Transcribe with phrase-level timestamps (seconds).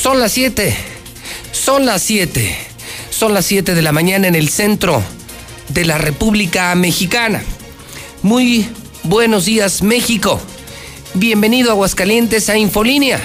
[0.00, 0.74] Son las 7.
[1.52, 2.56] Son las 7.
[3.10, 5.02] Son las 7 de la mañana en el centro
[5.68, 7.42] de la República Mexicana.
[8.22, 8.66] Muy
[9.02, 10.40] buenos días, México.
[11.12, 13.20] Bienvenido a Aguascalientes a Infolínea.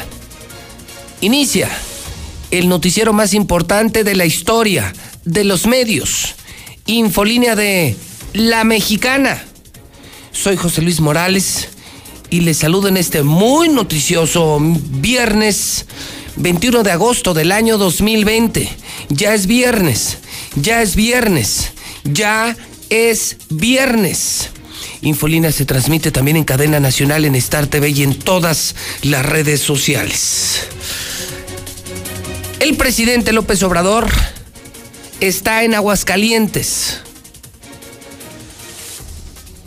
[1.22, 1.70] Inicia
[2.52, 6.36] el noticiero más importante de la historia de los medios.
[6.88, 7.96] Infolínea de
[8.34, 9.42] La Mexicana.
[10.34, 11.70] Soy José Luis Morales
[12.30, 15.86] y les saludo en este muy noticioso viernes
[16.38, 18.70] 21 de agosto del año 2020.
[19.10, 20.18] Ya es viernes,
[20.56, 21.72] ya es viernes,
[22.04, 22.56] ya
[22.90, 24.50] es viernes.
[25.02, 29.62] Infolina se transmite también en cadena nacional en Star TV y en todas las redes
[29.62, 30.68] sociales.
[32.60, 34.08] El presidente López Obrador
[35.20, 37.02] está en Aguascalientes,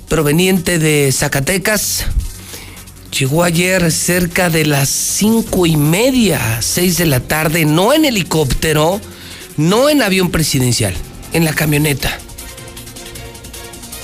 [0.09, 2.07] proveniente de Zacatecas.
[3.19, 9.01] Llegó ayer cerca de las cinco y media, seis de la tarde, no en helicóptero,
[9.57, 10.95] no en avión presidencial,
[11.33, 12.17] en la camioneta.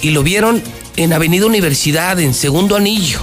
[0.02, 0.60] Y lo vieron
[0.96, 3.20] en Avenida Universidad, en segundo anillo.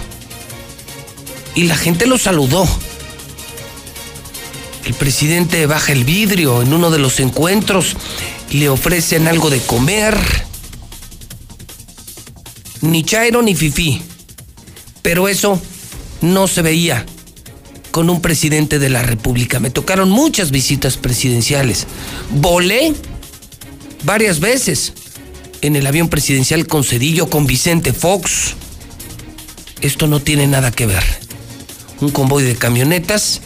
[1.56, 2.66] Y la gente lo saludó.
[4.86, 7.98] El presidente baja el vidrio en uno de los encuentros,
[8.50, 10.18] le ofrecen algo de comer.
[12.80, 14.02] Ni chairo ni fifí.
[15.02, 15.60] Pero eso
[16.22, 17.06] no se veía
[17.92, 19.60] con un presidente de la República.
[19.60, 21.88] Me tocaron muchas visitas presidenciales.
[22.30, 22.94] Volé
[24.04, 24.94] varias veces
[25.62, 28.56] en el avión presidencial con Cedillo, con Vicente Fox.
[29.82, 31.04] Esto no tiene nada que ver.
[32.00, 33.42] Un convoy de camionetas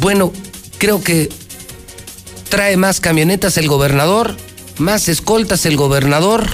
[0.00, 0.32] bueno,
[0.78, 1.30] creo que
[2.48, 4.36] trae más camionetas el gobernador,
[4.78, 6.46] más escoltas el gobernador.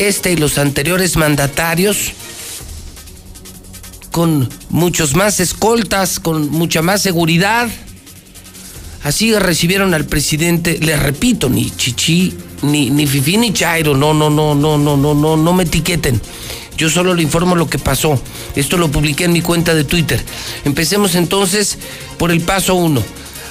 [0.00, 2.12] Este y los anteriores mandatarios,
[4.10, 7.68] con muchos más escoltas, con mucha más seguridad.
[9.04, 14.30] Así recibieron al presidente, le repito, ni Chichi, ni, ni Fifi, ni Chairo, no, no,
[14.30, 16.18] no, no, no, no, no, no me etiqueten.
[16.78, 18.18] Yo solo le informo lo que pasó.
[18.56, 20.24] Esto lo publiqué en mi cuenta de Twitter.
[20.64, 21.76] Empecemos entonces
[22.16, 23.02] por el paso uno.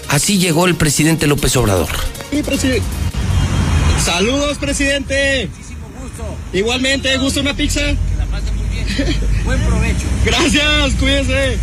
[0.07, 1.89] Así llegó el presidente López Obrador.
[2.31, 2.87] Sí, presidente.
[4.03, 5.47] Saludos, presidente.
[6.53, 7.81] Igualmente, ¿gusta una pizza?
[7.81, 8.87] Que la pase muy bien.
[9.45, 10.05] Buen provecho.
[10.25, 11.57] Gracias, cuídese.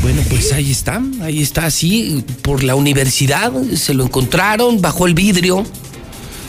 [0.00, 5.14] Bueno, pues ahí está, ahí está, así, por la universidad, se lo encontraron, bajó el
[5.14, 5.64] vidrio.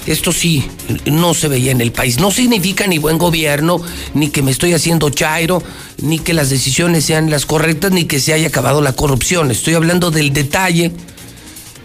[0.06, 0.66] Esto sí,
[1.06, 2.20] no se veía en el país.
[2.20, 3.82] No significa ni buen gobierno,
[4.14, 5.64] ni que me estoy haciendo chairo,
[6.02, 9.50] ni que las decisiones sean las correctas, ni que se haya acabado la corrupción.
[9.50, 10.92] Estoy hablando del detalle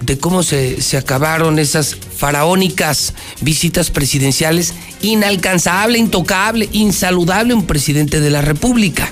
[0.01, 4.75] de cómo se, se acabaron esas faraónicas visitas presidenciales.
[5.03, 9.11] Inalcanzable, intocable, insaludable un presidente de la República.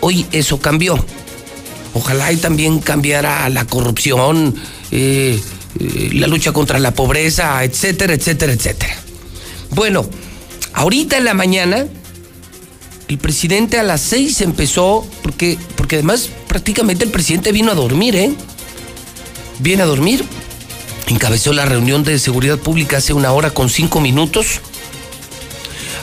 [0.00, 1.04] Hoy eso cambió.
[1.94, 4.54] Ojalá y también cambiara la corrupción.
[4.90, 5.40] Eh,
[5.78, 8.94] eh, la lucha contra la pobreza, etcétera, etcétera, etcétera.
[9.70, 10.06] Bueno,
[10.74, 11.86] ahorita en la mañana,
[13.08, 18.16] el presidente a las seis empezó, porque, porque además prácticamente el presidente vino a dormir,
[18.16, 18.32] ¿eh?
[19.62, 20.24] Viene a dormir,
[21.06, 24.60] encabezó la reunión de seguridad pública hace una hora con cinco minutos.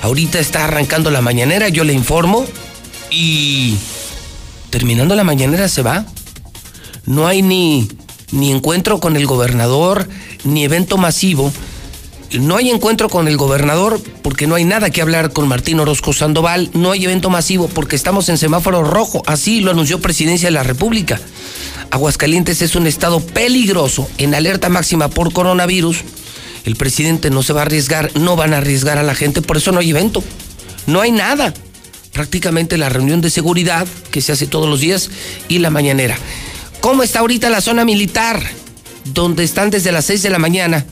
[0.02, 2.46] Ahorita está arrancando la mañanera, yo le informo,
[3.10, 3.76] y
[4.70, 6.06] terminando la mañanera se va.
[7.06, 7.90] No hay ni
[8.32, 10.08] ni encuentro con el gobernador,
[10.46, 11.52] ni evento masivo.
[12.38, 16.14] No hay encuentro con el gobernador porque no hay nada que hablar con Martín Orozco
[16.14, 16.70] Sandoval.
[16.74, 19.24] No hay evento masivo porque estamos en semáforo rojo.
[19.26, 21.20] Así lo anunció Presidencia de la República.
[21.90, 26.04] Aguascalientes es un estado peligroso en alerta máxima por coronavirus.
[26.66, 29.58] El presidente no se va a arriesgar, no van a arriesgar a la gente, por
[29.58, 30.24] eso no hay evento.
[30.86, 31.52] No hay nada.
[32.14, 35.10] Prácticamente la reunión de seguridad que se hace todos los días
[35.48, 36.16] y la mañanera.
[36.80, 38.40] ¿Cómo está ahorita la zona militar?
[39.06, 40.86] Donde están desde las 6 de la mañana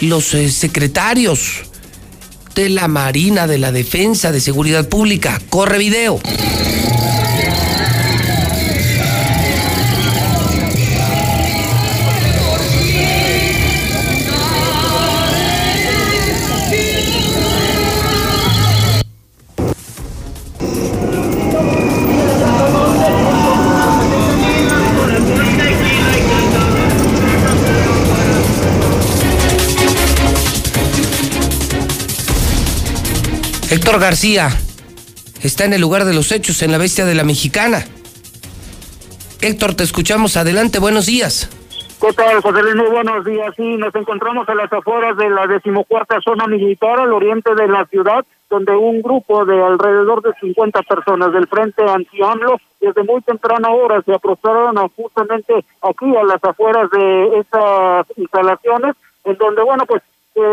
[0.00, 1.64] los eh, secretarios
[2.54, 5.40] de la Marina, de la Defensa, de Seguridad Pública.
[5.48, 6.20] Corre video.
[33.76, 34.48] Héctor García
[35.42, 37.84] está en el lugar de los hechos, en la bestia de la mexicana.
[39.42, 40.38] Héctor, te escuchamos.
[40.38, 41.50] Adelante, buenos días.
[42.00, 42.74] ¿Qué tal, José Luis?
[42.74, 43.52] Muy buenos días.
[43.54, 47.84] Sí, nos encontramos a las afueras de la decimocuarta zona militar al oriente de la
[47.84, 53.68] ciudad, donde un grupo de alrededor de 50 personas del Frente Anti-AMLO desde muy temprana
[53.68, 55.52] hora se aproximaron justamente
[55.82, 60.02] aquí a las afueras de estas instalaciones, en donde, bueno, pues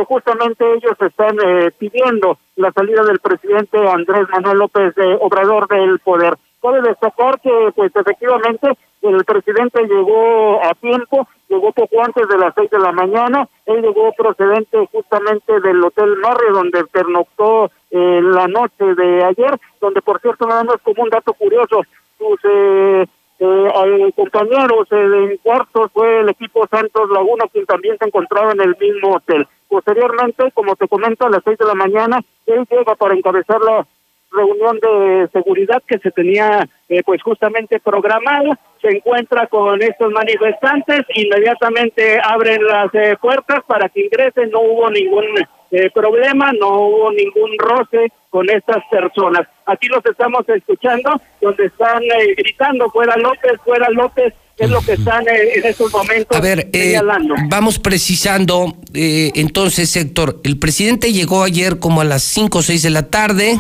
[0.07, 6.00] justamente ellos están eh, pidiendo la salida del presidente Andrés Manuel López eh, Obrador del
[6.00, 6.35] poder.
[6.62, 12.53] Cabe destacar que, pues efectivamente, el presidente llegó a tiempo, llegó poco antes de las
[12.56, 18.47] seis de la mañana, él llegó procedente justamente del Hotel Marre, donde pernoctó eh, la
[18.47, 21.81] noche de ayer, donde por cierto nada más como un dato curioso,
[22.18, 23.06] sus eh,
[23.39, 28.62] eh, compañeros eh, en cuartos fue el equipo Santos Laguna, quien también se encontraba en
[28.62, 29.47] el mismo hotel.
[29.74, 33.84] Posteriormente, como te comento, a las seis de la mañana, él llega para encabezar la
[34.31, 41.08] reunión de seguridad que se tenía eh, pues justamente programada, se encuentra con estos manifestantes,
[41.16, 45.25] inmediatamente abren las eh, puertas para que ingresen, no hubo ningún
[45.72, 49.48] eh, problema, no hubo ningún roce con estas personas.
[49.66, 52.04] Aquí los estamos escuchando, donde están
[52.38, 57.35] gritando, fuera López, fuera López, es lo que están en estos momentos A ver, señalando.
[57.50, 62.89] vamos precisando, entonces, Héctor, el presidente llegó ayer como a las 5 o 6 de
[62.89, 63.59] la tarde,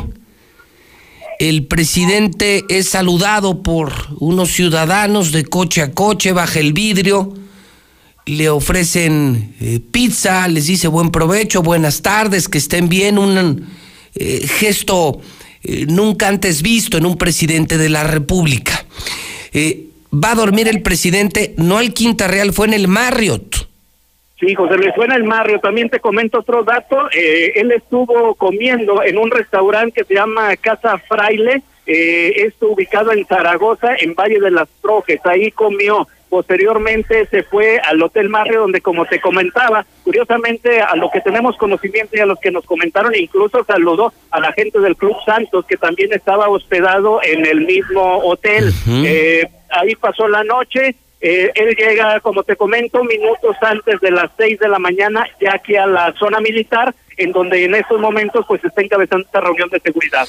[1.39, 7.33] el presidente es saludado por unos ciudadanos de coche a coche, baja el vidrio,
[8.25, 13.67] le ofrecen eh, pizza, les dice buen provecho, buenas tardes, que estén bien, un
[14.15, 15.19] eh, gesto
[15.63, 18.85] eh, nunca antes visto en un presidente de la República.
[20.13, 23.73] Va a dormir el presidente, no al Quinta Real, fue en el Marriott.
[24.39, 25.59] Sí, José Luis, suena el Mario.
[25.59, 27.09] También te comento otro dato.
[27.15, 31.61] Eh, él estuvo comiendo en un restaurante que se llama Casa Fraile.
[31.85, 35.19] Eh, esto ubicado en Zaragoza, en Valle de las Trojes.
[35.25, 36.07] Ahí comió.
[36.33, 41.55] Posteriormente se fue al Hotel Mario, donde, como te comentaba, curiosamente, a lo que tenemos
[41.57, 45.63] conocimiento y a los que nos comentaron, incluso saludó a la gente del Club Santos,
[45.67, 48.73] que también estaba hospedado en el mismo hotel.
[49.05, 54.29] eh, ahí pasó la noche eh, él llega, como te comento, minutos antes de las
[54.37, 58.43] seis de la mañana, ya aquí a la zona militar, en donde en estos momentos
[58.45, 60.27] pues está encabezando esta reunión de seguridad.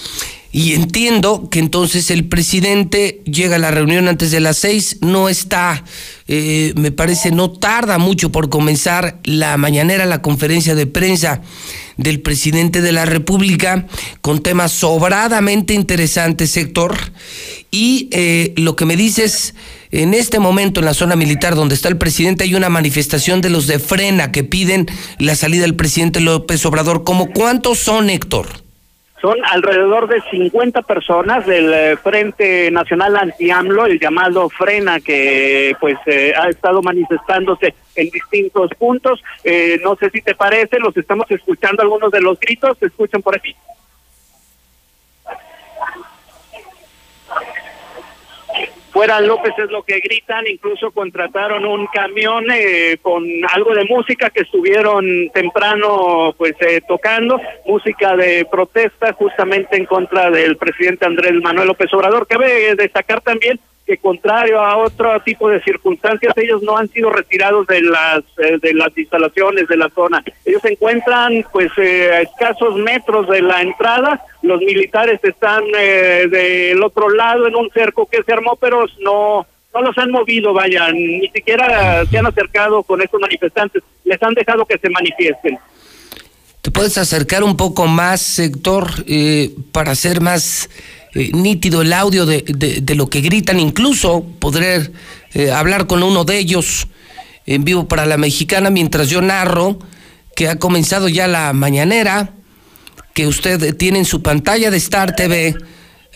[0.52, 5.28] Y entiendo que entonces el presidente llega a la reunión antes de las seis, no
[5.28, 5.82] está,
[6.28, 11.42] eh, me parece, no tarda mucho por comenzar la mañanera, la conferencia de prensa
[11.96, 13.88] del presidente de la República,
[14.20, 16.96] con temas sobradamente interesantes, sector.
[17.72, 19.56] Y eh, lo que me dices,
[19.94, 23.50] en este momento en la zona militar donde está el presidente hay una manifestación de
[23.50, 24.86] los de Frena que piden
[25.18, 27.04] la salida del presidente López Obrador.
[27.04, 28.46] ¿Cómo cuántos son, Héctor?
[29.20, 35.96] Son alrededor de 50 personas del eh, Frente Nacional Anti-AMLO, el llamado Frena, que pues
[36.06, 39.22] eh, ha estado manifestándose en distintos puntos.
[39.44, 43.22] Eh, no sé si te parece, los estamos escuchando algunos de los gritos, se escuchan
[43.22, 43.54] por aquí.
[48.94, 54.30] Fuera López es lo que gritan, incluso contrataron un camión eh, con algo de música
[54.30, 61.34] que estuvieron temprano pues eh, tocando, música de protesta justamente en contra del presidente Andrés
[61.42, 62.28] Manuel López Obrador.
[62.28, 67.66] Cabe destacar también que contrario a otro tipo de circunstancias, ellos no han sido retirados
[67.66, 70.24] de las eh, de las instalaciones de la zona.
[70.44, 74.22] Ellos se encuentran pues eh, a escasos metros de la entrada.
[74.42, 79.46] Los militares están eh, del otro lado en un cerco que se armó, pero no
[79.74, 83.82] no los han movido, vaya, ni siquiera se han acercado con estos manifestantes.
[84.04, 85.58] Les han dejado que se manifiesten.
[86.62, 88.86] ¿Te puedes acercar un poco más, sector,
[89.72, 90.70] para hacer más
[91.14, 94.90] eh, nítido el audio de, de, lo que gritan, incluso poder
[95.32, 96.88] eh, hablar con uno de ellos
[97.46, 99.78] en vivo para la mexicana mientras yo narro
[100.34, 102.32] que ha comenzado ya la mañanera,
[103.14, 105.54] que usted tiene en su pantalla de Star TV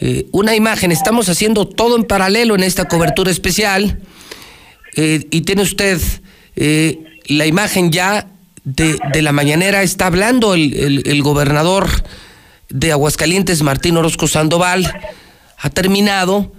[0.00, 4.00] eh, una imagen, estamos haciendo todo en paralelo en esta cobertura especial
[4.96, 6.00] y tiene usted
[7.26, 8.26] la imagen ya
[8.64, 11.88] de, de, la mañanera, está hablando el, el, el gobernador
[12.68, 15.00] de Aguascalientes, Martín Orozco Sandoval,
[15.58, 16.52] ha terminado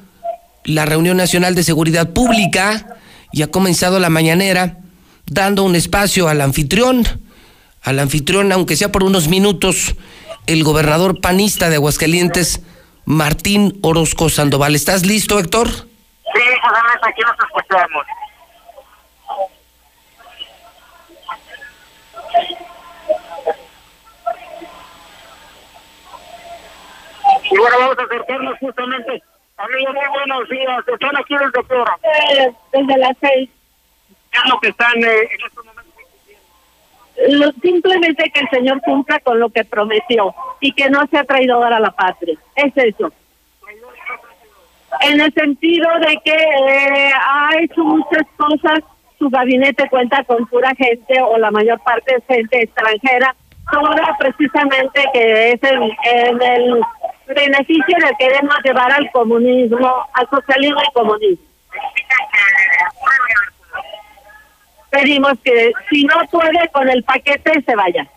[0.64, 2.98] la reunión nacional de seguridad pública
[3.32, 4.78] y ha comenzado la mañanera
[5.26, 7.04] dando un espacio al anfitrión,
[7.84, 9.96] al anfitrión, aunque sea por unos minutos,
[10.48, 12.62] el gobernador panista de Aguascalientes,
[13.06, 14.76] Martín Orozco Sandoval.
[14.76, 15.70] ¿Estás listo, Héctor?
[15.70, 16.42] Sí,
[17.02, 18.06] aquí nos escuchamos.
[27.52, 29.24] Y bueno, vamos a acercarnos justamente.
[29.58, 30.88] Amigo, muy buenos días.
[30.88, 31.98] ¿Están aquí desde qué hora?
[32.04, 33.50] Eh, desde las seis.
[34.32, 35.94] ¿Qué es lo que están eh, en estos momentos?
[37.30, 41.74] Lo- simplemente que el Señor cumpla con lo que prometió y que no sea traidor
[41.74, 42.38] a la patria.
[42.56, 43.12] Es eso.
[45.02, 48.80] En el sentido de que eh, ha hecho muchas cosas,
[49.18, 53.36] su gabinete cuenta con pura gente o la mayor parte es gente extranjera,
[53.68, 56.82] ahora precisamente que es en, en el
[57.34, 61.46] beneficio de queremos llevar al comunismo, al socialismo y comunismo.
[64.90, 68.08] Pedimos que si no puede con el paquete se vaya.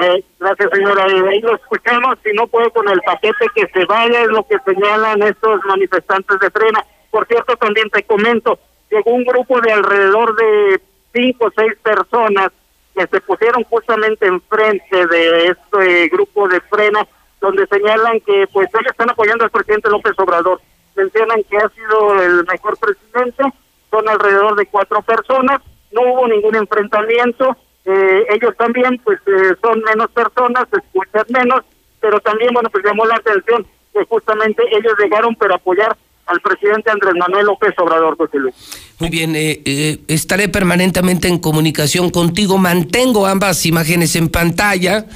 [0.00, 1.04] Eh, gracias, señora.
[1.04, 2.18] Ahí lo escuchamos.
[2.24, 6.38] Si no puede con el paquete que se vaya, es lo que señalan estos manifestantes
[6.38, 6.84] de frena.
[7.10, 8.58] Por cierto, también te comento,
[8.90, 10.80] llegó un grupo de alrededor de
[11.12, 12.50] cinco o seis personas
[12.94, 17.06] que se pusieron justamente enfrente de este grupo de frena,
[17.42, 20.60] donde señalan que pues ellos están apoyando al presidente López Obrador.
[20.96, 23.42] Mencionan que ha sido el mejor presidente,
[23.90, 29.82] son alrededor de cuatro personas, no hubo ningún enfrentamiento, eh, ellos también pues eh, son
[29.82, 31.62] menos personas, escuchan menos,
[32.00, 35.96] pero también bueno pues llamó la atención que justamente ellos llegaron para apoyar
[36.26, 38.54] al presidente Andrés Manuel López Obrador, José Luis.
[39.00, 42.56] Muy bien, eh, estaré permanentemente en comunicación contigo.
[42.56, 45.06] Mantengo ambas imágenes en pantalla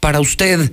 [0.00, 0.70] para usted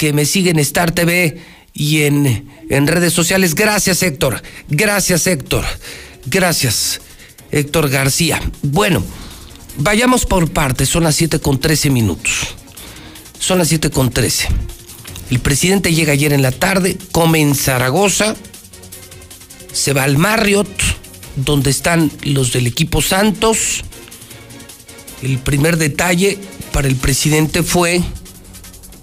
[0.00, 1.36] que me sigue en Star TV
[1.74, 3.54] y en, en redes sociales.
[3.54, 4.42] Gracias, Héctor.
[4.70, 5.62] Gracias, Héctor.
[6.24, 7.02] Gracias,
[7.50, 8.40] Héctor García.
[8.62, 9.04] Bueno,
[9.76, 10.88] vayamos por partes.
[10.88, 12.32] Son las 7 con 13 minutos.
[13.38, 14.48] Son las 7 con 13.
[15.30, 18.36] El presidente llega ayer en la tarde, come en Zaragoza,
[19.70, 20.80] se va al Marriott,
[21.36, 23.84] donde están los del equipo Santos.
[25.22, 26.38] El primer detalle
[26.72, 28.02] para el presidente fue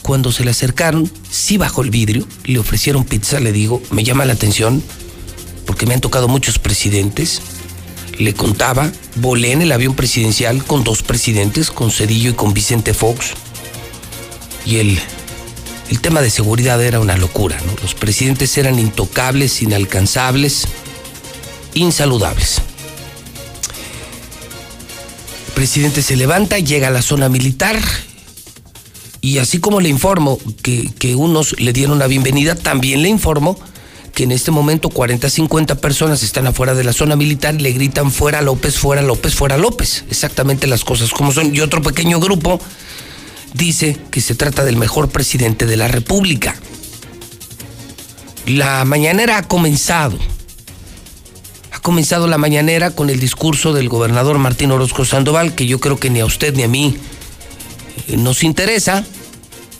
[0.07, 4.23] cuando se le acercaron, sí bajó el vidrio, le ofrecieron pizza, le digo, me llama
[4.23, 4.81] la atención,
[5.65, 7.41] porque me han tocado muchos presidentes.
[8.17, 12.93] Le contaba, volé en el avión presidencial con dos presidentes, con Cedillo y con Vicente
[12.93, 13.33] Fox.
[14.65, 14.97] Y el,
[15.89, 17.73] el tema de seguridad era una locura, ¿no?
[17.81, 20.69] Los presidentes eran intocables, inalcanzables,
[21.73, 22.61] insaludables.
[25.47, 27.77] El presidente se levanta, llega a la zona militar
[29.21, 33.57] y así como le informo que, que unos le dieron la bienvenida, también le informo
[34.17, 37.71] que en este momento 40, 50 personas están afuera de la zona militar y le
[37.71, 40.05] gritan fuera López, fuera López, fuera López.
[40.09, 41.53] Exactamente las cosas como son.
[41.55, 42.59] Y otro pequeño grupo
[43.53, 46.55] dice que se trata del mejor presidente de la República.
[48.47, 50.17] La mañanera ha comenzado.
[51.71, 55.99] Ha comenzado la mañanera con el discurso del gobernador Martín Orozco Sandoval, que yo creo
[55.99, 56.97] que ni a usted ni a mí
[58.15, 59.05] nos interesa.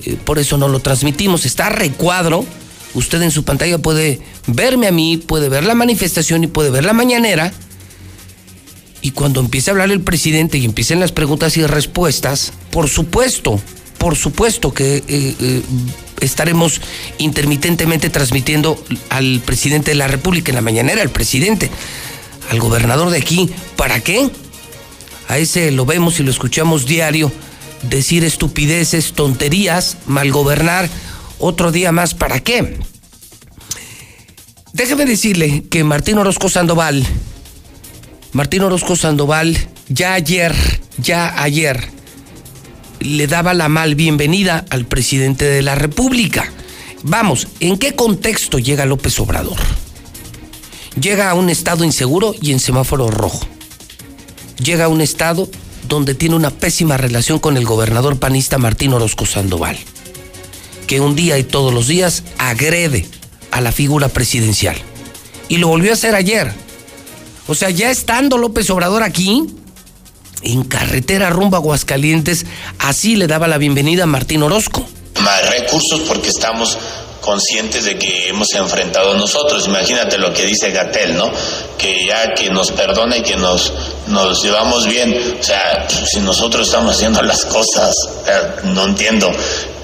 [0.06, 1.46] Eh, por eso no lo transmitimos.
[1.46, 2.46] Está recuadro.
[2.94, 6.86] Usted en su pantalla puede verme a mí, puede ver la manifestación y puede ver
[6.86, 7.52] la mañanera.
[9.02, 13.60] Y cuando empiece a hablar el presidente y empiecen las preguntas y respuestas, por supuesto,
[13.98, 15.62] por supuesto que eh, eh,
[16.20, 16.82] estaremos
[17.18, 21.70] intermitentemente transmitiendo al presidente de la República en la mañanera, al presidente,
[22.50, 23.50] al gobernador de aquí.
[23.76, 24.30] ¿Para qué?
[25.28, 27.32] A ese lo vemos y lo escuchamos diario
[27.84, 30.90] decir estupideces, tonterías, mal gobernar.
[31.40, 32.80] Otro día más, ¿para qué?
[34.74, 37.06] Déjeme decirle que Martín Orozco Sandoval,
[38.34, 39.58] Martín Orozco Sandoval,
[39.90, 40.54] ya ayer,
[40.98, 41.90] ya ayer,
[43.00, 46.52] le daba la mal bienvenida al presidente de la República.
[47.04, 49.58] Vamos, ¿en qué contexto llega López Obrador?
[51.00, 53.48] Llega a un estado inseguro y en semáforo rojo.
[54.64, 55.50] Llega a un estado
[55.88, 59.78] donde tiene una pésima relación con el gobernador panista Martín Orozco Sandoval,
[60.88, 63.08] que un día y todos los días agrede
[63.52, 64.78] a la figura presidencial.
[65.50, 66.52] Y lo volvió a hacer ayer.
[67.48, 69.48] O sea, ya estando López Obrador aquí,
[70.42, 72.46] en carretera rumbo a Aguascalientes,
[72.80, 74.86] así le daba la bienvenida a Martín Orozco.
[75.22, 76.78] más recursos porque estamos
[77.28, 79.68] conscientes de que hemos enfrentado nosotros.
[79.68, 81.30] Imagínate lo que dice Gatel, ¿no?
[81.78, 83.74] Que ya que nos perdona y que nos,
[84.08, 85.38] nos llevamos bien.
[85.38, 87.94] O sea, si nosotros estamos haciendo las cosas,
[88.64, 89.30] no entiendo.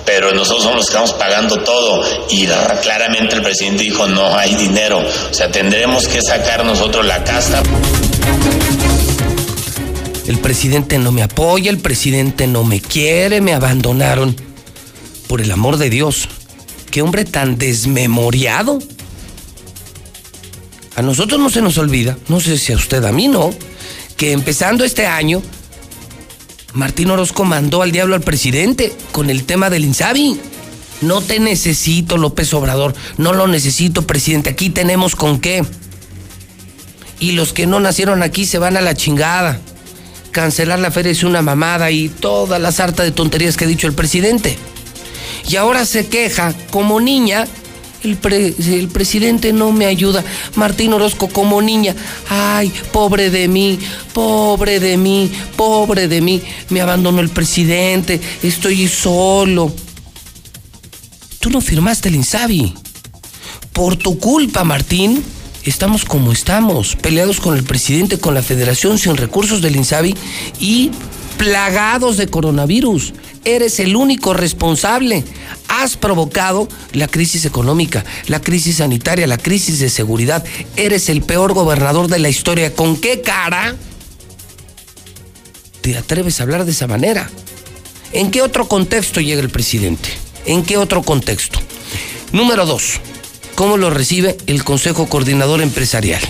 [0.05, 2.47] Pero nosotros somos los que estamos pagando todo y
[2.81, 4.99] claramente el presidente dijo no hay dinero.
[4.99, 7.61] O sea, tendremos que sacar nosotros la casta.
[10.27, 14.33] El presidente no me apoya, el presidente no me quiere, me abandonaron.
[15.27, 16.29] Por el amor de Dios,
[16.93, 18.77] qué hombre tan desmemoriado.
[20.95, 23.51] A nosotros no se nos olvida, no sé si a usted, a mí no,
[24.15, 25.41] que empezando este año,
[26.73, 30.39] Martín Orozco mandó al diablo al presidente con el tema del Insabi.
[31.01, 32.93] No te necesito, López Obrador.
[33.17, 34.51] No lo necesito, presidente.
[34.51, 35.65] Aquí tenemos con qué.
[37.19, 39.59] Y los que no nacieron aquí se van a la chingada.
[40.29, 43.87] Cancelar la feria es una mamada y toda la sarta de tonterías que ha dicho
[43.87, 44.59] el presidente.
[45.47, 47.47] Y ahora se queja como niña.
[48.03, 50.23] El, el presidente no me ayuda.
[50.55, 51.95] Martín Orozco como niña.
[52.29, 53.79] Ay, pobre de mí,
[54.13, 56.41] pobre de mí, pobre de mí.
[56.69, 58.19] Me abandonó el presidente.
[58.41, 59.73] Estoy solo.
[61.39, 62.73] Tú no firmaste el Insabi.
[63.73, 65.23] Por tu culpa, Martín,
[65.63, 70.15] estamos como estamos, peleados con el presidente, con la federación, sin recursos del Insabi
[70.59, 70.91] y
[71.37, 73.13] plagados de coronavirus.
[73.45, 75.23] Eres el único responsable.
[75.67, 80.43] Has provocado la crisis económica, la crisis sanitaria, la crisis de seguridad.
[80.75, 82.73] Eres el peor gobernador de la historia.
[82.73, 83.75] ¿Con qué cara
[85.81, 87.29] te atreves a hablar de esa manera?
[88.13, 90.09] ¿En qué otro contexto llega el presidente?
[90.45, 91.59] ¿En qué otro contexto?
[92.31, 92.99] Número dos,
[93.55, 96.21] ¿cómo lo recibe el Consejo Coordinador Empresarial?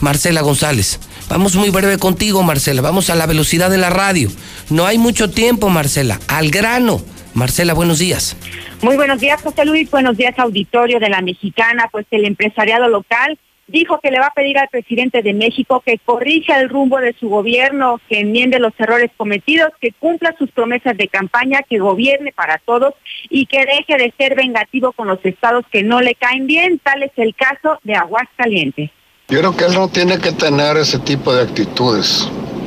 [0.00, 0.98] Marcela González.
[1.30, 2.82] Vamos muy breve contigo, Marcela.
[2.82, 4.28] Vamos a la velocidad de la radio.
[4.68, 6.18] No hay mucho tiempo, Marcela.
[6.26, 7.00] Al grano.
[7.34, 8.36] Marcela, buenos días.
[8.82, 9.88] Muy buenos días, José Luis.
[9.92, 11.88] Buenos días, auditorio de la Mexicana.
[11.92, 15.98] Pues el empresariado local dijo que le va a pedir al presidente de México que
[16.04, 20.96] corrija el rumbo de su gobierno, que enmiende los errores cometidos, que cumpla sus promesas
[20.96, 22.94] de campaña, que gobierne para todos
[23.28, 26.80] y que deje de ser vengativo con los estados que no le caen bien.
[26.80, 28.90] Tal es el caso de Aguascalientes.
[29.30, 32.26] Yo creo que él no tiene que tener ese tipo de actitudes,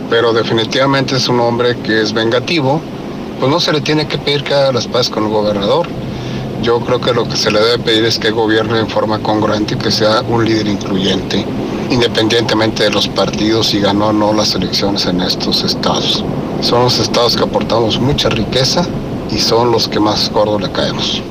[0.09, 2.79] pero definitivamente es un hombre que es vengativo,
[3.37, 5.89] pues no se le tiene que pedir que haga las paz con el gobernador.
[6.61, 9.73] Yo creo que lo que se le debe pedir es que gobierne en forma congruente
[9.73, 11.45] y que sea un líder incluyente,
[11.89, 16.23] independientemente de los partidos si ganó o no las elecciones en estos estados.
[16.61, 18.87] Son los estados que aportamos mucha riqueza
[19.29, 21.21] y son los que más gordo le caemos.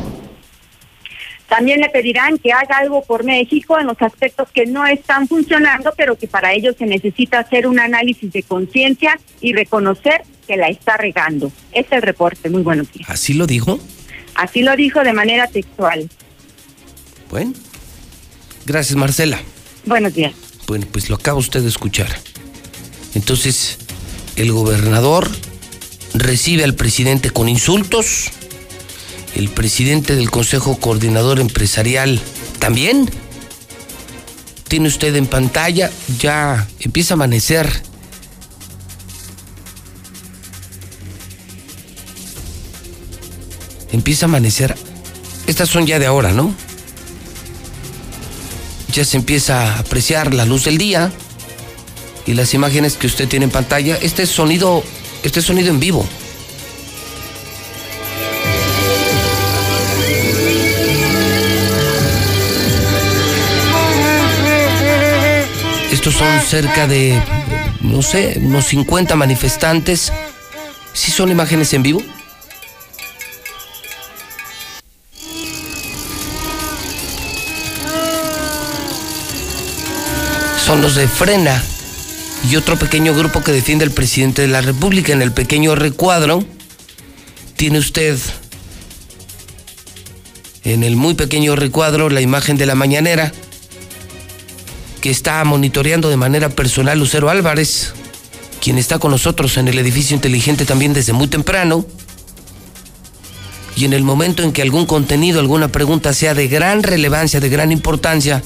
[1.54, 5.92] También le pedirán que haga algo por México en los aspectos que no están funcionando,
[5.94, 10.68] pero que para ello se necesita hacer un análisis de conciencia y reconocer que la
[10.68, 11.52] está regando.
[11.72, 12.48] Este es el reporte.
[12.48, 13.10] Muy buenos días.
[13.10, 13.78] ¿Así lo dijo?
[14.34, 16.08] Así lo dijo de manera textual.
[17.30, 17.52] Bueno,
[18.64, 19.38] gracias Marcela.
[19.84, 20.32] Buenos días.
[20.66, 22.08] Bueno, pues lo acaba usted de escuchar.
[23.14, 23.76] Entonces,
[24.36, 25.28] el gobernador
[26.14, 28.30] recibe al presidente con insultos,
[29.34, 32.20] el presidente del Consejo Coordinador Empresarial
[32.58, 33.10] también.
[34.68, 37.82] Tiene usted en pantalla, ya empieza a amanecer.
[43.92, 44.74] Empieza a amanecer.
[45.46, 46.54] Estas son ya de ahora, ¿no?
[48.92, 51.12] Ya se empieza a apreciar la luz del día
[52.26, 53.96] y las imágenes que usted tiene en pantalla.
[53.96, 54.82] Este sonido,
[55.22, 56.06] este sonido en vivo.
[66.04, 67.16] Estos son cerca de,
[67.80, 70.12] no sé, unos 50 manifestantes.
[70.92, 72.02] ¿Sí son imágenes en vivo?
[80.66, 81.62] Son los de Frena
[82.50, 85.12] y otro pequeño grupo que defiende al presidente de la República.
[85.12, 86.44] En el pequeño recuadro
[87.54, 88.18] tiene usted
[90.64, 93.32] en el muy pequeño recuadro la imagen de la mañanera
[95.02, 97.92] que está monitoreando de manera personal Lucero Álvarez,
[98.62, 101.84] quien está con nosotros en el edificio inteligente también desde muy temprano.
[103.74, 107.48] Y en el momento en que algún contenido, alguna pregunta sea de gran relevancia, de
[107.48, 108.44] gran importancia,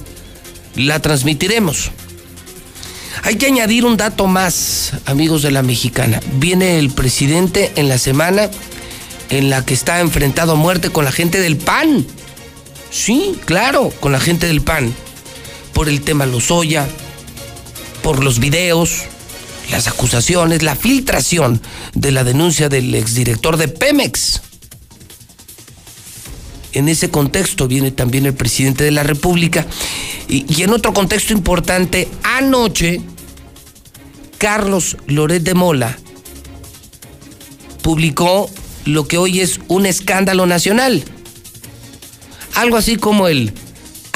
[0.75, 1.91] la transmitiremos.
[3.23, 6.21] Hay que añadir un dato más, amigos de la mexicana.
[6.39, 8.51] Viene el presidente en la semana
[9.29, 12.07] en la que está enfrentado a muerte con la gente del PAN.
[12.91, 14.95] Sí, claro, con la gente del PAN
[15.77, 16.89] por el tema Lozoya,
[18.03, 19.03] por los videos,
[19.71, 21.61] las acusaciones, la filtración
[21.93, 24.41] de la denuncia del exdirector de Pemex.
[26.73, 29.67] En ese contexto viene también el presidente de la República.
[30.31, 33.03] Y, y en otro contexto importante, anoche,
[34.39, 35.99] Carlos Loret de Mola
[37.83, 38.49] publicó
[38.87, 41.05] lo que hoy es un escándalo nacional.
[42.55, 43.53] Algo así como el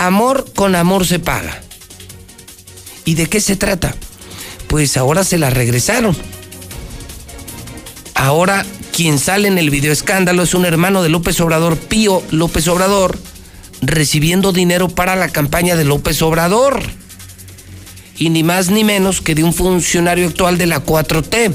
[0.00, 1.60] amor con amor se paga.
[3.04, 3.94] ¿Y de qué se trata?
[4.66, 6.16] Pues ahora se la regresaron.
[8.14, 12.66] Ahora quien sale en el video escándalo es un hermano de López Obrador, Pío López
[12.68, 13.18] Obrador,
[13.82, 16.82] recibiendo dinero para la campaña de López Obrador.
[18.16, 21.54] Y ni más ni menos que de un funcionario actual de la 4T.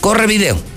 [0.00, 0.75] Corre video.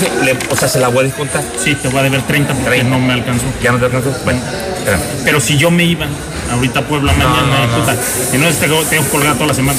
[0.00, 1.44] Entonces, le- o sea, se la voy a descontar.
[1.62, 2.90] Sí, te voy a deber 30 porque 30.
[2.90, 3.44] no me alcanzó.
[3.62, 4.14] ¿Ya no te alcanzó?
[4.24, 4.40] Bueno,
[4.78, 5.00] espérame.
[5.24, 6.06] Pero si yo me iba
[6.52, 7.96] ahorita a Puebla mañana, puta,
[8.34, 9.78] y no tengo, tengo colgado toda la semana.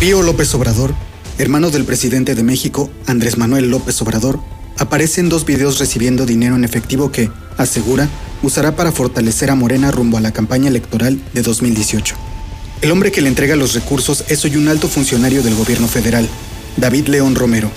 [0.00, 0.94] Pío López Obrador,
[1.38, 4.38] hermano del presidente de México, Andrés Manuel López Obrador,
[4.78, 8.08] aparece en dos videos recibiendo dinero en efectivo que, asegura,
[8.42, 12.14] usará para fortalecer a Morena rumbo a la campaña electoral de 2018.
[12.82, 16.28] El hombre que le entrega los recursos es hoy un alto funcionario del gobierno federal,
[16.76, 17.70] David León Romero.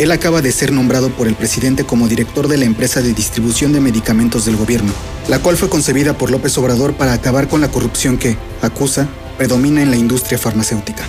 [0.00, 3.74] Él acaba de ser nombrado por el presidente como director de la empresa de distribución
[3.74, 4.90] de medicamentos del gobierno,
[5.28, 9.82] la cual fue concebida por López Obrador para acabar con la corrupción que, acusa, predomina
[9.82, 11.04] en la industria farmacéutica.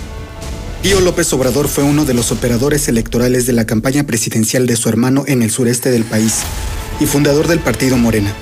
[0.82, 4.90] Pío López Obrador fue uno de los operadores electorales de la campaña presidencial de su
[4.90, 6.40] hermano en el sureste del país
[7.00, 8.34] y fundador del partido Morena.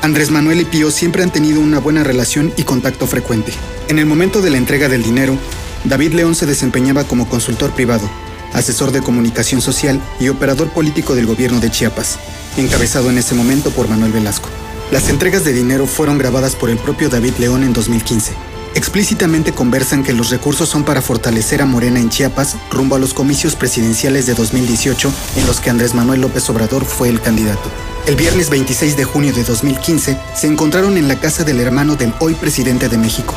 [0.00, 3.52] Andrés Manuel y Pío siempre han tenido una buena relación y contacto frecuente.
[3.86, 5.38] En el momento de la entrega del dinero,
[5.84, 8.10] David León se desempeñaba como consultor privado,
[8.52, 12.18] asesor de comunicación social y operador político del gobierno de Chiapas,
[12.56, 14.48] encabezado en ese momento por Manuel Velasco.
[14.90, 18.32] Las entregas de dinero fueron grabadas por el propio David León en 2015.
[18.74, 23.12] Explícitamente conversan que los recursos son para fortalecer a Morena en Chiapas rumbo a los
[23.12, 27.70] comicios presidenciales de 2018 en los que Andrés Manuel López Obrador fue el candidato.
[28.06, 32.14] El viernes 26 de junio de 2015 se encontraron en la casa del hermano del
[32.18, 33.34] hoy presidente de México.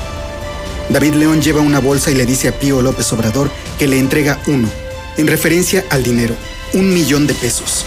[0.90, 4.40] David León lleva una bolsa y le dice a Pío López Obrador que le entrega
[4.48, 4.70] uno,
[5.18, 6.36] en referencia al dinero,
[6.74, 7.86] un millón de pesos.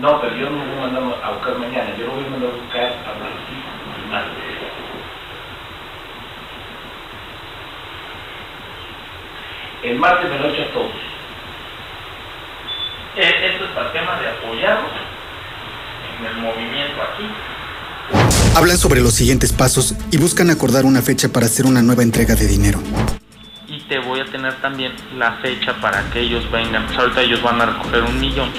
[0.00, 2.50] No, pero yo no voy a mandar a buscar mañana, yo lo voy a mandar
[2.50, 2.88] a buscar a
[3.98, 4.44] el martes.
[9.82, 10.90] El martes me lo echas todo.
[13.16, 14.92] Esto es para el tema de apoyarnos
[16.20, 17.28] en el movimiento aquí.
[18.56, 22.34] Hablan sobre los siguientes pasos y buscan acordar una fecha para hacer una nueva entrega
[22.36, 22.80] de dinero.
[23.66, 26.86] Y te voy a tener también la fecha para que ellos vengan.
[26.86, 28.50] Pues ahorita ellos van a recoger un millón.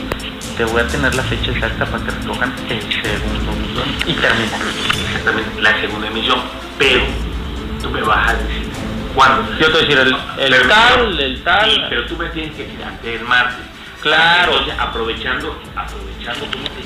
[0.57, 4.57] Te voy a tener la fecha exacta para que recojan el segundo millón y termina.
[5.07, 6.39] Exactamente, la segunda emisión.
[6.77, 7.01] Pero
[7.81, 8.69] tú me vas a decir
[9.15, 9.51] cuándo.
[9.59, 11.71] Yo te voy a decir el, el Pero- tal, el tal.
[11.71, 13.65] Sí, pero tú me tienes que decir antes del martes.
[14.01, 14.51] Claro.
[14.51, 16.78] Entonces, aprovechando, aprovechando, ¿cómo?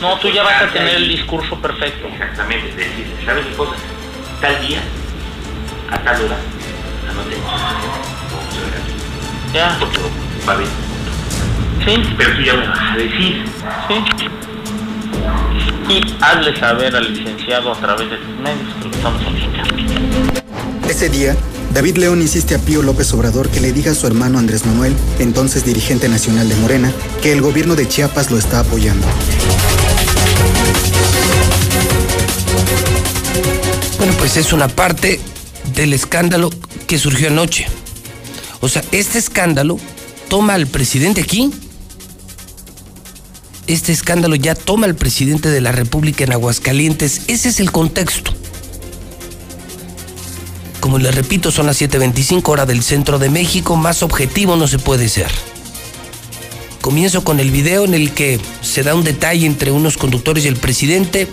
[0.00, 1.02] No, tú ya vas a tener ahí.
[1.02, 2.06] el discurso perfecto.
[2.08, 3.72] Exactamente, es decir, ¿sabes qué cosa?
[4.40, 4.80] Tal día,
[5.90, 6.36] a tal hora,
[7.10, 7.38] anoten.
[9.52, 9.98] Ya, Porque
[10.48, 10.66] va ver.
[11.84, 13.44] sí, Pero tú ya me vas a decir.
[13.88, 14.04] sí.
[15.88, 20.88] Y hazle saber al licenciado a través de tus medios que lo estamos haciendo.
[20.88, 21.36] Ese día,
[21.76, 24.96] David León insiste a Pío López Obrador que le diga a su hermano Andrés Manuel,
[25.18, 29.06] entonces dirigente nacional de Morena, que el gobierno de Chiapas lo está apoyando.
[33.98, 35.20] Bueno, pues es una parte
[35.74, 36.48] del escándalo
[36.86, 37.66] que surgió anoche.
[38.60, 39.78] O sea, este escándalo
[40.28, 41.50] toma al presidente aquí.
[43.66, 47.20] Este escándalo ya toma al presidente de la República en Aguascalientes.
[47.26, 48.35] Ese es el contexto.
[50.96, 53.76] Como les repito, son las 7.25 hora del centro de México.
[53.76, 55.30] Más objetivo no se puede ser.
[56.80, 60.48] Comienzo con el video en el que se da un detalle entre unos conductores y
[60.48, 61.28] el presidente.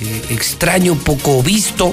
[0.00, 1.92] eh, extraño, poco visto.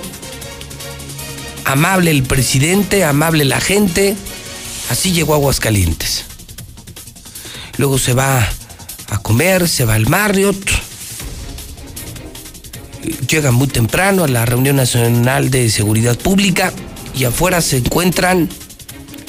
[1.65, 4.15] Amable el presidente, amable la gente.
[4.91, 6.25] Así llegó Aguascalientes.
[7.77, 8.47] Luego se va
[9.09, 10.69] a comer, se va al Marriott.
[13.27, 16.71] Llega muy temprano a la reunión nacional de seguridad pública
[17.17, 18.49] y afuera se encuentran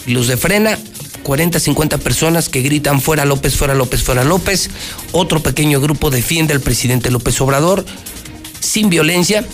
[0.06, 0.78] los de frena,
[1.22, 4.70] 40, 50 personas que gritan fuera López, fuera López, fuera López.
[5.12, 7.84] Otro pequeño grupo defiende al presidente López Obrador
[8.60, 9.44] sin violencia,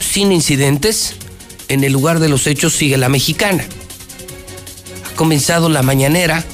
[0.00, 1.14] sin incidentes.
[1.68, 3.64] En el lugar de los hechos sigue la mexicana.
[5.06, 6.44] Ha comenzado la mañanera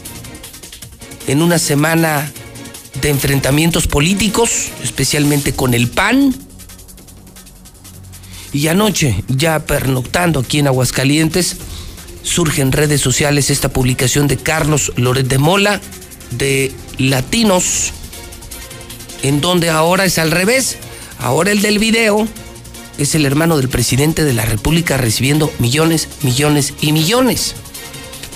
[1.26, 2.32] en una semana
[3.00, 6.34] de enfrentamientos políticos, especialmente con el PAN.
[8.54, 11.56] Y anoche, ya pernoctando aquí en Aguascalientes,
[12.22, 15.80] surge en redes sociales esta publicación de Carlos Loret de Mola
[16.30, 17.92] de Latinos,
[19.24, 20.76] en donde ahora es al revés.
[21.18, 22.28] Ahora el del video
[22.96, 27.56] es el hermano del presidente de la República recibiendo millones, millones y millones.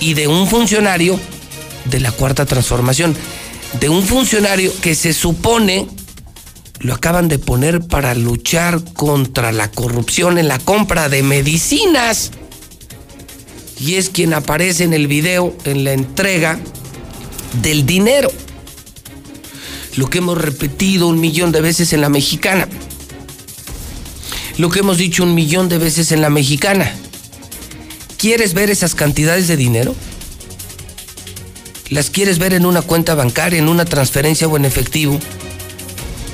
[0.01, 1.17] Y de un funcionario
[1.85, 3.15] de la Cuarta Transformación.
[3.79, 5.87] de un funcionario que se supone
[6.79, 12.31] lo acaban de poner para luchar contra la corrupción en la compra de medicinas.
[13.79, 16.59] Y es quien aparece en el video en la entrega
[17.61, 18.31] del dinero.
[19.95, 22.67] Lo que hemos repetido un millón de veces en la mexicana.
[24.57, 26.93] Lo que hemos dicho un millón de veces en la mexicana.
[28.17, 29.95] ¿Quieres ver esas cantidades de dinero?
[31.89, 35.19] ¿Las quieres ver en una cuenta bancaria, en una transferencia o en efectivo?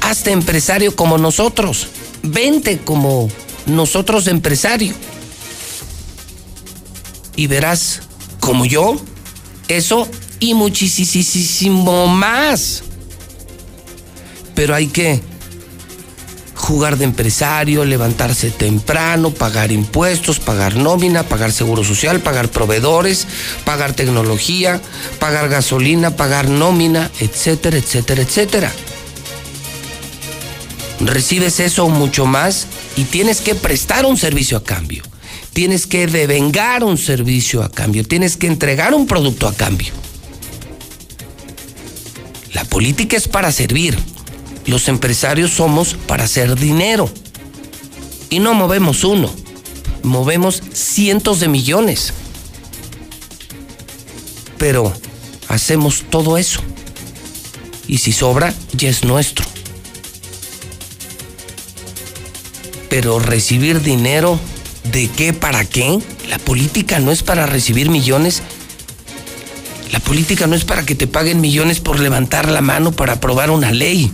[0.06, 1.88] Hazte empresario como nosotros.
[2.22, 3.28] Vente como
[3.66, 4.94] nosotros empresario.
[7.36, 8.02] Y verás,
[8.40, 8.98] como yo,
[9.68, 10.08] eso
[10.40, 12.84] y muchísimo más.
[14.54, 15.24] Pero hay que
[16.54, 23.26] jugar de empresario, levantarse temprano, pagar impuestos, pagar nómina, pagar seguro social, pagar proveedores,
[23.64, 24.80] pagar tecnología,
[25.18, 28.72] pagar gasolina, pagar nómina, etcétera, etcétera, etcétera.
[31.00, 35.04] Recibes eso mucho más y tienes que prestar un servicio a cambio.
[35.54, 38.06] Tienes que devengar un servicio a cambio.
[38.06, 39.94] Tienes que entregar un producto a cambio.
[42.54, 43.98] La política es para servir.
[44.66, 47.10] Los empresarios somos para hacer dinero.
[48.30, 49.32] Y no movemos uno,
[50.04, 52.14] movemos cientos de millones.
[54.58, 54.94] Pero
[55.48, 56.62] hacemos todo eso.
[57.88, 59.55] Y si sobra, ya es nuestro.
[62.96, 64.40] Pero recibir dinero,
[64.94, 66.00] ¿de qué para qué?
[66.30, 68.42] La política no es para recibir millones.
[69.92, 73.52] La política no es para que te paguen millones por levantar la mano para aprobar
[73.52, 74.14] una ley.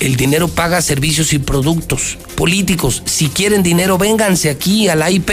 [0.00, 2.18] El dinero paga servicios y productos.
[2.34, 5.30] Políticos, si quieren dinero, vénganse aquí a la IP.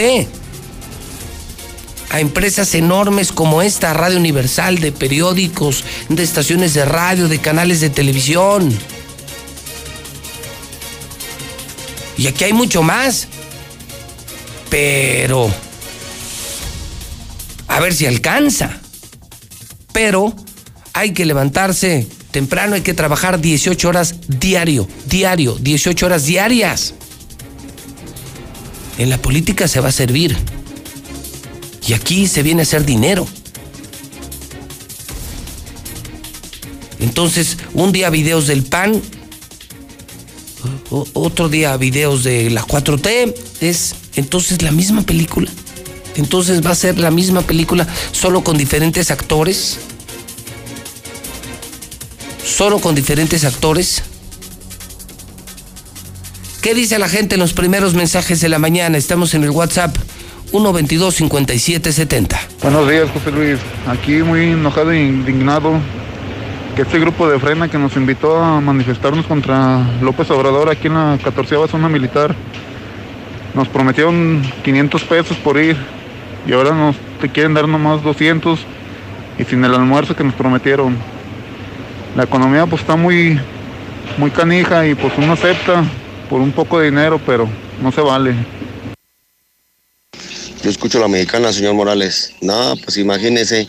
[2.10, 7.80] A empresas enormes como esta, Radio Universal, de periódicos, de estaciones de radio, de canales
[7.80, 8.72] de televisión.
[12.22, 13.26] Y aquí hay mucho más.
[14.70, 15.52] Pero...
[17.66, 18.78] A ver si alcanza.
[19.92, 20.32] Pero
[20.92, 26.94] hay que levantarse temprano, hay que trabajar 18 horas diario, diario, 18 horas diarias.
[28.98, 30.36] En la política se va a servir.
[31.88, 33.26] Y aquí se viene a hacer dinero.
[37.00, 39.02] Entonces, un día videos del PAN,
[40.90, 45.50] otro día videos de la 4T, es entonces la misma película.
[46.16, 49.78] Entonces va a ser la misma película, solo con diferentes actores.
[52.44, 54.02] Solo con diferentes actores.
[56.60, 58.98] ¿Qué dice la gente en los primeros mensajes de la mañana?
[58.98, 59.96] Estamos en el WhatsApp
[60.52, 62.38] 122-5770.
[62.62, 63.58] Buenos días, José Luis.
[63.86, 65.80] Aquí muy enojado e indignado
[66.74, 70.94] que este grupo de frena que nos invitó a manifestarnos contra López Obrador aquí en
[70.94, 72.34] la 14 zona militar
[73.54, 75.76] nos prometieron 500 pesos por ir
[76.46, 78.58] y ahora nos te quieren dar nomás 200
[79.38, 80.96] y sin el almuerzo que nos prometieron.
[82.16, 83.38] La economía pues está muy
[84.16, 85.84] muy canija y pues uno acepta
[86.30, 87.48] por un poco de dinero, pero
[87.82, 88.34] no se vale.
[90.62, 92.34] Yo escucho a la mexicana, señor Morales.
[92.40, 93.68] No, pues imagínese,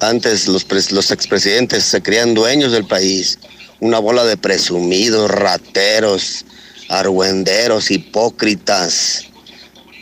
[0.00, 3.38] antes los, los expresidentes se creían dueños del país.
[3.80, 6.44] Una bola de presumidos, rateros,
[6.88, 9.24] argüenderos, hipócritas.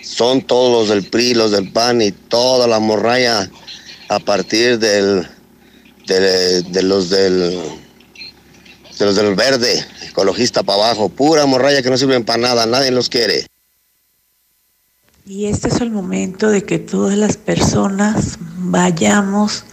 [0.03, 3.51] Son todos los del PRI, los del PAN y toda la morralla
[4.09, 5.29] a partir del,
[6.07, 7.61] de, de los del
[8.99, 12.91] de los del verde, ecologista para abajo, pura morralla que no sirven para nada, nadie
[12.91, 13.47] los quiere.
[15.25, 19.65] Y este es el momento de que todas las personas vayamos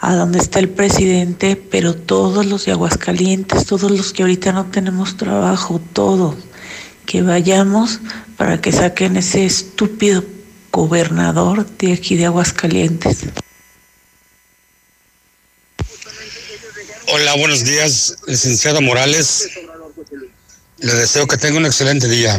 [0.00, 4.66] a donde está el presidente, pero todos los de Aguascalientes, todos los que ahorita no
[4.66, 6.36] tenemos trabajo, todos,
[7.06, 8.00] que vayamos
[8.36, 10.24] para que saquen ese estúpido
[10.70, 13.18] gobernador de aquí de Aguascalientes.
[17.08, 19.48] Hola, buenos días, licenciado Morales.
[20.78, 22.38] Le deseo que tenga un excelente día,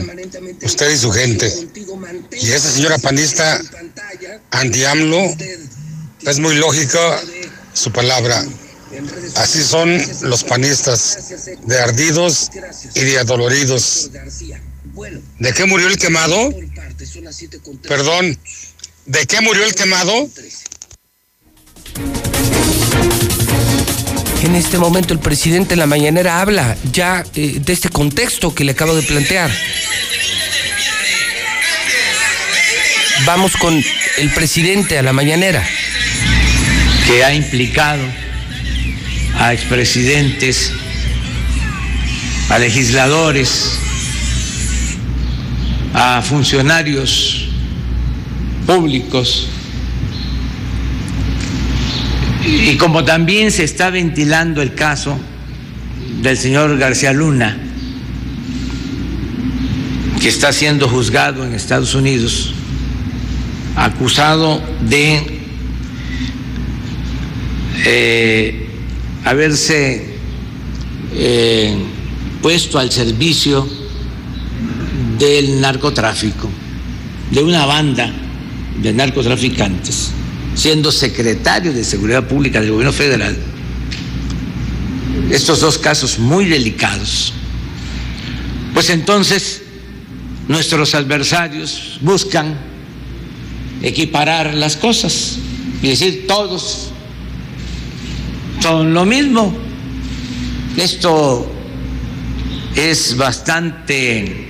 [0.62, 1.52] usted y su gente.
[2.34, 3.60] Y esa señora panista
[4.52, 5.36] anti-AMLO,
[6.22, 7.20] es muy lógica
[7.78, 8.44] su palabra.
[9.36, 12.50] Así son los panistas, de ardidos
[12.96, 14.10] y de adoloridos.
[15.40, 16.50] ¿De qué murió el quemado?
[17.88, 18.38] Perdón,
[19.06, 20.30] ¿de qué murió el quemado?
[24.44, 28.64] En este momento el presidente en la mañanera habla ya eh, de este contexto que
[28.64, 29.52] le acabo de plantear.
[33.26, 33.84] Vamos con
[34.18, 35.68] el presidente a la mañanera.
[37.08, 38.04] Que ha implicado
[39.40, 40.74] a expresidentes,
[42.50, 43.80] a legisladores,
[45.94, 47.48] a funcionarios
[48.66, 49.48] públicos.
[52.46, 55.18] Y como también se está ventilando el caso
[56.22, 57.58] del señor García Luna,
[60.22, 62.54] que está siendo juzgado en Estados Unidos,
[63.78, 65.37] acusado de
[67.86, 68.68] eh,
[69.24, 70.06] haberse
[71.16, 71.78] eh,
[72.42, 73.68] puesto al servicio
[75.20, 76.50] del narcotráfico,
[77.32, 78.12] de una banda
[78.82, 80.12] de narcotraficantes,
[80.56, 83.36] siendo secretario de Seguridad Pública del Gobierno Federal.
[85.30, 87.34] Estos dos casos muy delicados.
[88.74, 89.64] Pues entonces
[90.48, 92.56] nuestros adversarios buscan
[93.82, 95.38] equiparar las cosas
[95.82, 96.92] y decir todos
[98.68, 99.56] son lo mismo.
[100.76, 101.50] Esto
[102.76, 104.50] es bastante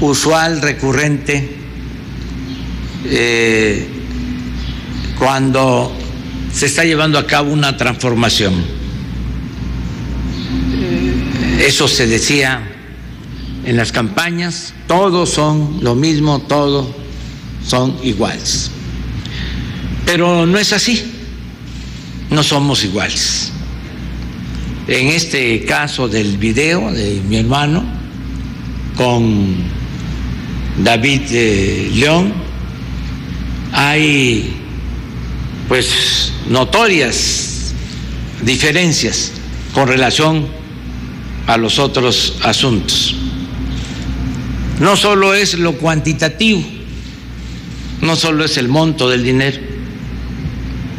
[0.00, 1.56] usual, recurrente,
[3.04, 3.88] eh,
[5.16, 5.92] cuando
[6.52, 8.54] se está llevando a cabo una transformación.
[11.60, 12.62] Eso se decía
[13.64, 16.88] en las campañas, todos son lo mismo, todos
[17.64, 18.72] son iguales.
[20.04, 21.19] Pero no es así,
[22.30, 23.52] no somos iguales.
[24.86, 27.84] En este caso del video de mi hermano
[28.96, 29.56] con
[30.82, 32.32] David eh, León,
[33.72, 34.52] hay
[35.68, 37.72] pues notorias
[38.42, 39.32] diferencias
[39.72, 40.46] con relación
[41.46, 43.14] a los otros asuntos.
[44.80, 46.64] No solo es lo cuantitativo,
[48.00, 49.58] no solo es el monto del dinero,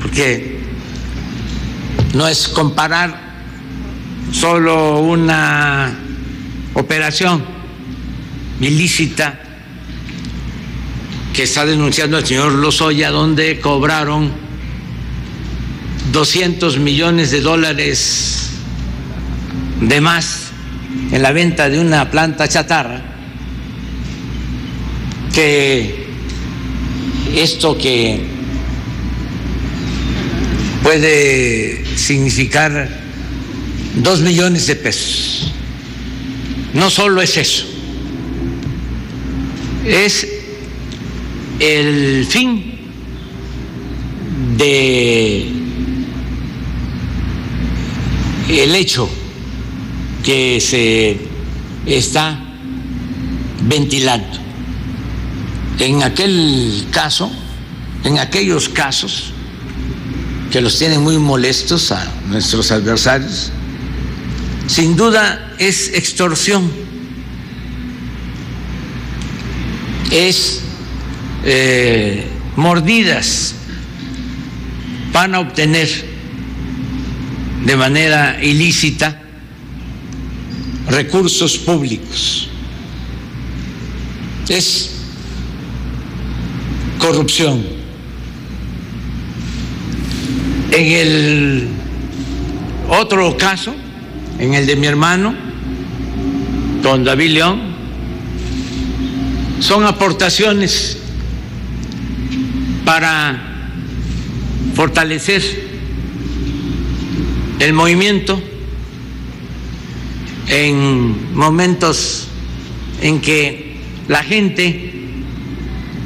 [0.01, 0.50] porque
[2.13, 3.19] no es comparar
[4.31, 5.93] solo una
[6.73, 7.43] operación
[8.59, 9.39] ilícita
[11.33, 14.31] que está denunciando el señor Lozoya, donde cobraron
[16.11, 18.49] 200 millones de dólares
[19.79, 20.51] de más
[21.11, 23.01] en la venta de una planta chatarra,
[25.33, 26.07] que
[27.33, 28.40] esto que
[30.83, 32.89] puede significar
[33.95, 35.51] dos millones de pesos,
[36.73, 37.65] no solo es eso,
[39.85, 40.27] es
[41.59, 42.79] el fin
[44.57, 45.47] de
[48.49, 49.09] el hecho
[50.23, 51.17] que se
[51.85, 52.39] está
[53.63, 54.39] ventilando.
[55.79, 57.31] En aquel caso,
[58.03, 59.30] en aquellos casos
[60.51, 63.51] que los tienen muy molestos a nuestros adversarios,
[64.67, 66.69] sin duda es extorsión,
[70.11, 70.61] es
[71.45, 73.55] eh, mordidas,
[75.13, 75.89] van a obtener
[77.65, 79.21] de manera ilícita
[80.87, 82.49] recursos públicos.
[84.49, 84.91] Es
[86.99, 87.80] corrupción.
[90.71, 91.67] En el
[92.87, 93.75] otro caso,
[94.39, 95.35] en el de mi hermano,
[96.81, 97.61] don David León,
[99.59, 100.97] son aportaciones
[102.85, 103.39] para
[104.73, 105.41] fortalecer
[107.59, 108.41] el movimiento
[110.47, 112.27] en momentos
[113.01, 114.91] en que la gente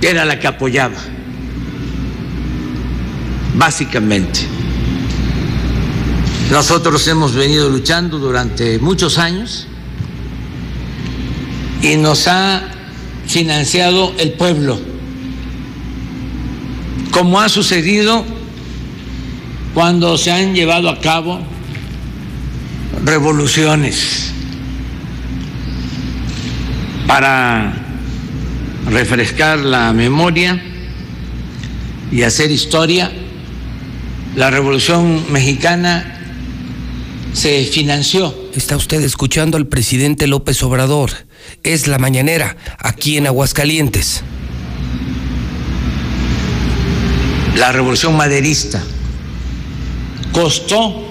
[0.01, 0.97] era la que apoyaba,
[3.55, 4.55] básicamente.
[6.51, 9.67] Nosotros hemos venido luchando durante muchos años
[11.81, 12.61] y nos ha
[13.27, 14.79] financiado el pueblo,
[17.11, 18.23] como ha sucedido
[19.73, 21.39] cuando se han llevado a cabo
[23.03, 24.31] revoluciones
[27.07, 27.73] para
[28.89, 30.61] refrescar la memoria
[32.11, 33.11] y hacer historia.
[34.35, 36.15] La revolución mexicana
[37.36, 38.33] se financió.
[38.55, 41.11] Está usted escuchando al presidente López Obrador.
[41.63, 44.23] Es la mañanera, aquí en Aguascalientes.
[47.57, 48.81] La revolución maderista
[50.31, 51.07] costó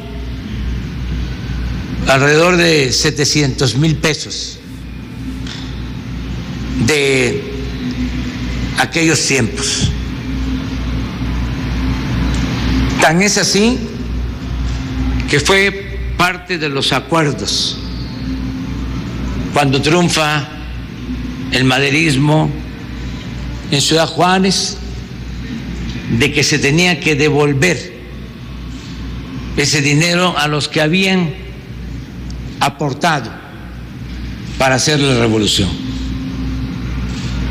[2.09, 4.59] alrededor de 700 mil pesos
[6.87, 7.43] de
[8.79, 9.91] aquellos tiempos.
[13.01, 13.79] Tan es así
[15.29, 15.84] que fue
[16.25, 17.77] parte de los acuerdos
[19.53, 20.49] cuando triunfa
[21.53, 22.51] el maderismo
[23.70, 24.79] en Ciudad Juárez,
[26.18, 27.93] de que se tenía que devolver
[29.59, 31.35] ese dinero a los que habían
[32.59, 33.31] aportado
[34.57, 35.68] para hacer la revolución.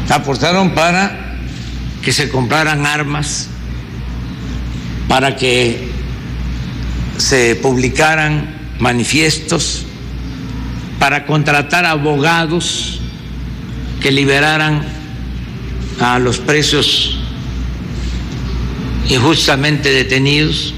[0.09, 1.38] Aportaron para
[2.01, 3.49] que se compraran armas,
[5.07, 5.91] para que
[7.19, 8.53] se publicaran
[8.84, 9.86] manifiestos,
[10.99, 12.99] para contratar abogados
[14.01, 14.86] que liberaran
[16.01, 17.17] a los presos
[19.09, 20.73] injustamente detenidos.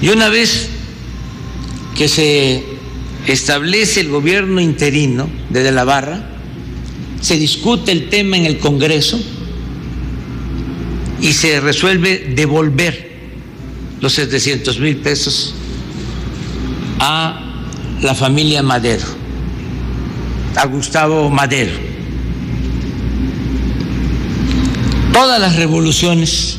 [0.00, 0.70] Y una vez
[1.98, 2.64] que se
[3.26, 6.30] establece el gobierno interino de De la Barra,
[7.20, 9.20] se discute el tema en el Congreso
[11.20, 13.12] y se resuelve devolver
[14.00, 15.56] los 700 mil pesos
[16.98, 17.40] a
[18.00, 19.06] la familia Madero,
[20.56, 21.72] a Gustavo Madero.
[25.12, 26.58] Todas las revoluciones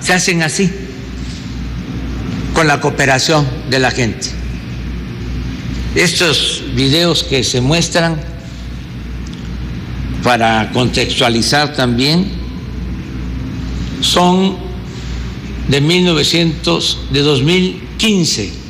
[0.00, 0.70] se hacen así,
[2.54, 4.28] con la cooperación de la gente.
[5.94, 8.18] Estos videos que se muestran
[10.22, 12.30] para contextualizar también
[14.00, 14.56] son
[15.68, 18.61] de 1900 de 2015.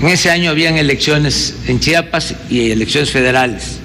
[0.00, 3.80] En ese año habían elecciones en Chiapas y elecciones federales.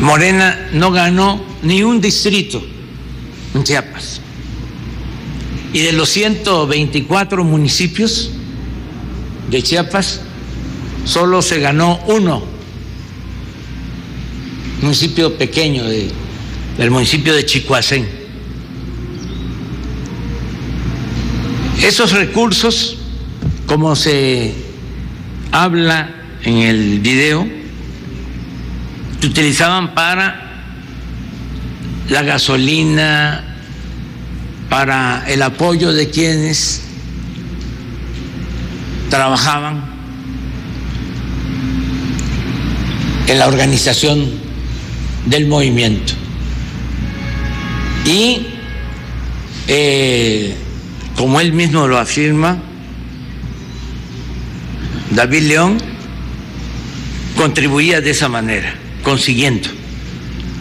[0.00, 2.64] Morena no ganó ni un distrito
[3.54, 4.20] en Chiapas.
[5.72, 8.30] Y de los 124 municipios
[9.50, 10.20] de Chiapas,
[11.04, 12.44] solo se ganó uno,
[14.82, 16.10] municipio pequeño de,
[16.78, 18.23] del municipio de Chicoacén.
[21.84, 22.96] Esos recursos,
[23.66, 24.54] como se
[25.52, 26.08] habla
[26.42, 27.46] en el video,
[29.20, 30.64] se utilizaban para
[32.08, 33.44] la gasolina,
[34.70, 36.84] para el apoyo de quienes
[39.10, 39.84] trabajaban
[43.26, 44.32] en la organización
[45.26, 46.14] del movimiento.
[48.06, 48.46] Y
[49.68, 50.63] eh,
[51.16, 52.58] como él mismo lo afirma,
[55.10, 55.78] David León
[57.36, 59.68] contribuía de esa manera, consiguiendo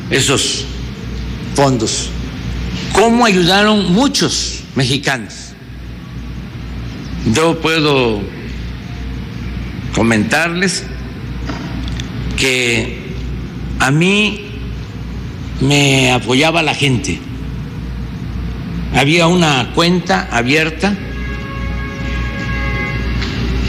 [0.09, 0.65] esos
[1.55, 2.09] fondos.
[2.93, 5.33] ¿Cómo ayudaron muchos mexicanos?
[7.33, 8.21] Yo puedo
[9.95, 10.83] comentarles
[12.37, 13.15] que
[13.79, 14.45] a mí
[15.61, 17.19] me apoyaba la gente.
[18.95, 20.95] Había una cuenta abierta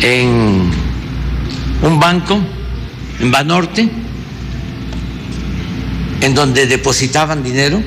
[0.02, 0.70] en
[1.82, 2.40] un banco
[3.20, 3.88] en Banorte,
[6.20, 7.82] en donde depositaban dinero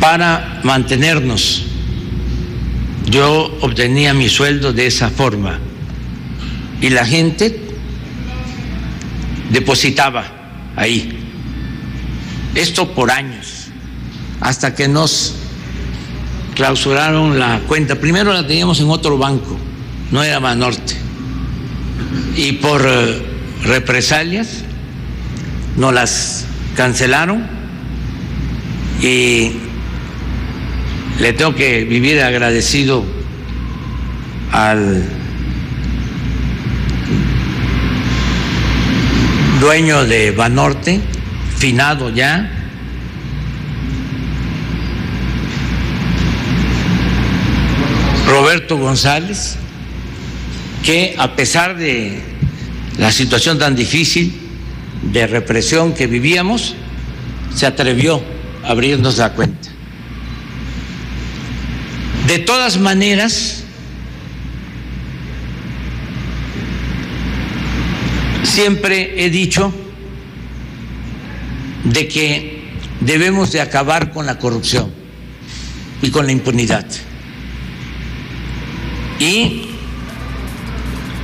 [0.00, 1.64] para mantenernos.
[3.06, 5.58] Yo obtenía mi sueldo de esa forma
[6.80, 7.60] y la gente
[9.50, 10.24] depositaba
[10.76, 11.18] ahí.
[12.54, 13.59] Esto por años,
[14.40, 15.34] hasta que nos
[16.54, 17.94] clausuraron la cuenta.
[17.96, 19.56] Primero la teníamos en otro banco,
[20.10, 20.96] no era Banorte.
[22.36, 23.22] Y por eh,
[23.62, 24.64] represalias
[25.76, 26.44] nos las
[26.76, 27.46] cancelaron
[29.02, 29.52] y
[31.18, 33.04] le tengo que vivir agradecido
[34.52, 35.04] al
[39.60, 41.00] dueño de Banorte,
[41.56, 42.59] finado ya,
[48.30, 49.56] Roberto González,
[50.84, 52.20] que a pesar de
[52.96, 54.32] la situación tan difícil
[55.02, 56.76] de represión que vivíamos,
[57.54, 58.22] se atrevió
[58.64, 59.68] a abrirnos la cuenta.
[62.28, 63.64] De todas maneras,
[68.44, 69.74] siempre he dicho
[71.82, 72.62] de que
[73.00, 74.92] debemos de acabar con la corrupción
[76.00, 76.86] y con la impunidad.
[79.20, 79.66] Y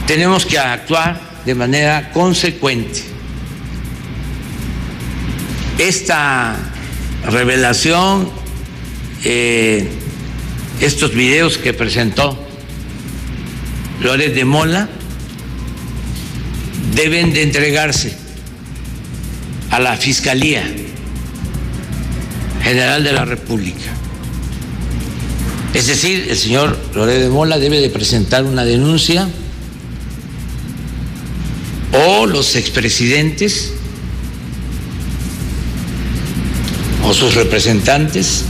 [0.07, 3.03] tenemos que actuar de manera consecuente.
[5.79, 6.57] Esta
[7.25, 8.31] revelación,
[9.25, 9.89] eh,
[10.81, 12.47] estos videos que presentó
[14.01, 14.89] Flores de Mola,
[16.95, 18.17] deben de entregarse
[19.71, 20.65] a la Fiscalía
[22.63, 24.06] general de la República.
[25.77, 29.29] Es decir, el señor Loret de Mola debe de presentar una denuncia
[31.93, 33.73] o los expresidentes
[37.05, 38.45] o sus representantes,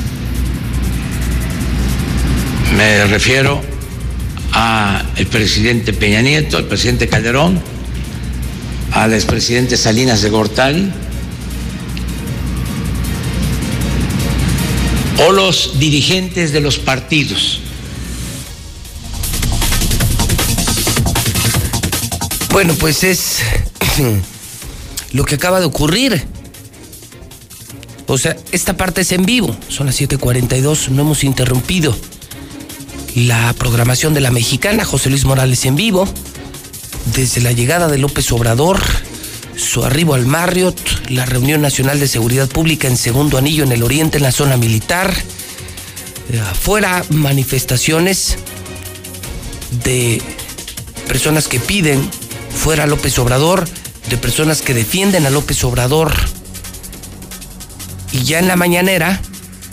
[2.76, 3.60] me refiero
[4.52, 7.60] al presidente Peña Nieto, al presidente Calderón,
[8.92, 10.92] al expresidente Salinas de Gortari,
[15.24, 17.60] o los dirigentes de los partidos.
[22.50, 23.40] Bueno, pues es
[25.12, 26.24] lo que acaba de ocurrir.
[28.06, 29.56] O sea, esta parte es en vivo.
[29.68, 31.96] Son las 7:42, no hemos interrumpido
[33.14, 34.84] la programación de la mexicana.
[34.84, 36.08] José Luis Morales en vivo.
[37.14, 38.80] Desde la llegada de López Obrador,
[39.56, 40.78] su arribo al Marriott,
[41.08, 44.56] la reunión nacional de seguridad pública en segundo anillo en el oriente, en la zona
[44.56, 45.14] militar.
[46.30, 48.36] Eh, afuera, manifestaciones
[49.84, 50.20] de
[51.08, 52.08] personas que piden
[52.54, 53.66] fuera López Obrador,
[54.10, 56.12] de personas que defienden a López Obrador.
[58.12, 59.20] Y ya en la mañanera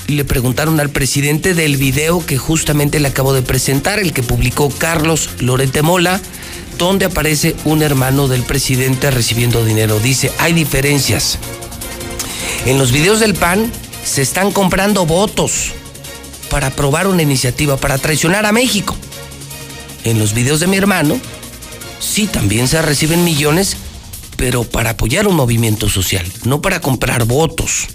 [0.08, 4.70] le preguntaron al presidente del video que justamente le acabo de presentar, el que publicó
[4.70, 6.22] Carlos Lorete Mola,
[6.84, 10.00] donde aparece un hermano del presidente recibiendo dinero.
[10.00, 11.40] Dice, hay diferencias.
[12.66, 13.72] En los videos del PAN
[14.04, 15.72] se están comprando votos
[16.50, 18.96] para aprobar una iniciativa, para traicionar a México.
[20.04, 21.18] En los videos de mi hermano,
[22.00, 23.78] sí, también se reciben millones,
[24.36, 27.88] pero para apoyar un movimiento social, no para comprar votos,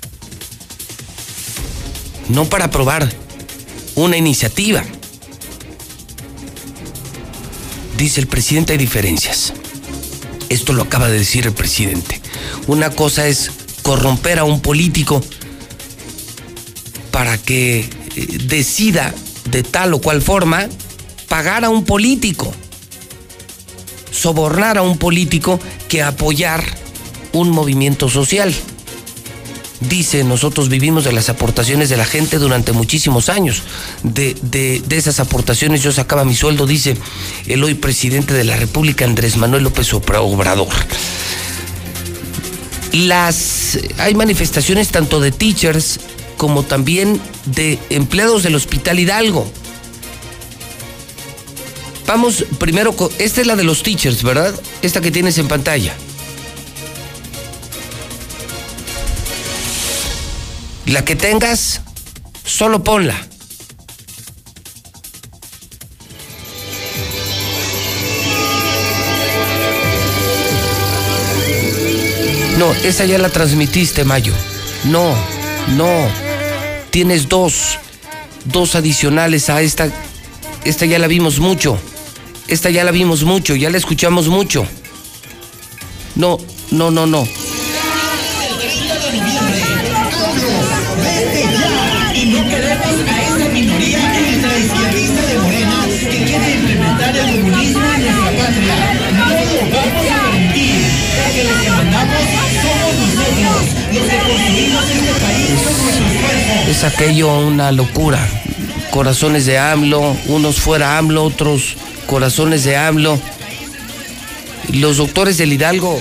[2.31, 3.13] no para aprobar
[3.97, 4.83] una iniciativa.
[7.99, 9.53] Dice el presidente, hay diferencias.
[10.49, 12.21] Esto lo acaba de decir el presidente.
[12.69, 13.51] Una cosa es
[13.83, 15.21] corromper a un político
[17.11, 17.89] para que eh,
[18.45, 19.13] decida
[19.51, 20.69] de tal o cual forma
[21.27, 22.55] pagar a un político,
[24.13, 26.65] sobornar a un político que apoyar
[27.33, 28.55] un movimiento social.
[29.81, 33.63] Dice, nosotros vivimos de las aportaciones de la gente durante muchísimos años.
[34.03, 36.97] De, de, esas aportaciones yo sacaba mi sueldo, dice
[37.47, 40.69] el hoy presidente de la República, Andrés Manuel López Obrador.
[42.93, 46.01] Las, hay manifestaciones tanto de teachers
[46.37, 49.49] como también de empleados del Hospital Hidalgo.
[52.09, 54.59] Vamos primero con, esta es la de los teachers, ¿verdad?
[54.83, 55.95] Esta que tienes en pantalla.
[60.89, 61.83] La que tengas,
[62.45, 63.15] solo ponla.
[72.59, 74.33] No, esa ya la transmitiste, Mayo.
[74.85, 75.15] No,
[75.77, 76.09] no.
[76.91, 77.79] Tienes dos,
[78.47, 79.91] dos adicionales a esta.
[80.65, 81.79] Esta ya la vimos mucho.
[82.49, 84.67] Esta ya la vimos mucho, ya la escuchamos mucho.
[86.17, 86.39] No,
[86.71, 87.29] no, no, no.
[106.79, 108.25] Es aquello una locura.
[108.93, 111.75] Corazones de AMLO, unos fuera AMLO, otros
[112.07, 113.19] corazones de AMLO.
[114.73, 116.01] Los doctores del Hidalgo.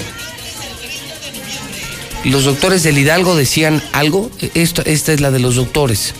[2.25, 4.29] Los doctores del Hidalgo decían algo.
[4.53, 6.13] Esta, esta es la de los doctores.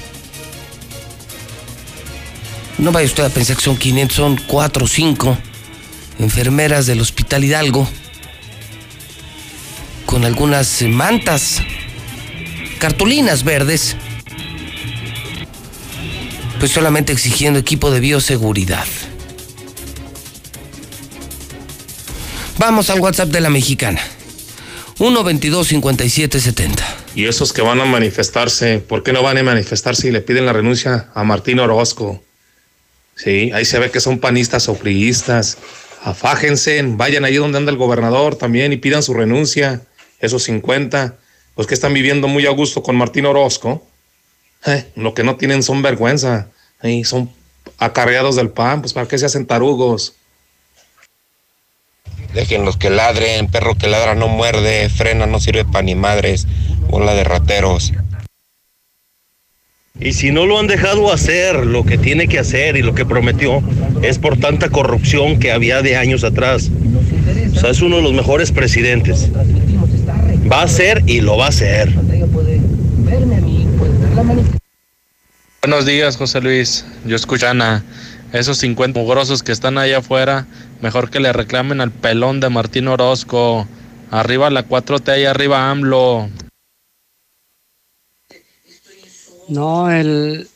[2.80, 5.38] No vaya usted a pensar que son 500, son 4 o 5
[6.18, 7.88] enfermeras del Hospital Hidalgo
[10.08, 11.62] con algunas mantas,
[12.80, 13.96] cartulinas verdes,
[16.60, 18.86] pues solamente exigiendo equipo de bioseguridad.
[22.58, 24.02] Vamos al WhatsApp de la mexicana.
[24.98, 26.80] 122-5770.
[27.14, 30.48] Y esos que van a manifestarse, ¿por qué no van a manifestarse y le piden
[30.48, 32.24] la renuncia a Martín Orozco?
[33.16, 35.58] Sí, ahí se ve que son panistas o.
[36.04, 39.82] Afájense, vayan ahí donde anda el gobernador también y pidan su renuncia.
[40.20, 41.16] Esos 50,
[41.58, 43.87] los que están viviendo muy a gusto con Martín Orozco,
[44.66, 46.48] eh, lo que no tienen son vergüenza.
[46.84, 47.32] Eh, son
[47.78, 50.14] acarreados del pan, pues ¿para qué se hacen tarugos?
[52.34, 56.48] Dejen los que ladren, perro que ladra no muerde, frena no sirve para ni madres,
[56.90, 57.94] bola de rateros.
[60.00, 63.06] Y si no lo han dejado hacer lo que tiene que hacer y lo que
[63.06, 63.64] prometió,
[64.04, 66.70] es por tanta corrupción que había de años atrás.
[67.56, 69.32] O sea, es uno de los mejores presidentes.
[70.52, 71.92] Va a ser y lo va a hacer.
[75.62, 76.86] Buenos días, José Luis.
[77.06, 77.84] Yo escucho Ana.
[78.34, 80.48] Esos 50 mugrosos que están allá afuera,
[80.82, 83.68] mejor que le reclamen al pelón de Martín Orozco.
[84.12, 86.30] Arriba la 4T y arriba AMLO.
[89.50, 90.48] No, el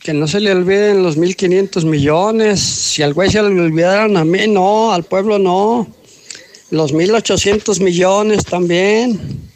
[0.00, 2.60] que no se le olviden los 1.500 millones.
[2.60, 5.86] Si al güey se le olvidaran a mí, no, al pueblo no.
[6.70, 9.47] Los 1.800 millones también.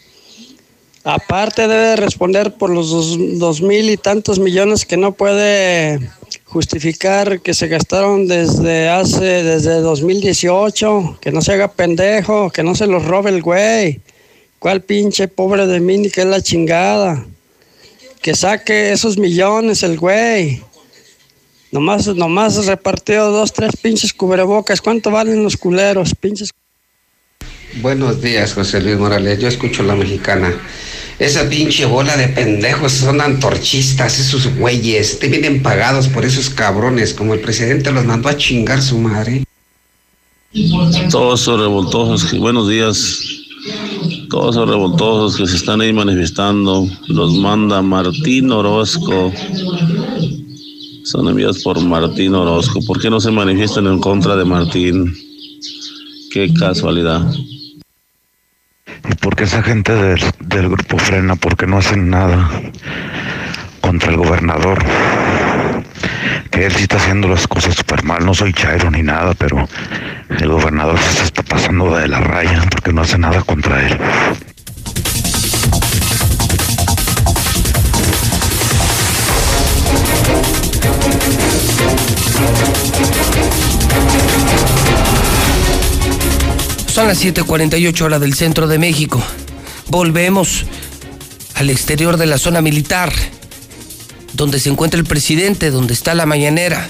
[1.04, 2.90] Aparte debe responder por los
[3.38, 5.98] dos, mil y tantos millones que no puede
[6.44, 12.76] justificar que se gastaron desde hace, desde 2018, que no se haga pendejo, que no
[12.76, 14.00] se los robe el güey.
[14.60, 17.26] ¿Cuál pinche pobre de mí ni que es la chingada?
[18.20, 20.62] Que saque esos millones el güey.
[21.72, 24.80] Nomás, nomás repartió dos, tres pinches cubrebocas.
[24.80, 26.14] ¿Cuánto valen los culeros?
[26.14, 26.50] Pinches.
[27.80, 29.38] Buenos días, José Luis Morales.
[29.40, 30.52] Yo escucho la mexicana.
[31.18, 35.18] Esa pinche bola de pendejos son antorchistas, esos güeyes.
[35.18, 39.44] Te vienen pagados por esos cabrones, como el presidente los mandó a chingar su madre.
[41.10, 43.18] Todos esos revoltosos, que- buenos días.
[44.28, 49.32] Todos esos revoltosos que se están ahí manifestando, los manda Martín Orozco.
[51.04, 52.80] Son enviados por Martín Orozco.
[52.86, 55.14] ¿Por qué no se manifiestan en contra de Martín?
[56.30, 57.30] Qué casualidad.
[59.08, 61.36] ¿Y por qué esa gente del, del grupo frena?
[61.36, 62.50] Porque no hacen nada
[63.80, 64.78] contra el gobernador.
[66.50, 68.24] Que él sí está haciendo las cosas súper mal.
[68.24, 69.68] No soy chairo ni nada, pero
[70.28, 73.98] el gobernador se está pasando de la raya porque no hace nada contra él.
[86.92, 89.18] Son las 7:48 horas del centro de México.
[89.88, 90.66] Volvemos
[91.54, 93.10] al exterior de la zona militar,
[94.34, 96.86] donde se encuentra el presidente, donde está la mañanera.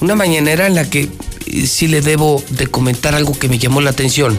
[0.00, 1.02] Una mañanera en la que
[1.46, 4.36] eh, sí le debo de comentar algo que me llamó la atención.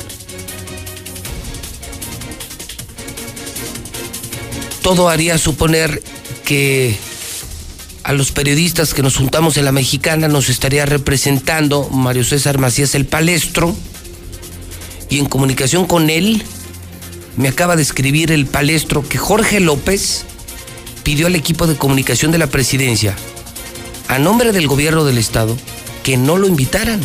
[4.81, 6.03] Todo haría suponer
[6.43, 6.97] que
[8.03, 12.93] a los periodistas que nos juntamos en la mexicana nos estaría representando Mario César Macías
[12.93, 13.73] el Palestro
[15.09, 16.43] y en comunicación con él
[17.37, 20.25] me acaba de escribir el palestro que Jorge López
[21.03, 23.15] pidió al equipo de comunicación de la presidencia,
[24.07, 25.55] a nombre del gobierno del estado,
[26.03, 26.99] que no lo invitaran.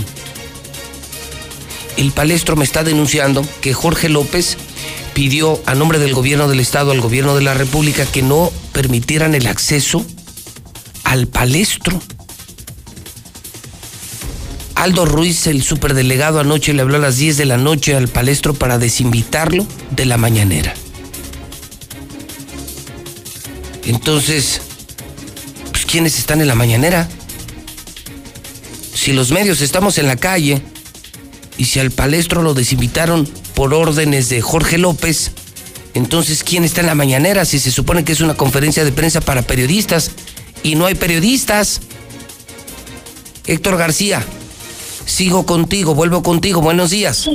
[1.97, 4.57] El palestro me está denunciando que Jorge López
[5.15, 9.35] pidió a nombre del gobierno del estado al gobierno de la república que no permitieran
[9.35, 10.05] el acceso
[11.05, 12.01] al palestro.
[14.83, 18.53] Aldo Ruiz, el superdelegado, anoche le habló a las 10 de la noche al palestro
[18.53, 20.75] para desinvitarlo de la mañanera.
[23.85, 24.61] Entonces,
[25.71, 27.09] pues, ¿quiénes están en la mañanera?
[28.93, 30.61] Si los medios estamos en la calle
[31.57, 33.25] y si al palestro lo desinvitaron
[33.55, 35.31] por órdenes de Jorge López,
[35.95, 39.21] entonces ¿quién está en la mañanera si se supone que es una conferencia de prensa
[39.21, 40.11] para periodistas
[40.65, 41.83] y no hay periodistas?
[43.47, 44.27] Héctor García,
[45.07, 47.29] sigo contigo, vuelvo contigo, buenos días.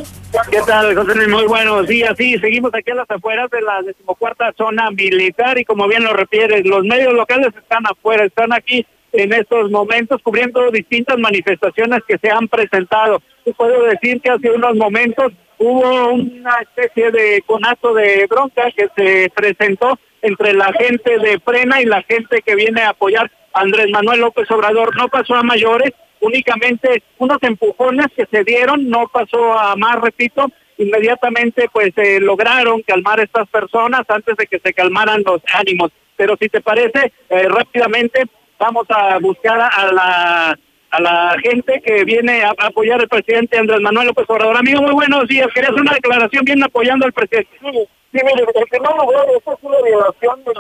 [0.52, 1.30] ¿Qué tal, José Luis?
[1.30, 2.14] Muy buenos días.
[2.18, 6.14] Sí, seguimos aquí a las afueras de la decimocuarta zona militar y como bien lo
[6.14, 12.18] refieres, los medios locales están afuera, están aquí en estos momentos cubriendo distintas manifestaciones que
[12.18, 13.22] se han presentado.
[13.46, 18.88] Yo puedo decir que hace unos momentos hubo una especie de conato de bronca que
[18.96, 23.88] se presentó entre la gente de Frena y la gente que viene a apoyar Andrés
[23.92, 24.96] Manuel López Obrador.
[24.96, 30.48] No pasó a mayores, únicamente unos empujones que se dieron, no pasó a más, repito,
[30.78, 35.92] inmediatamente pues eh, lograron calmar a estas personas antes de que se calmaran los ánimos.
[36.16, 38.24] Pero si te parece, eh, rápidamente
[38.60, 40.58] vamos a buscar a la
[40.90, 44.58] a la gente que viene a, apoyar al presidente Andrés Manuel López Obrador.
[44.58, 45.48] Amigo, muy buenos días.
[45.54, 47.50] Quería hacer una declaración bien apoyando al presidente.
[47.60, 47.68] Sí,
[48.14, 48.54] mire, de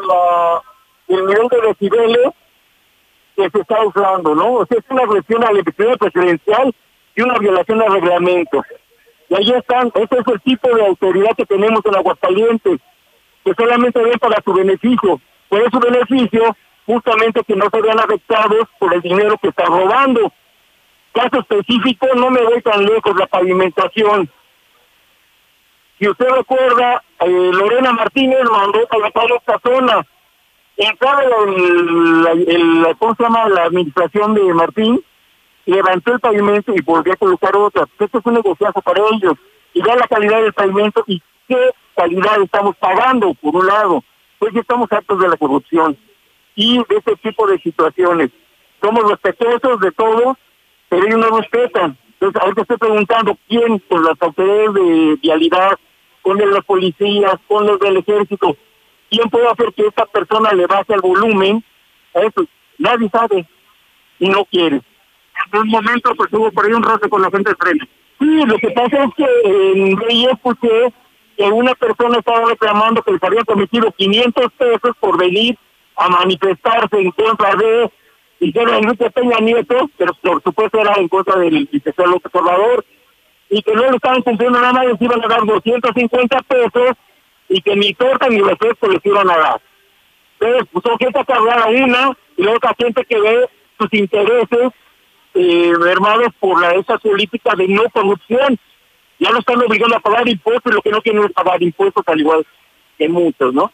[0.08, 0.62] la,
[1.08, 2.28] del nivel de decibeles
[3.38, 4.54] que se está usando, ¿no?
[4.54, 6.74] O sea, es una agresión a la elección presidencial
[7.16, 8.66] y una violación al reglamento.
[9.30, 12.80] Y ahí están, ese es el tipo de autoridad que tenemos en Aguascalientes,
[13.46, 15.22] que solamente ven para su beneficio.
[15.50, 16.58] Por su beneficio,
[16.88, 20.34] justamente que no se vean afectados por el dinero que está robando.
[21.14, 24.30] Caso específico, no me voy tan lejos, la pavimentación.
[26.00, 30.08] Si usted recuerda, eh, Lorena Martínez mandó para esta zona.
[30.78, 33.50] Entraba el, el, el, ¿cómo se llama?
[33.50, 35.04] la administración de Martín,
[35.66, 37.88] levantó el pavimento y volvió a colocar otra.
[38.00, 39.34] Esto es un negociazo para ellos.
[39.74, 44.04] Y da la calidad del pavimento y qué calidad estamos pagando, por un lado.
[44.40, 45.98] pues ya estamos hartos de la corrupción
[46.56, 48.30] y de este tipo de situaciones.
[48.82, 50.38] Somos respetuosos de todo,
[50.90, 51.98] pero ellos no respetan.
[52.14, 55.78] Entonces, ahorita estoy preguntando quién, con las autoridades de vialidad,
[56.22, 58.58] con los policías, con los del ejército,
[59.10, 61.64] quién puede hacer que esta persona le baje el volumen
[62.14, 62.46] eso.
[62.78, 63.46] Nadie sabe
[64.20, 64.82] y no quiere.
[65.54, 67.88] En un momento, pues hubo por ahí un roce con la gente de frente.
[68.20, 69.26] Sí, lo que pasa es que
[69.74, 70.94] en Reyes escuché
[71.38, 75.58] que una persona estaba reclamando que les habían cometido 500 pesos por venir
[75.96, 77.92] a manifestarse en contra de
[78.40, 82.86] dijeron Enrique Peña Nieto, pero por supuesto era en contra del López Obrador,
[83.50, 86.98] y que no le estaban cumpliendo nada más, les iban a dar 250 pesos
[87.50, 89.62] y que ni torta ni refresco les iban a dar.
[90.40, 94.72] Entonces, pues son gente que a una y la otra gente que ve sus intereses
[95.34, 95.74] eh,
[96.40, 98.58] por la, esa política de no corrupción.
[99.20, 102.20] Ya lo están obligando a pagar impuestos, lo que no quieren es pagar impuestos al
[102.20, 102.46] igual
[102.98, 103.72] que muchos, ¿no?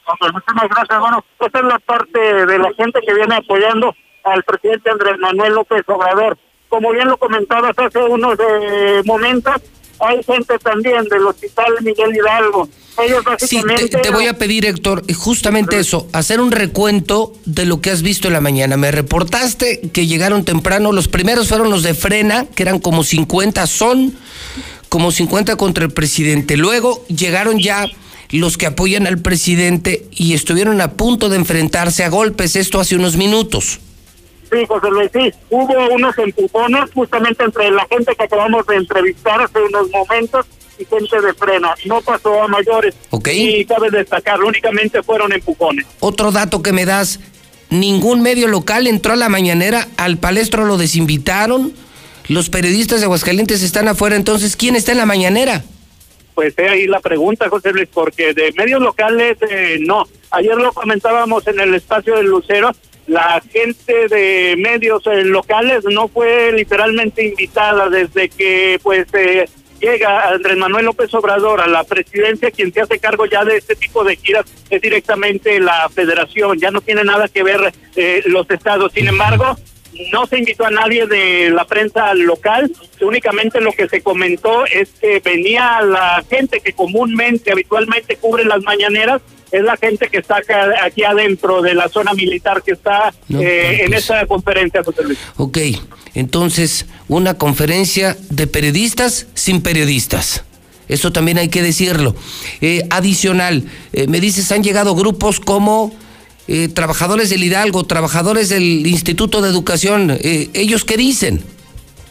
[0.00, 1.00] Entonces, muchas gracias.
[1.00, 5.54] Bueno, esta es la parte de la gente que viene apoyando al presidente Andrés Manuel
[5.54, 6.38] López Obrador.
[6.68, 9.54] Como bien lo comentabas hace unos eh, momentos,
[10.00, 12.68] hay gente también del Hospital Miguel Hidalgo.
[12.98, 17.80] Ellos sí, te, te, voy a pedir, Héctor, justamente eso, hacer un recuento de lo
[17.80, 18.76] que has visto en la mañana.
[18.76, 23.66] Me reportaste que llegaron temprano, los primeros fueron los de Frena, que eran como 50,
[23.66, 24.14] son
[24.88, 26.56] como 50 contra el presidente.
[26.56, 27.86] Luego llegaron ya
[28.30, 32.96] los que apoyan al presidente y estuvieron a punto de enfrentarse a golpes, esto hace
[32.96, 33.80] unos minutos.
[34.50, 39.42] Sí, José Luis, sí, hubo unos empujones justamente entre la gente que acabamos de entrevistar
[39.42, 40.46] hace unos momentos
[40.78, 41.74] y gente de frena.
[41.84, 42.94] No pasó a mayores.
[43.10, 43.28] Ok.
[43.32, 45.86] Y cabe destacar, únicamente fueron empujones.
[46.00, 47.20] Otro dato que me das,
[47.70, 51.72] ningún medio local entró a la mañanera, al palestro lo desinvitaron,
[52.28, 55.64] los periodistas de Aguascalientes están afuera, entonces, ¿quién está en la mañanera?
[56.34, 60.06] Pues es ahí la pregunta, José Luis, porque de medios locales eh, no.
[60.30, 62.72] Ayer lo comentábamos en el espacio del Lucero,
[63.06, 69.48] la gente de medios eh, locales no fue literalmente invitada desde que pues eh,
[69.80, 73.74] llega Andrés Manuel López Obrador a la presidencia, quien se hace cargo ya de este
[73.76, 78.48] tipo de giras es directamente la federación, ya no tiene nada que ver eh, los
[78.50, 78.92] estados.
[78.92, 79.56] Sin embargo,
[80.12, 82.70] no se invitó a nadie de la prensa local,
[83.00, 88.62] únicamente lo que se comentó es que venía la gente que comúnmente, habitualmente cubre las
[88.62, 90.40] mañaneras, es la gente que está
[90.82, 95.18] aquí adentro de la zona militar que está eh, en esa conferencia, José Luis.
[95.36, 95.58] Ok,
[96.14, 100.44] entonces, una conferencia de periodistas sin periodistas.
[100.88, 102.14] Eso también hay que decirlo.
[102.60, 105.94] Eh, adicional, eh, me dices, han llegado grupos como
[106.74, 110.16] trabajadores del Hidalgo, trabajadores del Instituto de Educación.
[110.22, 111.42] ¿Ellos qué dicen?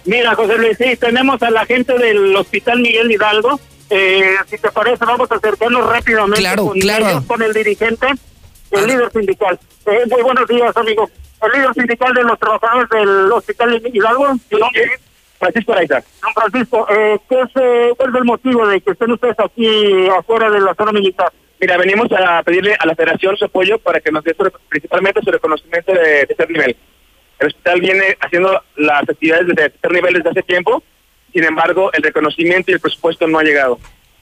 [0.03, 4.71] Mira, José Luis, sí, tenemos a la gente del Hospital Miguel Hidalgo, eh, si te
[4.71, 7.23] parece, vamos a acercarnos rápidamente claro, con, claro.
[7.27, 8.07] con el dirigente,
[8.71, 9.59] el líder sindical.
[9.85, 11.09] Eh, muy buenos días, amigo.
[11.41, 14.33] El líder sindical de los trabajadores del Hospital Hidalgo.
[15.37, 16.03] Francisco Araiza.
[16.21, 20.07] Don Francisco, eh, ¿qué es, eh, ¿cuál es el motivo de que estén ustedes aquí
[20.07, 21.31] afuera de la zona militar?
[21.59, 24.35] Mira, venimos a pedirle a la federación su apoyo para que nos dé
[24.69, 26.77] principalmente su reconocimiento de tercer nivel.
[27.39, 30.81] El hospital viene haciendo las actividades de tercer nivel desde hace tiempo
[31.35, 33.77] sin embargo, el reconocimiento y el presupuesto no ha llegado.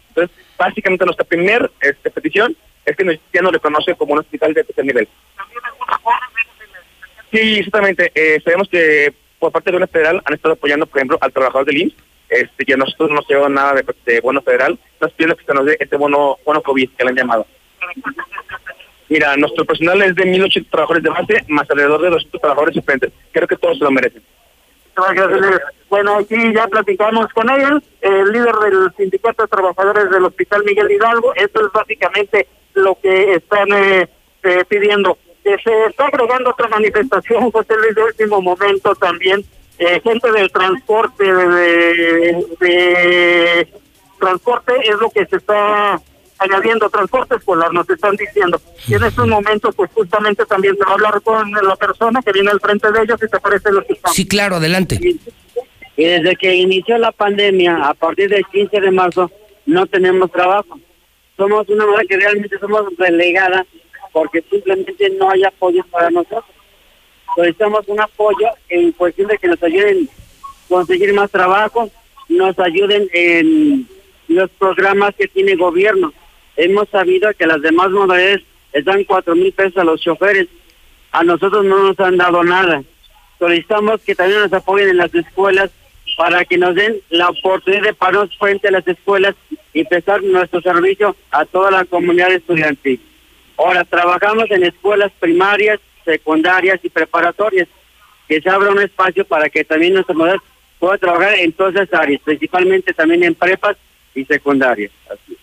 [0.10, 4.64] Entonces, básicamente nuestra primera este, petición es que ya nos reconoce como un hospital de
[4.64, 5.08] tercer nivel.
[7.32, 8.12] Sí, exactamente.
[8.16, 11.68] Eh, sabemos que por parte de una federal han estado apoyando, por ejemplo, al trabajador
[11.68, 11.96] del IMSS,
[12.30, 14.80] este, que nosotros no lleva nada de, bono federal.
[15.00, 17.46] Nos piden que se nos dé este bono, bono COVID, que le han llamado.
[19.08, 23.12] Mira, nuestro personal es de 1.800 trabajadores de base, más alrededor de 200 trabajadores suplentes.
[23.32, 24.24] Creo que todos se lo merecen.
[25.90, 30.92] Bueno, aquí ya platicamos con él, el líder del Sindicato de Trabajadores del Hospital Miguel
[30.92, 31.34] Hidalgo.
[31.36, 34.10] Esto es básicamente lo que están eh,
[34.44, 35.18] eh, pidiendo.
[35.44, 39.44] se está agregando otra manifestación, José Luis, de último momento también.
[39.78, 41.24] Eh, gente del transporte,
[42.60, 43.68] de
[44.20, 46.00] transporte es lo que se está
[46.44, 48.62] añadiendo transporte escolar, nos están diciendo.
[48.88, 52.32] Y en estos momentos, pues justamente también se va a hablar con la persona que
[52.32, 55.00] viene al frente de ellos y te parece lo que Sí, claro, adelante.
[55.96, 59.32] Y desde que inició la pandemia, a partir del 15 de marzo,
[59.66, 60.80] no tenemos trabajo.
[61.38, 63.66] Somos una manera que realmente somos relegada
[64.12, 66.46] porque simplemente no hay apoyo para nosotros.
[67.36, 71.90] Solicitamos un apoyo en cuestión de que nos ayuden a conseguir más trabajo,
[72.30, 73.88] nos ayuden en
[74.28, 76.14] los programas que tiene gobierno
[76.56, 78.42] hemos sabido que las demás modalidades
[78.74, 80.48] les dan cuatro mil pesos a los choferes.
[81.12, 82.84] A nosotros no nos han dado nada.
[83.40, 85.72] Solicitamos que también nos apoyen en las escuelas
[86.18, 89.36] para que nos den la oportunidad de pararnos frente a las escuelas
[89.74, 93.00] y prestar nuestro servicio a toda la comunidad estudiantil.
[93.58, 97.68] Ahora, trabajamos en escuelas primarias, secundarias y preparatorias,
[98.28, 100.42] que se abra un espacio para que también nuestra modelo
[100.80, 103.78] pueda trabajar en todas esas áreas, principalmente también en prepas
[104.16, 104.92] y secundarias.
[105.10, 105.38] Así.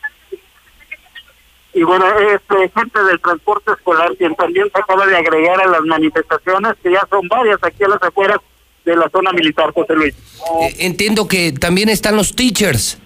[1.73, 5.83] Y bueno, este, gente del transporte escolar, quien también se acaba de agregar a las
[5.83, 8.39] manifestaciones, que ya son varias aquí a las afueras
[8.85, 10.15] de la zona militar, José Luis.
[10.63, 12.99] Eh, Entiendo que también están los teachers.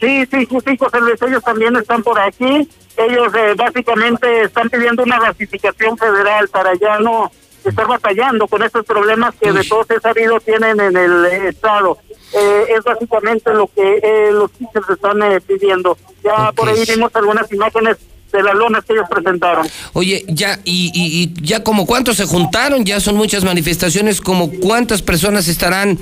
[0.00, 2.68] Sí, sí, sí, sí, José Luis, ellos también están por aquí.
[2.96, 7.30] Ellos eh, básicamente están pidiendo una ratificación federal para ya no
[7.68, 11.98] estar batallando con estos problemas que de todos he sabido tienen en el eh, Estado.
[12.34, 15.96] Eh, es básicamente lo que eh, los teachers están eh, pidiendo.
[16.24, 17.98] Ya por ahí vimos algunas imágenes
[18.32, 19.66] de las lonas que ellos presentaron.
[19.92, 24.50] Oye, ya, y, y, y ya como cuántos se juntaron, ya son muchas manifestaciones, como
[24.50, 25.98] cuántas personas estarán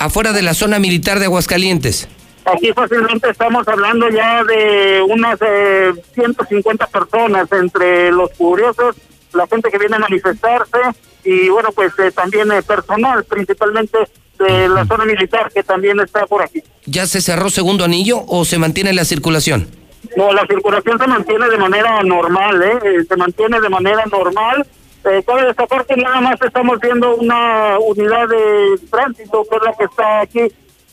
[0.00, 2.08] afuera de la zona militar de Aguascalientes.
[2.46, 8.96] Aquí fácilmente estamos hablando ya de unas eh, 150 personas entre los curiosos,
[9.34, 10.78] la gente que viene a manifestarse
[11.24, 13.98] y bueno, pues eh, también eh, personal, principalmente
[14.38, 16.62] de la zona militar que también está por aquí.
[16.86, 19.68] ¿Ya se cerró segundo anillo o se mantiene la circulación?
[20.16, 22.78] No, la circulación se mantiene de manera normal, ¿eh?
[22.84, 24.66] Eh, se mantiene de manera normal.
[25.04, 29.72] Eh, cabe destacar que nada más estamos viendo una unidad de tránsito, que es la
[29.74, 30.40] que está aquí,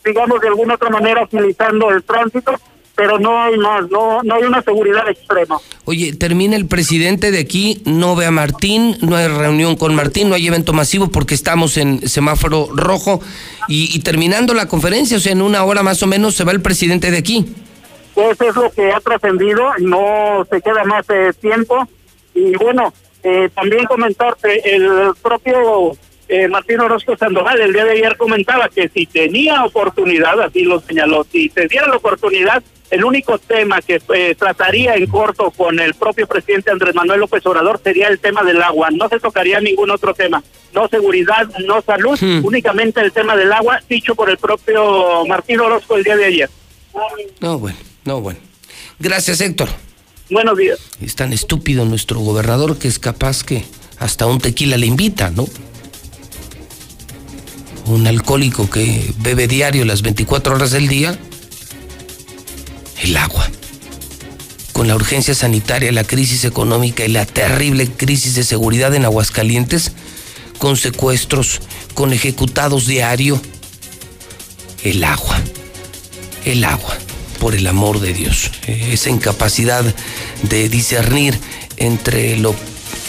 [0.04, 2.52] digamos, de alguna otra manera utilizando el tránsito,
[3.02, 5.58] pero no hay más, no, no hay una seguridad extrema.
[5.86, 10.28] Oye, termina el presidente de aquí, no ve a Martín, no hay reunión con Martín,
[10.28, 13.20] no hay evento masivo porque estamos en semáforo rojo
[13.66, 16.52] y, y terminando la conferencia, o sea, en una hora más o menos se va
[16.52, 17.44] el presidente de aquí.
[18.14, 21.88] Eso es lo que ha trascendido, no se queda más eh, tiempo.
[22.36, 22.94] Y bueno,
[23.24, 25.96] eh, también comentarte, el propio
[26.28, 30.78] eh, Martín Orozco Sandoval el día de ayer comentaba que si tenía oportunidad, así lo
[30.78, 32.62] señaló, si se diera la oportunidad,
[32.92, 37.44] el único tema que eh, trataría en corto con el propio presidente Andrés Manuel López
[37.46, 38.90] Obrador sería el tema del agua.
[38.90, 40.44] No se tocaría ningún otro tema.
[40.74, 45.96] No seguridad, no salud, únicamente el tema del agua, dicho por el propio Martín Orozco
[45.96, 46.50] el día de ayer.
[47.40, 48.40] No, bueno, no, bueno.
[48.98, 49.70] Gracias, Héctor.
[50.30, 50.78] Buenos días.
[51.00, 53.64] Es tan estúpido nuestro gobernador que es capaz que
[53.98, 55.46] hasta un tequila le invita, ¿no?
[57.86, 61.18] Un alcohólico que bebe diario las 24 horas del día,
[63.02, 63.50] el agua.
[64.72, 69.92] Con la urgencia sanitaria, la crisis económica y la terrible crisis de seguridad en Aguascalientes,
[70.58, 71.60] con secuestros,
[71.94, 73.40] con ejecutados diario,
[74.82, 75.38] el agua,
[76.44, 76.96] el agua,
[77.38, 78.50] por el amor de Dios.
[78.66, 79.84] Esa incapacidad
[80.42, 81.38] de discernir
[81.76, 82.54] entre lo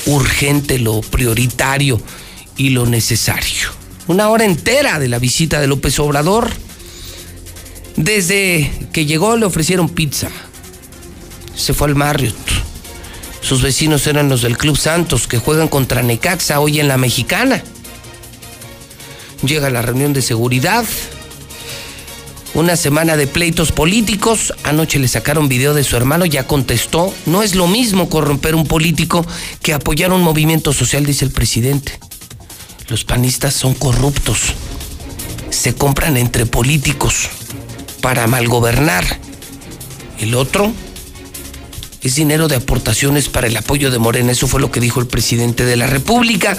[0.05, 2.01] urgente, lo prioritario
[2.57, 3.69] y lo necesario.
[4.07, 6.51] Una hora entera de la visita de López Obrador.
[7.95, 10.29] Desde que llegó le ofrecieron pizza.
[11.55, 12.35] Se fue al Marriott.
[13.41, 17.63] Sus vecinos eran los del Club Santos que juegan contra Necaxa hoy en la Mexicana.
[19.45, 20.85] Llega la reunión de seguridad.
[22.55, 24.53] Una semana de pleitos políticos.
[24.63, 27.13] Anoche le sacaron video de su hermano, ya contestó.
[27.25, 29.25] No es lo mismo corromper un político
[29.61, 31.99] que apoyar un movimiento social, dice el presidente.
[32.87, 34.53] Los panistas son corruptos.
[35.51, 37.29] Se compran entre políticos
[38.03, 39.05] para malgobernar.
[40.19, 40.73] El otro
[42.01, 44.33] es dinero de aportaciones para el apoyo de Morena.
[44.33, 46.57] Eso fue lo que dijo el presidente de la República.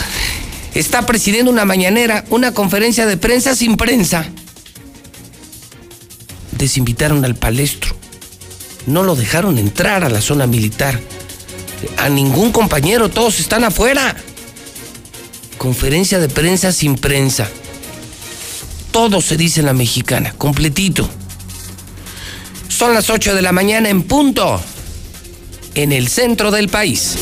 [0.73, 4.27] Está presidiendo una mañanera, una conferencia de prensa sin prensa.
[6.53, 7.95] Desinvitaron al palestro.
[8.87, 10.99] No lo dejaron entrar a la zona militar.
[11.99, 14.17] A ningún compañero, todos están afuera.
[15.59, 17.51] Conferencia de prensa sin prensa.
[18.93, 21.11] Todo se dice en la mexicana, completito.
[22.75, 24.61] Son las 8 de la mañana en punto,
[25.77, 27.15] en el centro del país.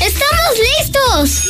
[0.00, 1.49] ¡Estamos listos!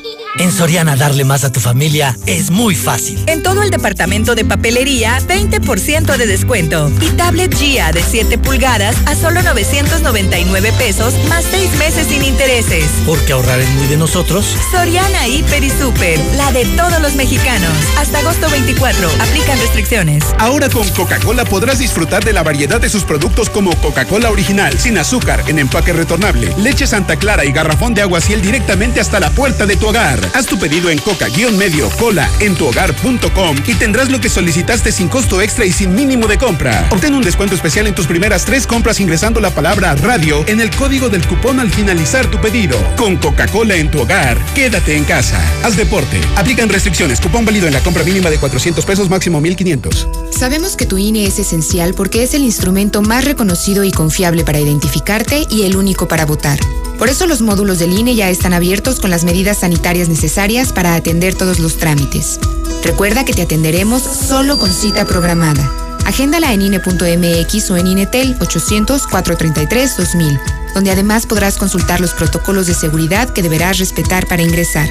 [0.39, 3.21] En Soriana darle más a tu familia es muy fácil.
[3.27, 6.89] En todo el departamento de papelería, 20% de descuento.
[7.01, 12.85] Y tablet GIA de 7 pulgadas a solo 999 pesos más 6 meses sin intereses.
[13.05, 14.45] Porque ahorrar es muy de nosotros.
[14.71, 17.73] Soriana Hiper y Super, la de todos los mexicanos.
[17.97, 20.23] Hasta agosto 24, aplican restricciones.
[20.39, 24.97] Ahora con Coca-Cola podrás disfrutar de la variedad de sus productos como Coca-Cola original, sin
[24.97, 29.29] azúcar, en empaque retornable, leche Santa Clara y garrafón de agua ciel directamente hasta la
[29.31, 30.20] puerta de tu hogar.
[30.33, 35.07] Haz tu pedido en coca-medio cola en tu hogar.com y tendrás lo que solicitaste sin
[35.07, 36.87] costo extra y sin mínimo de compra.
[36.91, 40.69] Obtén un descuento especial en tus primeras tres compras ingresando la palabra radio en el
[40.71, 42.77] código del cupón al finalizar tu pedido.
[42.97, 45.39] Con Coca-Cola en tu hogar, quédate en casa.
[45.63, 46.19] Haz deporte.
[46.35, 47.19] Aplican restricciones.
[47.19, 50.07] Cupón válido en la compra mínima de 400 pesos, máximo 1500.
[50.37, 54.59] Sabemos que tu INE es esencial porque es el instrumento más reconocido y confiable para
[54.59, 56.59] identificarte y el único para votar.
[57.01, 60.93] Por eso los módulos del INE ya están abiertos con las medidas sanitarias necesarias para
[60.93, 62.39] atender todos los trámites.
[62.83, 65.67] Recuerda que te atenderemos solo con cita programada.
[66.05, 70.39] Agéndala en INE.mx o en INETEL 800-433-2000,
[70.75, 74.87] donde además podrás consultar los protocolos de seguridad que deberás respetar para ingresar.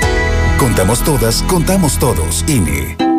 [0.59, 2.45] Contamos todas, contamos todos.
[2.49, 3.10] INE.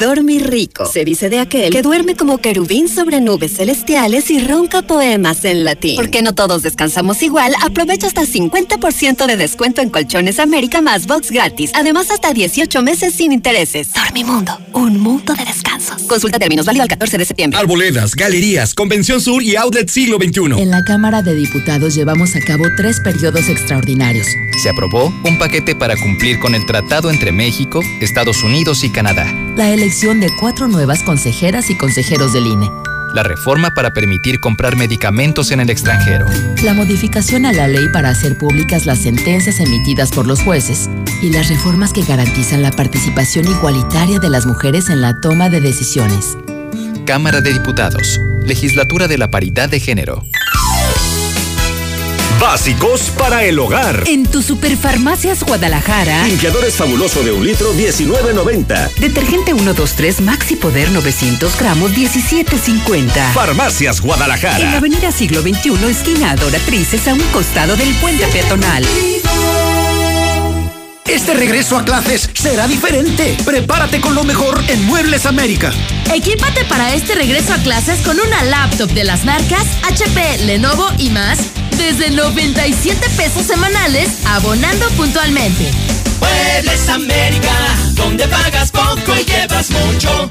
[0.00, 0.86] Dormir rico.
[0.86, 5.64] Se dice de aquel que duerme como querubín sobre nubes celestiales y ronca poemas en
[5.64, 5.96] latín.
[5.96, 11.32] Porque no todos descansamos igual, aprovecha hasta 50% de descuento en Colchones América más box
[11.32, 11.72] gratis.
[11.74, 13.92] Además, hasta 18 meses sin intereses.
[13.92, 16.02] Dormimundo, un mundo de descansos.
[16.02, 17.58] Consulta términos válido al 14 de septiembre.
[17.58, 20.62] Arboledas, galerías, Convención Sur y Outlet Siglo XXI.
[20.62, 24.28] En la Cámara de Diputados llevamos a cabo tres periodos extraordinarios.
[24.62, 29.26] Se aprobó un paquete para cumplir con el tratado entre México, Estados Unidos y Canadá.
[29.58, 32.70] La elección de cuatro nuevas consejeras y consejeros del INE.
[33.12, 36.26] La reforma para permitir comprar medicamentos en el extranjero.
[36.62, 40.88] La modificación a la ley para hacer públicas las sentencias emitidas por los jueces.
[41.22, 45.60] Y las reformas que garantizan la participación igualitaria de las mujeres en la toma de
[45.60, 46.38] decisiones.
[47.04, 48.20] Cámara de Diputados.
[48.44, 50.24] Legislatura de la Paridad de Género.
[52.40, 54.04] Básicos para el hogar.
[54.06, 56.26] En tu Superfarmacias Guadalajara.
[56.26, 58.94] Limpiadores fabuloso de un litro, 19.90.
[58.94, 63.32] Detergente 123 Maxi Poder 900 gramos, 17.50.
[63.32, 64.58] Farmacias Guadalajara.
[64.58, 68.84] En la avenida Siglo XXI, esquina Adoratrices, a un costado del puente peatonal.
[71.08, 73.34] Este regreso a clases será diferente.
[73.44, 75.72] Prepárate con lo mejor en Muebles América.
[76.14, 81.08] Equípate para este regreso a clases con una laptop de las marcas HP, Lenovo y
[81.08, 81.38] más
[81.78, 85.70] desde 97 pesos semanales, abonando puntualmente.
[86.20, 87.54] Muebles América,
[87.94, 90.30] donde pagas poco y llevas mucho.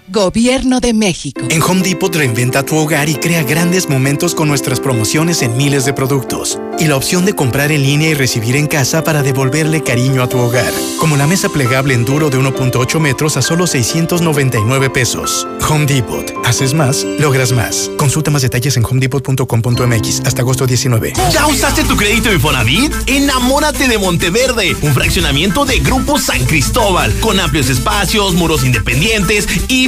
[0.11, 1.39] Gobierno de México.
[1.49, 5.85] En Home Depot reinventa tu hogar y crea grandes momentos con nuestras promociones en miles
[5.85, 6.59] de productos.
[6.79, 10.27] y la opción de comprar en línea y recibir en casa para devolverle cariño a
[10.27, 10.73] tu hogar.
[10.99, 15.47] Como la mesa plegable Enduro de 1.8 metros a solo 699 pesos.
[15.69, 16.25] Home Depot.
[16.43, 17.91] Haces más, logras más.
[17.97, 21.13] Consulta más detalles en homedepot.com.mx hasta agosto 19.
[21.31, 22.91] ¿Ya usaste tu crédito Infonavit?
[23.05, 29.87] Enamórate de Monteverde, un fraccionamiento de Grupo San Cristóbal, con amplios espacios, muros independientes y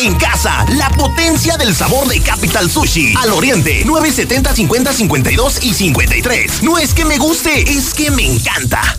[0.00, 3.14] en casa la potencia del sabor de Capital Sushi.
[3.16, 6.62] Al Oriente, 970 50 52 y 53.
[6.62, 8.96] No es que me guste, es que me encanta.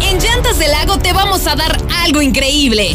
[0.00, 2.94] En Llantas del Lago te vamos a dar algo increíble.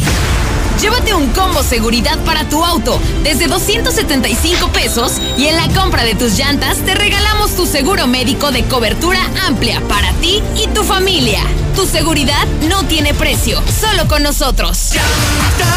[0.80, 6.14] Llévate un combo seguridad para tu auto desde 275 pesos y en la compra de
[6.14, 11.40] tus llantas te regalamos tu seguro médico de cobertura amplia para ti y tu familia.
[11.74, 14.92] Tu seguridad no tiene precio, solo con nosotros.
[14.94, 15.68] Llantas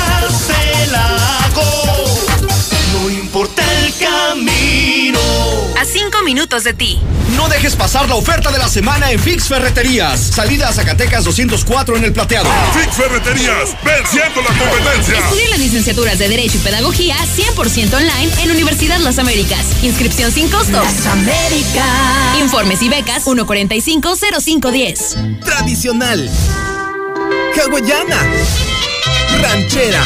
[2.93, 5.19] no importa el camino.
[5.79, 6.99] A cinco minutos de ti.
[7.35, 10.19] No dejes pasar la oferta de la semana en Fix Ferreterías.
[10.19, 12.49] Salida a Zacatecas 204 en el plateado.
[12.73, 15.17] Fix Ferreterías, venciendo la competencia.
[15.17, 19.65] Estudia las licenciaturas de Derecho y Pedagogía 100% online en Universidad Las Américas.
[19.83, 20.81] Inscripción sin costo.
[20.83, 22.37] Las Américas.
[22.39, 25.39] Informes y becas 145-0510.
[25.39, 26.29] Tradicional.
[27.55, 28.17] Hawaiana.
[29.41, 30.03] Ranchera.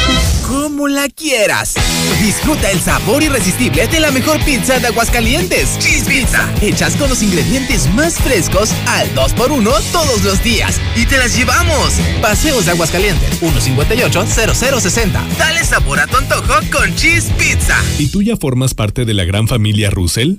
[0.48, 1.74] Como la quieras.
[2.22, 5.78] Disfruta el sabor irresistible de la mejor pizza de Aguascalientes.
[5.80, 6.48] Cheese Pizza.
[6.62, 10.80] Hechas con los ingredientes más frescos al 2x1 todos los días.
[10.96, 11.94] Y te las llevamos.
[12.22, 13.42] Paseos de Aguascalientes.
[13.42, 15.28] 158-0060.
[15.38, 17.78] Dale sabor a tu antojo con Cheese Pizza.
[17.98, 20.36] ¿Y tú ya formas parte de la gran familia Russell?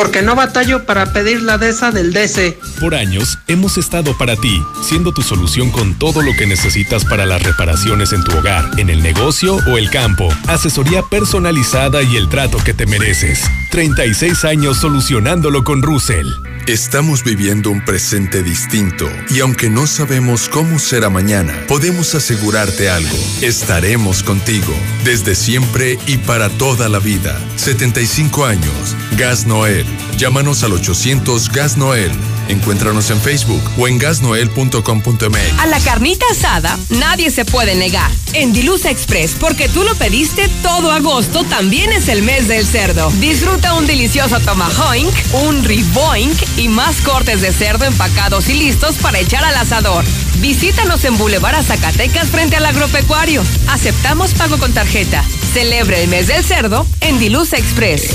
[0.00, 2.58] Porque no batallo para pedir la DESA del DC.
[2.80, 7.26] Por años hemos estado para ti, siendo tu solución con todo lo que necesitas para
[7.26, 10.30] las reparaciones en tu hogar, en el negocio o el campo.
[10.48, 13.44] Asesoría personalizada y el trato que te mereces.
[13.72, 16.28] 36 años solucionándolo con Russell.
[16.66, 23.16] Estamos viviendo un presente distinto y aunque no sabemos cómo será mañana, podemos asegurarte algo.
[23.40, 24.72] Estaremos contigo
[25.04, 27.40] desde siempre y para toda la vida.
[27.56, 28.96] 75 años.
[29.16, 29.86] Gas Noel.
[30.16, 32.12] Llámanos al 800 Gas Noel.
[32.48, 35.58] Encuéntranos en Facebook o en gasnoel.com.mx.
[35.58, 38.10] A la carnita asada nadie se puede negar.
[38.32, 43.10] En Dilusa Express, porque tú lo pediste todo agosto, también es el mes del cerdo.
[43.20, 49.18] Disfruta un delicioso tomahawk, un riboink y más cortes de cerdo empacados y listos para
[49.18, 50.04] echar al asador.
[50.38, 53.42] Visítanos en Boulevard Zacatecas frente al agropecuario.
[53.68, 55.24] Aceptamos pago con tarjeta.
[55.52, 58.10] Celebre el mes del cerdo en Dilusa Express.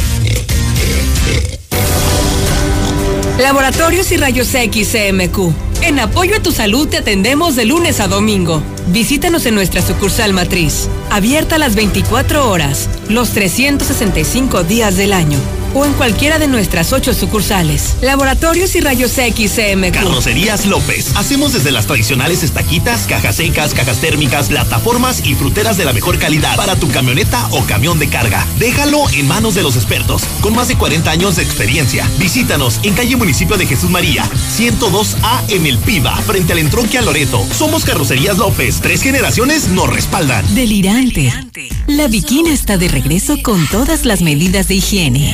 [3.39, 5.53] Laboratorios y Rayos X CMQ.
[5.81, 8.63] En apoyo a tu salud te atendemos de lunes a domingo.
[8.87, 15.37] Visítanos en nuestra sucursal matriz, abierta las 24 horas, los 365 días del año.
[15.75, 17.97] O en cualquiera de nuestras ocho sucursales.
[18.01, 19.91] Laboratorios y Rayos X CMQ.
[19.91, 21.11] Carrocerías López.
[21.15, 26.17] Hacemos desde las tradicionales estaquitas, cajas secas, cajas térmicas, plataformas y fruteras de la mejor
[26.17, 28.47] calidad para tu camioneta o camión de carga.
[28.57, 32.09] Déjalo en manos de los expertos, con más de 40 años de experiencia.
[32.17, 34.23] Visítanos en calle Municipio de Jesús María,
[34.57, 37.45] 102A en El Piba, frente al entronque a Loreto.
[37.51, 38.79] Somos Carrocerías López.
[38.81, 40.45] Tres generaciones nos respaldan.
[40.55, 41.33] Delirante.
[41.87, 45.33] La Bikina está de regreso con todas las medidas de higiene.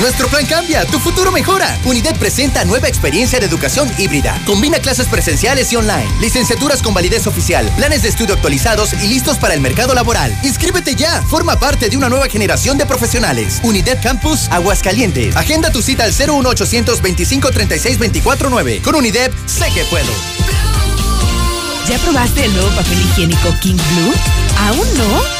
[0.00, 1.78] Nuestro plan cambia, tu futuro mejora.
[1.84, 4.40] Unidad presenta nueva experiencia de educación híbrida.
[4.46, 9.36] Combina clases presenciales y online, licenciaturas con validez oficial, planes de estudio actualizados y listos
[9.36, 10.34] para el mercado laboral.
[10.42, 13.60] Inscríbete ya, forma parte de una nueva generación de profesionales.
[13.62, 15.36] Unidad Campus Aguascalientes.
[15.36, 18.80] Agenda tu cita al 01800 25 36 249.
[18.82, 20.10] Con Unidad, sé que puedo.
[21.86, 24.14] ¿Ya probaste el nuevo papel higiénico King Blue?
[24.60, 25.39] ¿Aún no?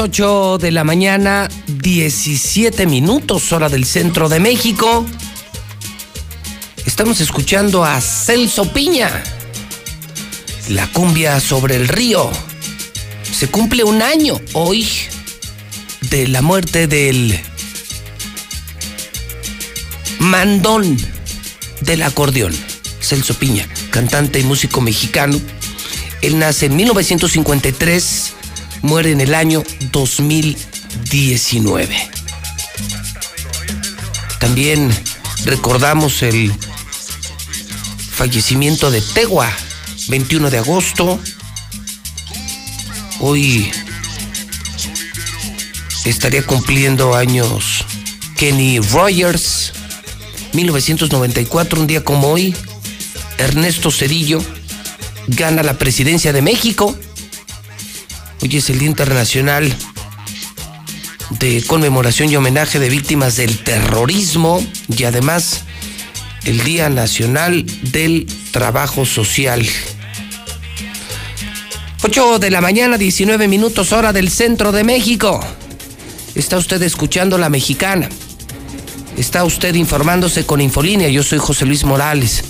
[0.00, 5.04] De la mañana, 17 minutos, hora del centro de México.
[6.86, 9.22] Estamos escuchando a Celso Piña,
[10.70, 12.30] la cumbia sobre el río.
[13.30, 14.88] Se cumple un año hoy
[16.08, 17.38] de la muerte del
[20.18, 20.96] mandón
[21.82, 22.54] del acordeón,
[23.02, 25.38] Celso Piña, cantante y músico mexicano.
[26.22, 28.39] Él nace en 1953
[28.82, 29.62] muere en el año
[29.92, 32.10] 2019.
[34.38, 34.90] También
[35.44, 36.52] recordamos el
[38.12, 39.50] fallecimiento de Tegua,
[40.08, 41.18] 21 de agosto.
[43.20, 43.70] Hoy
[46.04, 47.86] estaría cumpliendo años
[48.36, 49.72] Kenny Rogers,
[50.52, 52.54] 1994, un día como hoy,
[53.38, 54.42] Ernesto Cedillo
[55.28, 56.98] gana la presidencia de México
[58.42, 59.70] Hoy es el Día Internacional
[61.38, 65.64] de conmemoración y homenaje de víctimas del terrorismo y además
[66.44, 69.66] el Día Nacional del Trabajo Social.
[72.02, 75.38] 8 de la mañana, 19 minutos hora del centro de México.
[76.34, 78.08] Está usted escuchando La Mexicana.
[79.18, 81.08] Está usted informándose con Infolínea.
[81.10, 82.42] Yo soy José Luis Morales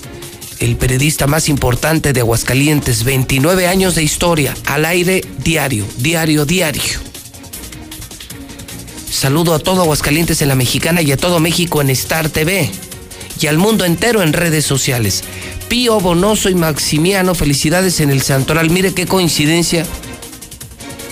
[0.60, 6.82] el periodista más importante de Aguascalientes, 29 años de historia, al aire diario, diario, diario.
[9.10, 12.70] Saludo a todo Aguascalientes en la Mexicana y a todo México en Star TV
[13.40, 15.24] y al mundo entero en redes sociales.
[15.68, 18.68] Pío Bonoso y Maximiano, felicidades en el Santoral.
[18.68, 19.86] Mire qué coincidencia.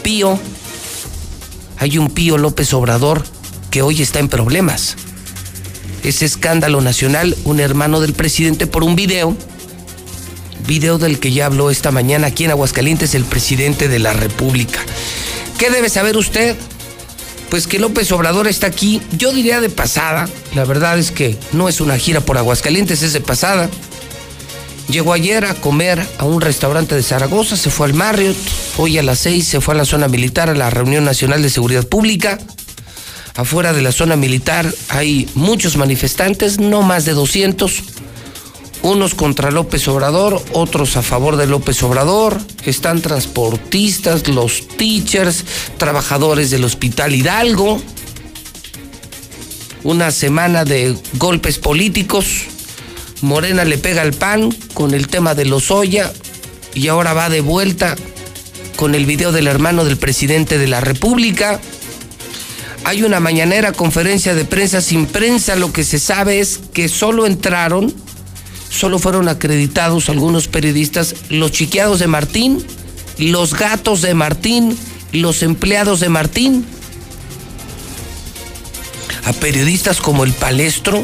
[0.03, 0.39] Pío,
[1.79, 3.25] hay un Pío López Obrador
[3.71, 4.97] que hoy está en problemas
[6.03, 9.37] ese escándalo nacional, un hermano del presidente por un video,
[10.67, 14.81] video del que ya habló esta mañana aquí en Aguascalientes el presidente de la República.
[15.59, 16.57] ¿Qué debe saber usted?
[17.51, 21.69] Pues que López Obrador está aquí, yo diría de pasada, la verdad es que no
[21.69, 23.71] es una gira por Aguascalientes, es de pasada.
[24.89, 28.37] Llegó ayer a comer a un restaurante de Zaragoza, se fue al Marriott,
[28.81, 31.51] Hoy a las seis se fue a la zona militar a la reunión nacional de
[31.51, 32.39] seguridad pública.
[33.39, 37.85] Afuera de la zona militar hay muchos manifestantes, no más de 200.
[38.83, 42.37] Unos contra López Obrador, otros a favor de López Obrador.
[42.65, 45.45] Están transportistas, los teachers,
[45.77, 47.81] trabajadores del Hospital Hidalgo.
[49.85, 52.27] Una semana de golpes políticos.
[53.21, 56.13] Morena le pega al pan con el tema de los Oya
[56.75, 57.95] y ahora va de vuelta
[58.75, 61.61] con el video del hermano del presidente de la República.
[62.89, 65.57] Hay una mañanera conferencia de prensa sin prensa.
[65.57, 67.93] Lo que se sabe es que solo entraron,
[68.71, 72.65] solo fueron acreditados algunos periodistas, los chiqueados de Martín,
[73.19, 74.75] los gatos de Martín,
[75.13, 76.65] los empleados de Martín.
[79.27, 81.03] A periodistas como el Palestro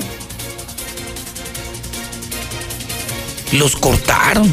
[3.53, 4.51] los cortaron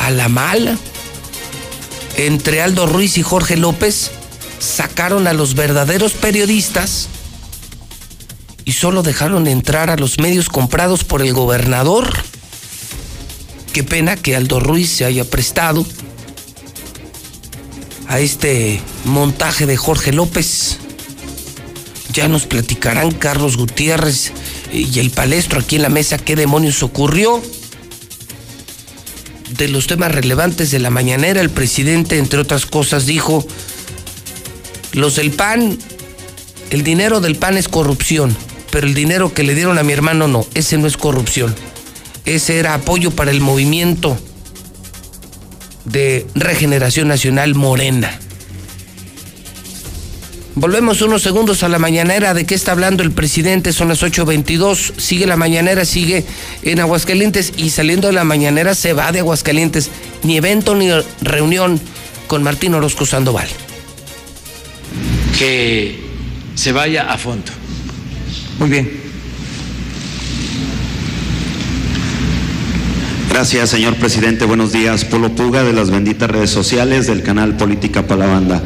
[0.00, 0.78] a la mala.
[2.16, 4.10] Entre Aldo Ruiz y Jorge López
[4.58, 7.08] sacaron a los verdaderos periodistas
[8.64, 12.12] y solo dejaron entrar a los medios comprados por el gobernador.
[13.72, 15.84] Qué pena que Aldo Ruiz se haya prestado
[18.08, 20.78] a este montaje de Jorge López.
[22.12, 24.32] Ya nos platicarán Carlos Gutiérrez
[24.72, 27.42] y el palestro aquí en la mesa qué demonios ocurrió.
[29.58, 33.46] De los temas relevantes de la mañanera, el presidente, entre otras cosas, dijo
[34.94, 35.76] los del PAN,
[36.70, 38.34] el dinero del PAN es corrupción,
[38.70, 41.54] pero el dinero que le dieron a mi hermano no, ese no es corrupción.
[42.24, 44.16] Ese era apoyo para el movimiento
[45.84, 48.18] de regeneración nacional morena.
[50.54, 52.32] Volvemos unos segundos a la mañanera.
[52.32, 53.72] ¿De qué está hablando el presidente?
[53.72, 54.98] Son las 8.22.
[54.98, 56.24] Sigue la mañanera, sigue
[56.62, 59.90] en Aguascalientes y saliendo de la mañanera se va de Aguascalientes.
[60.22, 60.88] Ni evento ni
[61.20, 61.80] reunión
[62.28, 63.48] con Martín Orozco Sandoval
[65.38, 65.98] que
[66.54, 67.50] se vaya a fondo.
[68.58, 69.04] Muy bien.
[73.30, 74.44] Gracias, señor presidente.
[74.44, 75.04] Buenos días.
[75.04, 78.62] Polo Puga de las benditas redes sociales del canal Política para la Banda.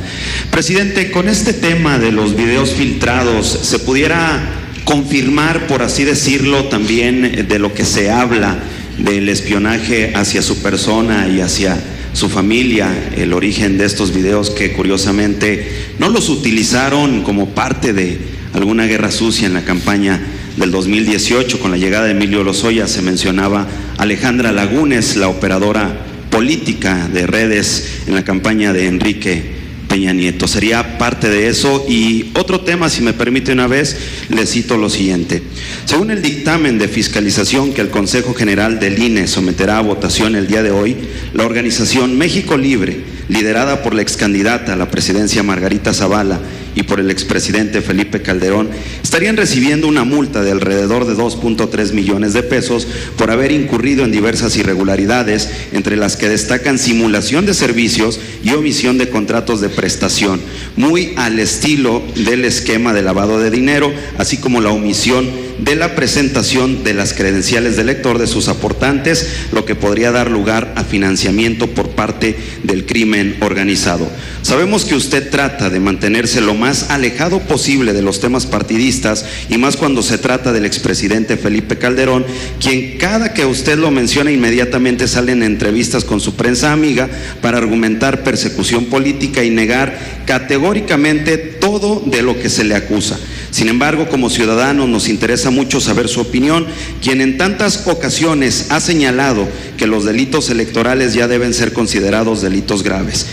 [0.50, 4.40] Presidente, con este tema de los videos filtrados, ¿se pudiera
[4.84, 8.58] confirmar, por así decirlo, también de lo que se habla
[8.98, 11.78] del espionaje hacia su persona y hacia
[12.18, 15.68] su familia, el origen de estos videos que curiosamente
[16.00, 18.18] no los utilizaron como parte de
[18.54, 20.20] alguna guerra sucia en la campaña
[20.56, 23.68] del 2018 con la llegada de Emilio Lozoya se mencionaba
[23.98, 25.96] Alejandra Lagunes, la operadora
[26.28, 29.57] política de redes en la campaña de Enrique
[29.88, 30.46] Peña Nieto.
[30.46, 31.84] Sería parte de eso.
[31.88, 33.96] Y otro tema, si me permite una vez,
[34.28, 35.42] le cito lo siguiente.
[35.86, 40.46] Según el dictamen de fiscalización que el Consejo General del INE someterá a votación el
[40.46, 40.96] día de hoy,
[41.32, 46.40] la organización México Libre, liderada por la ex candidata a la presidencia Margarita Zavala
[46.74, 48.68] y por el expresidente Felipe Calderón,
[49.02, 52.86] estarían recibiendo una multa de alrededor de 2.3 millones de pesos
[53.16, 58.96] por haber incurrido en diversas irregularidades, entre las que destacan simulación de servicios y omisión
[58.96, 60.40] de contratos de prestación,
[60.76, 65.94] muy al estilo del esquema de lavado de dinero, así como la omisión de la
[65.94, 70.84] presentación de las credenciales de lector de sus aportantes, lo que podría dar lugar a
[70.84, 74.10] financiamiento por parte del crimen organizado.
[74.48, 79.58] Sabemos que usted trata de mantenerse lo más alejado posible de los temas partidistas y
[79.58, 82.24] más cuando se trata del expresidente Felipe Calderón,
[82.58, 87.10] quien cada que usted lo menciona inmediatamente sale en entrevistas con su prensa amiga
[87.42, 93.18] para argumentar persecución política y negar categóricamente todo de lo que se le acusa.
[93.50, 96.66] Sin embargo, como ciudadanos nos interesa mucho saber su opinión,
[97.02, 99.46] quien en tantas ocasiones ha señalado
[99.76, 103.26] que los delitos electorales ya deben ser considerados delitos graves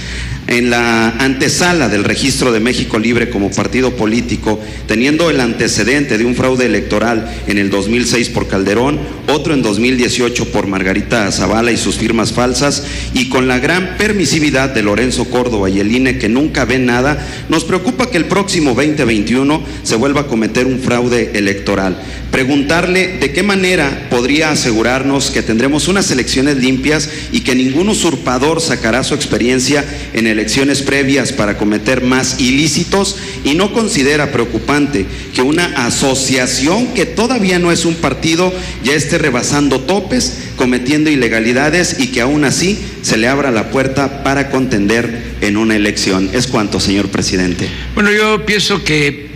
[0.47, 6.25] en la antesala del registro de México Libre como partido político, teniendo el antecedente de
[6.25, 11.77] un fraude electoral en el 2006 por Calderón, otro en 2018 por Margarita Zavala y
[11.77, 16.29] sus firmas falsas, y con la gran permisividad de Lorenzo Córdoba y el INE que
[16.29, 21.31] nunca ven nada, nos preocupa que el próximo 2021 se vuelva a cometer un fraude
[21.33, 21.99] electoral.
[22.31, 28.59] Preguntarle de qué manera podría asegurarnos que tendremos unas elecciones limpias y que ningún usurpador
[28.59, 35.41] sacará su experiencia en elecciones previas para cometer más ilícitos y no considera preocupante que
[35.41, 38.53] una asociación que todavía no es un partido
[38.83, 44.23] ya esté rebasando topes, cometiendo ilegalidades y que aún así se le abra la puerta
[44.23, 46.29] para contender en una elección.
[46.33, 47.69] Es cuanto, señor presidente.
[47.93, 49.29] Bueno, yo pienso que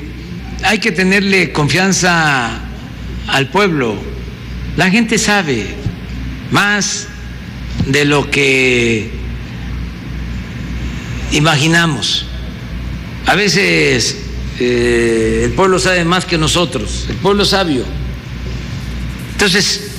[0.64, 2.60] hay que tenerle confianza
[3.28, 3.96] al pueblo.
[4.76, 5.66] La gente sabe
[6.52, 7.08] más
[7.88, 9.19] de lo que
[11.32, 12.26] imaginamos.
[13.26, 14.18] A veces
[14.60, 17.84] eh, el pueblo sabe más que nosotros, el pueblo sabio.
[19.34, 19.92] Entonces,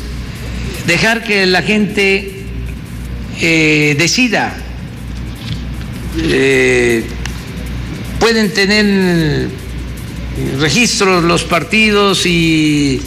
[0.87, 2.45] dejar que la gente
[3.41, 4.57] eh, decida.
[6.19, 7.05] Eh,
[8.19, 9.49] pueden tener
[10.59, 13.01] registros los partidos y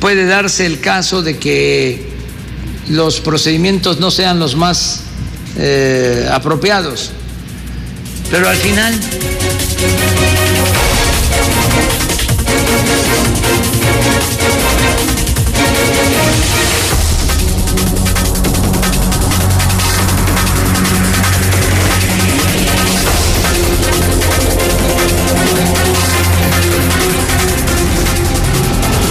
[0.00, 2.04] puede darse el caso de que
[2.88, 5.04] los procedimientos no sean los más
[6.32, 7.12] apropiados.
[8.30, 8.98] Pero al final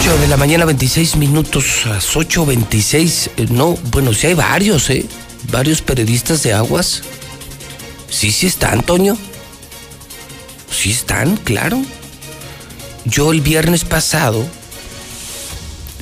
[0.06, 3.32] 8 de la mañana, 26 minutos, a las 8.26.
[3.38, 5.06] Eh, no, bueno, sí hay varios, ¿eh?
[5.52, 7.02] Varios periodistas de aguas.
[8.16, 9.18] Sí, sí están, Toño.
[10.72, 11.82] Sí están, claro.
[13.04, 14.48] Yo el viernes pasado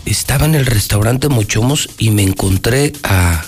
[0.06, 3.44] estaba en el restaurante Mochomos y me encontré a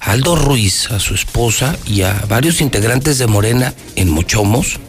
[0.00, 4.80] Aldo Ruiz, a su esposa y a varios integrantes de Morena en Mochomos.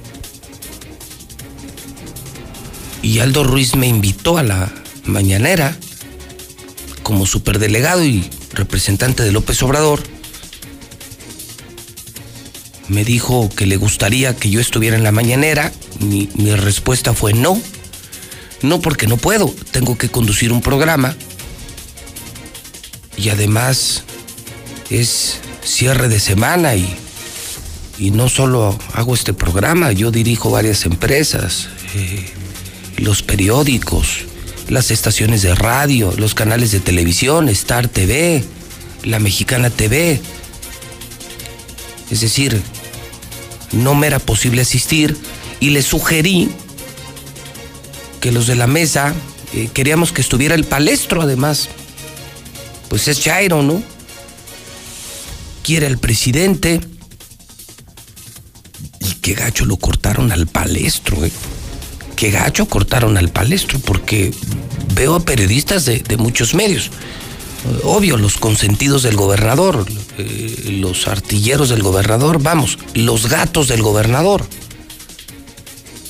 [3.02, 4.72] Y Aldo Ruiz me invitó a la
[5.04, 5.76] mañanera
[7.04, 10.17] como superdelegado y representante de López Obrador
[12.90, 15.72] me dijo que le gustaría que yo estuviera en la mañanera.
[16.00, 17.62] Mi, respuesta fue no.
[18.62, 21.16] No porque no puedo, tengo que conducir un programa.
[23.18, 24.04] Y además
[24.90, 26.88] es cierre de semana y,
[27.98, 32.26] y no solo hago este programa, yo dirijo varias empresas, eh,
[32.98, 34.26] los periódicos,
[34.70, 38.44] las estaciones de radio, los canales de televisión, Star TV,
[39.04, 40.22] la Mexicana TV.
[42.10, 42.62] Es decir,
[43.72, 45.18] no me era posible asistir
[45.60, 46.50] y le sugerí
[48.22, 49.14] que los de la mesa
[49.54, 51.70] eh, queríamos que estuviera el palestro además.
[52.90, 53.82] Pues es Chairo, ¿no?
[55.64, 56.80] Quiere el presidente.
[59.02, 61.32] Y qué gacho lo cortaron al palestro, ¿eh?
[62.16, 64.34] Qué gacho cortaron al palestro, porque
[64.96, 66.90] veo a periodistas de muchos medios
[67.84, 69.86] obvio, los consentidos del gobernador,
[70.18, 74.46] eh, los artilleros del gobernador, vamos, los gatos del gobernador.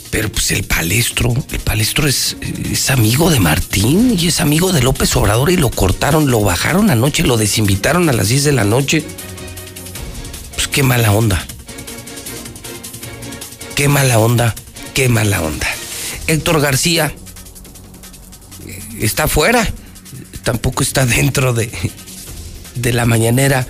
[0.09, 2.37] Pero pues el palestro, el palestro es,
[2.71, 6.89] es, amigo de Martín y es amigo de López Obrador y lo cortaron, lo bajaron
[6.89, 9.05] anoche, lo desinvitaron a las 10 de la noche.
[10.55, 11.45] Pues qué mala onda.
[13.75, 14.55] Qué mala onda,
[14.93, 15.67] qué mala onda.
[16.25, 17.13] Héctor García
[18.65, 19.71] eh, está fuera
[20.47, 21.69] tampoco está dentro de,
[22.75, 23.67] de la mañanera.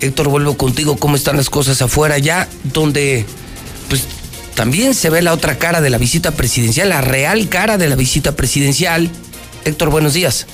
[0.00, 0.96] Héctor, vuelvo contigo.
[0.96, 2.48] ¿Cómo están las cosas afuera ya?
[2.72, 3.26] Donde,
[3.90, 4.04] pues,
[4.54, 7.96] también se ve la otra cara de la visita presidencial, la real cara de la
[7.96, 9.10] visita presidencial.
[9.66, 10.46] Héctor, buenos días.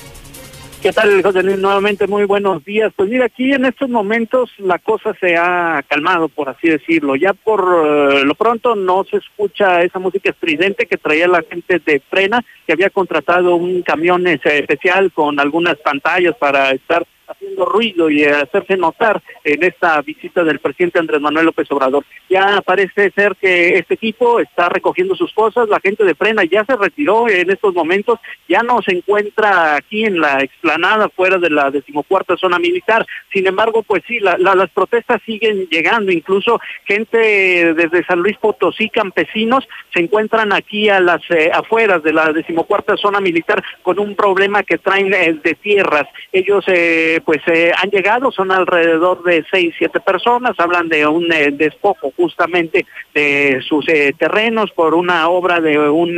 [0.81, 1.57] ¿Qué tal, José Luis?
[1.57, 2.93] Nuevamente muy buenos días.
[2.95, 7.15] Pues mira, aquí en estos momentos la cosa se ha calmado, por así decirlo.
[7.15, 11.81] Ya por eh, lo pronto no se escucha esa música estridente que traía la gente
[11.83, 17.65] de Frena, que había contratado un camión eh, especial con algunas pantallas para estar haciendo
[17.65, 22.03] ruido y hacerse notar en esta visita del presidente Andrés Manuel López Obrador.
[22.29, 26.65] Ya parece ser que este equipo está recogiendo sus cosas, la gente de Frena ya
[26.65, 31.49] se retiró en estos momentos, ya no se encuentra aquí en la explanada fuera de
[31.49, 33.05] la decimocuarta zona militar.
[33.31, 39.67] Sin embargo, pues sí, las protestas siguen llegando, incluso gente desde San Luis Potosí, campesinos,
[39.93, 44.63] se encuentran aquí a las eh, afueras de la decimocuarta zona militar con un problema
[44.63, 46.07] que traen eh, de tierras.
[46.31, 51.31] Ellos eh, pues eh, han llegado, son alrededor de seis, siete personas, hablan de un
[51.31, 56.17] eh, despojo justamente de sus eh, terrenos por una obra de un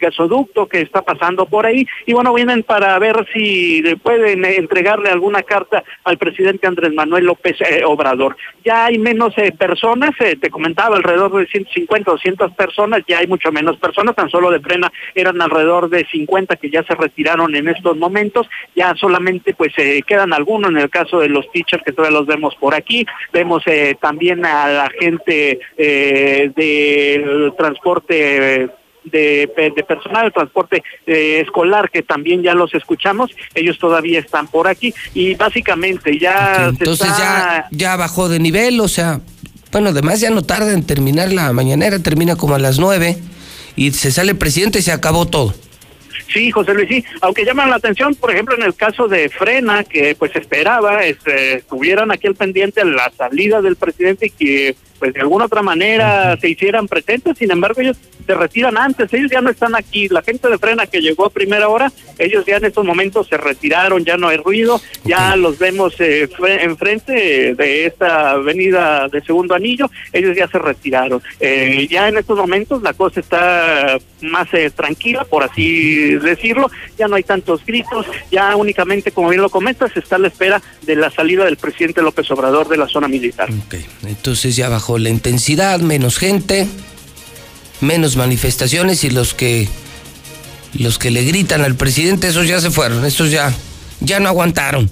[0.00, 5.42] gasoducto que está pasando por ahí y bueno, vienen para ver si pueden entregarle alguna
[5.42, 8.36] carta al presidente Andrés Manuel López Obrador.
[8.64, 13.76] Ya hay menos personas, te comentaba, alrededor de 150, 200 personas, ya hay mucho menos
[13.78, 17.96] personas, tan solo de frena eran alrededor de 50 que ya se retiraron en estos
[17.96, 22.18] momentos, ya solamente pues se queda algunos, en el caso de los teachers que todavía
[22.18, 28.70] los vemos por aquí, vemos eh, también a la gente eh, del transporte
[29.04, 34.66] de, personal, de transporte eh, escolar, que también ya los escuchamos, ellos todavía están por
[34.66, 36.66] aquí y básicamente ya...
[36.68, 39.20] entonces ya, ya bajó de nivel, o sea,
[39.72, 43.18] bueno, además ya no tarda en terminar la mañanera, termina como a las nueve
[43.76, 45.54] y se sale el presidente y se acabó todo.
[46.28, 49.84] Sí, José Luis, sí, aunque llaman la atención, por ejemplo, en el caso de Frena,
[49.84, 55.12] que pues esperaba, este, estuvieran aquí al pendiente la salida del presidente y que pues
[55.12, 59.42] de alguna otra manera se hicieran presentes, sin embargo ellos se retiran antes, ellos ya
[59.42, 62.64] no están aquí, la gente de frena que llegó a primera hora, ellos ya en
[62.64, 66.26] estos momentos se retiraron, ya no hay ruido, ya los vemos eh,
[66.62, 71.22] enfrente de esta avenida de segundo anillo, ellos ya se retiraron.
[71.38, 77.08] Eh, ya en estos momentos la cosa está más eh, tranquila, por así decirlo, ya
[77.08, 80.96] no hay tantos gritos, ya únicamente, como bien lo comentas, está a la espera de
[80.96, 83.50] la salida del presidente López Obrador de la zona militar.
[84.06, 86.66] Entonces ya bajó la intensidad, menos gente,
[87.80, 89.68] menos manifestaciones y los que
[90.78, 93.52] los que le gritan al presidente, esos ya se fueron, esos ya
[94.00, 94.90] ya no aguantaron.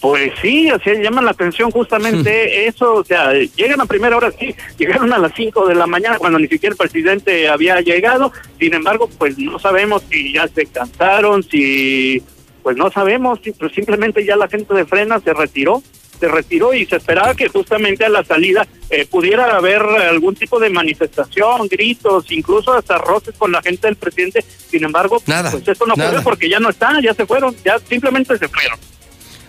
[0.00, 4.54] Pues sí, así llaman la atención justamente eso, o sea, llegan a primera hora, sí,
[4.78, 8.74] llegaron a las 5 de la mañana cuando ni siquiera el presidente había llegado, sin
[8.74, 12.22] embargo, pues no sabemos si ya se cansaron, si,
[12.62, 15.82] pues no sabemos, si, pues simplemente ya la gente de frena se retiró,
[16.18, 20.58] se retiró y se esperaba que justamente a la salida eh, pudiera haber algún tipo
[20.60, 25.66] de manifestación, gritos, incluso hasta roces con la gente del presidente, sin embargo, nada, pues
[25.66, 28.78] esto no ocurrió porque ya no está, ya se fueron, ya simplemente se fueron.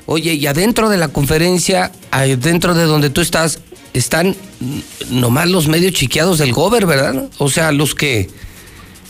[0.06, 3.62] Oye, y adentro de la conferencia, adentro de donde tú estás,
[3.94, 4.36] están
[5.10, 7.30] nomás los medios chiqueados del gober, ¿verdad?
[7.38, 8.30] O sea, los que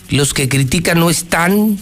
[0.10, 1.78] los que critican no están.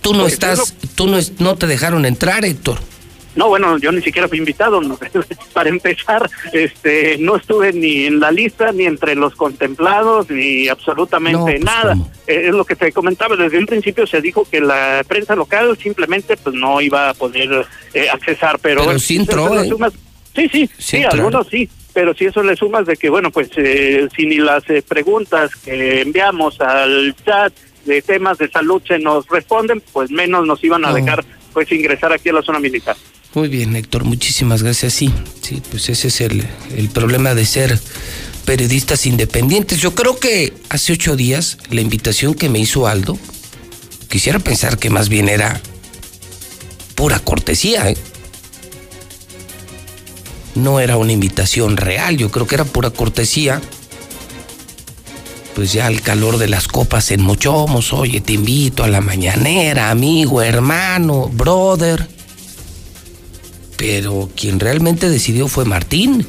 [0.00, 2.78] Tú no Pues estás, tú no, es- no te dejaron entrar, Héctor.
[3.36, 4.80] No, bueno, yo ni siquiera fui invitado.
[4.80, 4.98] ¿no?
[5.52, 11.38] Para empezar, este, no estuve ni en la lista, ni entre los contemplados, ni absolutamente
[11.38, 11.94] No, pues, nada.
[12.26, 13.36] Eh, es lo que te comentaba.
[13.36, 17.66] Desde un principio se dijo que la prensa local simplemente pues no iba a poder
[17.92, 18.84] eh, accesar, pero...
[18.86, 19.70] Pero sí eso entró, le ¿eh?
[19.70, 19.92] sumas-
[20.34, 21.68] Sí, sí, sí, algunos sí.
[21.92, 25.54] Pero si eso le sumas de que, bueno, pues eh, si ni las eh, preguntas
[25.54, 27.52] que enviamos al chat
[27.84, 30.94] de temas de salud se nos responden, pues menos nos iban a No.
[30.94, 32.96] dejar pues ingresar aquí a la zona militar.
[33.34, 34.94] Muy bien, Héctor, muchísimas gracias.
[34.94, 35.12] Sí,
[35.42, 36.46] sí, pues ese es el,
[36.76, 37.80] el problema de ser
[38.44, 39.80] periodistas independientes.
[39.80, 43.18] Yo creo que hace ocho días la invitación que me hizo Aldo,
[44.08, 45.60] quisiera pensar que más bien era
[46.94, 47.96] pura cortesía, ¿eh?
[50.54, 53.60] No era una invitación real, yo creo que era pura cortesía.
[55.56, 59.90] Pues ya al calor de las copas en Mochomos, oye, te invito a la mañanera,
[59.90, 62.13] amigo, hermano, brother.
[63.76, 66.26] Pero quien realmente decidió fue Martín.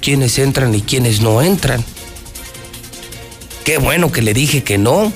[0.00, 1.84] Quiénes entran y quiénes no entran.
[3.64, 5.12] Qué bueno que le dije que no.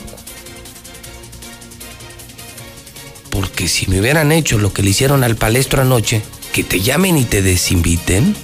[3.30, 6.22] Porque si me hubieran hecho lo que le hicieron al palestro anoche,
[6.52, 8.36] que te llamen y te desinviten.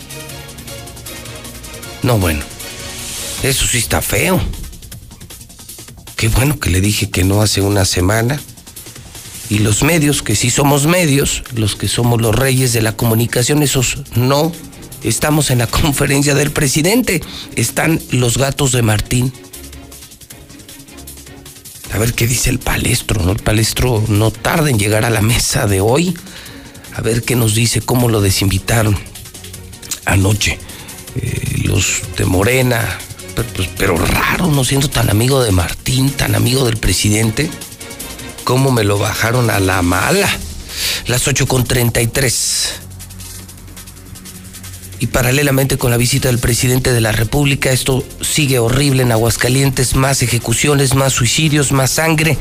[2.02, 2.42] No, bueno.
[3.42, 4.40] Eso sí está feo.
[6.16, 8.40] Qué bueno que le dije que no hace una semana.
[9.50, 13.64] Y los medios, que sí somos medios, los que somos los reyes de la comunicación,
[13.64, 14.52] esos no.
[15.02, 17.20] Estamos en la conferencia del presidente.
[17.56, 19.32] Están los gatos de Martín.
[21.92, 23.32] A ver qué dice el palestro, ¿no?
[23.32, 26.16] El palestro no tarda en llegar a la mesa de hoy.
[26.94, 28.96] A ver qué nos dice, cómo lo desinvitaron
[30.04, 30.60] anoche.
[31.16, 32.98] Eh, los de Morena,
[33.34, 37.50] pero, pues, pero raro, no siendo tan amigo de Martín, tan amigo del presidente.
[38.50, 40.28] ¿Cómo me lo bajaron a la mala?
[41.06, 42.80] Las 8 con 33.
[44.98, 49.94] Y paralelamente con la visita del presidente de la República, esto sigue horrible en Aguascalientes,
[49.94, 52.36] más ejecuciones, más suicidios, más sangre.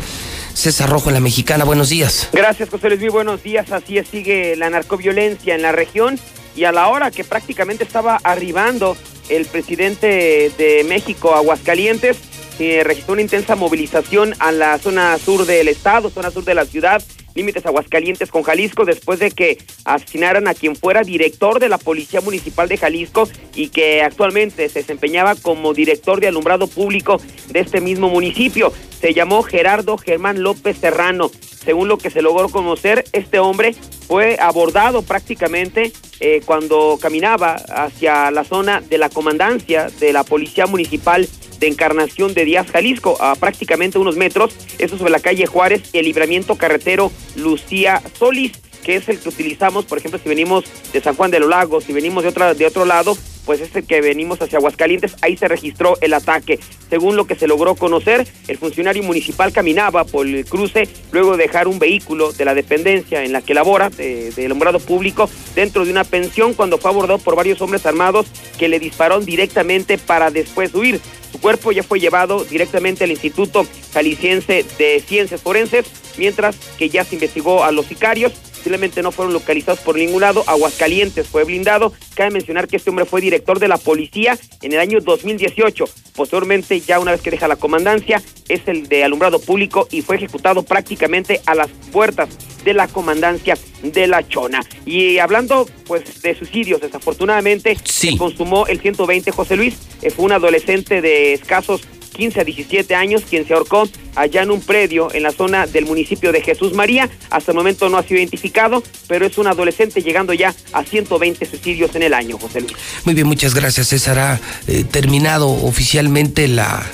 [0.56, 2.30] César Rojo en la Mexicana, buenos días.
[2.34, 3.02] Gracias, José Luis.
[3.02, 3.72] Muy buenos días.
[3.72, 6.20] Así es, sigue la narcoviolencia en la región
[6.56, 8.98] y a la hora que prácticamente estaba arribando
[9.30, 12.18] el presidente de México, Aguascalientes,
[12.60, 16.66] eh, registró una intensa movilización a la zona sur del estado, zona sur de la
[16.66, 17.02] ciudad,
[17.36, 22.22] límites Aguascalientes con Jalisco, después de que asesinaran a quien fuera director de la Policía
[22.22, 27.82] Municipal de Jalisco y que actualmente se desempeñaba como director de alumbrado público de este
[27.82, 28.74] mismo municipio.
[29.00, 31.32] Se llamó Gerardo Germán López Serrano.
[31.64, 33.76] Según lo que se logró conocer, este hombre
[34.08, 40.66] fue abordado prácticamente eh, cuando caminaba hacia la zona de la comandancia de la Policía
[40.66, 41.28] Municipal
[41.60, 46.06] de Encarnación de Díaz, Jalisco, a prácticamente unos metros, eso sobre la calle Juárez, el
[46.06, 48.54] libramiento carretero Lucía Solís,
[48.84, 51.84] que es el que utilizamos, por ejemplo, si venimos de San Juan de los Lagos,
[51.84, 53.18] si venimos de, otra, de otro lado,
[53.50, 56.60] pues es el que venimos hacia Aguascalientes, ahí se registró el ataque.
[56.88, 61.44] Según lo que se logró conocer, el funcionario municipal caminaba por el cruce luego de
[61.44, 65.90] dejar un vehículo de la dependencia en la que labora, de, de público, dentro de
[65.90, 68.28] una pensión cuando fue abordado por varios hombres armados
[68.60, 71.00] que le dispararon directamente para después huir.
[71.32, 75.88] Su cuerpo ya fue llevado directamente al Instituto Jalisciense de Ciencias Forenses,
[76.18, 80.44] mientras que ya se investigó a los sicarios simplemente no fueron localizados por ningún lado.
[80.48, 81.94] Aguascalientes fue blindado.
[82.16, 85.86] Cabe mencionar que este hombre fue director de la policía en el año 2018.
[86.16, 90.18] Posteriormente, ya una vez que deja la comandancia, es el de alumbrado público y fue
[90.18, 92.30] ejecutado prácticamente a las puertas
[92.64, 94.62] de la comandancia de la Chona.
[94.86, 100.34] Y hablando pues de suicidios, desafortunadamente se consumó el 120 José Luis, eh, fue un
[100.34, 105.24] adolescente de escasos 15 a 17 años quien se ahorcó allá en un predio en
[105.24, 107.10] la zona del municipio de Jesús María.
[107.30, 111.46] Hasta el momento no ha sido identificado, pero es un adolescente llegando ya a 120
[111.46, 112.74] suicidios en el año, José Luis.
[113.06, 113.88] Muy bien, muchas gracias.
[113.88, 116.86] César ha eh, terminado oficialmente la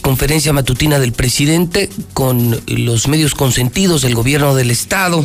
[0.00, 5.24] conferencia matutina del presidente con los medios consentidos del gobierno del estado.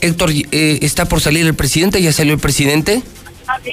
[0.00, 2.00] Héctor, eh, ¿está por salir el presidente?
[2.02, 3.02] ¿Ya salió el presidente?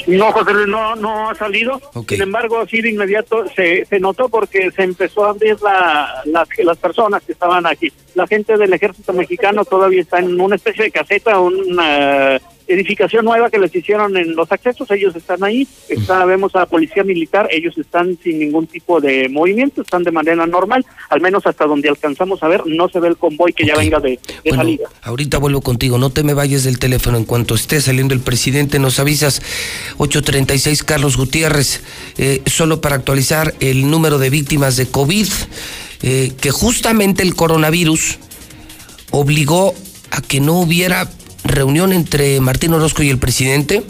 [0.07, 1.81] No, José Luis, no, no ha salido.
[2.07, 6.47] Sin embargo, sí de inmediato se, se notó porque se empezó a abrir la, las,
[6.57, 7.91] las personas que estaban aquí.
[8.15, 13.49] La gente del ejército mexicano todavía está en una especie de caseta, una edificación nueva
[13.49, 17.47] que les hicieron en los accesos, ellos están ahí, está, vemos a la policía militar,
[17.51, 21.89] ellos están sin ningún tipo de movimiento, están de manera normal, al menos hasta donde
[21.89, 24.19] alcanzamos a ver, no se ve el convoy que ya venga de,
[24.53, 24.89] salida.
[25.01, 28.79] Ahorita vuelvo contigo, no te me vayas del teléfono, en cuanto esté saliendo el presidente
[28.79, 29.41] nos avisas,
[29.97, 31.81] 836 Carlos Gutiérrez,
[32.17, 35.27] eh, solo para actualizar el número de víctimas de COVID,
[36.03, 38.19] eh, que justamente el coronavirus
[39.11, 39.73] obligó
[40.11, 41.09] a que no hubiera
[41.47, 43.83] reunión entre Martín Orozco y el presidente,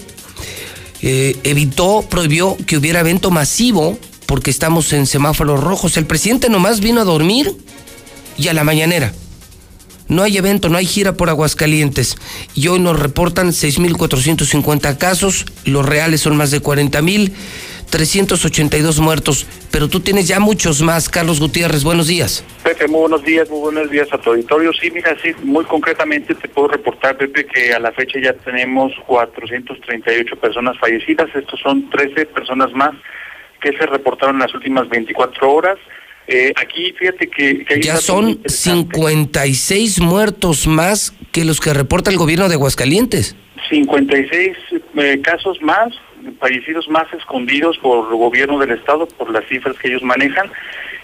[1.01, 5.97] eh, evitó, prohibió que hubiera evento masivo porque estamos en semáforos rojos.
[5.97, 7.55] El presidente nomás vino a dormir
[8.38, 9.13] y a la mañanera.
[10.07, 12.15] No hay evento, no hay gira por Aguascalientes.
[12.55, 17.31] Y hoy nos reportan 6.450 casos, los reales son más de 40.000,
[17.89, 19.47] 382 muertos.
[19.72, 21.09] Pero tú tienes ya muchos más.
[21.09, 22.43] Carlos Gutiérrez, buenos días.
[22.64, 24.72] Pepe, muy buenos días, muy buenos días a tu auditorio.
[24.73, 28.93] Sí, mira, sí, muy concretamente te puedo reportar, Pepe, que a la fecha ya tenemos
[29.05, 31.30] 438 personas fallecidas.
[31.35, 32.91] Estos son 13 personas más
[33.61, 35.77] que se reportaron en las últimas 24 horas.
[36.27, 37.65] Eh, aquí fíjate que...
[37.81, 43.35] ya son 56 muertos más que los que reporta el gobierno de Aguascalientes.
[43.69, 44.57] 56
[44.97, 45.93] eh, casos más,
[46.35, 50.49] fallecidos más escondidos por el gobierno del estado, por las cifras que ellos manejan.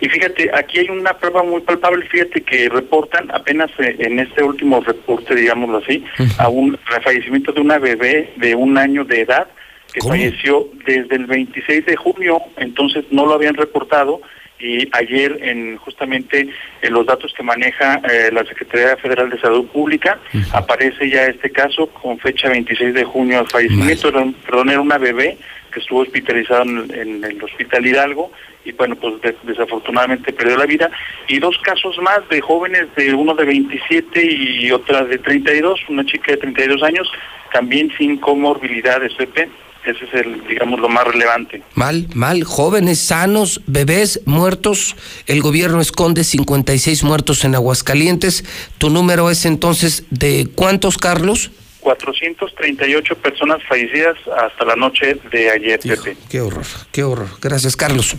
[0.01, 4.43] Y fíjate, aquí hay una prueba muy palpable, fíjate que reportan apenas eh, en este
[4.43, 6.03] último reporte, digámoslo así,
[6.37, 9.47] a un fallecimiento de una bebé de un año de edad
[9.93, 14.21] que falleció desde el 26 de junio, entonces no lo habían reportado
[14.63, 16.47] y ayer en justamente
[16.81, 20.17] en los datos que maneja eh, la Secretaría Federal de Salud Pública
[20.53, 24.97] aparece ya este caso con fecha 26 de junio de fallecimiento, era, perdón, era una
[24.97, 25.37] bebé
[25.71, 28.31] que estuvo hospitalizada en, el Hospital Hidalgo
[28.63, 30.89] y bueno, pues desafortunadamente perdió la vida.
[31.27, 36.05] Y dos casos más de jóvenes, de uno de 27 y otra de 32, una
[36.05, 37.11] chica de 32 años,
[37.51, 39.49] también sin comorbilidades, Pepe.
[39.85, 41.61] Ese es el, digamos, lo más relevante.
[41.75, 42.43] Mal, mal.
[42.43, 44.95] Jóvenes sanos, bebés muertos.
[45.27, 48.45] El gobierno esconde 56 muertos en Aguascalientes.
[48.77, 51.51] ¿Tu número es entonces de cuántos, Carlos?
[51.81, 56.15] 438 personas fallecidas hasta la noche de ayer, Pepe.
[56.29, 57.27] Qué horror, qué horror.
[57.41, 58.15] Gracias, Carlos.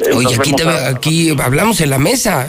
[0.00, 0.54] Eh, Oye, aquí,
[0.94, 2.46] aquí hablamos en la mesa.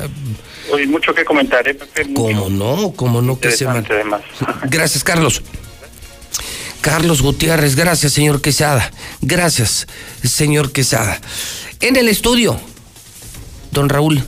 [0.72, 2.14] Oye, mucho que comentar, ¿eh, Pepe?
[2.14, 2.94] ¿Cómo no?
[2.96, 3.40] ¿Cómo no?
[3.40, 3.66] Que se
[4.70, 5.42] Gracias, Carlos.
[6.82, 8.92] Carlos Gutiérrez, gracias, señor Quesada.
[9.22, 9.88] Gracias,
[10.24, 11.22] señor Quesada.
[11.80, 12.60] En el estudio,
[13.72, 14.24] don Raúl,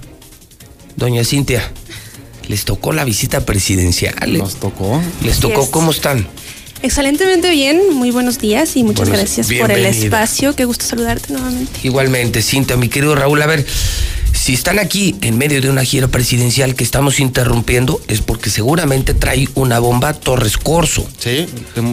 [0.95, 1.71] doña Cintia,
[2.47, 4.15] les tocó la visita presidencial.
[4.37, 5.01] Nos tocó.
[5.23, 6.27] Les tocó, ¿cómo están?
[6.83, 10.55] Excelentemente bien, muy buenos días y muchas gracias por el espacio.
[10.55, 11.79] Qué gusto saludarte nuevamente.
[11.83, 13.65] Igualmente, Cintia, mi querido Raúl, a ver,
[14.43, 19.13] si están aquí en medio de una gira presidencial que estamos interrumpiendo, es porque seguramente
[19.13, 21.09] trae una bomba Torres Corso.
[21.17, 21.45] Sí.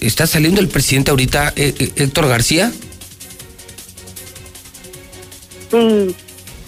[0.00, 2.70] está saliendo el presidente ahorita, Héctor García.
[5.70, 6.14] Sí,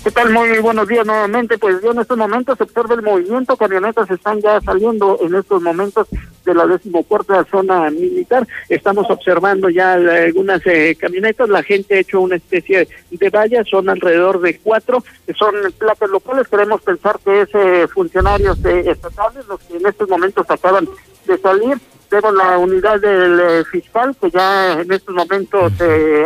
[0.08, 0.32] ¿Qué tal?
[0.32, 1.58] Muy buenos días nuevamente.
[1.58, 3.58] Pues yo en estos momentos se observa el movimiento.
[3.58, 6.08] Camionetas están ya saliendo en estos momentos
[6.46, 8.48] de la decimocuarta zona militar.
[8.70, 11.50] Estamos observando ya algunas eh, camionetas.
[11.50, 13.62] La gente ha hecho una especie de valla.
[13.64, 15.04] Son alrededor de cuatro.
[15.38, 16.48] Son placas locales.
[16.48, 20.88] Queremos pensar que es eh, funcionarios eh, estatales los que en estos momentos acaban
[21.26, 21.76] de salir.
[22.10, 25.70] Vemos la unidad del fiscal que ya en estos momentos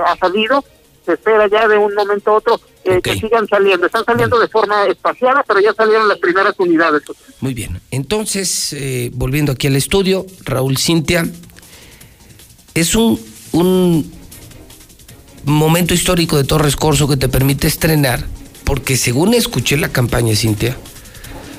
[0.06, 0.62] ha salido
[1.04, 3.86] se espera ya de un momento a otro eh, que sigan saliendo.
[3.86, 7.02] Están saliendo de forma espaciada, pero ya salieron las primeras unidades.
[7.40, 7.80] Muy bien.
[7.90, 11.26] Entonces, eh, volviendo aquí al estudio, Raúl Cintia,
[12.74, 13.20] es un,
[13.52, 14.12] un
[15.44, 18.24] momento histórico de Torres Corso que te permite estrenar,
[18.64, 20.76] porque según escuché la campaña, Cintia,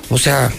[0.09, 0.51] o sea,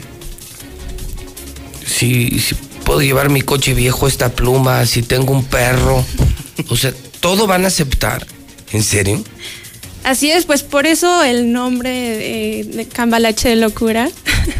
[1.86, 2.54] si, si
[2.84, 6.04] puedo llevar mi coche viejo, esta pluma, si tengo un perro,
[6.68, 8.26] o sea, todo van a aceptar
[8.72, 9.22] ¿En serio?
[10.04, 14.10] Así es, pues por eso el nombre de Cambalache de Locura,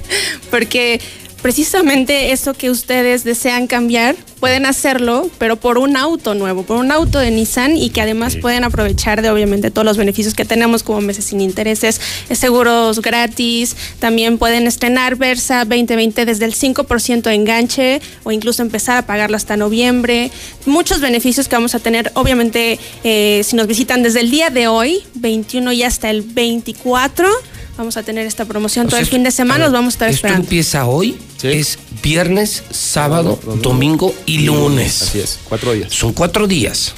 [0.50, 1.00] porque
[1.44, 6.90] precisamente eso que ustedes desean cambiar, pueden hacerlo, pero por un auto nuevo, por un
[6.90, 10.82] auto de Nissan y que además pueden aprovechar de obviamente todos los beneficios que tenemos
[10.82, 12.00] como meses sin intereses,
[12.32, 18.96] seguros gratis, también pueden estrenar Versa 2020 desde el 5% de enganche o incluso empezar
[18.96, 20.30] a pagarlo hasta noviembre.
[20.64, 24.66] Muchos beneficios que vamos a tener, obviamente, eh, si nos visitan desde el día de
[24.66, 27.28] hoy, 21 y hasta el 24
[27.76, 30.26] Vamos a tener esta promoción todo el fin de semana, nos vamos a estar esto
[30.26, 30.44] esperando.
[30.44, 35.02] empieza hoy, es viernes, sábado, domingo, y lunes.
[35.02, 35.92] Así es, cuatro días.
[35.92, 36.94] Son cuatro días.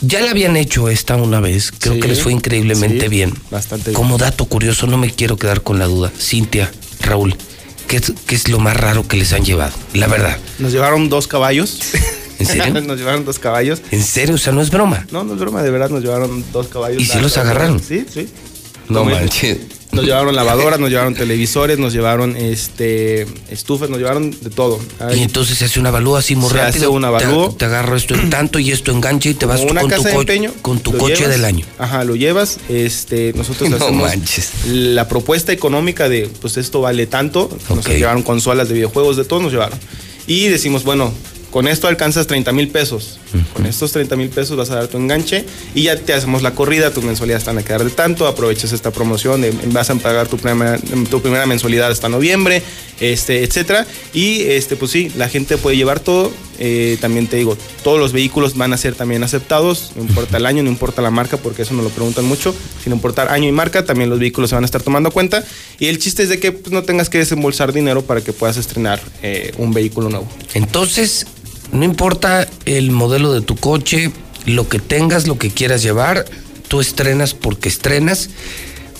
[0.00, 3.34] Ya la habían hecho esta una vez, creo que les fue increíblemente bien.
[3.50, 3.94] Bastante bien.
[3.94, 6.10] Como dato curioso, no me quiero quedar con la duda.
[6.18, 7.36] Cintia, Raúl,
[7.88, 9.72] ¿qué es, qué es lo más raro que les han llevado?
[9.92, 10.38] La verdad.
[10.58, 11.78] Nos llevaron dos caballos.
[12.38, 12.80] ¿En serio?
[12.80, 13.82] nos llevaron dos caballos.
[13.90, 14.34] ¿En serio?
[14.34, 15.06] O sea, no es broma.
[15.12, 17.00] No, no es broma, de verdad nos llevaron dos caballos.
[17.00, 17.80] ¿Y si los agarraron?
[17.80, 18.28] Sí, sí.
[18.88, 19.58] No manches.
[19.92, 24.80] Nos llevaron lavadoras, nos llevaron televisores, nos llevaron este estufas, nos llevaron de todo.
[25.14, 26.86] y entonces se hace una avalúa así muy se rápido.
[26.86, 27.54] Hace una avalúo.
[27.54, 30.08] Te, agarro esto en tanto y esto engancha y te vas una con, casa tu
[30.08, 31.66] de empeño, con tu coche llevas, del año.
[31.78, 32.58] Ajá, lo llevas.
[32.70, 34.52] Este, nosotros No hacemos manches.
[34.66, 37.54] la propuesta económica de pues esto vale tanto.
[37.68, 39.78] Nos llevaron consolas de videojuegos, de todo nos llevaron.
[40.26, 41.12] Y decimos, bueno,
[41.50, 43.18] con esto alcanzas 30 mil pesos.
[43.54, 45.44] Con estos 30 mil pesos vas a dar tu enganche
[45.74, 48.90] y ya te hacemos la corrida, tus mensualidades están a quedar de tanto, aprovechas esta
[48.90, 50.78] promoción, de- vas a pagar tu primera,
[51.10, 52.62] tu primera mensualidad hasta noviembre,
[53.00, 53.86] este, etcétera.
[54.12, 56.32] Y este, pues sí, la gente puede llevar todo.
[56.64, 60.46] Eh, también te digo, todos los vehículos van a ser también aceptados, no importa el
[60.46, 62.54] año, no importa la marca, porque eso nos lo preguntan mucho.
[62.84, 65.42] Sin importar año y marca, también los vehículos se van a estar tomando cuenta.
[65.80, 68.58] Y el chiste es de que pues, no tengas que desembolsar dinero para que puedas
[68.58, 70.28] estrenar eh, un vehículo nuevo.
[70.54, 71.26] Entonces,
[71.72, 74.12] no importa el modelo de tu coche,
[74.46, 76.24] lo que tengas, lo que quieras llevar,
[76.68, 78.30] tú estrenas porque estrenas.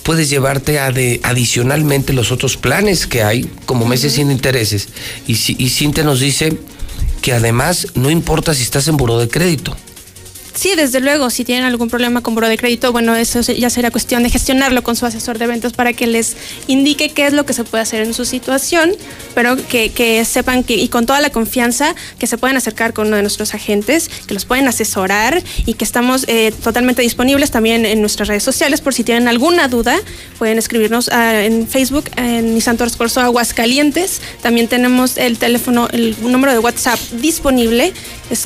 [0.01, 4.89] Puedes llevarte a de, adicionalmente los otros planes que hay, como meses sin intereses.
[5.27, 6.57] Y, y Cintia nos dice
[7.21, 9.77] que además no importa si estás en buró de crédito.
[10.55, 13.89] Sí, desde luego, si tienen algún problema con buro de crédito, bueno, eso ya será
[13.89, 16.35] cuestión de gestionarlo con su asesor de ventas para que les
[16.67, 18.91] indique qué es lo que se puede hacer en su situación,
[19.33, 23.15] pero que, sepan que, y con toda la confianza, que se pueden acercar con uno
[23.15, 27.99] de nuestros agentes, que los pueden asesorar y que estamos eh, totalmente disponibles también en
[28.01, 29.97] nuestras redes sociales por si tienen alguna duda,
[30.37, 34.21] pueden escribirnos ah, en Facebook, en Nissan Torres Corso Aguascalientes.
[34.43, 37.91] También tenemos el teléfono, el número de WhatsApp disponible,
[38.29, 38.45] es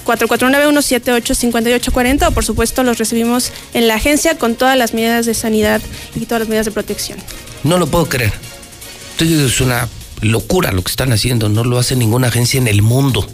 [1.98, 5.82] 449-178-5840 o por supuesto los recibimos en la agencia con todas las medidas de sanidad
[6.16, 7.18] y todas las medidas de protección.
[7.64, 8.34] No lo puedo creer.
[9.12, 9.88] Esto Es una
[10.22, 11.50] locura lo que están haciendo.
[11.50, 13.28] No lo hace ninguna agencia en el mundo.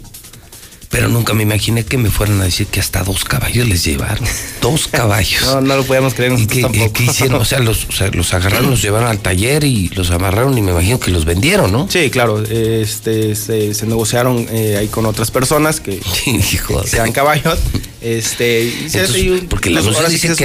[0.90, 4.24] Pero nunca me imaginé que me fueran a decir que hasta dos caballos les llevaron.
[4.60, 5.42] Dos caballos.
[5.42, 7.40] No, no lo podíamos creer ¿Y qué, nosotros qué hicieron?
[7.40, 10.62] O sea, los, o sea, los agarraron, los llevaron al taller y los amarraron y
[10.62, 11.88] me imagino que los vendieron, ¿no?
[11.90, 12.42] Sí, claro.
[12.44, 16.00] Este, se, se negociaron eh, ahí con otras personas que,
[16.86, 17.58] sean caballos.
[18.00, 20.36] Este, y se hace ahí un- Porque la pues, noticia ahora sí dice es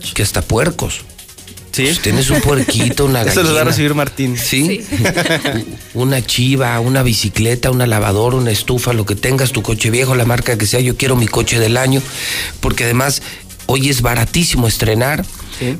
[0.00, 1.00] que, que hasta puercos.
[1.76, 1.84] Sí.
[1.84, 3.42] Pues tienes un puerquito, una Eso gallina.
[3.44, 4.36] los va a recibir Martín.
[4.38, 4.82] ¿Sí?
[5.94, 10.24] una chiva, una bicicleta, una lavadora, una estufa, lo que tengas, tu coche viejo, la
[10.24, 12.00] marca que sea, yo quiero mi coche del año,
[12.60, 13.20] porque además
[13.66, 15.24] hoy es baratísimo estrenar,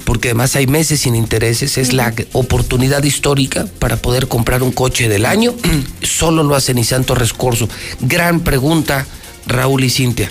[0.05, 5.09] porque además hay meses sin intereses, es la oportunidad histórica para poder comprar un coche
[5.09, 5.55] del año,
[6.03, 7.69] solo lo hace Nissan Torres Corso.
[8.01, 9.07] Gran pregunta,
[9.47, 10.31] Raúl y Cintia.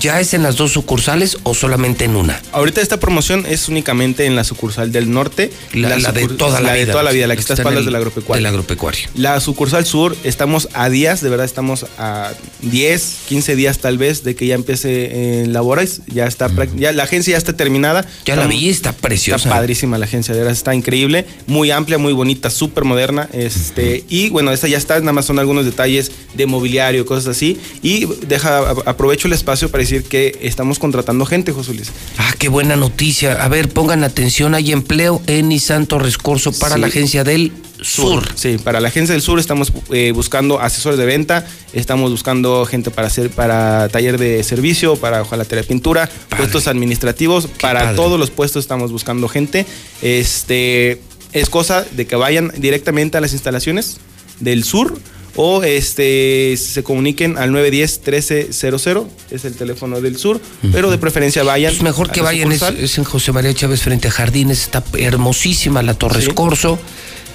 [0.00, 2.40] ¿Ya es en las dos sucursales o solamente en una?
[2.52, 5.52] Ahorita esta promoción es únicamente en la sucursal del norte.
[5.74, 6.92] La, la de toda la, de vida.
[6.92, 8.38] toda la vida, la que está a espaldas el- del agropecuario.
[8.42, 9.08] Del agropecuario.
[9.14, 12.32] La sucursal sur, estamos a días, de verdad estamos a
[12.62, 16.00] 10, 15 días tal vez de que ya empiece en labores.
[16.06, 18.06] Ya está, prac- ya la agencia ya está terminada.
[18.24, 19.36] Ya la vi, está preciosa.
[19.48, 23.28] Está padrísima la agencia, de verdad está increíble, muy amplia, muy bonita, súper moderna.
[23.32, 27.58] Este, y bueno, esta ya está, nada más son algunos detalles de mobiliario, cosas así.
[27.82, 31.90] Y deja, aprovecho el espacio para decir que estamos contratando gente, José Luis.
[32.18, 33.42] Ah, qué buena noticia.
[33.44, 36.80] A ver, pongan atención, hay empleo en Nissan Torres Corso para Sí.
[36.80, 38.22] la agencia del Sur.
[38.36, 42.92] Sí, para la agencia del sur estamos eh, buscando asesores de venta, estamos buscando gente
[42.92, 47.96] para hacer para taller de servicio, para hojalatería de pintura, puestos administrativos, para padre.
[47.96, 49.66] todos los puestos estamos buscando gente.
[50.00, 51.00] Este
[51.32, 53.96] es cosa de que vayan directamente a las instalaciones
[54.38, 54.96] del sur
[55.36, 60.40] o este se comuniquen al 910 1300 es el teléfono del sur,
[60.72, 61.72] pero de preferencia vayan.
[61.72, 65.94] Pues mejor que vayan, es, en José María Chávez frente a Jardines, está hermosísima la
[65.94, 66.30] Torres Sí.
[66.32, 66.78] Corso.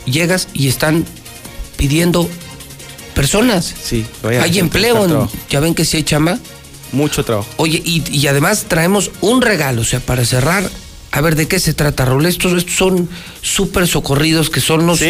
[0.05, 1.05] Llegas y están
[1.75, 2.29] pidiendo
[3.13, 3.73] personas.
[3.83, 6.39] Sí, vayan, Hay empleo, en- ya ven que sí hay chama.
[6.93, 7.49] Mucho trabajo.
[7.57, 10.69] Oye, y, y además traemos un regalo, o sea, para cerrar,
[11.11, 12.25] a ver, ¿de qué se trata, Raúl?
[12.25, 13.09] Estos, estos son
[13.41, 15.01] súper socorridos que son los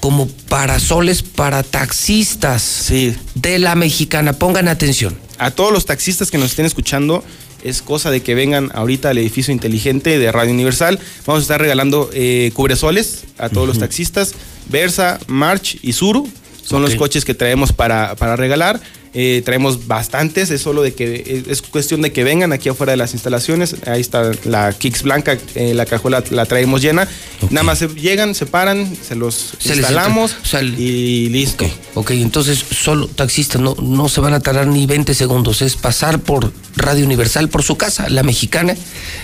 [0.00, 2.90] como parasoles para taxistas
[3.34, 4.32] de la mexicana.
[4.32, 5.16] Pongan atención.
[5.38, 7.24] a todos los taxistas que nos estén escuchando,
[7.64, 10.98] es cosa de que vengan ahorita al edificio inteligente de Radio Universal.
[11.26, 14.34] Vamos a estar regalando eh, cubresoles a todos los taxistas.
[14.68, 16.28] Versa, March y Suru
[16.62, 18.80] son los coches que traemos para, para regalar.
[19.12, 22.96] Eh, traemos bastantes, es solo de que es cuestión de que vengan aquí afuera de
[22.96, 23.74] las instalaciones.
[23.86, 27.08] Ahí está la Kicks blanca, eh, la cajuela la traemos llena.
[27.50, 31.28] Nada más se llegan, se paran, se los Se instalamos entra- o sea, el- y
[31.28, 31.66] listo.
[31.94, 36.20] Ok, entonces solo taxistas no, no se van a tardar ni 20 segundos, es pasar
[36.20, 38.76] por Radio Universal, por su casa, la mexicana,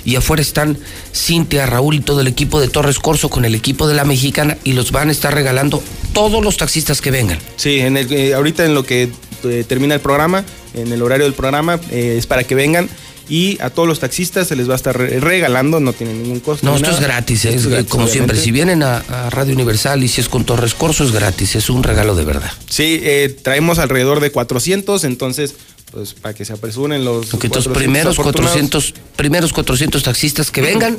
[0.05, 0.79] y afuera están
[1.15, 4.59] Cintia, Raúl y todo el equipo de Torres Corso con el equipo de la mexicana
[4.65, 5.81] y los van a estar regalando
[6.13, 7.39] todos los taxistas que vengan.
[7.57, 9.11] Sí, en el, eh, ahorita en lo que
[9.51, 10.45] eh, termina el programa,
[10.75, 12.89] en el horario del programa, eh, es para que vengan
[13.29, 16.39] y a todos los taxistas se les va a estar re- regalando, no tiene ningún
[16.39, 16.65] costo.
[16.65, 17.49] No, esto es gratis, ¿eh?
[17.49, 18.39] Esto es gratis, como siempre.
[18.39, 21.69] Si vienen a, a Radio Universal y si es con Torres Corso, es gratis, es
[21.69, 22.53] un regalo de verdad.
[22.69, 25.57] Sí, eh, traemos alrededor de 400, entonces,
[25.91, 27.35] pues para que se apresuren los.
[27.35, 28.53] Ok, entonces 400 primeros afortunados.
[28.53, 30.97] 400, primeros 400 taxistas que vengan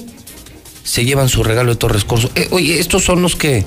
[0.83, 2.29] se llevan su regalo de Torres Corso.
[2.35, 3.65] Eh, oye, estos son los que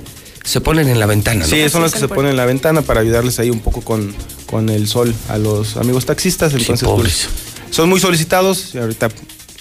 [0.50, 1.46] se ponen en la ventana, ¿no?
[1.46, 4.14] Sí, son los que se ponen en la ventana para ayudarles ahí un poco con,
[4.46, 6.52] con el sol a los amigos taxistas.
[6.54, 7.28] Entonces, pobres.
[7.64, 9.08] pues, son muy solicitados y ahorita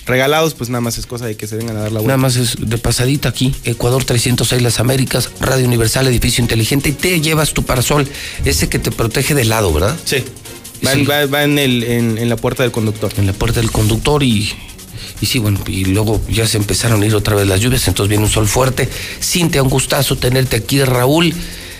[0.07, 2.07] regalados, pues nada más es cosa de que se vengan a dar la vuelta.
[2.07, 6.93] Nada más es de pasadita aquí, Ecuador 306 Las Américas, Radio Universal, Edificio Inteligente, y
[6.93, 8.07] te llevas tu parasol,
[8.43, 9.95] ese que te protege del lado, ¿verdad?
[10.05, 10.23] Sí.
[10.85, 13.11] Va, en- va- va en, el, en, en la puerta del conductor.
[13.17, 14.49] En la puerta del conductor y,
[15.21, 18.09] y sí, bueno, y luego ya se empezaron a ir otra vez las lluvias, entonces
[18.09, 18.87] viene un sol fuerte.
[19.21, 21.33] Cintia, un gustazo tenerte aquí, Raúl.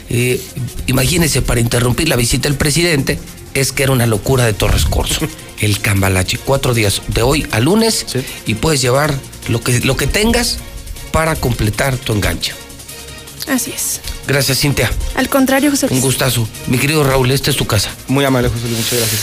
[0.09, 0.41] Eh,
[0.87, 3.19] imagínese, para interrumpir la visita del presidente,
[3.53, 5.21] es que era una locura de Torres Corso.
[5.59, 8.05] El cambalache, cuatro días, de hoy a lunes,
[8.45, 9.13] y puedes llevar
[9.49, 10.57] lo que, lo que tengas
[11.11, 12.53] para completar tu enganche.
[13.47, 13.99] Así es.
[14.27, 14.91] Gracias, Cintia.
[15.15, 16.03] Al contrario, José Un Luis.
[16.03, 16.47] gustazo.
[16.67, 17.89] Mi querido Raúl, esta es tu casa.
[18.07, 19.21] Muy amable, José Luis, muchas gracias.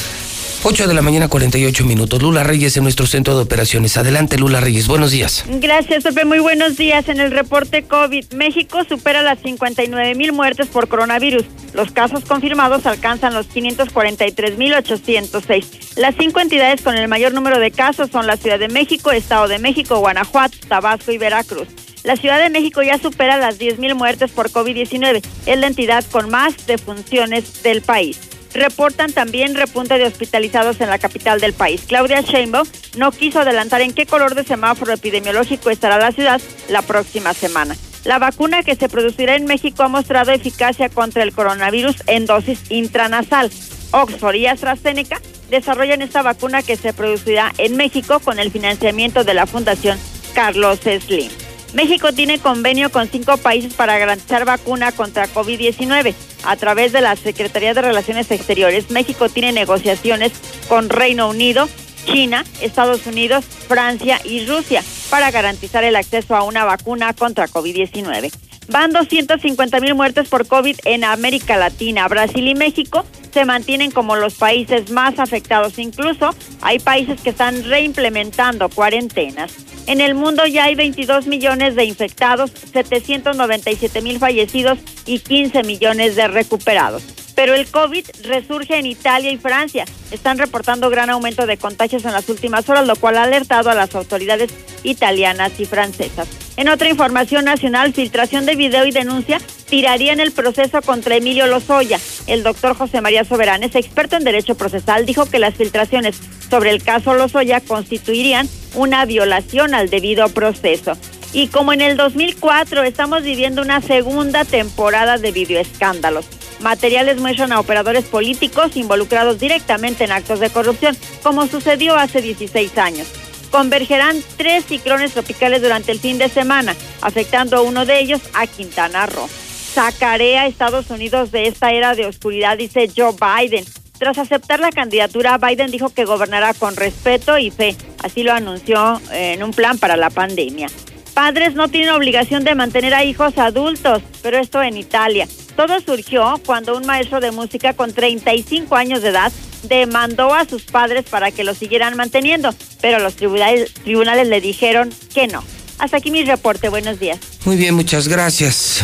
[0.69, 2.21] 8 de la mañana, 48 minutos.
[2.21, 3.97] Lula Reyes en nuestro centro de operaciones.
[3.99, 4.89] Adelante, Lula Reyes.
[4.89, 5.45] Buenos días.
[5.49, 6.25] Gracias, Pepe.
[6.25, 7.09] Muy buenos días.
[7.09, 11.45] En el reporte COVID, México supera las 59 mil muertes por coronavirus.
[11.73, 15.99] Los casos confirmados alcanzan los 543 mil 806.
[15.99, 19.47] Las cinco entidades con el mayor número de casos son la Ciudad de México, Estado
[19.47, 21.69] de México, Guanajuato, Tabasco y Veracruz.
[22.03, 25.23] La Ciudad de México ya supera las 10 mil muertes por COVID-19.
[25.47, 28.19] Es la entidad con más defunciones del país.
[28.57, 31.83] Reportan también repunte de hospitalizados en la capital del país.
[31.87, 32.67] Claudia Sheinbaum
[32.97, 37.77] no quiso adelantar en qué color de semáforo epidemiológico estará la ciudad la próxima semana.
[38.05, 42.71] La vacuna que se producirá en México ha mostrado eficacia contra el coronavirus en dosis
[42.71, 43.51] intranasal.
[43.91, 45.21] Oxford y AstraZeneca
[45.51, 49.99] desarrollan esta vacuna que se producirá en México con el financiamiento de la Fundación
[50.35, 51.46] Carlos Slim.
[51.75, 56.15] México tiene convenio con cinco países para garantizar vacuna contra COVID-19.
[56.45, 60.33] A través de la Secretaría de Relaciones Exteriores, México tiene negociaciones
[60.69, 61.69] con Reino Unido,
[62.07, 68.33] China, Estados Unidos, Francia y Rusia para garantizar el acceso a una vacuna contra COVID-19.
[68.69, 72.09] Van 250 mil muertes por COVID en América Latina.
[72.09, 75.79] Brasil y México se mantienen como los países más afectados.
[75.79, 76.31] Incluso
[76.63, 79.53] hay países que están reimplementando cuarentenas.
[79.87, 86.17] En el mundo ya hay 22 millones de infectados, 797 mil fallecidos y 15 millones
[86.17, 87.26] de recuperados.
[87.37, 89.85] Pero el COVID resurge en Italia y Francia.
[90.11, 93.75] Están reportando gran aumento de contagios en las últimas horas, lo cual ha alertado a
[93.75, 94.51] las autoridades
[94.83, 96.27] italianas y francesas.
[96.57, 99.39] En otra información nacional, filtración de video y denuncia
[99.69, 102.01] tirarían el proceso contra Emilio Lozoya.
[102.27, 106.17] El doctor José María Soberanes, experto en derecho procesal, dijo que las filtraciones
[106.49, 110.97] sobre el caso Lozoya constituirían una violación al debido proceso.
[111.37, 116.25] Y como en el 2004 estamos viviendo una segunda temporada de videoescándalos.
[116.61, 122.79] Materiales muestran a operadores políticos involucrados directamente en actos de corrupción, como sucedió hace 16
[122.79, 123.09] años.
[123.51, 128.47] Convergerán tres ciclones tropicales durante el fin de semana, afectando a uno de ellos a
[128.47, 129.29] Quintana Roo.
[129.75, 133.67] Sacaré a Estados Unidos de esta era de oscuridad, dice Joe Biden.
[133.99, 137.77] Tras aceptar la candidatura, Biden dijo que gobernará con respeto y fe.
[138.03, 140.69] Así lo anunció en un plan para la pandemia.
[141.17, 145.27] Padres no tienen obligación de mantener a hijos adultos, pero esto en Italia.
[145.57, 149.33] Todo surgió cuando un maestro de música con 35 años de edad
[149.63, 152.51] demandó a sus padres para que lo siguieran manteniendo,
[152.83, 155.43] pero los tribunales, tribunales le dijeron que no.
[155.79, 157.19] Hasta aquí mi reporte, buenos días.
[157.47, 158.83] Muy bien, muchas gracias.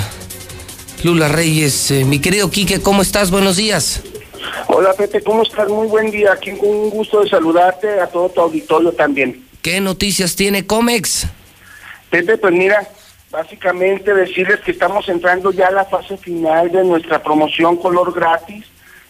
[1.03, 3.31] Lula Reyes, eh, mi querido Quique, ¿cómo estás?
[3.31, 4.01] Buenos días.
[4.69, 5.69] Hola Pepe, ¿cómo estás?
[5.69, 6.33] Muy buen día.
[6.33, 9.47] Aquí con un gusto de saludarte a todo tu auditorio también.
[9.61, 11.27] ¿Qué noticias tiene Comex?
[12.13, 12.87] Pepe, pues mira,
[13.31, 18.67] básicamente decirles que estamos entrando ya a la fase final de nuestra promoción color gratis.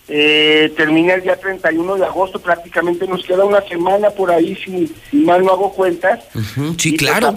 [0.08, 4.94] Eh, termina el día 31 de agosto, prácticamente nos queda una semana por ahí, si,
[5.16, 6.20] mal no hago cuentas.
[6.78, 7.36] sí, y pues claro.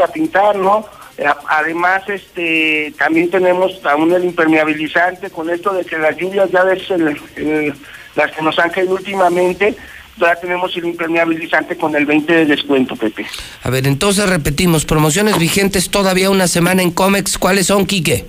[0.00, 0.84] a a pintar, ¿no?
[1.16, 6.64] Eh, Además, este, también tenemos aún el impermeabilizante con esto de que las lluvias ya
[6.64, 7.74] ves el- el-
[8.16, 9.76] las que nos han caído últimamente,
[10.16, 13.26] ya tenemos el impermeabilizante con el 20 de descuento, Pepe.
[13.62, 17.38] A ver, entonces repetimos, promociones vigentes todavía una semana en Comex.
[17.38, 18.24] ¿Cuáles son, Quique?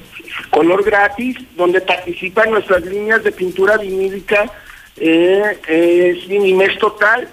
[0.49, 4.52] Color gratis, donde participan nuestras líneas de pintura vinílica,
[4.98, 7.28] eh, es Vinimex Total,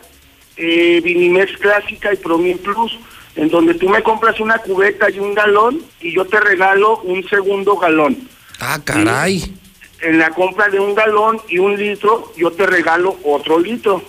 [0.57, 2.99] eh, Vinimex Clásica y Promil Plus,
[3.37, 7.27] en donde tú me compras una cubeta y un galón y yo te regalo un
[7.29, 8.29] segundo galón.
[8.61, 9.43] Ah, caray.
[10.01, 14.03] En la compra de un galón y un litro, yo te regalo otro litro.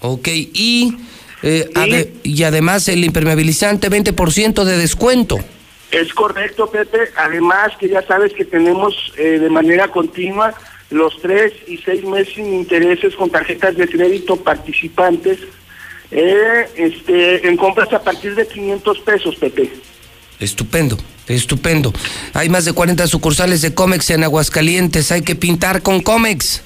[0.00, 0.94] Ok, y,
[1.42, 5.38] eh, ade- y además el impermeabilizante 20% de descuento.
[5.90, 7.10] Es correcto, Pepe.
[7.16, 10.54] Además que ya sabes que tenemos eh, de manera continua
[10.90, 15.38] los tres y seis meses sin intereses con tarjetas de crédito participantes
[16.10, 19.70] eh, este, en compras a partir de 500 pesos, Pepe.
[20.40, 20.96] Estupendo,
[21.28, 21.92] estupendo.
[22.32, 25.12] Hay más de 40 sucursales de Comex en Aguascalientes.
[25.12, 26.62] Hay que pintar con Comex.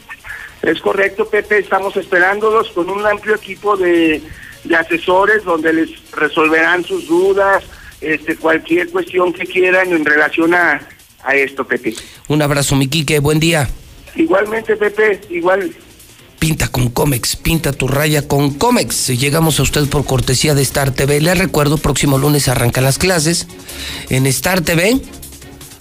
[0.65, 1.59] Es correcto, Pepe.
[1.59, 4.23] Estamos esperándolos con un amplio equipo de,
[4.65, 7.65] de asesores donde les resolverán sus dudas,
[8.01, 10.81] este, cualquier cuestión que quieran en relación a,
[11.23, 11.95] a esto, Pepe.
[12.29, 13.19] Un abrazo, mi Quique.
[13.19, 13.69] Buen día.
[14.17, 15.71] Igualmente, Pepe, igual.
[16.39, 19.09] Pinta con Comex, pinta tu raya con Comex.
[19.09, 21.21] Llegamos a usted por cortesía de Star TV.
[21.21, 23.47] Les recuerdo, próximo lunes arrancan las clases
[24.09, 24.99] en Star TV.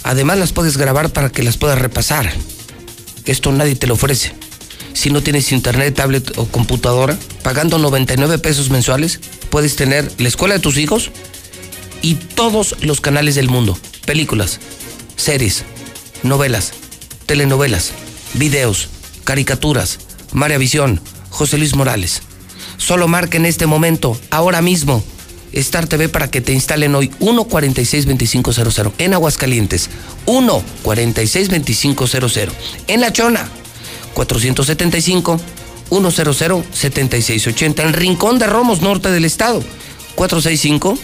[0.04, 2.32] Además las puedes grabar para que las puedas repasar.
[3.26, 4.34] Esto nadie te lo ofrece.
[4.94, 10.56] Si no tienes internet, tablet o computadora, pagando 99 pesos mensuales, puedes tener la escuela
[10.56, 11.12] de tus hijos
[12.02, 13.78] y todos los canales del mundo.
[14.06, 14.60] Películas,
[15.16, 15.64] series,
[16.22, 16.74] novelas,
[17.26, 17.92] telenovelas,
[18.34, 18.90] videos,
[19.24, 20.00] caricaturas,
[20.32, 22.22] María Visión, José Luis Morales.
[22.78, 25.04] Solo marca en este momento, ahora mismo,
[25.54, 29.90] Star TV para que te instalen hoy 1462500 en Aguascalientes,
[30.26, 32.52] 1462500
[32.88, 33.50] en La Chona,
[34.14, 35.40] 475
[35.90, 39.64] 100 7680 en Rincón de Romos, norte del estado,
[40.16, 40.98] 465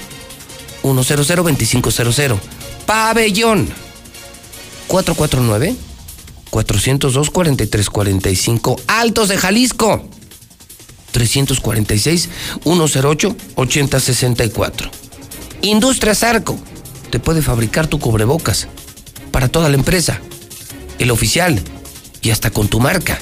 [0.82, 2.40] 100 2500
[2.86, 3.70] Pabellón,
[4.88, 5.76] 449
[6.50, 10.10] 402 4345 Altos de Jalisco
[11.12, 12.30] 346
[12.64, 14.92] 108 8064
[15.62, 16.58] Industrias Arco
[17.10, 18.68] te puede fabricar tu cubrebocas
[19.32, 20.20] para toda la empresa,
[20.98, 21.62] el oficial
[22.22, 23.20] y hasta con tu marca.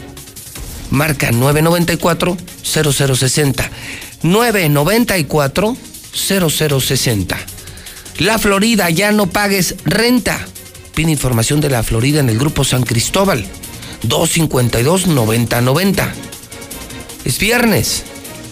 [0.89, 3.69] Marca 994 0060
[4.23, 5.77] 994
[6.13, 7.37] 0060
[8.19, 10.39] La Florida ya no pagues renta.
[10.95, 13.45] Pide información de la Florida en el grupo San Cristóbal.
[14.03, 16.11] 252-9090.
[17.25, 18.03] Es viernes.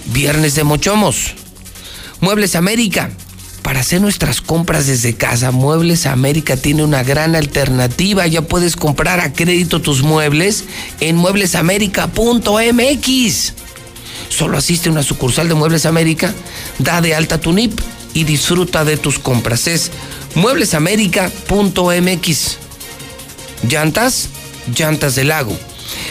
[0.06, 1.34] Viernes de Mochomos.
[2.20, 3.12] Muebles América.
[3.66, 8.28] Para hacer nuestras compras desde casa, Muebles América tiene una gran alternativa.
[8.28, 10.66] Ya puedes comprar a crédito tus muebles
[11.00, 13.54] en mueblesamerica.mx.
[14.30, 16.32] Solo asiste a una sucursal de Muebles América,
[16.78, 17.80] da de alta tu NIP
[18.14, 19.66] y disfruta de tus compras.
[19.66, 19.90] Es
[20.36, 22.58] mueblesamerica.mx.
[23.68, 24.30] Llantas,
[24.78, 25.58] llantas del lago.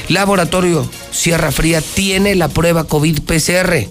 [0.08, 3.88] Laboratorio Sierra Fría tiene la prueba COVID PCR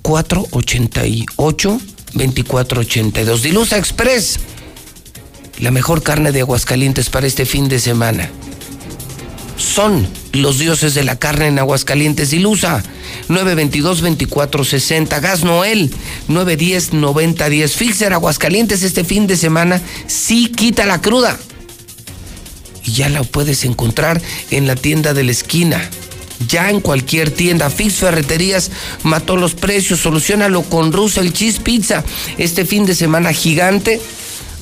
[0.00, 1.80] 488
[2.14, 3.42] 2482.
[3.42, 4.40] Dilusa Express,
[5.58, 8.30] la mejor carne de Aguascalientes para este fin de semana.
[9.56, 12.30] Son los dioses de la carne en Aguascalientes.
[12.30, 12.82] Dilusa
[13.28, 15.20] 922-2460.
[15.20, 15.92] Gas Noel
[16.28, 17.68] 910-9010.
[17.70, 21.38] Fixer Aguascalientes este fin de semana sí quita la cruda.
[22.84, 25.90] Y ya la puedes encontrar en la tienda de la esquina
[26.46, 27.70] ya en cualquier tienda.
[27.70, 28.70] Fix Ferreterías
[29.02, 32.04] mató los precios, solucionalo con Russell Cheese Pizza.
[32.36, 34.00] Este fin de semana gigante,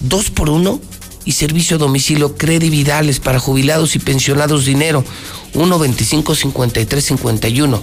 [0.00, 0.80] dos por uno
[1.24, 5.04] y servicio a domicilio credividales para jubilados y pensionados dinero
[5.52, 7.82] 125 53 51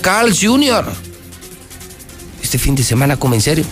[0.00, 0.92] Carl Jr.
[2.42, 3.64] Este fin de semana come en serio.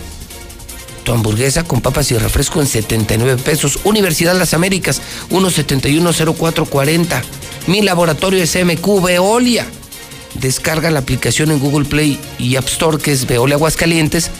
[1.03, 3.79] Tu hamburguesa con papas y refresco en 79 pesos.
[3.83, 7.21] Universidad Las Américas 171 0440
[7.67, 9.67] mi laboratorio es MQ Veolia.
[10.33, 14.31] Descarga la aplicación en Google Play y App Store que es Veolia Aguascalientes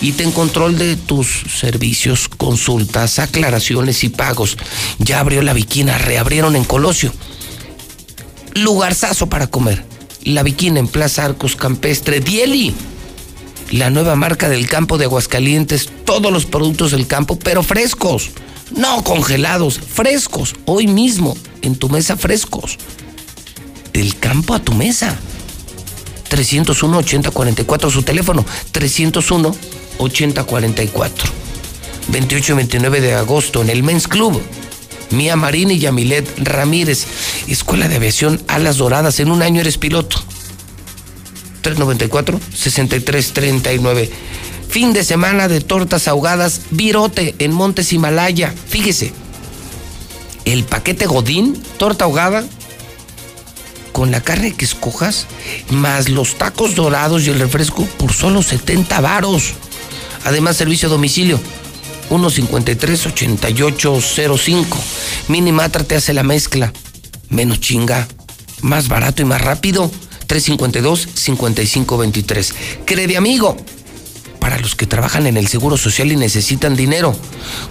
[0.00, 4.58] y ten control de tus servicios, consultas, aclaraciones y pagos.
[4.98, 7.12] Ya abrió la viquina, reabrieron en Colosio.
[8.54, 9.84] Lugarzazo para comer.
[10.22, 12.74] La viquina en Plaza Arcos Campestre, Dieli.
[13.70, 18.30] La nueva marca del campo de Aguascalientes, todos los productos del campo, pero frescos.
[18.74, 22.78] No congelados, frescos, hoy mismo, en tu mesa frescos.
[23.92, 25.18] Del campo a tu mesa.
[26.30, 28.42] 301-8044, su teléfono,
[28.72, 31.10] 301-8044.
[32.08, 34.40] 28 y 29 de agosto en el Men's Club.
[35.10, 37.04] Mía Marín y Yamilet Ramírez,
[37.48, 40.22] Escuela de Aviación Alas Doradas, en un año eres piloto.
[41.74, 44.10] 394-6339.
[44.68, 48.52] Fin de semana de tortas ahogadas, virote en Montes Himalaya.
[48.68, 49.12] Fíjese,
[50.44, 52.44] el paquete Godín, torta ahogada,
[53.92, 55.26] con la carne que escojas,
[55.70, 59.54] más los tacos dorados y el refresco por solo 70 varos.
[60.24, 61.40] Además, servicio a domicilio.
[62.10, 64.66] 153-8805.
[65.28, 66.72] Minimatra te hace la mezcla.
[67.28, 68.08] Menos chinga.
[68.62, 69.90] Más barato y más rápido.
[70.28, 72.52] 352-5523.
[72.84, 73.56] Crede amigo
[74.38, 77.16] para los que trabajan en el Seguro Social y necesitan dinero.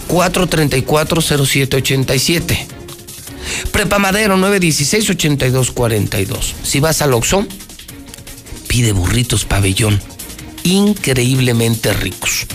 [0.10, 2.68] 434-0787.
[3.72, 6.54] Prepa Madero 916-8242.
[6.64, 7.46] Si vas al Oxxo,
[8.68, 10.02] pide burritos pabellón.
[10.64, 12.48] Increíblemente ricos.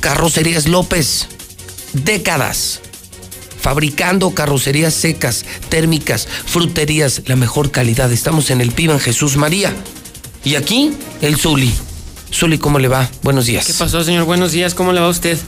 [0.00, 1.28] Carrocerías López.
[1.92, 2.80] Décadas.
[3.64, 8.12] Fabricando carrocerías secas, térmicas, fruterías, la mejor calidad.
[8.12, 9.74] Estamos en el Piba en Jesús María.
[10.44, 10.92] Y aquí,
[11.22, 11.72] el Zuli
[12.30, 13.08] Zuli, ¿cómo le va?
[13.22, 13.64] Buenos días.
[13.66, 14.24] ¿Qué pasó, señor?
[14.24, 15.38] Buenos días, ¿cómo le va a usted?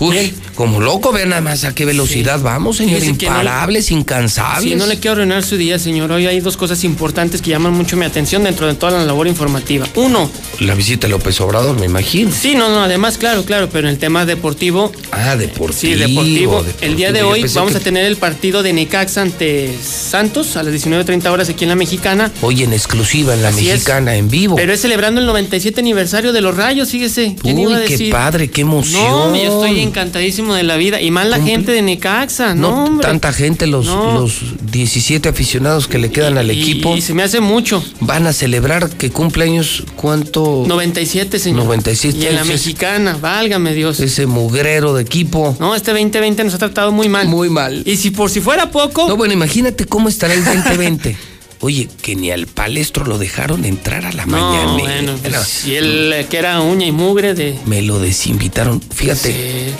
[0.00, 3.02] Uy, como loco, ve nada más a qué velocidad vamos, señor.
[3.02, 4.72] Imparables, incansables.
[4.72, 6.12] Sí, no le quiero arruinar su día, señor.
[6.12, 9.26] Hoy hay dos cosas importantes que llaman mucho mi atención dentro de toda la labor
[9.26, 9.86] informativa.
[9.94, 10.30] Uno.
[10.60, 12.30] La visita de López Obrador, me imagino.
[12.32, 14.92] Sí, no, no, además, claro, claro, pero en el tema deportivo.
[15.10, 15.72] Ah, deportivo.
[15.72, 16.64] Sí, deportivo.
[16.80, 20.74] El día de hoy vamos a tener el partido de Necaxa ante Santos a las
[20.74, 22.32] 19.30 horas aquí en la Mexicana.
[22.42, 24.56] Hoy en exclusiva en la Mexicana, en vivo.
[24.56, 27.36] Pero es celebrando el 97 aniversario de los Rayos, fíjese.
[27.40, 29.32] ¿Quién Uy, qué padre, qué emoción.
[29.32, 31.00] No, yo estoy encantadísimo de la vida.
[31.00, 32.98] Y más la gente de Necaxa, ¿no?
[33.00, 34.40] tanta gente, los, los
[34.70, 36.96] 17 aficionados que le quedan al equipo.
[36.96, 37.82] Y se me hace mucho.
[38.00, 40.64] Van a celebrar que cumpleaños, ¿cuánto?
[40.66, 41.64] 97, señor.
[41.64, 42.18] 97.
[42.18, 44.00] Y en la mexicana, válgame Dios.
[44.00, 45.56] Ese mugrero de equipo.
[45.58, 47.28] No, este 2020 nos ha tratado muy mal.
[47.28, 47.82] Muy mal.
[47.84, 49.08] Y si por si fuera poco.
[49.08, 51.16] No, bueno, imagínate cómo estará el 2020.
[51.60, 54.72] Oye, que ni al palestro lo dejaron entrar a la mañana.
[54.78, 57.58] Bueno, pues, y él que era uña y mugre de.
[57.66, 58.80] Me lo desinvitaron.
[58.80, 59.72] Fíjate,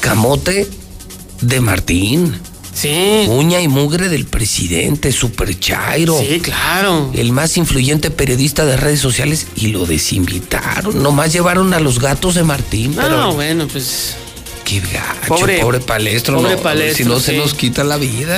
[0.00, 0.66] camote
[1.42, 2.34] de Martín.
[2.72, 3.26] Sí.
[3.28, 6.18] Uña y mugre del presidente, super chairo.
[6.18, 7.10] Sí, claro.
[7.14, 11.02] El más influyente periodista de redes sociales y lo desinvitaron.
[11.02, 12.94] Nomás llevaron a los gatos de Martín.
[12.94, 13.32] No, pero...
[13.34, 14.16] bueno, pues.
[14.66, 16.38] Qué gacho, pobre, pobre palestro.
[16.38, 16.96] Pobre no, palestro.
[16.96, 18.36] Si no se nos quita la vida.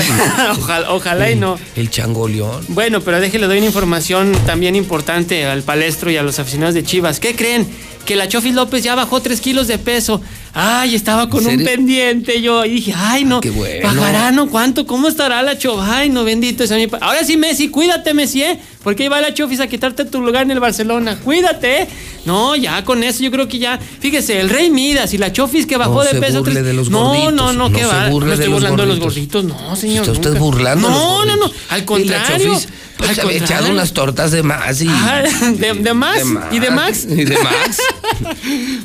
[0.58, 1.58] ojalá, ojalá y no.
[1.74, 2.66] El changoleón.
[2.68, 6.82] Bueno, pero déjele doy una información también importante al palestro y a los aficionados de
[6.82, 7.18] Chivas.
[7.18, 7.66] ¿Qué creen?
[8.04, 10.20] Que la Chofis López ya bajó 3 kilos de peso.
[10.54, 12.64] Ay, estaba con un pendiente yo.
[12.64, 13.40] Y dije, ay, no.
[13.40, 13.86] Qué bueno.
[13.86, 14.48] Bajará, ¿no?
[14.48, 14.86] ¿Cuánto?
[14.86, 15.88] ¿Cómo estará la Chofis?
[15.88, 18.58] Ay, no, bendito es a mi Ahora sí, Messi, cuídate, Messi, ¿eh?
[18.82, 21.18] Porque ahí va la Chofis a quitarte tu lugar en el Barcelona.
[21.22, 21.88] Cuídate, ¿eh?
[22.24, 23.78] No, ya con eso yo creo que ya.
[23.78, 26.38] Fíjese, el Rey Midas y la Chofis que bajó no de se peso.
[26.40, 27.34] Burle de los no, gorditos.
[27.34, 28.04] no, no, ¿qué no va?
[28.04, 29.44] Se burle no estoy de los burlando de los gorditos.
[29.44, 30.00] No, señor.
[30.00, 30.88] ¿Está usted burlando?
[30.88, 31.50] No, no, no.
[31.70, 32.54] Al contrario.
[32.54, 32.68] Chofis,
[32.98, 34.88] pues, se había echado unas tortas de más y.
[34.88, 35.22] Ah,
[35.52, 36.52] de, de, más, de más.
[36.52, 37.06] ¿Y de Max?
[37.08, 37.78] Y de Max.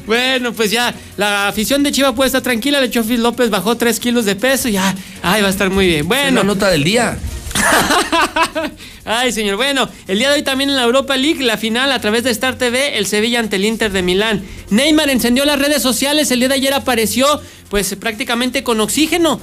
[0.05, 2.81] bueno, pues ya, la afición de Chiva puede estar tranquila.
[2.81, 4.69] La Chofis López bajó 3 kilos de peso.
[4.69, 6.07] Ya, ay, va a estar muy bien.
[6.07, 6.37] Bueno.
[6.37, 7.17] La nota del día.
[9.05, 9.57] Ay, señor.
[9.57, 12.31] Bueno, el día de hoy también en la Europa League, la final a través de
[12.31, 14.43] Star TV, el Sevilla ante el Inter de Milán.
[14.71, 17.27] Neymar encendió las redes sociales, el día de ayer apareció
[17.69, 19.39] pues prácticamente con oxígeno.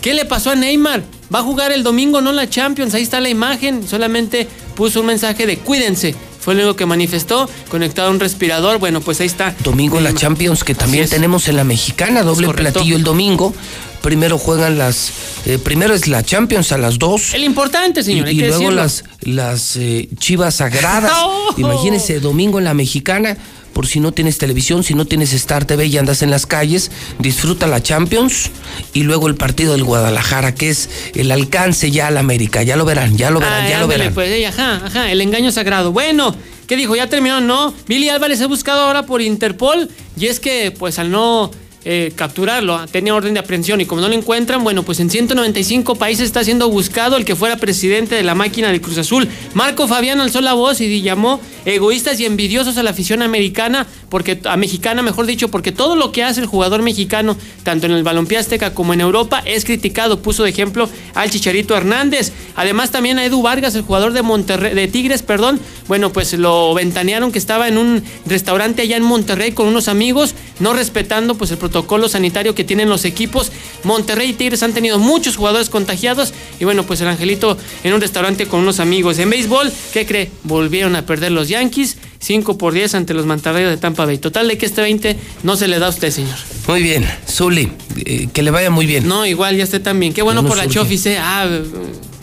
[0.00, 1.02] ¿Qué le pasó a Neymar?
[1.34, 5.06] Va a jugar el domingo, no la Champions, ahí está la imagen, solamente puso un
[5.06, 6.14] mensaje de cuídense.
[6.44, 8.78] Fue lo único que manifestó, conectado a un respirador.
[8.78, 9.54] Bueno, pues ahí está.
[9.64, 10.14] Domingo la.
[10.14, 13.54] Champions que también tenemos en la mexicana, doble platillo el domingo.
[14.02, 15.12] Primero juegan las.
[15.46, 17.32] eh, primero es la Champions a las 2.
[17.34, 18.82] El importante, señor, Y, hay y que luego decirlo.
[18.82, 21.10] las, las eh, chivas sagradas.
[21.26, 21.54] Oh.
[21.56, 23.36] Imagínense, domingo en la mexicana.
[23.74, 26.90] Por si no tienes televisión, si no tienes Star TV y andas en las calles,
[27.18, 28.50] disfruta la Champions
[28.92, 32.62] y luego el partido del Guadalajara, que es el alcance ya a la América.
[32.62, 34.14] Ya lo verán, ya lo verán, Ay, ya lo verán.
[34.14, 35.92] Pues, ajá, ajá, el engaño sagrado.
[35.92, 36.34] Bueno,
[36.66, 36.94] ¿qué dijo?
[36.96, 37.40] ¿Ya terminó?
[37.40, 37.74] No.
[37.86, 41.50] Billy Álvarez es buscado ahora por Interpol y es que, pues, al no
[41.86, 45.96] eh, capturarlo, tenía orden de aprehensión y como no lo encuentran, bueno, pues en 195
[45.96, 49.28] países está siendo buscado el que fuera presidente de la máquina del Cruz Azul.
[49.52, 54.40] Marco Fabián alzó la voz y llamó egoístas y envidiosos a la afición americana, porque
[54.44, 58.02] a mexicana, mejor dicho, porque todo lo que hace el jugador mexicano, tanto en el
[58.02, 60.22] balompié azteca como en Europa, es criticado.
[60.22, 62.32] Puso de ejemplo al Chicharito Hernández.
[62.56, 65.60] Además, también a Edu Vargas, el jugador de Monterrey, de Tigres, perdón.
[65.86, 70.34] Bueno, pues lo ventanearon que estaba en un restaurante allá en Monterrey con unos amigos,
[70.60, 71.73] no respetando pues el protocolo
[72.08, 73.50] sanitario que tienen los equipos.
[73.82, 78.00] Monterrey y Tigres han tenido muchos jugadores contagiados y bueno, pues el Angelito en un
[78.00, 79.18] restaurante con unos amigos.
[79.18, 80.30] En béisbol, ¿qué cree?
[80.44, 84.18] Volvieron a perder los Yankees 5 por 10 ante los mantarrayos de Tampa Bay.
[84.18, 86.36] Total de que este 20 no se le da a usted, señor.
[86.66, 87.70] Muy bien, Zuli,
[88.04, 89.06] eh, que le vaya muy bien.
[89.06, 90.12] No, igual ya esté también.
[90.12, 90.68] Qué bueno no por la.
[90.68, 91.18] Chofis, eh.
[91.20, 91.46] Ah,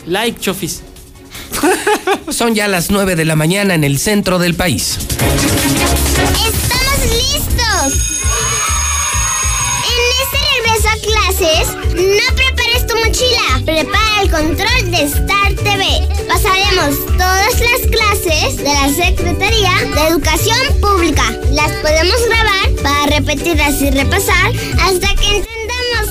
[0.06, 0.82] like Chofis.
[2.30, 4.98] Son ya las 9 de la mañana en el centro del país.
[6.46, 8.21] ¡Estamos listos!
[11.42, 16.06] No prepares tu mochila, prepara el control de Star TV.
[16.28, 21.24] Pasaremos todas las clases de la Secretaría de Educación Pública.
[21.50, 24.52] Las podemos grabar para repetirlas y repasar
[24.82, 26.10] hasta que entendamos.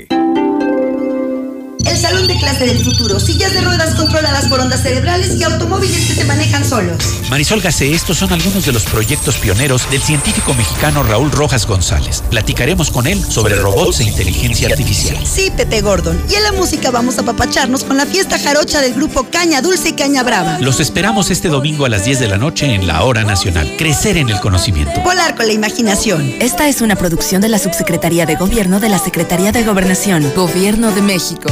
[2.01, 6.15] Salón de clase del futuro, sillas de ruedas controladas por ondas cerebrales y automóviles que
[6.15, 6.97] se manejan solos.
[7.29, 12.23] Marisol Gacé, estos son algunos de los proyectos pioneros del científico mexicano Raúl Rojas González.
[12.31, 15.23] Platicaremos con él sobre robots e inteligencia artificial.
[15.27, 16.19] Sí, Pepe Gordon.
[16.27, 19.89] Y en la música vamos a papacharnos con la fiesta jarocha del grupo Caña Dulce
[19.89, 20.57] y Caña Brava.
[20.59, 23.75] Los esperamos este domingo a las 10 de la noche en la Hora Nacional.
[23.77, 25.01] Crecer en el conocimiento.
[25.01, 26.33] Volar con la imaginación.
[26.39, 30.91] Esta es una producción de la Subsecretaría de Gobierno de la Secretaría de Gobernación, Gobierno
[30.91, 31.51] de México.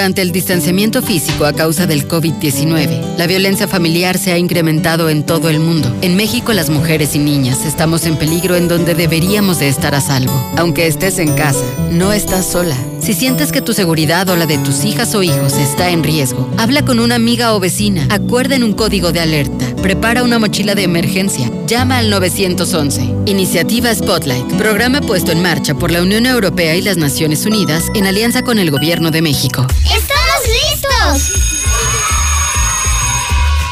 [0.00, 5.50] El distanciamiento físico a causa del COVID-19, la violencia familiar se ha incrementado en todo
[5.50, 5.94] el mundo.
[6.00, 10.00] En México, las mujeres y niñas estamos en peligro en donde deberíamos de estar a
[10.00, 10.32] salvo.
[10.56, 12.76] Aunque estés en casa, no estás sola.
[13.00, 16.48] Si sientes que tu seguridad o la de tus hijas o hijos está en riesgo,
[16.58, 20.84] habla con una amiga o vecina, acuerden un código de alerta, prepara una mochila de
[20.84, 23.02] emergencia, llama al 911.
[23.26, 28.06] Iniciativa Spotlight, programa puesto en marcha por la Unión Europea y las Naciones Unidas en
[28.06, 29.66] alianza con el Gobierno de México.
[29.84, 31.59] ¡Estamos listos!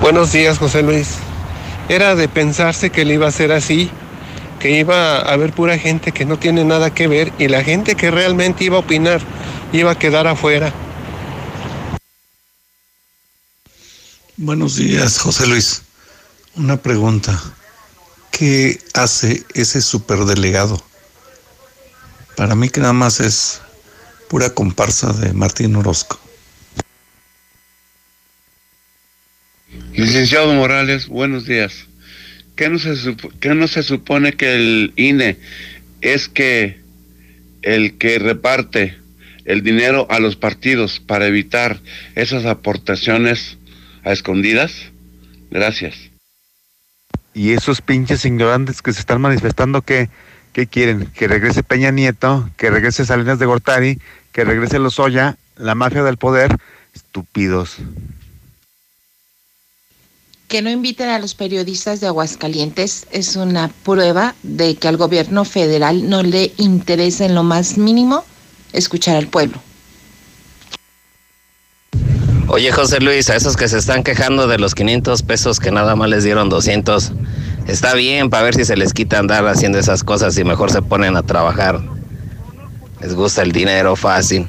[0.00, 1.08] Buenos días, José Luis.
[1.90, 3.90] Era de pensarse que le iba a ser así,
[4.58, 7.94] que iba a haber pura gente que no tiene nada que ver y la gente
[7.94, 9.20] que realmente iba a opinar
[9.74, 10.72] iba a quedar afuera.
[14.38, 15.82] Buenos días, José Luis.
[16.56, 17.38] Una pregunta.
[18.30, 20.82] ¿Qué hace ese superdelegado?
[22.36, 23.60] Para mí que nada más es
[24.30, 26.18] pura comparsa de Martín Orozco.
[29.92, 31.86] Licenciado Morales, buenos días.
[32.56, 35.36] ¿Qué no, se qué no se supone que el INE
[36.00, 36.80] es que
[37.62, 38.96] el que reparte
[39.44, 41.80] el dinero a los partidos para evitar
[42.14, 43.58] esas aportaciones
[44.04, 44.90] a escondidas?
[45.50, 45.96] Gracias.
[47.32, 50.10] Y esos pinches ignorantes que se están manifestando, ¿qué,
[50.52, 51.06] qué quieren?
[51.06, 53.98] Que regrese Peña Nieto, que regrese Salinas de Gortari,
[54.32, 56.56] que regrese Lozoya, la mafia del poder.
[56.92, 57.76] Estúpidos.
[60.50, 65.44] Que no inviten a los periodistas de Aguascalientes es una prueba de que al gobierno
[65.44, 68.24] federal no le interesa en lo más mínimo
[68.72, 69.62] escuchar al pueblo.
[72.48, 75.94] Oye, José Luis, a esos que se están quejando de los 500 pesos que nada
[75.94, 77.12] más les dieron 200,
[77.68, 80.82] está bien para ver si se les quita andar haciendo esas cosas y mejor se
[80.82, 81.80] ponen a trabajar.
[83.00, 84.48] Les gusta el dinero fácil.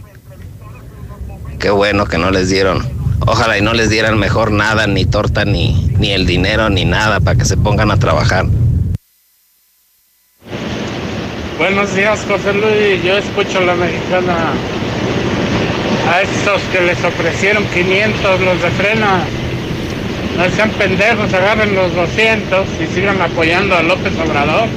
[1.60, 3.01] Qué bueno que no les dieron.
[3.26, 7.20] Ojalá y no les dieran mejor nada, ni torta, ni, ni el dinero, ni nada,
[7.20, 8.46] para que se pongan a trabajar.
[11.58, 13.04] Buenos días, José Luis.
[13.04, 14.54] Yo escucho la mexicana.
[16.12, 19.24] A estos que les ofrecieron 500, los de frena.
[20.38, 24.68] No sean pendejos, agarren los 200 y sigan apoyando a López Obrador.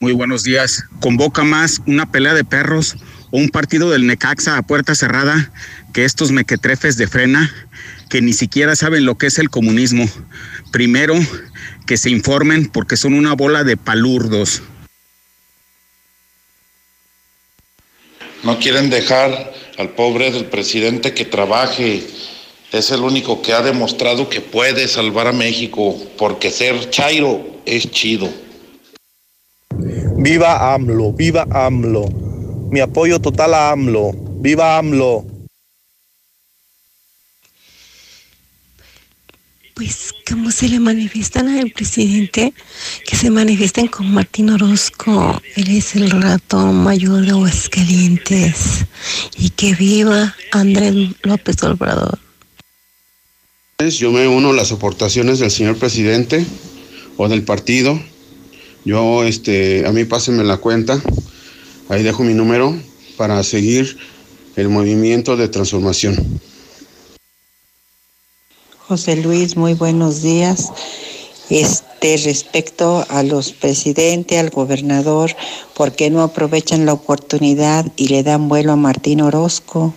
[0.00, 0.84] Muy buenos días.
[1.00, 2.96] Convoca más una pelea de perros
[3.30, 5.52] un partido del Necaxa a puerta cerrada
[5.92, 7.52] que estos mequetrefes de frena
[8.08, 10.04] que ni siquiera saben lo que es el comunismo.
[10.72, 11.14] Primero,
[11.86, 14.62] que se informen porque son una bola de palurdos.
[18.42, 22.06] No quieren dejar al pobre del presidente que trabaje.
[22.72, 27.90] Es el único que ha demostrado que puede salvar a México, porque ser Chairo es
[27.90, 28.28] chido.
[30.16, 32.29] Viva AMLO, viva AMLO.
[32.70, 34.12] Mi apoyo total a AMLO.
[34.40, 35.26] Viva AMLO.
[39.74, 42.52] Pues como se le manifiestan al presidente,
[43.04, 48.84] que se manifiesten con Martín Orozco, él es el ratón mayor de Aguascalientes,
[49.36, 52.18] y que viva Andrés López Obrador.
[53.88, 56.44] Yo me uno a las aportaciones del señor presidente
[57.16, 58.00] o del partido.
[58.84, 61.02] Yo, este, a mí pásenme la cuenta.
[61.90, 62.72] Ahí dejo mi número
[63.16, 63.98] para seguir
[64.54, 66.40] el movimiento de transformación.
[68.86, 70.72] José Luis, muy buenos días.
[71.50, 75.34] Este, respecto a los presidentes, al gobernador,
[75.74, 79.92] ¿por qué no aprovechan la oportunidad y le dan vuelo a Martín Orozco?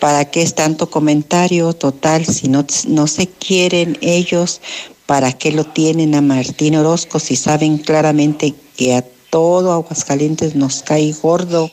[0.00, 4.60] ¿Para qué es tanto comentario total si no, no se quieren ellos?
[5.06, 10.82] ¿Para qué lo tienen a Martín Orozco si saben claramente que a todo Aguascalientes nos
[10.82, 11.70] cae gordo?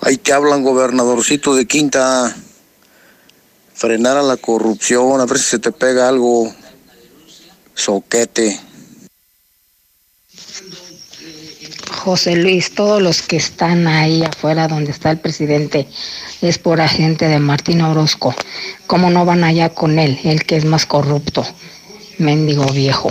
[0.00, 2.36] Ahí te hablan, gobernadorcito de Quinta.
[3.74, 6.52] Frenar a la corrupción, a ver si se te pega algo.
[7.74, 8.60] Soquete.
[12.06, 15.88] José Luis, todos los que están ahí afuera donde está el presidente
[16.40, 18.34] es por agente de Martín Orozco.
[18.86, 21.44] ¿Cómo no van allá con él, el que es más corrupto?
[22.18, 23.10] Mendigo viejo.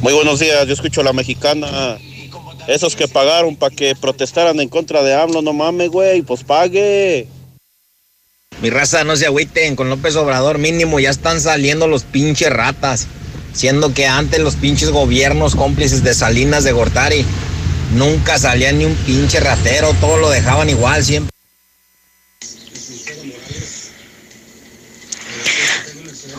[0.00, 1.98] Muy buenos días, yo escucho a la mexicana.
[2.68, 7.26] Esos que pagaron para que protestaran en contra de AMLO, no mames, güey, pues pague.
[8.62, 13.06] Mi raza, no se agüiten, con López Obrador mínimo ya están saliendo los pinches ratas.
[13.52, 17.24] Siendo que antes los pinches gobiernos cómplices de Salinas de Gortari
[17.94, 21.32] nunca salía ni un pinche ratero, todo lo dejaban igual siempre.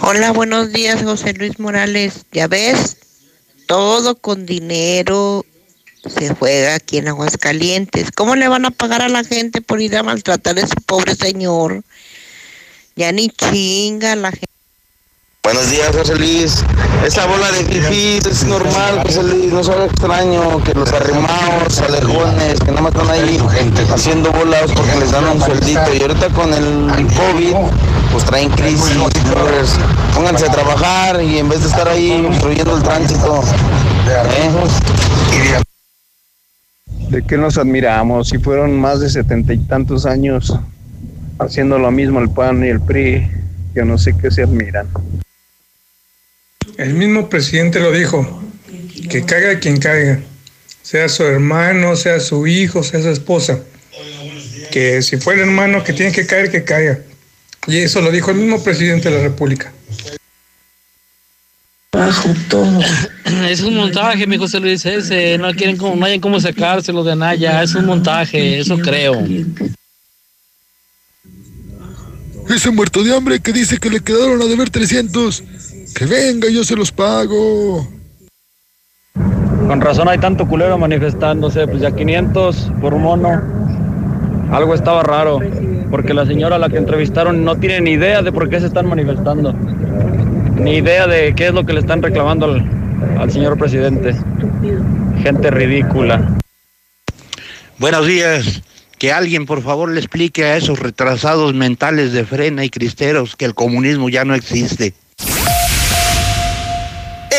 [0.02, 2.26] Hola, buenos días, José Luis Morales.
[2.31, 2.98] Ya ves,
[3.69, 5.45] todo con dinero
[6.03, 8.09] se juega aquí en Aguascalientes.
[8.11, 11.13] ¿Cómo le van a pagar a la gente por ir a maltratar a ese pobre
[11.13, 11.83] señor?
[12.95, 14.47] Ya ni chinga la gente.
[15.43, 16.63] Buenos días, José Luis.
[17.05, 19.53] Esa bola de fifís es normal, José Luis.
[19.53, 23.37] No solo extraño que los arrimados, alejones, que nada más están ahí
[23.93, 25.93] haciendo bolas porque les dan un sueldito.
[25.93, 27.55] Y ahorita con el COVID,
[28.11, 28.98] pues traen crisis.
[28.98, 29.77] Pues,
[30.14, 33.44] pónganse a trabajar y en vez de estar ahí obstruyendo el tránsito.
[34.07, 35.61] ¿eh?
[37.10, 38.30] ¿De qué nos admiramos?
[38.30, 40.53] Si fueron más de setenta y tantos años
[41.40, 43.27] haciendo lo mismo el PAN y el PRI,
[43.73, 44.88] yo no sé qué se admiran.
[46.77, 48.41] El mismo presidente lo dijo,
[49.10, 50.19] que caiga quien caiga,
[50.81, 53.60] sea su hermano, sea su hijo, sea su esposa.
[54.72, 56.99] Que si fue el hermano que tiene que caer, que caiga.
[57.68, 59.72] Y eso lo dijo el mismo presidente de la República.
[63.49, 65.38] Es un montaje, mi José Luis, ese.
[65.38, 67.64] No quieren como, no hay cómo sacárselo de Naya.
[67.64, 69.23] Es un montaje, eso creo.
[72.49, 75.44] Ese muerto de hambre que dice que le quedaron a deber 300.
[75.95, 77.88] Que venga, yo se los pago.
[79.68, 83.59] Con razón hay tanto culero manifestándose, pues ya 500 por mono.
[84.51, 85.39] Algo estaba raro,
[85.91, 88.67] porque la señora a la que entrevistaron no tiene ni idea de por qué se
[88.67, 89.53] están manifestando.
[89.53, 94.15] Ni idea de qué es lo que le están reclamando al, señor presidente.
[95.21, 96.38] Gente ridícula.
[97.77, 98.63] Buenos días.
[98.97, 103.45] Que alguien por favor le explique a esos retrasados mentales de frena y cristeros que
[103.45, 104.93] el comunismo ya no existe.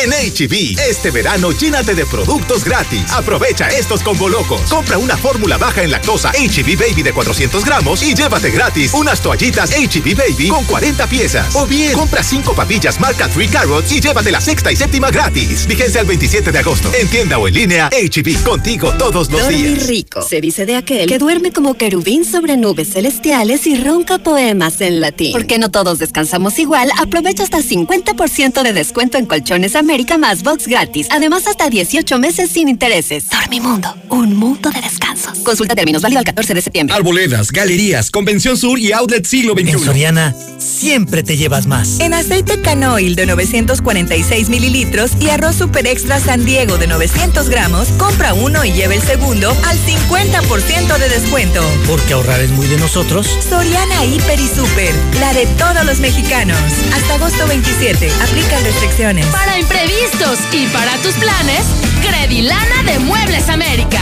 [0.03, 3.11] En HB, este verano llénate de productos gratis.
[3.11, 4.61] Aprovecha estos combo locos.
[4.61, 9.21] Compra una fórmula baja en lactosa HB Baby de 400 gramos y llévate gratis unas
[9.21, 11.55] toallitas HB Baby con 40 piezas.
[11.55, 15.67] O bien, compra 5 papillas marca 3 Carrots y llévate la sexta y séptima gratis.
[15.67, 16.91] Vigencia el 27 de agosto.
[16.99, 19.87] En tienda o en línea, HB, contigo todos los Dormir días.
[19.87, 20.23] rico.
[20.23, 24.99] Se dice de aquel que duerme como querubín sobre nubes celestiales y ronca poemas en
[24.99, 25.31] latín.
[25.31, 30.67] Porque no todos descansamos igual, aprovecha hasta 50% de descuento en colchones América más box
[30.67, 31.07] gratis.
[31.09, 33.25] Además, hasta 18 meses sin intereses.
[33.29, 35.39] Dormimundo, un mundo de descansos.
[35.39, 36.95] Consulta términos válido al 14 de septiembre.
[36.95, 39.69] Arboledas, galerías, Convención Sur y Outlet Siglo XXI.
[39.71, 41.99] En Soriana, siempre te llevas más.
[41.99, 47.89] En aceite canoil de 946 mililitros y arroz super extra San Diego de 900 gramos,
[47.97, 51.69] compra uno y lleve el segundo al 50% de descuento.
[51.85, 53.27] Porque ahorrar es muy de nosotros.
[53.49, 56.57] Soriana Hiper y Super, la de todos los mexicanos.
[56.95, 59.25] Hasta agosto 27, aplica restricciones.
[59.25, 61.65] Para imprevistos y para tus planes,
[62.01, 63.99] Credilana de Muebles América.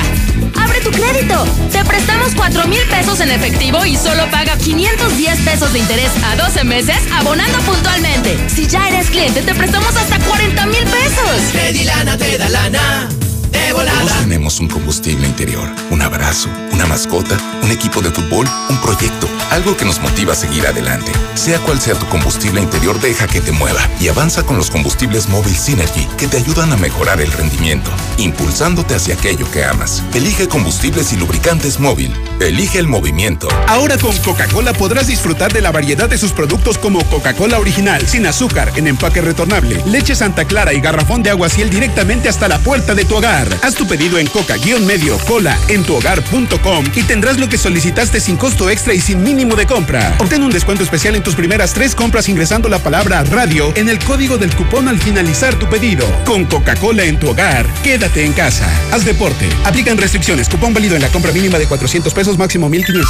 [0.56, 1.46] Abre tu crédito.
[1.72, 6.36] Te prestamos 4 mil pesos en efectivo y solo paga 510 pesos de interés a
[6.36, 8.38] 12 meses abonando puntualmente.
[8.50, 11.52] Si ya eres cliente, te prestamos hasta 40 mil pesos.
[11.52, 13.29] Credilana te da lana.
[13.52, 18.78] De Todos tenemos un combustible interior, un abrazo, una mascota, un equipo de fútbol, un
[18.82, 21.12] proyecto, algo que nos motiva a seguir adelante.
[21.36, 25.30] Sea cual sea tu combustible interior, deja que te mueva y avanza con los combustibles
[25.30, 30.04] móvil Synergy que te ayudan a mejorar el rendimiento, impulsándote hacia aquello que amas.
[30.14, 32.14] Elige combustibles y lubricantes móvil.
[32.40, 33.48] Elige el movimiento.
[33.68, 38.26] Ahora con Coca-Cola podrás disfrutar de la variedad de sus productos como Coca-Cola original, sin
[38.26, 42.60] azúcar, en empaque retornable, leche Santa Clara y garrafón de agua ciel directamente hasta la
[42.60, 43.39] puerta de tu hogar.
[43.62, 48.70] Haz tu pedido en coca-medio cola en tuhogar.com y tendrás lo que solicitaste sin costo
[48.70, 50.16] extra y sin mínimo de compra.
[50.20, 54.00] Obtén un descuento especial en tus primeras tres compras ingresando la palabra radio en el
[54.00, 56.06] código del cupón al finalizar tu pedido.
[56.26, 58.68] Con Coca-Cola en tu hogar, quédate en casa.
[58.92, 59.48] Haz deporte.
[59.66, 60.50] Aplican restricciones.
[60.50, 63.10] Cupón válido en la compra mínima de 400 pesos, máximo 1500.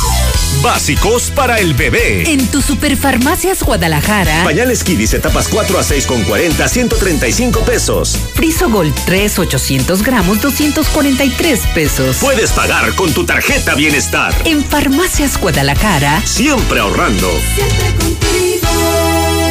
[0.62, 2.30] Básicos para el bebé.
[2.32, 8.18] En tu Superfarmacias Guadalajara, Pañales Kidis etapas 4 a 6 con 40, 135 pesos.
[8.34, 12.18] Friso Gold 3, 800 gramos, 243 pesos.
[12.18, 14.34] Puedes pagar con tu tarjeta Bienestar.
[14.46, 17.30] En Farmacias Guadalajara, Siempre ahorrando.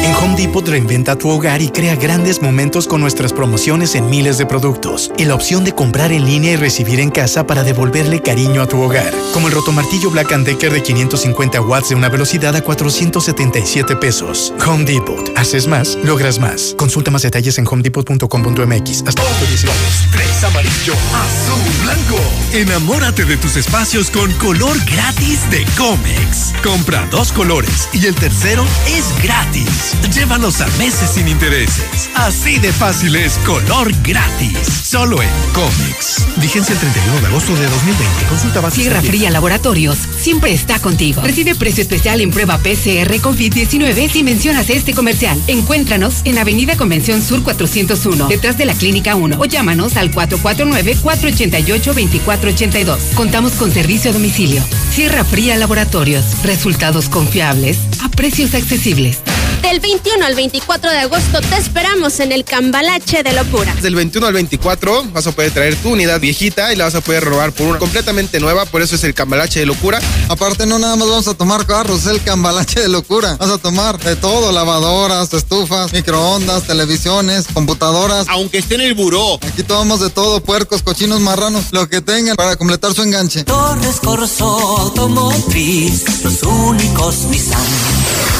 [0.09, 4.39] En Home Depot reinventa tu hogar y crea grandes momentos con nuestras promociones en miles
[4.39, 8.19] de productos y la opción de comprar en línea y recibir en casa para devolverle
[8.19, 9.13] cariño a tu hogar.
[9.33, 14.51] Como el rotomartillo Black Decker de 550 watts de una velocidad a 477 pesos.
[14.65, 15.31] Home Depot.
[15.35, 16.73] Haces más, logras más.
[16.75, 19.03] Consulta más detalles en homedepot.com.mx.
[19.05, 19.77] Hasta el 19.
[20.11, 22.17] Tres amarillo, azul, blanco.
[22.53, 26.55] Enamórate de tus espacios con color gratis de Comex.
[26.63, 29.98] Compra dos colores y el tercero es gratis.
[30.07, 32.09] Llévalos a meses sin intereses.
[32.15, 34.57] Así de fácil es color gratis.
[34.83, 36.25] Solo en Comex.
[36.37, 38.25] Vigencia el 31 de agosto de 2020.
[38.27, 38.81] Consulta base.
[38.81, 41.21] Sierra Fría Laboratorios siempre está contigo.
[41.21, 45.37] Recibe precio especial en prueba PCR COVID-19 si mencionas este comercial.
[45.47, 52.97] Encuéntranos en Avenida Convención Sur 401, detrás de la Clínica 1 o llámanos al 449-488-2482.
[53.15, 54.63] Contamos con servicio a domicilio.
[54.91, 56.43] Sierra Fría Laboratorios.
[56.43, 59.19] Resultados confiables a precios accesibles.
[59.61, 63.73] Del 21 al 24 de agosto te esperamos en el Cambalache de Locura.
[63.75, 67.01] Del 21 al 24 vas a poder traer tu unidad viejita y la vas a
[67.01, 69.99] poder robar por una completamente nueva, por eso es el Cambalache de Locura.
[70.29, 73.35] Aparte no nada más vamos a tomar carros, es el Cambalache de Locura.
[73.37, 78.27] Vas a tomar de todo, lavadoras, estufas, microondas, televisiones, computadoras.
[78.29, 79.39] Aunque esté en el buró.
[79.45, 83.43] Aquí tomamos de todo, puercos, cochinos, marranos, lo que tengan para completar su enganche.
[83.43, 87.59] Torres Corso Automotriz, los únicos Nissan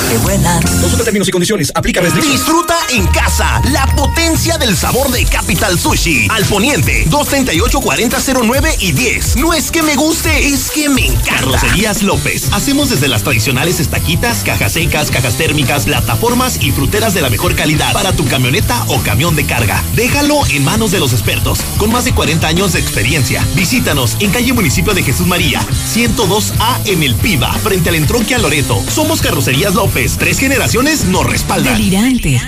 [0.09, 0.59] que vuelan.
[1.09, 2.39] Términos y condiciones, aplica restricciones.
[2.39, 6.27] Disfruta en casa la potencia del sabor de Capital Sushi.
[6.29, 9.37] Al poniente, 238 4009 y 10.
[9.37, 11.39] No es que me guste, es que me encanta.
[11.39, 12.49] Carrocerías López.
[12.51, 17.55] Hacemos desde las tradicionales estaquitas, cajas secas, cajas térmicas, plataformas y fruteras de la mejor
[17.55, 19.83] calidad para tu camioneta o camión de carga.
[19.95, 23.43] Déjalo en manos de los expertos, con más de 40 años de experiencia.
[23.55, 28.37] Visítanos en calle Municipio de Jesús María, 102A en El Piba, frente al entronque a
[28.37, 28.79] Loreto.
[28.89, 30.17] Somos Carrocerías López.
[30.19, 31.77] Tres generaciones nos respaldan.
[31.77, 32.41] Delirante.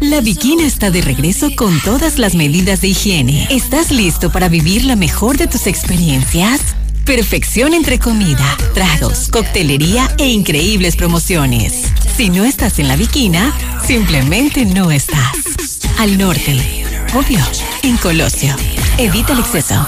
[0.00, 3.46] La Bikina está de regreso con todas las medidas de higiene.
[3.50, 6.60] ¿Estás listo para vivir la mejor de tus experiencias?
[7.04, 11.84] Perfección entre comida, tragos, coctelería e increíbles promociones.
[12.16, 13.54] Si no estás en la Bikina,
[13.86, 15.36] simplemente no estás.
[15.98, 17.40] Al norte, obvio,
[17.82, 18.56] en Colosio.
[18.98, 19.86] Evita el exceso.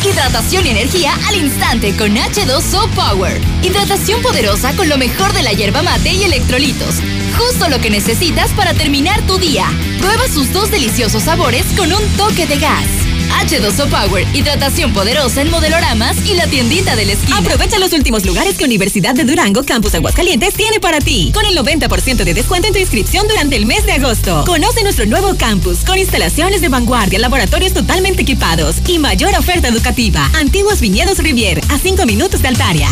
[0.05, 3.39] Hidratación y energía al instante con H2O Power.
[3.63, 6.97] Hidratación poderosa con lo mejor de la hierba mate y electrolitos.
[7.37, 9.67] Justo lo que necesitas para terminar tu día.
[9.99, 13.10] Prueba sus dos deliciosos sabores con un toque de gas.
[13.31, 17.39] H2O Power, hidratación poderosa en modeloramas y la tiendita de la esquina.
[17.39, 21.31] Aprovecha los últimos lugares que Universidad de Durango Campus Aguascalientes tiene para ti.
[21.35, 24.45] Con el 90% de descuento en tu inscripción durante el mes de agosto.
[24.45, 30.31] Conoce nuestro nuevo campus con instalaciones de vanguardia, laboratorios totalmente equipados y mayor oferta educativa.
[30.35, 32.89] Antiguos viñedos Rivier, a 5 minutos de Altaria.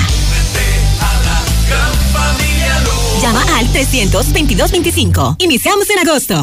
[3.21, 5.37] Llama al 322-25.
[5.39, 6.43] Iniciamos en agosto.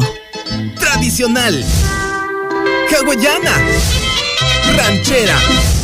[0.78, 1.64] Tradicional.
[2.94, 3.52] Hawaiana.
[4.76, 5.36] Ranchera.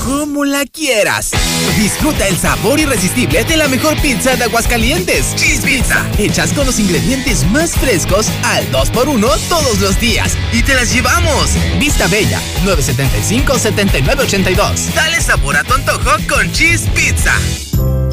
[0.04, 1.30] Como la quieras.
[1.78, 5.34] Disfruta el sabor irresistible de la mejor pizza de Aguascalientes.
[5.36, 6.04] Cheese Pizza.
[6.18, 10.36] Hechas con los ingredientes más frescos al 2x1 todos los días.
[10.52, 11.50] Y te las llevamos.
[11.78, 12.40] Vista Bella.
[12.64, 14.92] 975-7982.
[14.94, 17.32] Dale sabor a tu antojo con Cheese Pizza.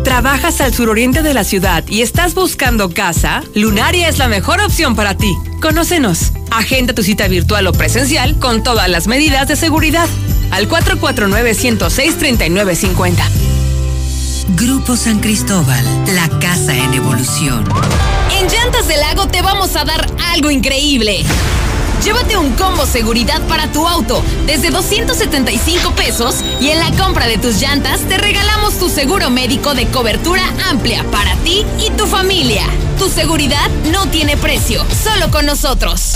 [0.10, 3.44] ¿Trabajas al suroriente de la ciudad y estás buscando casa?
[3.54, 5.32] Lunaria es la mejor opción para ti.
[5.62, 6.32] Conócenos.
[6.50, 10.08] Agenda tu cita virtual o presencial con todas las medidas de seguridad.
[10.50, 13.18] Al 449-106-3950.
[14.56, 15.86] Grupo San Cristóbal,
[16.16, 17.64] la casa en evolución.
[18.32, 21.24] En Llantas del Lago te vamos a dar algo increíble.
[22.04, 27.38] Llévate un combo seguridad para tu auto desde 275 pesos y en la compra de
[27.38, 32.64] tus llantas te regalamos tu seguro médico de cobertura amplia para ti y tu familia.
[32.98, 36.16] Tu seguridad no tiene precio, solo con nosotros.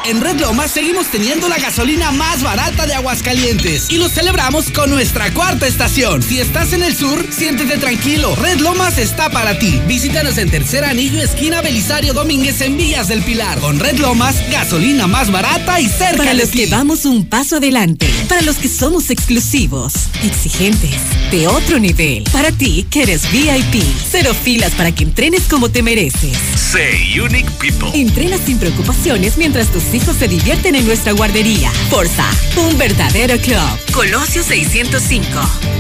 [0.05, 4.89] En Red Lomas seguimos teniendo la gasolina más barata de Aguascalientes y lo celebramos con
[4.89, 6.23] nuestra cuarta estación.
[6.23, 8.33] Si estás en el sur, siéntete tranquilo.
[8.35, 9.79] Red Lomas está para ti.
[9.87, 13.59] Visítanos en Tercer Anillo, esquina Belisario Domínguez en Villas del Pilar.
[13.59, 16.59] Con Red Lomas, gasolina más barata y cerca Para de los ti.
[16.59, 20.95] que vamos un paso adelante, para los que somos exclusivos, exigentes,
[21.29, 25.83] de otro nivel, para ti que eres VIP, cero filas para que entrenes como te
[25.83, 26.37] mereces.
[26.55, 27.89] Say Unique People.
[27.93, 31.71] Entrena sin preocupaciones mientras tus hijos se divierten en nuestra guardería.
[31.89, 33.93] Forza, un verdadero club.
[33.93, 35.27] Colosio 605.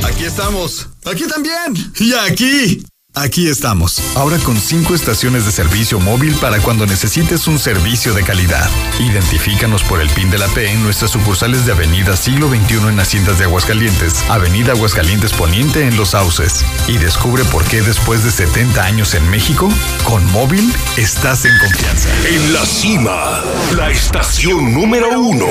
[0.03, 0.87] Aquí estamos.
[1.05, 1.73] Aquí también.
[1.99, 2.83] Y aquí.
[3.21, 4.01] Aquí estamos.
[4.15, 8.69] Ahora con cinco estaciones de servicio móvil para cuando necesites un servicio de calidad.
[8.97, 12.97] Identifícanos por el PIN de la P en nuestras sucursales de Avenida Siglo XXI en
[12.97, 16.63] Haciendas de Aguascalientes, Avenida Aguascalientes Poniente en Los Sauces.
[16.87, 19.69] Y descubre por qué después de 70 años en México,
[20.05, 22.07] con móvil estás en confianza.
[22.25, 23.43] En la cima,
[23.75, 25.47] la estación número uno.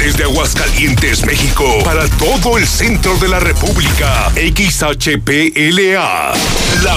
[0.00, 4.32] Desde Aguascalientes, México, para todo el centro de la República.
[4.34, 6.32] XHPLA.
[6.82, 6.96] La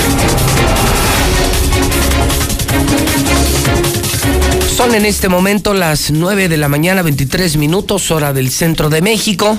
[4.81, 9.03] Son en este momento las 9 de la mañana, 23 minutos, hora del centro de
[9.03, 9.55] México.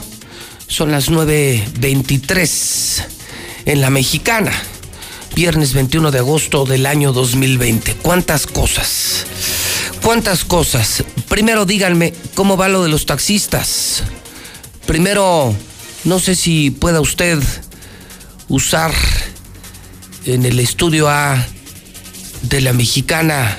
[0.66, 3.04] Son las 9.23
[3.66, 4.50] en la mexicana.
[5.36, 7.94] Viernes 21 de agosto del año 2020.
[8.02, 9.24] ¿Cuántas cosas?
[10.02, 11.04] ¿Cuántas cosas?
[11.28, 14.02] Primero díganme, ¿cómo va lo de los taxistas?
[14.86, 15.54] Primero,
[16.02, 17.38] no sé si pueda usted
[18.48, 18.90] usar
[20.24, 21.46] en el estudio A
[22.42, 23.56] de la mexicana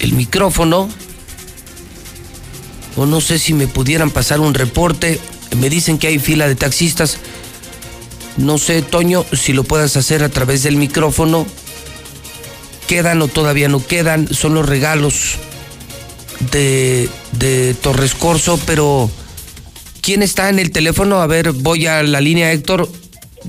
[0.00, 0.88] el micrófono.
[2.96, 5.20] O no sé si me pudieran pasar un reporte.
[5.56, 7.18] Me dicen que hay fila de taxistas.
[8.36, 11.46] No sé, Toño, si lo puedas hacer a través del micrófono.
[12.86, 14.32] ¿Quedan o todavía no quedan?
[14.32, 15.36] Son los regalos
[16.52, 19.10] de, de Torres Corso, pero
[20.04, 21.22] ¿Quién está en el teléfono?
[21.22, 22.90] A ver, voy a la línea Héctor.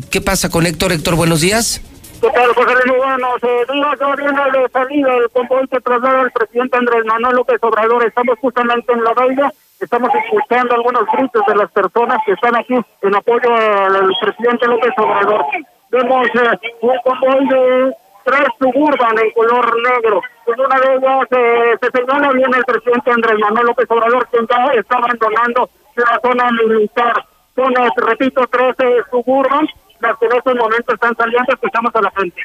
[0.09, 0.93] ¿Qué pasa con Héctor?
[0.93, 1.81] Héctor, buenos días.
[2.21, 2.85] ¿Qué tal, José Luis?
[2.87, 3.99] Muy buenos eh, días.
[3.99, 8.05] Ya viene de salida el convoy que traslada al presidente Andrés Manuel López Obrador.
[8.05, 9.51] Estamos justamente en la bahía.
[9.79, 14.91] Estamos escuchando algunos gritos de las personas que están aquí en apoyo al presidente López
[14.97, 15.45] Obrador.
[15.91, 20.21] Vemos eh, un convoy de tres suburban en color negro.
[20.47, 24.47] En una de ellas eh, se señala bien el presidente Andrés Manuel López Obrador, quien
[24.47, 27.25] ya está abandonando la zona militar.
[27.55, 28.75] Son, eh, repito, tres
[29.11, 29.67] suburban,
[29.99, 32.41] las que en estos momentos están saliendo, escuchamos a la frente.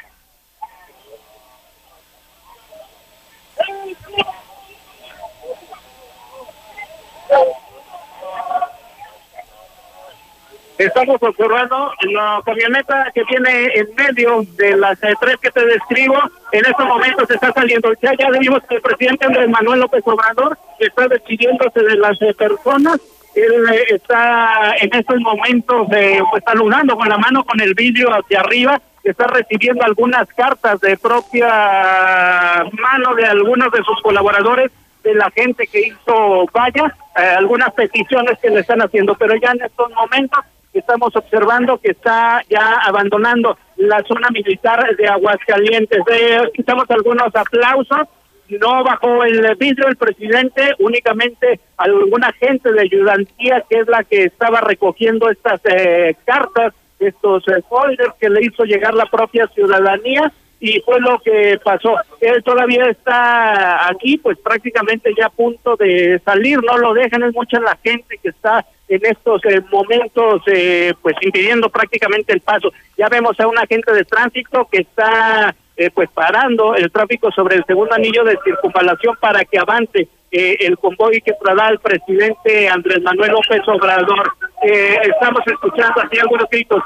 [10.77, 16.15] Estamos observando la camioneta que viene en medio de las eh, tres que te describo.
[16.51, 17.93] En estos momentos está saliendo.
[18.01, 22.33] Ya, ya vimos que el presidente Andrés Manuel López Obrador está despidiéndose de las eh,
[22.33, 22.99] personas.
[23.35, 28.09] Él eh, está en estos momentos eh, pues saludando con la mano con el vidrio
[28.09, 28.81] hacia arriba.
[29.03, 31.47] Está recibiendo algunas cartas de propia
[32.71, 34.71] mano de algunos de sus colaboradores
[35.03, 39.51] de la gente que hizo vaya, eh, algunas peticiones que le están haciendo, pero ya
[39.51, 40.39] en estos momentos
[40.73, 45.99] estamos observando que está ya abandonando la zona militar de Aguascalientes.
[46.11, 48.07] Eh, escuchamos algunos aplausos,
[48.59, 54.25] no bajó el vidrio el presidente, únicamente alguna gente de ayudantía que es la que
[54.25, 60.31] estaba recogiendo estas eh, cartas, estos eh, folders que le hizo llegar la propia ciudadanía
[60.61, 61.95] y fue lo que pasó.
[62.21, 67.33] Él todavía está aquí, pues prácticamente ya a punto de salir, no lo dejan, es
[67.33, 72.71] mucha la gente que está en estos eh, momentos, eh, pues impidiendo prácticamente el paso.
[72.95, 77.55] Ya vemos a un agente de tránsito que está eh, pues parando el tráfico sobre
[77.55, 82.69] el segundo anillo de circunvalación para que avance eh, el convoy que traslada al presidente
[82.69, 84.31] Andrés Manuel López Obrador.
[84.63, 86.83] Eh, estamos escuchando así algunos gritos.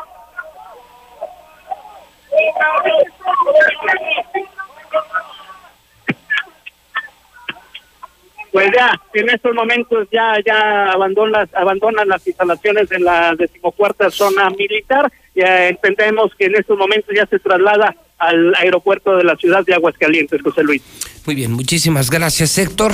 [8.52, 14.50] Pues ya, en estos momentos ya ya abandonan, abandonan las instalaciones en la decimocuarta zona
[14.52, 15.12] militar.
[15.36, 19.74] Ya entendemos que en estos momentos ya se traslada al aeropuerto de la ciudad de
[19.74, 20.82] Aguascalientes, José Luis.
[21.26, 22.94] Muy bien, muchísimas gracias, Héctor.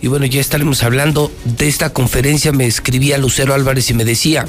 [0.00, 2.52] Y bueno, ya estaremos hablando de esta conferencia.
[2.52, 4.46] Me escribía Lucero Álvarez y me decía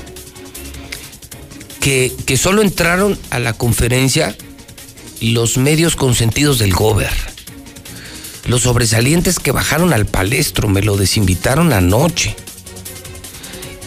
[1.80, 4.36] que, que solo entraron a la conferencia
[5.22, 7.12] los medios consentidos del gober.
[8.48, 12.36] Los sobresalientes que bajaron al palestro me lo desinvitaron anoche.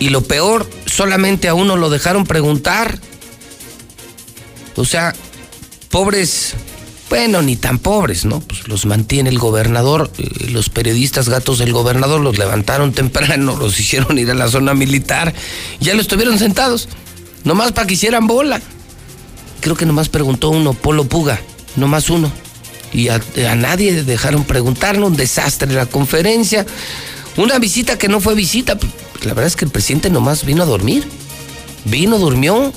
[0.01, 2.99] Y lo peor, solamente a uno lo dejaron preguntar.
[4.77, 5.15] O sea,
[5.91, 6.55] pobres,
[7.11, 8.41] bueno, ni tan pobres, ¿no?
[8.41, 13.79] Pues los mantiene el gobernador, eh, los periodistas gatos del gobernador los levantaron temprano, los
[13.81, 15.35] hicieron ir a la zona militar,
[15.81, 16.89] ya lo estuvieron sentados,
[17.45, 18.61] nomás para que hicieran bola.
[19.61, 21.41] Creo que nomás preguntó uno, Polo Puga,
[21.77, 22.31] nomás uno.
[22.93, 26.65] Y a, a nadie dejaron preguntar, un desastre la conferencia.
[27.37, 28.93] Una visita que no fue visita, pues,
[29.25, 31.07] la verdad es que el presidente nomás vino a dormir.
[31.85, 32.73] Vino, durmió,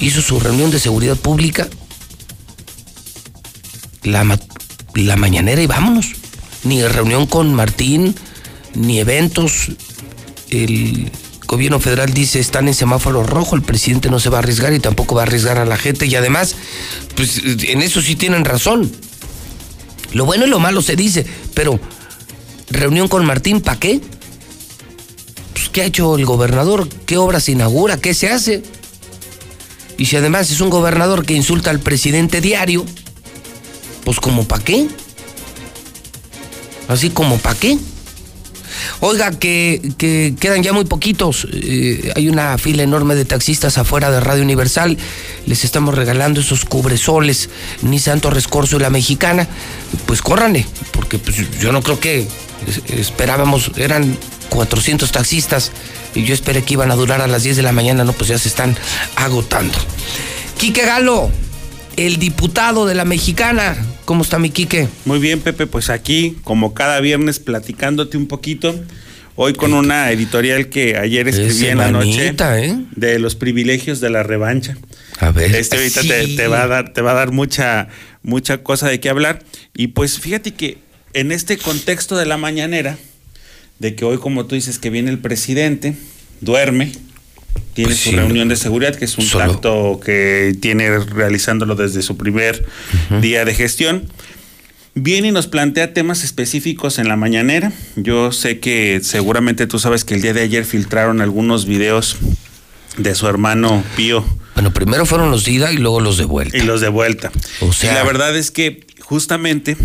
[0.00, 1.68] hizo su reunión de seguridad pública,
[4.02, 4.38] la, ma-
[4.94, 6.12] la mañanera y vámonos.
[6.64, 8.14] Ni reunión con Martín,
[8.74, 9.68] ni eventos.
[10.50, 11.10] El
[11.46, 14.80] gobierno federal dice están en semáforo rojo, el presidente no se va a arriesgar y
[14.80, 16.06] tampoco va a arriesgar a la gente.
[16.06, 16.54] Y además,
[17.16, 18.90] pues en eso sí tienen razón.
[20.12, 21.78] Lo bueno y lo malo se dice, pero
[22.70, 24.00] reunión con Martín, ¿para qué?
[25.52, 26.88] Pues, ¿Qué ha hecho el gobernador?
[27.06, 27.98] ¿Qué obras inaugura?
[27.98, 28.62] ¿Qué se hace?
[29.98, 32.86] Y si además es un gobernador que insulta al presidente diario,
[34.04, 34.86] pues como para qué?
[36.88, 37.76] Así como para qué?
[39.00, 41.46] Oiga, que, que quedan ya muy poquitos.
[41.52, 44.96] eh, hay una fila enorme de taxistas afuera de Radio Universal.
[45.46, 47.50] Les estamos regalando esos cubresoles,
[47.82, 49.48] ni Santo Rescorso y la Mexicana.
[50.06, 52.26] Pues córranle, porque pues, yo no creo que
[52.66, 54.16] es- esperábamos, eran
[54.48, 55.72] 400 taxistas
[56.14, 58.28] y yo esperé que iban a durar a las 10 de la mañana, no, pues
[58.28, 58.76] ya se están
[59.16, 59.78] agotando.
[60.58, 61.30] Quique Galo,
[61.96, 63.76] el diputado de la Mexicana.
[64.04, 64.88] ¿Cómo está mi Quique?
[65.04, 68.74] Muy bien, Pepe, pues aquí, como cada viernes, platicándote un poquito.
[69.40, 72.76] Hoy con una editorial que ayer escribí en la noche ¿eh?
[72.96, 74.76] de los privilegios de la revancha.
[75.20, 75.54] A ver.
[75.54, 77.86] Este ahorita te, te va a dar, te va a dar mucha,
[78.22, 79.44] mucha cosa de qué hablar.
[79.76, 80.78] Y pues fíjate que
[81.12, 82.98] en este contexto de la mañanera,
[83.78, 85.94] de que hoy, como tú dices, que viene el presidente,
[86.40, 86.92] duerme,
[87.74, 91.74] tiene Pues su sí, reunión de seguridad, que es un Solo- acto que tiene realizándolo
[91.76, 92.66] desde su primer
[93.20, 94.08] día de gestión.
[94.94, 97.72] viene y nos plantea temas específicos en la mañanera.
[97.94, 102.16] Yo sé que seguramente tú sabes que el día de ayer filtraron algunos videos
[102.96, 104.24] de su hermano Pío.
[104.54, 106.56] Bueno, primero fueron los de ida y luego los de vuelta.
[106.58, 107.30] Y los de vuelta.
[107.60, 109.76] O sea, y la verdad es que justamente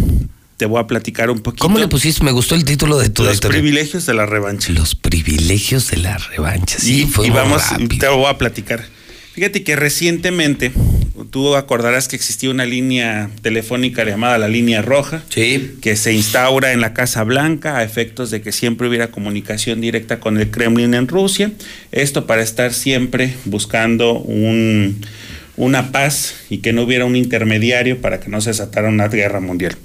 [0.64, 1.61] te voy a platicar un poquito.
[1.61, 2.24] ¿Cómo le pusiste?
[2.24, 4.72] Me gustó el título de tu Los privilegios de la revancha.
[4.72, 6.80] Los privilegios de la revancha.
[6.80, 8.00] Sí, y, fue y vamos, rápido.
[8.00, 8.85] te voy a platicar.
[9.33, 10.72] Fíjate que recientemente
[11.32, 16.80] tú acordarás que existía una línea telefónica llamada la línea roja, que se instaura en
[16.80, 21.09] la Casa Blanca a efectos de que siempre hubiera comunicación directa con el Kremlin en
[21.09, 21.51] Rusia.
[21.92, 25.01] Esto para estar siempre buscando un,
[25.58, 29.42] una paz y que no hubiera un intermediario para que no se desatara una guerra
[29.42, 29.75] mundial.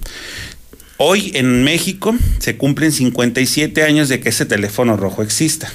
[1.01, 5.73] Hoy en México se cumplen 57 años de que ese teléfono rojo exista.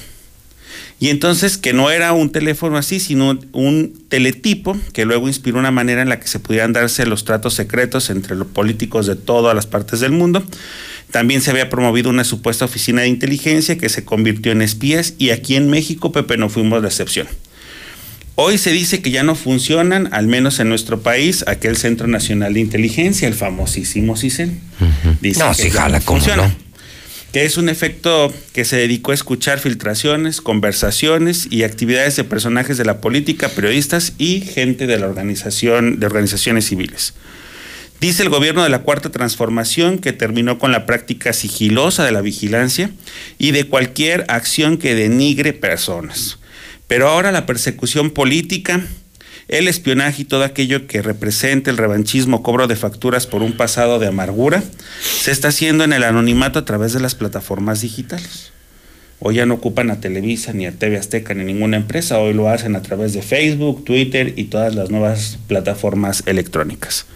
[1.00, 5.70] Y entonces que no era un teléfono así, sino un teletipo que luego inspiró una
[5.70, 9.54] manera en la que se pudieran darse los tratos secretos entre los políticos de todas
[9.54, 10.44] las partes del mundo.
[11.10, 15.30] También se había promovido una supuesta oficina de inteligencia que se convirtió en espías y
[15.30, 17.28] aquí en México, Pepe, no fuimos la excepción.
[18.36, 22.54] Hoy se dice que ya no funcionan, al menos en nuestro país, aquel Centro Nacional
[22.54, 24.60] de Inteligencia, el famosísimo CISEN.
[25.20, 26.48] Dice No, que sí, jala, no ¿cómo funciona.
[26.48, 26.54] no?
[27.32, 32.76] Que es un efecto que se dedicó a escuchar filtraciones, conversaciones y actividades de personajes
[32.76, 37.14] de la política, periodistas y gente de la organización, de organizaciones civiles.
[38.00, 42.20] Dice el gobierno de la Cuarta Transformación que terminó con la práctica sigilosa de la
[42.20, 42.90] vigilancia
[43.38, 46.38] y de cualquier acción que denigre personas.
[46.94, 48.80] Pero ahora la persecución política,
[49.48, 53.98] el espionaje y todo aquello que represente el revanchismo, cobro de facturas por un pasado
[53.98, 54.62] de amargura,
[55.02, 58.52] se está haciendo en el anonimato a través de las plataformas digitales.
[59.18, 62.48] Hoy ya no ocupan a Televisa ni a TV Azteca ni ninguna empresa, hoy lo
[62.48, 67.06] hacen a través de Facebook, Twitter y todas las nuevas plataformas electrónicas.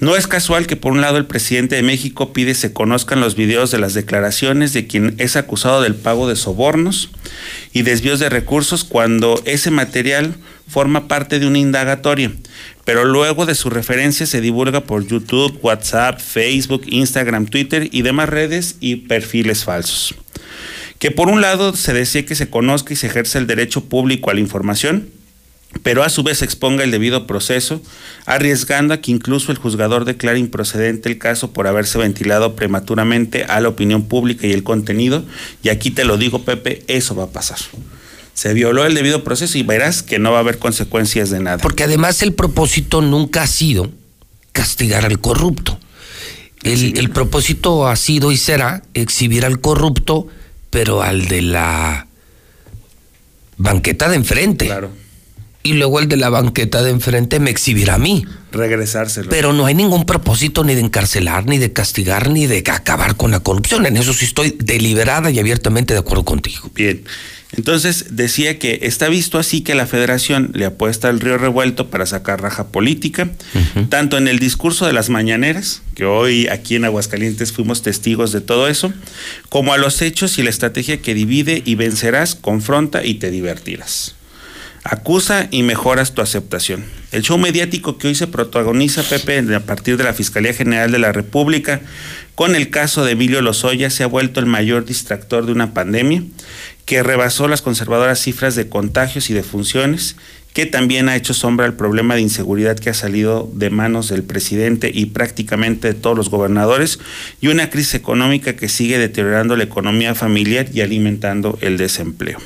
[0.00, 3.34] No es casual que por un lado el presidente de México pide se conozcan los
[3.34, 7.10] videos de las declaraciones de quien es acusado del pago de sobornos
[7.72, 10.36] y desvíos de recursos cuando ese material
[10.68, 12.30] forma parte de una indagatoria,
[12.84, 18.28] pero luego de su referencia se divulga por YouTube, WhatsApp, Facebook, Instagram, Twitter y demás
[18.28, 20.14] redes y perfiles falsos.
[21.00, 24.30] Que por un lado se desea que se conozca y se ejerce el derecho público
[24.30, 25.10] a la información,
[25.82, 27.80] pero a su vez exponga el debido proceso,
[28.26, 33.60] arriesgando a que incluso el juzgador declare improcedente el caso por haberse ventilado prematuramente a
[33.60, 35.24] la opinión pública y el contenido.
[35.62, 37.58] Y aquí te lo digo, Pepe, eso va a pasar.
[38.32, 41.58] Se violó el debido proceso y verás que no va a haber consecuencias de nada.
[41.58, 43.90] Porque además el propósito nunca ha sido
[44.52, 45.78] castigar al corrupto.
[46.62, 50.28] El, el propósito ha sido y será exhibir al corrupto,
[50.70, 52.06] pero al de la
[53.58, 54.66] banqueta de enfrente.
[54.66, 54.90] Claro.
[55.68, 58.24] Y luego el de la banqueta de enfrente me exhibirá a mí.
[58.52, 59.28] Regresárselo.
[59.28, 63.30] Pero no hay ningún propósito ni de encarcelar, ni de castigar, ni de acabar con
[63.30, 63.84] la corrupción.
[63.84, 66.70] En eso sí estoy deliberada y abiertamente de acuerdo contigo.
[66.74, 67.04] Bien.
[67.54, 72.06] Entonces decía que está visto así que la federación le apuesta al río revuelto para
[72.06, 73.30] sacar raja política,
[73.90, 78.40] tanto en el discurso de las mañaneras, que hoy aquí en Aguascalientes fuimos testigos de
[78.40, 78.92] todo eso,
[79.50, 84.17] como a los hechos y la estrategia que divide y vencerás, confronta y te divertirás.
[84.84, 86.84] Acusa y mejoras tu aceptación.
[87.10, 90.98] El show mediático que hoy se protagoniza, Pepe, a partir de la Fiscalía General de
[90.98, 91.80] la República,
[92.34, 96.22] con el caso de Emilio Lozoya, se ha vuelto el mayor distractor de una pandemia
[96.84, 100.16] que rebasó las conservadoras cifras de contagios y de funciones,
[100.54, 104.22] que también ha hecho sombra al problema de inseguridad que ha salido de manos del
[104.22, 106.98] presidente y prácticamente de todos los gobernadores,
[107.40, 112.38] y una crisis económica que sigue deteriorando la economía familiar y alimentando el desempleo.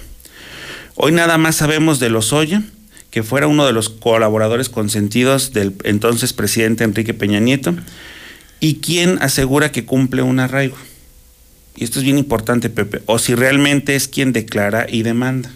[0.94, 2.62] Hoy nada más sabemos de Lozoya,
[3.10, 7.74] que fuera uno de los colaboradores consentidos del entonces presidente Enrique Peña Nieto,
[8.60, 10.76] y quien asegura que cumple un arraigo.
[11.76, 15.50] Y esto es bien importante, Pepe, o si realmente es quien declara y demanda.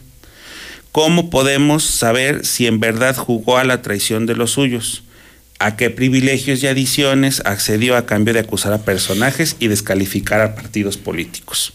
[0.91, 5.03] ¿Cómo podemos saber si en verdad jugó a la traición de los suyos?
[5.59, 10.55] ¿A qué privilegios y adiciones accedió a cambio de acusar a personajes y descalificar a
[10.55, 11.75] partidos políticos?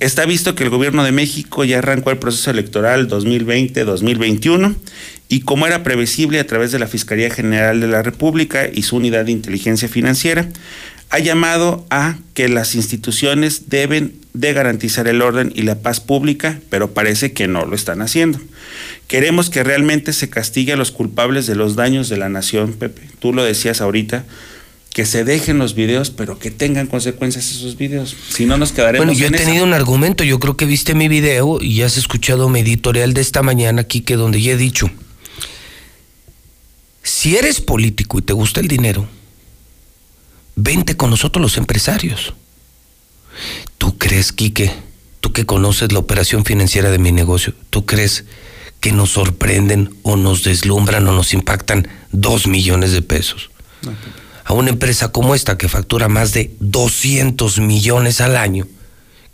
[0.00, 4.76] Está visto que el gobierno de México ya arrancó el proceso electoral 2020-2021
[5.28, 8.96] y como era previsible a través de la Fiscalía General de la República y su
[8.96, 10.48] unidad de inteligencia financiera,
[11.10, 16.60] ha llamado a que las instituciones deben de garantizar el orden y la paz pública,
[16.70, 18.38] pero parece que no lo están haciendo.
[19.06, 23.02] Queremos que realmente se castigue a los culpables de los daños de la nación, Pepe.
[23.18, 24.24] Tú lo decías ahorita,
[24.98, 28.16] que se dejen los videos, pero que tengan consecuencias esos videos.
[28.30, 29.44] Si no nos quedaremos Bueno, yo he esa.
[29.44, 30.24] tenido un argumento.
[30.24, 34.00] Yo creo que viste mi video y has escuchado mi editorial de esta mañana aquí,
[34.00, 34.90] que donde ya he dicho:
[37.04, 39.06] si eres político y te gusta el dinero,
[40.56, 42.34] vente con nosotros los empresarios.
[43.78, 44.72] ¿Tú crees, Quique,
[45.20, 48.24] tú que conoces la operación financiera de mi negocio, tú crees
[48.80, 53.50] que nos sorprenden o nos deslumbran o nos impactan dos millones de pesos?
[54.48, 58.66] A una empresa como esta que factura más de 200 millones al año.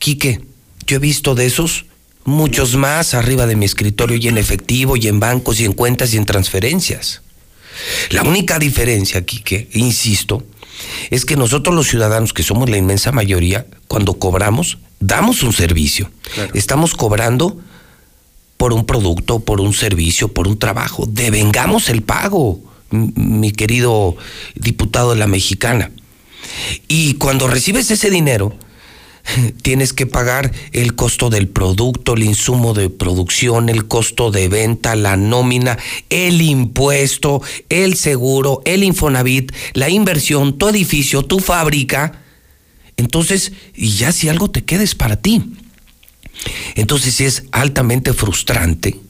[0.00, 0.40] Quique,
[0.88, 1.86] yo he visto de esos
[2.24, 6.12] muchos más arriba de mi escritorio y en efectivo y en bancos y en cuentas
[6.14, 7.22] y en transferencias.
[8.10, 10.42] La única diferencia, Quique, insisto,
[11.10, 16.10] es que nosotros los ciudadanos, que somos la inmensa mayoría, cuando cobramos, damos un servicio.
[16.54, 17.56] Estamos cobrando
[18.56, 21.06] por un producto, por un servicio, por un trabajo.
[21.06, 22.60] Devengamos el pago,
[22.94, 24.16] mi querido
[24.54, 25.90] diputado de la mexicana.
[26.88, 28.56] Y cuando recibes ese dinero,
[29.62, 34.96] tienes que pagar el costo del producto, el insumo de producción, el costo de venta,
[34.96, 35.78] la nómina,
[36.10, 42.20] el impuesto, el seguro, el Infonavit, la inversión, tu edificio, tu fábrica.
[42.96, 45.42] Entonces, y ya si algo te quedes para ti.
[46.74, 49.00] Entonces es altamente frustrante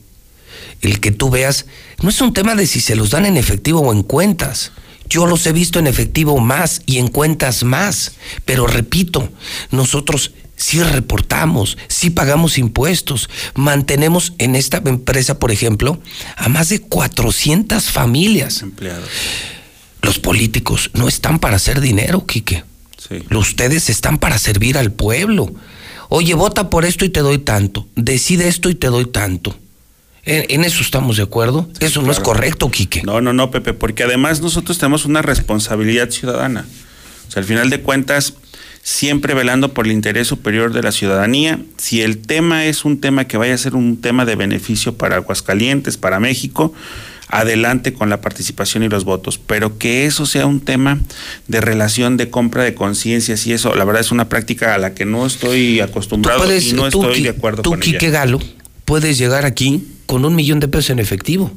[0.85, 1.65] el que tú veas,
[2.01, 4.71] no es un tema de si se los dan en efectivo o en cuentas.
[5.09, 8.13] Yo los he visto en efectivo más y en cuentas más.
[8.43, 9.29] Pero repito,
[9.71, 15.99] nosotros sí reportamos, sí pagamos impuestos, mantenemos en esta empresa, por ejemplo,
[16.37, 18.61] a más de 400 familias.
[18.61, 19.09] Empleados.
[20.01, 22.63] Los políticos no están para hacer dinero, Quique.
[23.31, 25.53] Ustedes están para servir al pueblo.
[26.09, 27.87] Oye, vota por esto y te doy tanto.
[27.95, 29.55] Decide esto y te doy tanto.
[30.25, 31.69] ¿En, en eso estamos de acuerdo?
[31.79, 33.03] eso no es correcto, Quique.
[33.03, 36.65] No, no, no, Pepe, porque además nosotros tenemos una responsabilidad ciudadana.
[37.27, 38.33] O sea, al final de cuentas,
[38.81, 41.59] siempre velando por el interés superior de la ciudadanía.
[41.77, 45.15] Si el tema es un tema que vaya a ser un tema de beneficio para
[45.15, 46.71] Aguascalientes, para México,
[47.27, 50.99] adelante con la participación y los votos, pero que eso sea un tema
[51.47, 54.93] de relación de compra de conciencias y eso, la verdad es una práctica a la
[54.93, 58.19] que no estoy acostumbrado puedes- y no tú, estoy de acuerdo tú, con Quique ella.
[58.19, 58.39] Galo,
[58.85, 61.51] puedes llegar aquí con un millón de pesos en efectivo.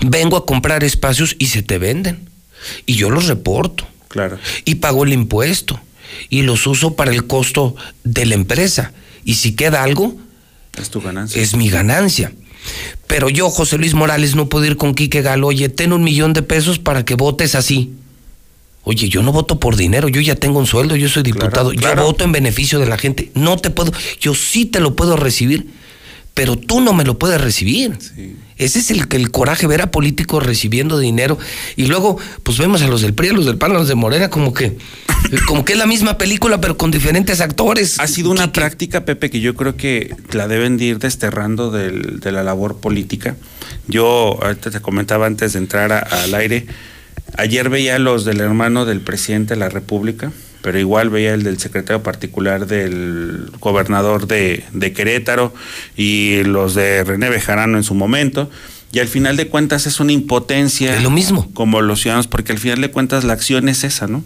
[0.00, 2.28] Vengo a comprar espacios y se te venden.
[2.86, 3.86] Y yo los reporto.
[4.08, 4.38] Claro.
[4.64, 5.80] Y pago el impuesto.
[6.28, 8.92] Y los uso para el costo de la empresa.
[9.24, 10.16] Y si queda algo,
[10.78, 11.40] Es tu ganancia.
[11.40, 12.32] es mi ganancia.
[13.06, 16.32] Pero yo, José Luis Morales, no puedo ir con Quique Galo, oye, ten un millón
[16.32, 17.92] de pesos para que votes así.
[18.82, 21.94] Oye, yo no voto por dinero, yo ya tengo un sueldo, yo soy diputado, yo
[21.96, 23.30] voto en beneficio de la gente.
[23.34, 25.66] No te puedo, yo sí te lo puedo recibir,
[26.34, 27.98] pero tú no me lo puedes recibir.
[28.56, 31.38] Ese es el, el coraje, ver a políticos recibiendo dinero.
[31.76, 33.94] Y luego, pues vemos a los del PRI, a los del PAN, a los de
[33.94, 34.76] Morena, como que,
[35.46, 37.98] como que es la misma película, pero con diferentes actores.
[38.00, 42.20] Ha sido una práctica, Pepe, que yo creo que la deben de ir desterrando del-
[42.20, 43.36] de la labor política.
[43.88, 46.66] Yo, ahorita te comentaba antes de entrar a- al aire,
[47.36, 51.58] ayer veía los del hermano del presidente de la República, pero igual veía el del
[51.58, 55.54] secretario particular del gobernador de, de Querétaro
[55.96, 58.50] y los de René Bejarano en su momento.
[58.92, 60.96] Y al final de cuentas es una impotencia.
[60.96, 61.48] Es lo mismo.
[61.54, 64.24] Como los ciudadanos, porque al final de cuentas la acción es esa, ¿no?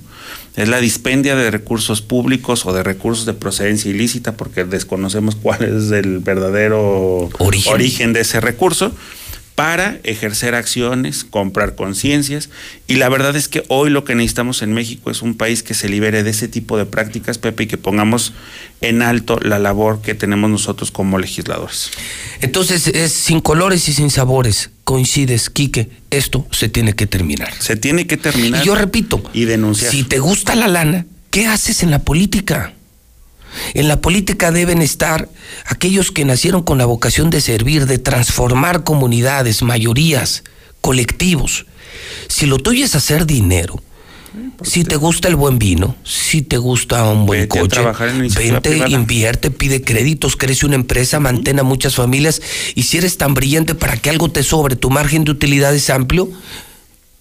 [0.56, 5.62] Es la dispendia de recursos públicos o de recursos de procedencia ilícita, porque desconocemos cuál
[5.64, 8.14] es el verdadero Origen.
[8.14, 8.92] de ese recurso,
[9.54, 12.50] para ejercer acciones, comprar conciencias.
[12.88, 15.74] Y la verdad es que hoy lo que necesitamos en México es un país que
[15.74, 18.32] se libere de ese tipo de prácticas, Pepe, y que pongamos
[18.80, 21.90] en alto la labor que tenemos nosotros como legisladores.
[22.40, 24.70] Entonces es sin colores y sin sabores.
[24.82, 27.52] Coincides, Quique, esto se tiene que terminar.
[27.58, 28.62] Se tiene que terminar.
[28.62, 29.90] Y yo repito, y denunciar.
[29.92, 32.74] si te gusta la lana, ¿qué haces en la política?
[33.74, 35.28] En la política deben estar
[35.66, 40.44] aquellos que nacieron con la vocación de servir, de transformar comunidades, mayorías,
[40.80, 41.66] colectivos.
[42.28, 43.82] Si lo tuyo es hacer dinero,
[44.62, 47.80] si te gusta el buen vino, si te gusta un buen coche,
[48.36, 48.90] vente, privada.
[48.90, 52.42] invierte, pide créditos, crece una empresa, mantén a muchas familias
[52.74, 55.90] y si eres tan brillante para que algo te sobre, tu margen de utilidad es
[55.90, 56.30] amplio,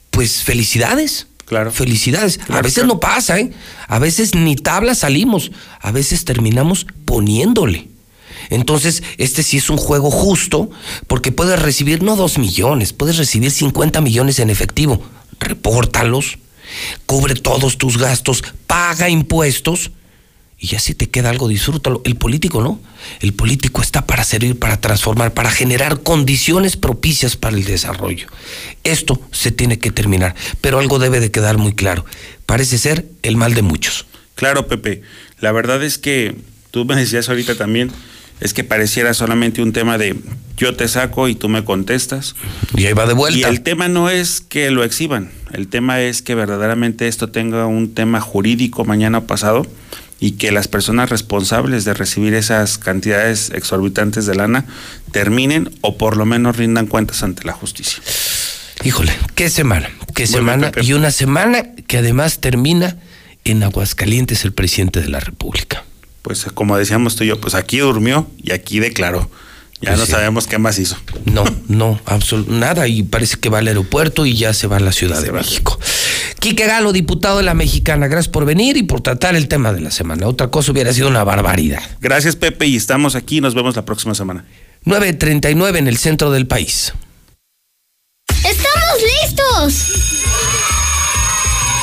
[0.09, 1.27] pues felicidades.
[1.45, 1.71] Claro.
[1.71, 2.39] Felicidades.
[2.49, 2.87] a veces claro.
[2.87, 3.51] no pasa, ¿eh?
[3.87, 7.89] A veces ni tabla salimos, a veces terminamos poniéndole.
[8.49, 10.69] Entonces, este sí es un juego justo,
[11.07, 15.01] porque puedes recibir no dos millones, puedes recibir 50 millones en efectivo.
[15.39, 16.37] Repórtalos,
[17.05, 19.91] cubre todos tus gastos, paga impuestos
[20.63, 22.01] y ya si te queda algo, disfrútalo.
[22.05, 22.79] El político no.
[23.19, 28.27] El político está para servir, para transformar, para generar condiciones propicias para el desarrollo.
[28.85, 32.05] Esto se tiene que terminar, pero algo debe de quedar muy claro.
[32.45, 34.05] Parece ser el mal de muchos.
[34.35, 35.01] Claro, Pepe.
[35.41, 36.33] La verdad es que
[36.71, 37.91] tú me decías ahorita también,
[38.39, 40.15] es que pareciera solamente un tema de
[40.55, 42.35] yo te saco y tú me contestas.
[42.77, 43.37] Y ahí va de vuelta.
[43.37, 47.65] Y el tema no es que lo exhiban, el tema es que verdaderamente esto tenga
[47.65, 49.67] un tema jurídico mañana pasado
[50.23, 54.63] y que las personas responsables de recibir esas cantidades exorbitantes de lana
[55.11, 58.01] terminen o por lo menos rindan cuentas ante la justicia.
[58.85, 62.95] Híjole, qué semana, qué semana y una semana que además termina
[63.43, 65.83] en Aguascalientes el presidente de la República.
[66.21, 69.29] Pues como decíamos tú y yo, pues aquí durmió y aquí declaró.
[69.83, 70.11] Ya Pues no sí.
[70.13, 70.95] sabemos qué más hizo.
[71.25, 71.99] No, no,
[72.47, 75.31] nada y parece que va al aeropuerto y ya se va a la Ciudad de
[75.33, 75.77] México.
[76.39, 79.81] Quique Galo, diputado de la Mexicana, gracias por venir y por tratar el tema de
[79.81, 80.25] la semana.
[80.27, 81.81] Otra cosa hubiera sido una barbaridad.
[81.99, 84.45] Gracias Pepe y estamos aquí, nos vemos la próxima semana.
[84.85, 86.93] 9.39 en el centro del país.
[88.29, 90.22] ¡Estamos listos!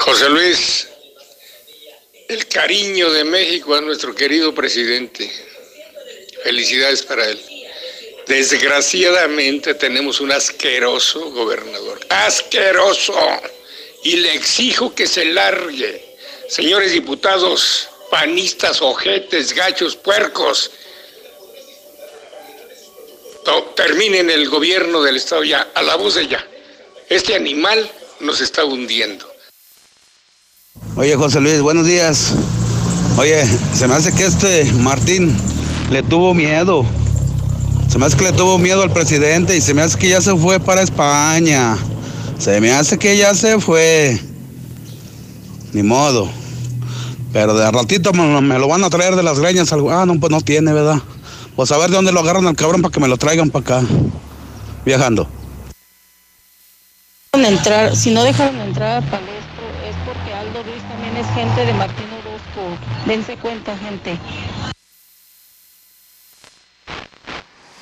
[0.00, 0.88] José Luis,
[2.28, 5.30] el cariño de México a nuestro querido presidente.
[6.42, 7.40] Felicidades para él.
[8.26, 12.00] Desgraciadamente tenemos un asqueroso gobernador.
[12.08, 13.14] Asqueroso.
[14.02, 16.04] Y le exijo que se largue.
[16.48, 20.70] Señores diputados, panistas, ojetes, gachos, puercos,
[23.74, 26.46] terminen el gobierno del Estado ya, a la voz de ya.
[27.08, 27.88] Este animal
[28.20, 29.35] nos está hundiendo.
[30.96, 32.32] Oye, José Luis, buenos días.
[33.18, 33.44] Oye,
[33.74, 35.36] se me hace que este Martín
[35.90, 36.86] le tuvo miedo.
[37.86, 40.22] Se me hace que le tuvo miedo al presidente y se me hace que ya
[40.22, 41.76] se fue para España.
[42.38, 44.18] Se me hace que ya se fue.
[45.74, 46.30] Ni modo.
[47.30, 49.70] Pero de ratito me, lo van a traer de las greñas.
[49.72, 51.02] Ah, no, pues no tiene, ¿verdad?
[51.56, 53.80] Pues a ver de dónde lo agarran al cabrón para que me lo traigan para
[53.80, 53.88] acá.
[54.86, 55.28] Viajando.
[57.34, 59.46] entrar, si no dejaron entrar a Palestro
[59.88, 62.78] es porque Aldo Ruiz también es gente de Martín Orozco.
[63.06, 64.18] Dense cuenta, gente.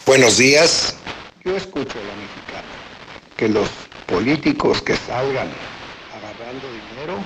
[0.06, 0.96] Buenos días.
[1.44, 2.74] Yo escucho a la mexicana
[3.36, 3.68] que los
[4.06, 5.48] políticos que salgan
[6.16, 7.18] agarrando dinero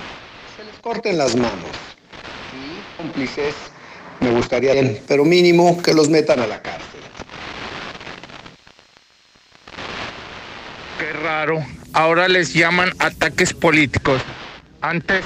[0.57, 1.75] se les corten las manos.
[2.53, 3.53] Y cómplices
[4.19, 4.73] me gustaría,
[5.07, 7.01] pero mínimo que los metan a la cárcel.
[10.97, 11.63] Qué raro.
[11.93, 14.21] Ahora les llaman ataques políticos.
[14.81, 15.23] Antes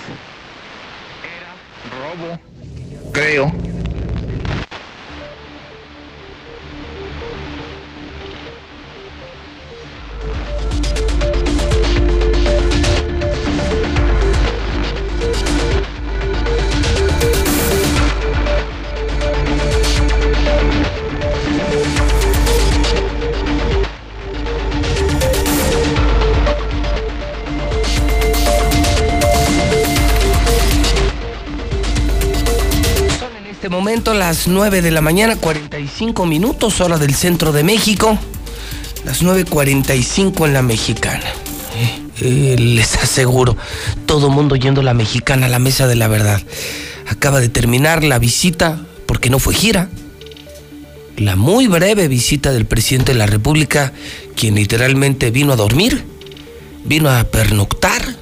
[2.13, 2.39] era robo,
[3.11, 3.82] creo.
[33.63, 38.19] Este momento las 9 de la mañana, 45 minutos, hora del centro de México.
[39.05, 41.23] Las 9.45 en la mexicana.
[41.77, 43.55] Eh, eh, les aseguro,
[44.05, 46.41] todo mundo yendo a la mexicana a la mesa de la verdad.
[47.07, 49.87] Acaba de terminar la visita, porque no fue gira.
[51.15, 53.93] La muy breve visita del presidente de la República,
[54.35, 56.03] quien literalmente vino a dormir,
[56.83, 58.17] vino a pernoctar,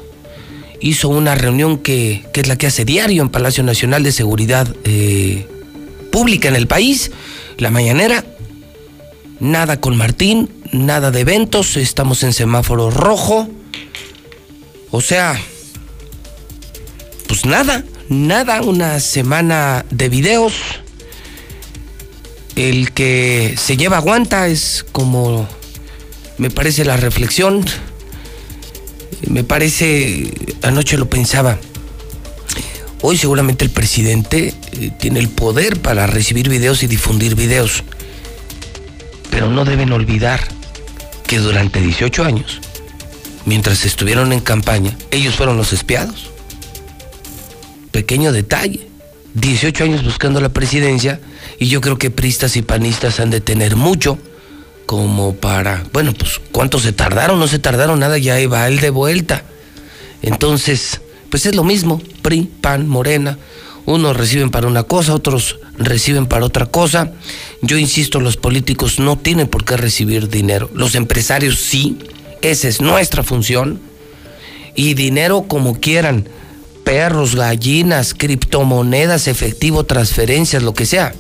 [0.82, 4.68] hizo una reunión que, que es la que hace diario en Palacio Nacional de Seguridad
[4.84, 5.48] eh,
[6.12, 7.12] Pública en el país,
[7.58, 8.26] la mañanera.
[9.40, 13.48] Nada con Martín, nada de eventos, estamos en semáforo rojo.
[14.92, 15.40] O sea,
[17.28, 20.54] pues nada, nada, una semana de videos.
[22.56, 25.48] El que se lleva aguanta es como
[26.38, 27.64] me parece la reflexión
[29.28, 31.58] me parece, anoche lo pensaba,
[33.02, 37.84] hoy seguramente el presidente eh, tiene el poder para recibir videos y difundir videos,
[39.30, 40.42] pero no deben olvidar
[41.28, 42.60] que durante 18 años,
[43.46, 46.30] mientras estuvieron en campaña, ellos fueron los espiados.
[47.92, 48.88] Pequeño detalle,
[49.36, 51.20] 18 años buscando la presidencia
[51.60, 54.18] y yo creo que pristas y panistas han de tener mucho
[54.92, 58.90] como para, bueno, pues cuánto se tardaron, no se tardaron nada, ya iba él de
[58.90, 59.46] vuelta.
[60.22, 63.38] Entonces, pues es lo mismo, PRI, PAN, Morena,
[63.86, 67.14] unos reciben para una cosa, otros reciben para otra cosa.
[67.62, 71.98] Yo insisto, los políticos no tienen por qué recibir dinero, los empresarios sí,
[72.42, 73.80] esa es nuestra función.
[74.76, 76.28] Y dinero como quieran,
[76.84, 81.16] perros, gallinas, criptomonedas, efectivo, transferencias, lo que sea.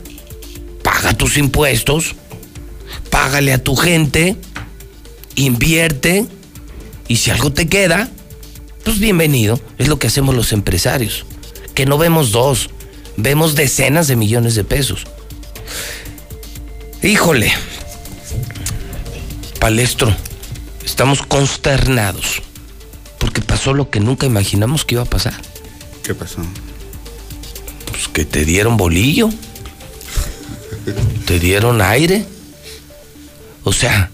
[0.83, 2.16] Paga tus impuestos
[3.11, 4.35] págale a tu gente,
[5.35, 6.25] invierte
[7.07, 8.09] y si algo te queda,
[8.83, 9.59] pues bienvenido.
[9.77, 11.25] Es lo que hacemos los empresarios,
[11.75, 12.72] que no vemos dos,
[13.17, 15.06] vemos decenas de millones de pesos.
[17.03, 17.51] Híjole,
[19.59, 20.15] palestro,
[20.83, 22.41] estamos consternados
[23.19, 25.40] porque pasó lo que nunca imaginamos que iba a pasar.
[26.03, 26.41] ¿Qué pasó?
[27.88, 29.30] Pues que te dieron bolillo,
[31.25, 32.25] te dieron aire.
[33.64, 34.09] O sea,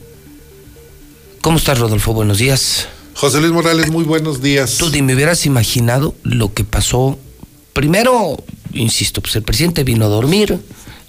[1.41, 2.13] ¿cómo estás, Rodolfo?
[2.13, 2.87] Buenos días.
[3.13, 4.77] José Luis Morales, muy buenos días.
[4.77, 7.17] Tú me hubieras imaginado lo que pasó.
[7.71, 8.43] Primero,
[8.73, 10.59] insisto, pues el presidente vino a dormir,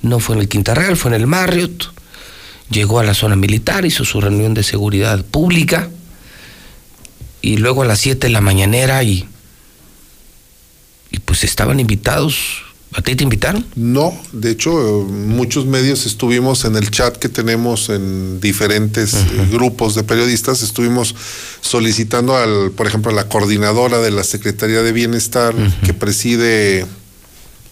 [0.03, 1.93] no fue en el Quinta Real, fue en el Marriott,
[2.71, 5.91] llegó a la zona militar, hizo su reunión de seguridad pública,
[7.43, 9.27] y luego a las 7 de la mañanera y,
[11.11, 12.63] y pues estaban invitados
[12.95, 13.67] ¿A ti te invitaron?
[13.77, 14.71] No, de hecho,
[15.07, 19.51] muchos medios estuvimos en el chat que tenemos en diferentes uh -huh.
[19.51, 21.15] grupos de periodistas, estuvimos
[21.61, 25.81] solicitando al, por ejemplo, a la coordinadora de la Secretaría de Bienestar uh -huh.
[25.85, 26.87] que preside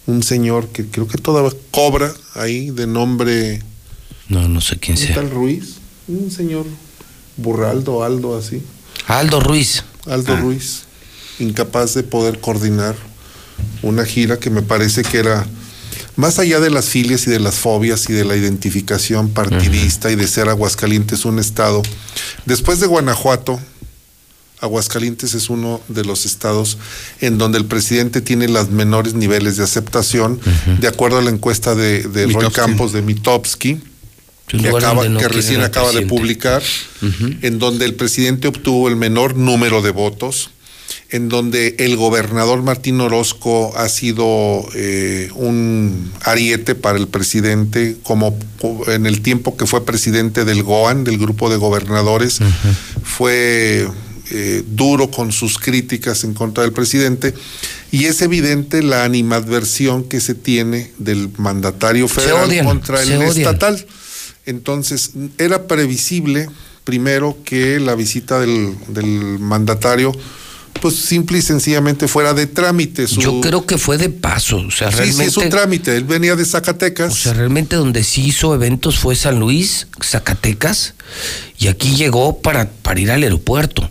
[0.07, 3.63] un señor que creo que todavía cobra ahí de nombre.
[4.29, 5.15] No, no sé quién sea.
[5.15, 5.77] Tal Ruiz,
[6.09, 6.67] un señor
[7.39, 8.63] Burraldo, Aldo, así.
[9.07, 9.83] Aldo Ruiz.
[10.07, 10.41] Aldo ah.
[10.41, 10.85] Ruiz,
[11.39, 12.95] incapaz de poder coordinar
[13.83, 15.47] una gira que me parece que era
[16.17, 20.17] más allá de las filias y de las fobias y de la identificación partidista y
[20.17, 21.83] de ser Aguascalientes un estado.
[22.47, 23.61] Después de Guanajuato,
[24.61, 26.79] Aguascalientes es uno de los estados
[27.21, 30.41] en donde el presidente tiene los menores niveles de aceptación,
[30.81, 32.45] de acuerdo a la encuesta de, de Roy.
[32.55, 33.79] Campos de Mitofsky,
[34.47, 36.63] que, acaba- no que recién acaba de publicar,
[37.43, 40.51] en donde el presidente obtuvo el menor número de votos,
[41.11, 48.37] en donde el gobernador Martín Orozco ha sido eh, un ariete para el presidente, como
[48.89, 52.41] en el tiempo que fue presidente del GOAN, del grupo de gobernadores,
[53.05, 53.87] fue
[54.31, 57.33] eh, duro con sus críticas en contra del presidente.
[57.93, 63.87] Y es evidente la animadversión que se tiene del mandatario federal odian, contra el estatal.
[64.45, 66.49] Entonces, era previsible,
[66.83, 70.13] primero, que la visita del, del mandatario,
[70.81, 73.07] pues simple y sencillamente fuera de trámite.
[73.07, 73.21] Su...
[73.21, 75.25] Yo creo que fue de paso, o sea, Sí, realmente.
[75.25, 75.97] sí, es un trámite.
[75.97, 77.13] Él venía de Zacatecas.
[77.13, 80.95] O sea, realmente donde sí hizo eventos fue San Luis, Zacatecas,
[81.59, 83.89] y aquí llegó para, para ir al aeropuerto.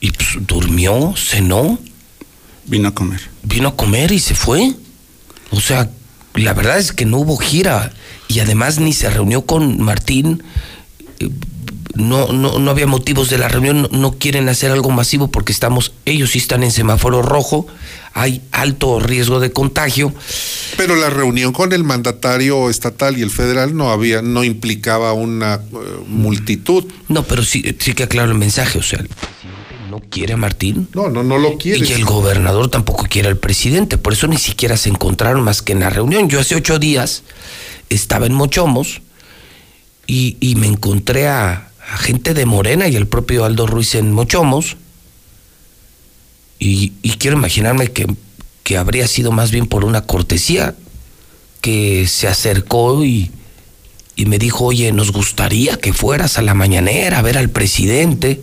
[0.00, 1.78] Y pues, durmió, cenó.
[2.66, 3.20] Vino a comer.
[3.42, 4.74] Vino a comer y se fue.
[5.50, 5.90] O sea,
[6.34, 7.92] la verdad es que no hubo gira.
[8.28, 10.42] Y además ni se reunió con Martín.
[11.94, 15.52] No, no, no había motivos de la reunión, no, no quieren hacer algo masivo porque
[15.52, 17.66] estamos, ellos sí están en semáforo rojo,
[18.14, 20.12] hay alto riesgo de contagio.
[20.76, 25.54] Pero la reunión con el mandatario estatal y el federal no había, no implicaba una
[25.56, 25.60] eh,
[26.06, 26.84] multitud.
[27.08, 30.36] No, pero sí, sí que aclaro el mensaje, o sea, el presidente no quiere a
[30.38, 30.88] Martín.
[30.94, 31.86] No, no, no lo quiere.
[31.86, 35.72] Y el gobernador tampoco quiere al presidente, por eso ni siquiera se encontraron más que
[35.72, 36.30] en la reunión.
[36.30, 37.22] Yo hace ocho días
[37.90, 39.02] estaba en Mochomos
[40.06, 44.12] y, y me encontré a, a gente de Morena y el propio Aldo Ruiz en
[44.12, 44.76] Mochomos.
[46.58, 48.06] Y, y quiero imaginarme que,
[48.62, 50.74] que habría sido más bien por una cortesía
[51.60, 53.30] que se acercó y,
[54.16, 58.40] y me dijo, oye, nos gustaría que fueras a la mañanera a ver al presidente.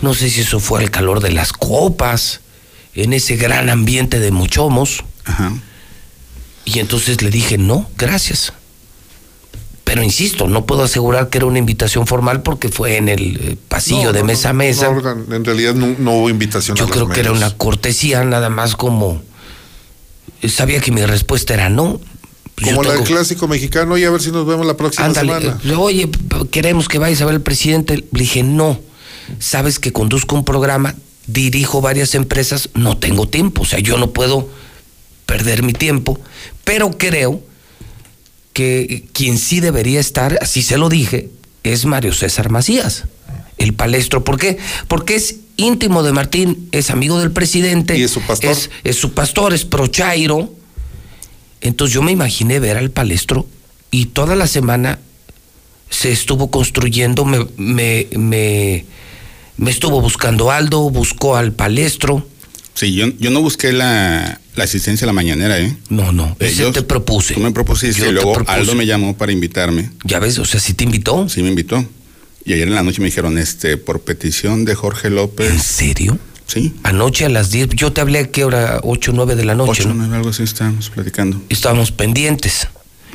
[0.00, 2.40] No sé si eso fue al calor de las copas,
[2.94, 5.04] en ese gran ambiente de Mochomos.
[6.64, 8.52] Y entonces le dije, no, gracias.
[9.92, 13.56] Pero insisto, no puedo asegurar que era una invitación formal porque fue en el eh,
[13.68, 14.90] pasillo No, de no, mesa a mesa.
[14.90, 18.74] no, en realidad no, hubo invitación Yo a creo que era una cortesía, nada más
[18.74, 19.20] como.
[20.40, 22.00] eh, Sabía que mi respuesta era no.
[22.54, 25.04] Pues Como la del tengo- clásico mexicano, y a ver si nos vemos la próxima
[25.04, 25.60] Ándale, semana.
[25.62, 26.08] eh, oye,
[26.50, 27.96] queremos que vayas a ver al presidente.
[27.96, 28.80] Le dije, no.
[29.40, 30.94] Sabes que conduzco un programa,
[31.26, 33.60] dirijo varias empresas, no tengo tiempo.
[33.60, 34.48] O sea, yo no puedo
[35.26, 36.18] perder mi tiempo,
[36.64, 37.42] pero creo
[38.52, 41.30] que quien sí debería estar, así se lo dije,
[41.62, 43.04] es Mario César Macías,
[43.58, 44.24] el palestro.
[44.24, 44.58] ¿Por qué?
[44.88, 47.96] Porque es íntimo de Martín, es amigo del presidente.
[47.96, 48.50] Y es su pastor.
[48.50, 50.52] Es, es su pastor, es prochairo.
[51.60, 53.46] Entonces yo me imaginé ver al palestro
[53.90, 54.98] y toda la semana
[55.90, 58.84] se estuvo construyendo, me, me, me,
[59.58, 62.26] me estuvo buscando Aldo, buscó al palestro.
[62.74, 65.76] Sí, yo, yo no busqué la, la asistencia a la mañanera, ¿eh?
[65.88, 67.34] No, no, ese yo- te propuse.
[67.34, 68.34] Tú me propusiste Yo y luego.
[68.46, 69.90] Aldo me llamó para invitarme.
[70.04, 71.28] Ya ves, o sea, ¿sí te invitó?
[71.28, 71.84] Sí, me invitó.
[72.44, 75.50] Y ayer en la noche me dijeron, este, por petición de Jorge López.
[75.50, 76.18] ¿En serio?
[76.46, 76.74] Sí.
[76.82, 79.54] Anoche a las 10, yo te hablé a qué hora, 8 o 9 de la
[79.54, 79.94] noche, Ocho, ¿no?
[79.94, 81.40] nueve, algo así estábamos platicando.
[81.48, 82.68] Estábamos pendientes.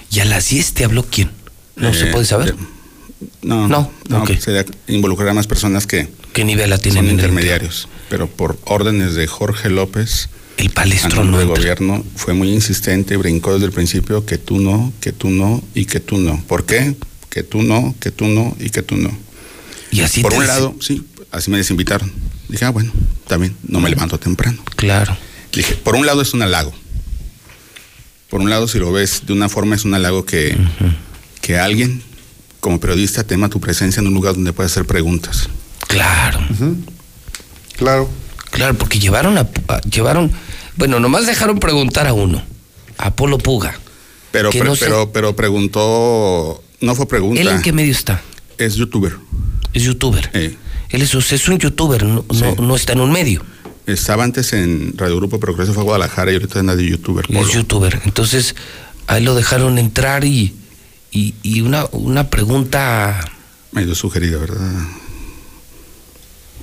[0.10, 1.30] ¿Y a las 10 te habló quién?
[1.76, 2.56] ¿No se Eh, puede saber?
[3.42, 4.32] No, No, no, ok.
[4.40, 7.88] sería involucrar a más personas que ¿Qué nivel la tienen son en el intermediarios.
[8.10, 11.45] Pero por órdenes de Jorge López, el nombre no entra.
[11.58, 15.86] gobierno fue muy insistente, brincó desde el principio que tú no, que tú no y
[15.86, 16.42] que tú no.
[16.48, 16.95] ¿Por qué?
[17.30, 19.11] Que tú no, que tú no y que tú no.
[19.92, 22.11] Y así Por te un dice- lado, sí, así me desinvitaron.
[22.50, 22.92] Dije, ah, bueno,
[23.27, 24.58] también, no me levanto temprano.
[24.76, 25.16] Claro.
[25.53, 26.74] Dije, por un lado es un halago.
[28.30, 30.58] Por un lado, si lo ves de una forma, es un halago que,
[31.42, 32.02] que alguien,
[32.60, 35.48] como periodista, tema tu presencia en un lugar donde puedes hacer preguntas.
[35.88, 36.40] Claro.
[37.77, 38.10] Claro.
[38.52, 40.32] Claro, porque llevaron a, a- llevaron,
[40.78, 42.42] bueno, nomás dejaron preguntar a uno,
[42.98, 43.80] a Polo Puga.
[44.32, 47.42] Pero, pre- no pero, pero preguntó, no fue pregunta.
[47.42, 48.22] ¿Él en qué medio está?
[48.58, 49.18] Es youtuber.
[49.74, 50.30] Es youtuber.
[50.34, 50.56] Eh,
[50.90, 53.44] Él es, es un youtuber, no, no, no está en un medio.
[53.86, 56.76] estaba antes en Radio Grupo, pero creo que se fue a Guadalajara y ahorita anda
[56.76, 57.26] de youtuber.
[57.30, 58.02] Es youtuber.
[58.06, 58.56] Entonces,
[59.08, 60.54] a él lo dejaron entrar y,
[61.12, 63.20] y, y una, una pregunta,
[63.72, 64.72] Medio sugerida, ¿verdad?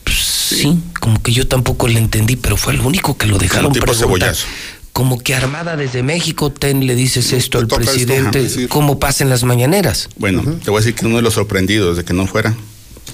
[0.06, 3.84] sí, como que yo tampoco le entendí, pero fue el único que lo dejaron tipo
[3.84, 4.08] preguntar.
[4.08, 4.46] cebollazo.
[4.94, 8.70] Como que armada desde México, ten, le dices esto al esto, presidente, decir.
[8.70, 10.08] ¿cómo pasa en las mañaneras?
[10.16, 12.54] Bueno, te voy a decir que uno de los sorprendidos de que no fuera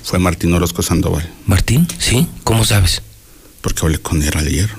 [0.04, 1.28] fue Martín Orozco Sandoval.
[1.46, 1.88] ¿Martín?
[1.98, 2.28] ¿Sí?
[2.44, 3.02] ¿Cómo sabes?
[3.60, 4.70] Porque hablé con él ayer.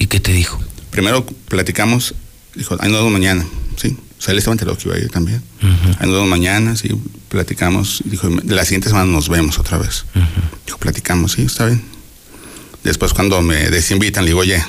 [0.00, 0.60] ¿Y qué te dijo?
[0.90, 2.16] primero platicamos,
[2.56, 3.96] dijo, nos vemos mañana, ¿sí?
[4.18, 5.44] O sea, él estaba que iba a ir también.
[5.62, 6.90] Ahí nos vemos mañana, sí,
[7.28, 8.02] platicamos.
[8.04, 10.06] Dijo, la siguiente semana nos vemos otra vez.
[10.66, 11.99] Dijo, platicamos, sí, está bien.
[12.84, 14.62] Después cuando me desinvitan, le digo, oye,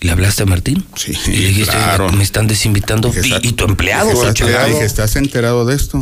[0.00, 0.84] ¿Le hablaste a Martín?
[0.94, 2.10] Sí, Y le dijiste, claro.
[2.12, 3.08] me están desinvitando.
[3.08, 4.66] Dije, Y, "Está- y tu empleado, Dije, "¿Estás- chingado".
[4.68, 5.98] dije, ¿estás enterado de esto?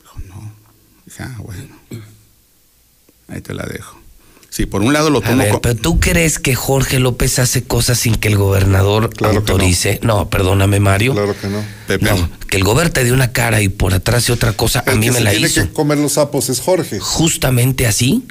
[0.00, 0.52] Dijo, no.
[1.04, 1.74] Dije, ah, bueno.
[3.28, 3.98] Ahí te la dejo.
[4.50, 7.64] Sí, por un lado lo A tomo ver, pero tú crees que Jorge López hace
[7.64, 9.98] cosas sin que el gobernador autorice?
[10.02, 10.30] no.
[10.30, 11.12] perdóname, Mario.
[11.12, 11.62] Claro que no.
[12.00, 14.94] No, que el gobernador te dé una cara y por atrás de otra cosa, a
[14.94, 15.62] mí que me se la tiene hizo.
[15.62, 17.00] que comer los sapos es Jorge.
[17.00, 18.24] Justamente así,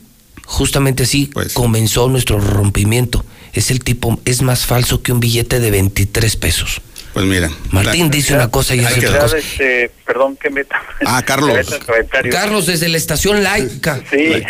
[0.46, 1.54] justamente así Pues.
[1.54, 3.24] comenzó nuestro rompimiento.
[3.54, 6.82] Es el tipo, es más falso que un billete de 23 pesos.
[7.14, 7.52] Pues mira.
[7.70, 9.38] Martín dice una cosa y hace otra cosa.
[9.38, 10.82] Este, perdón que meta.
[11.06, 11.54] Ah, Carlos.
[11.88, 12.22] meta.
[12.32, 14.02] Carlos, desde la estación laica.
[14.10, 14.42] Sí,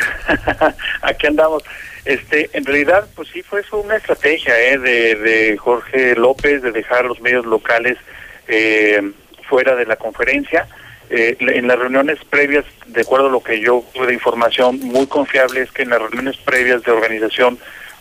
[1.02, 1.64] aquí andamos.
[2.06, 4.78] Este, en realidad, pues sí fue eso una estrategia ¿eh?
[4.78, 7.98] de, de Jorge López de dejar los medios locales
[8.48, 9.02] eh,
[9.50, 10.68] fuera de la conferencia.
[11.10, 15.08] Eh, en las reuniones previas, de acuerdo a lo que yo tuve de información muy
[15.08, 17.60] confiable, es que en las reuniones previas de organización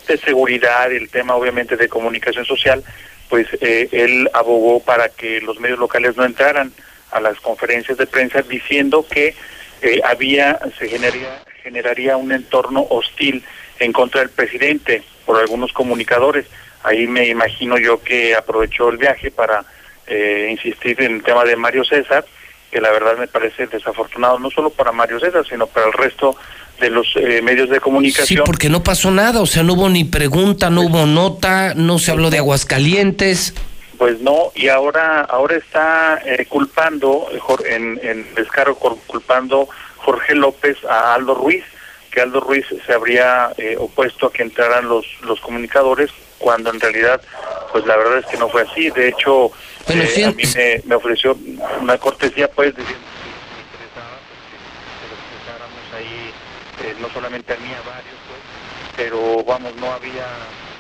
[0.09, 2.83] de seguridad el tema obviamente de comunicación social,
[3.29, 6.73] pues eh, él abogó para que los medios locales no entraran
[7.11, 9.35] a las conferencias de prensa diciendo que
[9.83, 13.45] eh, había se generaría generaría un entorno hostil
[13.79, 16.47] en contra del presidente por algunos comunicadores.
[16.83, 19.65] Ahí me imagino yo que aprovechó el viaje para
[20.07, 22.25] eh, insistir en el tema de Mario César,
[22.73, 26.35] que la verdad me parece desafortunado no solo para Mario César, sino para el resto
[26.81, 28.73] de los eh, medios de Sí, porque comunicación.
[28.73, 32.31] No pasó nada, o sea, no hubo ni pregunta, no hubo nota, no se habló
[32.31, 33.55] de Aguascalientes.
[33.99, 37.29] Pues no, y ahora ahora está eh, culpando,
[37.69, 39.69] en, en descaro cor- culpando
[39.99, 41.63] Jorge López a Aldo Ruiz,
[42.11, 46.81] que Aldo Ruiz se habría eh, opuesto a que entraran los, los comunicadores, cuando en
[46.81, 47.21] realidad,
[47.71, 48.91] pues la verdad es que no fue así.
[48.91, 49.53] De hecho,
[49.87, 51.37] Bueno, eh, a mí me, me ofreció
[51.81, 53.01] una cortesía, pues, diciendo
[55.97, 56.31] ahí,
[56.89, 58.41] eh, no solamente a mí, a varios, pues,
[58.97, 60.27] pero vamos, no había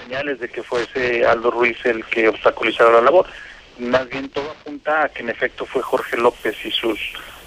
[0.04, 3.26] señales de que fuese Aldo Ruiz el que obstaculizara la labor.
[3.78, 6.98] Más bien todo apunta a que en efecto fue Jorge López y sus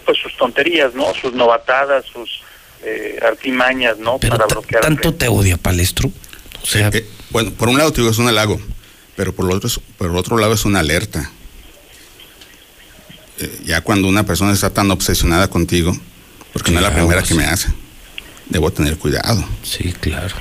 [0.05, 1.11] pues sus tonterías, ¿no?
[1.15, 2.41] Sus novatadas, sus
[2.83, 4.19] eh, artimañas, ¿no?
[4.19, 4.83] Para bloquear.
[4.83, 6.09] ¿Tanto te odia, Palestro?
[6.61, 8.59] O sea, Eh, bueno, por un lado te digo es un halago,
[9.15, 11.31] pero por, lo otro es- por el otro lado es una alerta.
[13.39, 15.95] Eh, ya cuando una persona está tan obsesionada contigo,
[16.53, 17.29] porque no es la primera sí.
[17.29, 17.69] que me hace,
[18.49, 19.45] debo tener cuidado.
[19.63, 20.35] Sí, claro.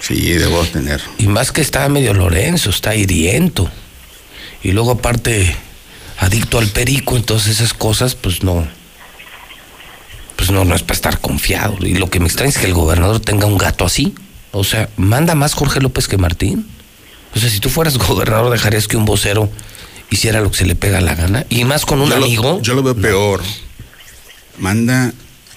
[0.00, 1.00] Sí, debo tener.
[1.18, 3.70] Y más que está medio Lorenzo, está hiriento.
[4.62, 5.54] Y luego aparte,
[6.18, 8.66] adicto al perico, entonces esas cosas, pues no.
[10.36, 11.76] Pues no, no es para estar confiado.
[11.80, 14.14] Y lo que me extraña es que el gobernador tenga un gato así.
[14.52, 16.66] O sea, manda más Jorge López que Martín.
[17.34, 19.50] O sea, si tú fueras gobernador, dejarías que un vocero
[20.10, 21.46] hiciera lo que se le pega la gana.
[21.48, 22.42] Y más con un yo amigo.
[22.42, 23.42] Lo, yo lo veo peor.
[24.58, 25.12] Manda,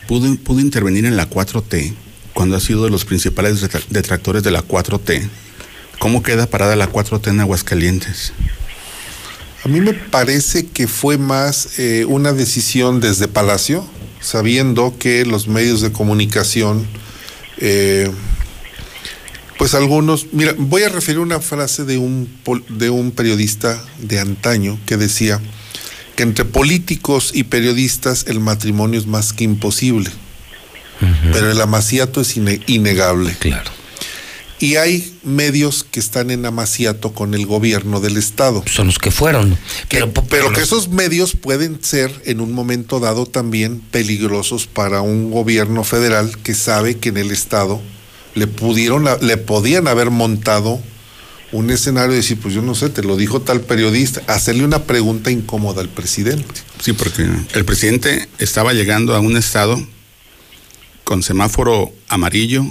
[0.07, 1.93] pudo, pudo intervenir en la 4T
[2.33, 5.27] cuando ha sido de los principales detra- detractores de la 4T.
[5.99, 8.33] ¿Cómo queda parada la 4T en Aguascalientes?
[9.65, 13.85] A mí me parece que fue más eh, una decisión desde Palacio,
[14.21, 16.87] sabiendo que los medios de comunicación,
[17.57, 18.09] eh,
[19.59, 22.29] pues algunos, mira, voy a referir una frase de un,
[22.69, 25.41] de un periodista de antaño que decía
[26.15, 30.09] que entre políticos y periodistas el matrimonio es más que imposible,
[31.33, 33.35] pero el amaciato es innegable.
[33.37, 33.69] Claro.
[34.59, 38.63] Y hay medios que están en amaciato con el gobierno del Estado.
[38.65, 39.57] Son los que fueron.
[39.89, 45.31] Pero, pero que esos medios pueden ser en un momento dado también peligrosos para un
[45.31, 47.81] gobierno federal que sabe que en el Estado
[48.35, 50.81] le pudieron, le podían haber montado
[51.51, 54.83] un escenario de decir, pues yo no sé, te lo dijo tal periodista, hacerle una
[54.83, 56.61] pregunta incómoda al presidente.
[56.79, 59.79] Sí, porque el presidente estaba llegando a un estado
[61.03, 62.65] con semáforo amarillo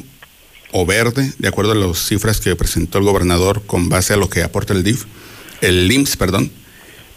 [0.71, 4.29] o verde, de acuerdo a las cifras que presentó el gobernador con base a lo
[4.29, 5.05] que aporta el DIF,
[5.61, 6.53] el IMSS, perdón,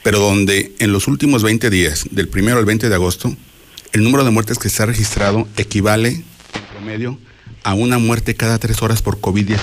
[0.04, 3.36] pero donde en los últimos 20 días, del primero al 20 de agosto,
[3.92, 7.20] el número de muertes que se ha registrado equivale en promedio
[7.64, 9.58] a una muerte cada tres horas por COVID-19.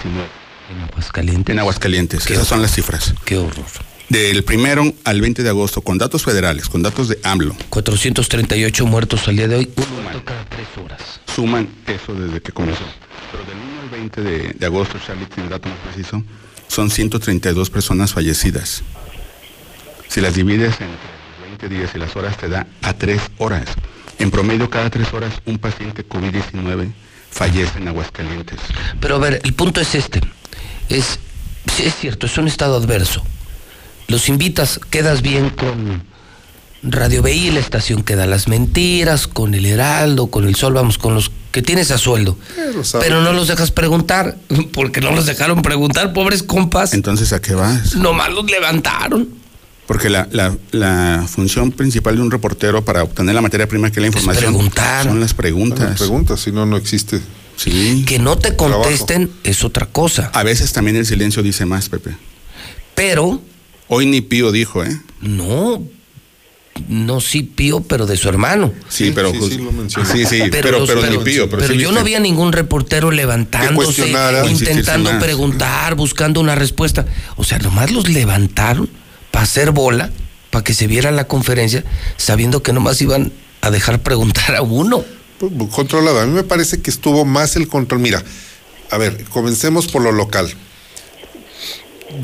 [0.70, 1.52] En Aguascalientes.
[1.52, 3.15] En Aguascalientes, esas son las cifras.
[3.25, 3.67] Qué horror.
[4.09, 9.28] Del primero al 20 de agosto, con datos federales, con datos de AMLO, 438 muertos
[9.28, 11.20] al día de hoy, uno muerto cada tres horas.
[11.35, 12.85] suman eso desde que comenzó.
[13.31, 16.23] Pero del 1 al 20 de, de agosto, Charlie tiene el dato más preciso,
[16.68, 18.83] son 132 personas fallecidas.
[20.09, 23.67] Si las divides entre los 20 días y las horas, te da a 3 horas.
[24.18, 26.93] En promedio, cada 3 horas, un paciente COVID-19
[27.31, 28.58] fallece en Aguascalientes.
[29.00, 30.20] Pero a ver, el punto es este.
[30.89, 31.18] Es
[31.78, 33.23] es cierto, es un estado adverso.
[34.08, 36.02] Los invitas, quedas bien con
[36.82, 40.98] Radio BI, la estación que da las mentiras, con el Heraldo, con el Sol, vamos,
[40.98, 42.39] con los que tienes a sueldo.
[42.57, 44.36] Pero, sabe Pero no los dejas preguntar,
[44.73, 46.94] porque no los dejaron preguntar, pobres compas.
[46.94, 47.94] Entonces, ¿a qué vas?
[47.97, 49.38] Nomás los levantaron.
[49.89, 54.00] Porque la, la, la función principal de un reportero para obtener la materia prima que
[54.00, 55.05] es la información preguntar.
[55.07, 55.81] son las preguntas.
[55.89, 57.23] Las preguntas, si no, no existe.
[57.57, 58.05] Sí.
[58.07, 60.31] Que no te contesten es otra cosa.
[60.34, 62.10] A veces también el silencio dice más, Pepe.
[62.94, 63.41] Pero.
[63.89, 65.00] Hoy ni Pío dijo, ¿eh?
[65.23, 65.83] No.
[66.86, 68.75] No, sí, Pío, pero de su hermano.
[68.91, 69.33] Sí, pero.
[69.33, 71.49] sí, sí lo sí, sí, pero, los- pero, ni Pío.
[71.49, 74.47] Pero, pero sí yo no vi a ningún reportero levantándose, cuestionara.
[74.47, 77.07] intentando preguntar, buscando una respuesta.
[77.36, 78.91] O sea, nomás los levantaron
[79.31, 80.10] para hacer bola,
[80.50, 81.84] para que se viera la conferencia,
[82.16, 85.05] sabiendo que nomás iban a dejar preguntar a uno.
[85.39, 86.20] Pues, controlado.
[86.20, 88.00] A mí me parece que estuvo más el control.
[88.00, 88.23] Mira,
[88.90, 90.52] a ver, comencemos por lo local.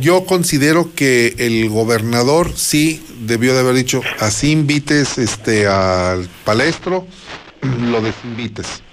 [0.01, 7.07] Yo considero que el gobernador sí debió de haber dicho, así invites este al palestro,
[7.63, 8.84] lo desinvites.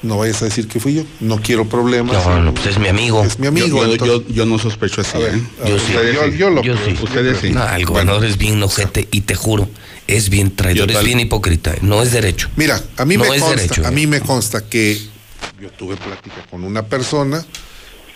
[0.00, 2.24] No vayas a decir que fui yo, no quiero problemas.
[2.24, 3.24] No, no, pues es mi amigo.
[3.24, 3.66] Es mi amigo.
[3.66, 5.42] Yo, yo, entonces- yo- yo no sospecho así, ver, ¿eh?
[5.66, 5.92] Yo ver, sí.
[6.14, 7.02] yo, yo lo Yo creo, sí.
[7.02, 7.50] Ustedes sí.
[7.50, 9.68] No, el gobernador es bien ojete y te juro,
[10.06, 12.48] es bien traidor, es bien hipócrita, no es derecho.
[12.54, 13.92] Mira, a mí No me es consta, derecho, a ¿eh?
[13.92, 15.00] mí me consta que
[15.60, 17.44] yo tuve plática con una persona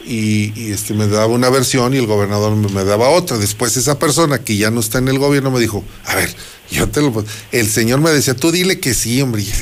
[0.06, 3.38] y, y, este me daba una versión y el gobernador me, me daba otra.
[3.38, 6.32] Después esa persona que ya no está en el gobierno me dijo, a ver,
[6.70, 9.42] yo te lo el señor me decía, tú dile que sí, hombre.
[9.42, 9.52] Y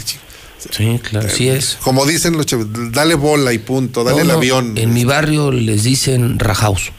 [0.70, 1.78] Sí, claro, así es.
[1.82, 4.76] Como dicen los chavos, dale bola y punto, dale No, el avión.
[4.76, 6.92] En mi barrio les dicen rajaus.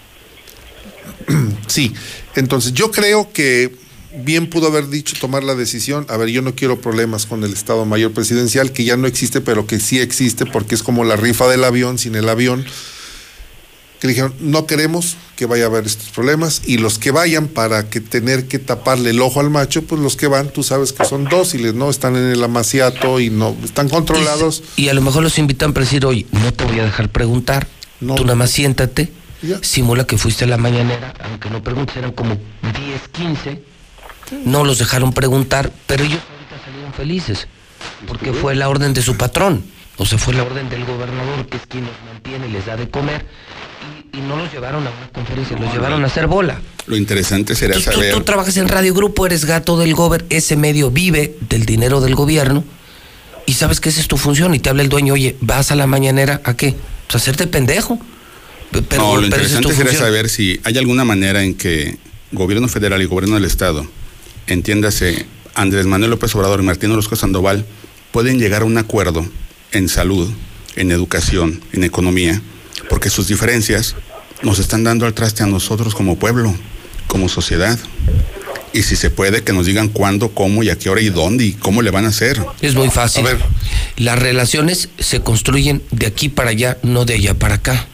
[1.68, 1.94] Sí,
[2.36, 3.74] entonces yo creo que
[4.14, 7.54] bien pudo haber dicho tomar la decisión, a ver, yo no quiero problemas con el
[7.54, 11.16] Estado Mayor Presidencial, que ya no existe, pero que sí existe, porque es como la
[11.16, 12.66] rifa del avión, sin el avión,
[14.02, 17.88] que dijeron, no queremos que vaya a haber estos problemas, y los que vayan para
[17.88, 21.06] que tener que taparle el ojo al macho, pues los que van, tú sabes que
[21.06, 21.88] son dóciles, ¿no?
[21.88, 24.64] Están en el amaciato y no, están controlados.
[24.76, 27.68] Y a lo mejor los invitan para decir, oye, no te voy a dejar preguntar,
[28.00, 29.12] tú nada más siéntate,
[29.62, 33.62] simula que fuiste a la mañanera, aunque no preguntes, eran como 10, 15,
[34.46, 37.48] no los dejaron preguntar, pero ellos ahorita salieron felices,
[38.08, 39.64] porque fue la orden de su patrón,
[40.02, 42.76] o sea, fue la orden del gobernador, que es quien los mantiene y les da
[42.76, 43.26] de comer,
[44.14, 46.60] y, y no los llevaron a una conferencia, los llevaron a hacer bola.
[46.88, 48.14] Lo interesante será Tú, tú- saber.
[48.14, 52.16] tú trabajas en Radio Grupo, eres gato del gober, ese medio vive del dinero del
[52.16, 52.64] gobierno
[53.46, 55.76] y sabes que esa es tu función y te habla el dueño, oye, vas a
[55.76, 56.74] la mañanera, ¿a qué?
[57.08, 58.00] Pues a hacerte pendejo.
[58.72, 60.08] Pe- Pero, no, lo pero esa es interesante será función.
[60.08, 61.98] saber si hay alguna manera en que
[62.32, 63.86] gobierno federal y gobierno del Estado,
[64.48, 67.66] entiéndase, Andrés Manuel López Obrador y Martín Orozco Sandoval,
[68.12, 69.26] pueden llegar a un acuerdo
[69.72, 70.30] en salud,
[70.76, 72.42] en educación, en economía,
[72.90, 73.96] porque sus diferencias
[74.42, 76.54] nos están dando al traste a nosotros como pueblo,
[77.08, 77.78] como sociedad.
[78.74, 81.46] Y si se puede, que nos digan cuándo, cómo y a qué hora y dónde
[81.46, 82.42] y cómo le van a hacer.
[82.62, 83.26] Es muy fácil.
[83.98, 87.88] Las relaciones se construyen de aquí para allá, no de allá para acá.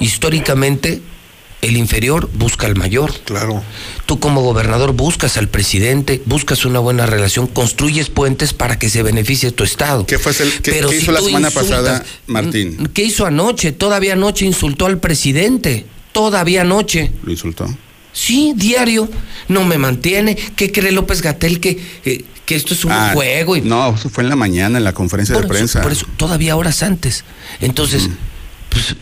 [0.00, 1.00] Históricamente,
[1.64, 3.12] el inferior busca al mayor.
[3.24, 3.62] Claro.
[4.06, 9.02] Tú como gobernador buscas al presidente, buscas una buena relación, construyes puentes para que se
[9.02, 10.06] beneficie tu estado.
[10.06, 12.88] ¿Qué, fue el, qué- Pero qué si hizo la semana insultas- pasada Martín?
[12.92, 13.72] ¿Qué hizo anoche?
[13.72, 15.86] Todavía anoche insultó al presidente.
[16.12, 17.12] Todavía anoche.
[17.22, 17.66] ¿Lo insultó?
[18.12, 19.08] Sí, diario.
[19.48, 20.36] No me mantiene.
[20.36, 23.56] ¿Qué cree López Gatel que, eh, que esto es un Ah, juego?
[23.56, 25.82] Y No, eso fue en la mañana en la conferencia de eso- prensa.
[25.82, 27.24] por eso, todavía horas antes.
[27.60, 28.08] Entonces,
[28.68, 28.94] pues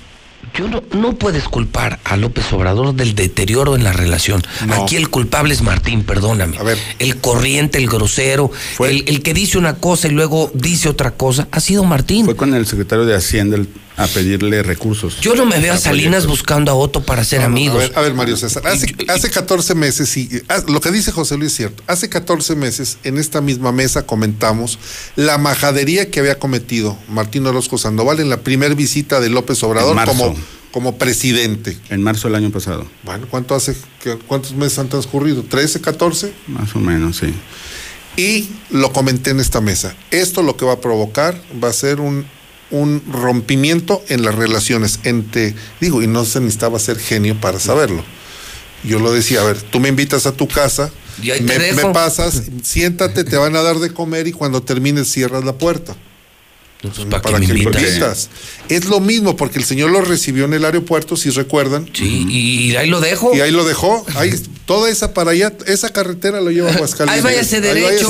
[0.54, 4.42] yo no, no puedes culpar a López Obrador del deterioro en la relación.
[4.66, 4.74] No.
[4.82, 6.58] Aquí el culpable es Martín, perdóname.
[6.98, 8.50] El corriente, el grosero,
[8.80, 12.24] el, el que dice una cosa y luego dice otra cosa, ha sido Martín.
[12.26, 15.20] Fue con el secretario de Hacienda el- a pedirle recursos.
[15.20, 16.26] Yo no me veo a Salinas proyectos.
[16.26, 17.76] buscando a Otto para ser No, no, amigos.
[17.76, 21.12] A ver, a ver, Mario César, hace, hace 14 meses, sí, ah, lo que dice
[21.12, 24.78] José Luis es cierto, hace 14 meses en esta misma mesa comentamos
[25.16, 29.96] la majadería que había cometido Martín Orozco Sandoval en la primer visita de López Obrador
[30.06, 30.34] como,
[30.70, 31.76] como presidente.
[31.90, 32.86] En marzo del año pasado.
[33.02, 33.76] Bueno, ¿cuánto hace,
[34.26, 35.44] ¿cuántos meses han transcurrido?
[35.44, 36.32] ¿13, 14?
[36.48, 37.34] Más o menos, sí.
[38.16, 39.94] Y lo comenté en esta mesa.
[40.10, 42.26] Esto lo que va a provocar va a ser un,
[42.72, 48.02] un rompimiento en las relaciones entre, digo, y no se necesitaba ser genio para saberlo.
[48.82, 50.90] Yo lo decía, a ver, tú me invitas a tu casa,
[51.22, 55.52] me, me pasas, siéntate, te van a dar de comer y cuando termines cierras la
[55.52, 55.96] puerta.
[57.10, 57.88] ¿Para para qué que me lo invitas?
[57.88, 58.30] invitas.
[58.68, 61.88] Es lo mismo, porque el señor lo recibió en el aeropuerto, si recuerdan.
[61.92, 63.34] Sí, y ahí lo dejo.
[63.34, 64.04] Y ahí lo dejó.
[64.16, 64.32] Ahí,
[64.66, 67.24] toda esa para allá, esa carretera lo lleva a Aguascalientes.
[67.24, 68.08] Ahí váyase derecho.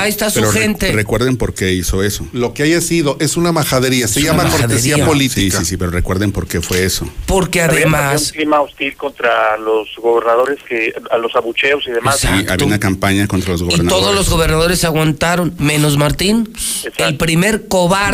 [0.00, 0.92] Ahí está su pero re- gente.
[0.92, 2.26] recuerden por qué hizo eso.
[2.32, 5.06] Lo que haya sido es una majadería, se Es llama una cortesía majadería.
[5.06, 5.58] política.
[5.58, 7.08] Sí, sí, sí, pero recuerden por qué fue eso.
[7.26, 8.26] Porque Había- había además.
[8.26, 12.18] un clima hostil contra los gobernadores que a los abucheos y demás.
[12.20, 14.02] Sí, había una campaña contra los Y gobernadores.
[14.04, 16.52] todos los gobernadores aguantaron, menos Martín.
[16.96, 18.07] El primer cobarde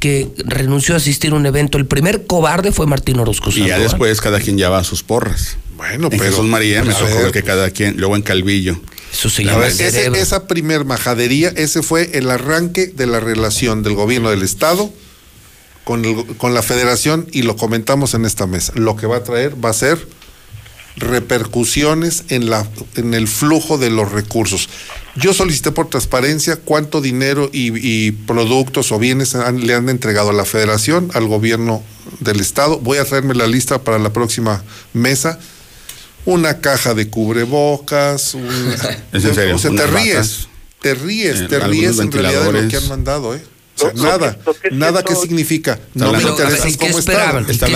[0.00, 3.78] que renunció a asistir a un evento, el primer cobarde fue Martín Orozco Y ya
[3.78, 5.56] después cada quien lleva sus porras.
[5.76, 8.80] Bueno, en pero- Jesús María me a tocó que cada quien, luego en Calvillo.
[9.12, 13.82] Eso se La llama Ese- esa primer majadería, ese fue el arranque de la relación
[13.82, 14.92] del gobierno del Estado
[15.84, 18.72] con, el- con la federación y lo comentamos en esta mesa.
[18.76, 20.06] Lo que va a traer va a ser
[20.98, 24.68] repercusiones en, la, en el flujo de los recursos.
[25.16, 30.30] Yo solicité por transparencia cuánto dinero y, y productos o bienes han- le han entregado
[30.30, 31.82] a la federación, al gobierno
[32.20, 32.78] del Estado.
[32.78, 34.62] Voy a traerme la lista para la próxima
[34.92, 35.38] mesa.
[36.24, 38.34] Una caja de cubrebocas.
[38.34, 38.46] un-
[39.12, 39.56] ¿Es en serio?
[39.56, 40.48] O sea, te ríes.
[40.80, 43.42] Te ríes, Eh, te algunos ríes en realidad de lo que han mandado, ¿eh?
[43.86, 45.78] O sea, Lo- lo nada, que- lo que nada que cierto- significa.
[45.94, 47.12] No me hablando- interesas ¿y qué cómo está.
[47.12, 47.66] Está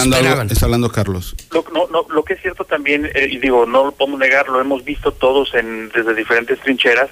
[0.53, 1.35] está hablando Carlos.
[1.53, 4.49] Lo, no, no, lo que es cierto también, eh, y digo, no lo podemos negar,
[4.49, 7.11] lo hemos visto todos en, desde diferentes trincheras,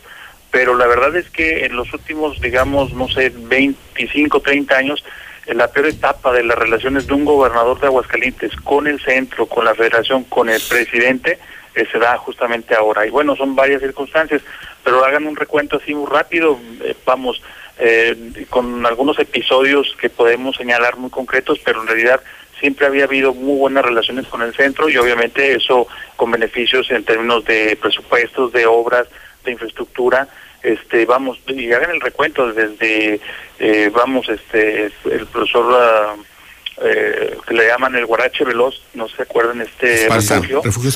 [0.50, 5.04] pero la verdad es que en los últimos, digamos, no sé, 25, 30 años,
[5.46, 9.46] en la peor etapa de las relaciones de un gobernador de Aguascalientes con el centro,
[9.46, 11.38] con la federación, con el presidente,
[11.74, 13.06] eh, se da justamente ahora.
[13.06, 14.42] Y bueno, son varias circunstancias,
[14.84, 17.40] pero hagan un recuento así muy rápido, eh, vamos,
[17.80, 22.20] eh, con algunos episodios que podemos señalar muy concretos, pero en realidad
[22.60, 27.04] siempre había habido muy buenas relaciones con el centro y obviamente eso con beneficios en
[27.04, 29.08] términos de presupuestos, de obras,
[29.44, 30.28] de infraestructura.
[30.62, 33.18] Este, vamos, y hagan el recuento desde,
[33.58, 36.16] eh, vamos, este, el profesor ah,
[36.82, 40.60] eh, que le llaman el Guarache Veloz, no se acuerdan este Esparza, refugio.
[40.62, 40.88] refugio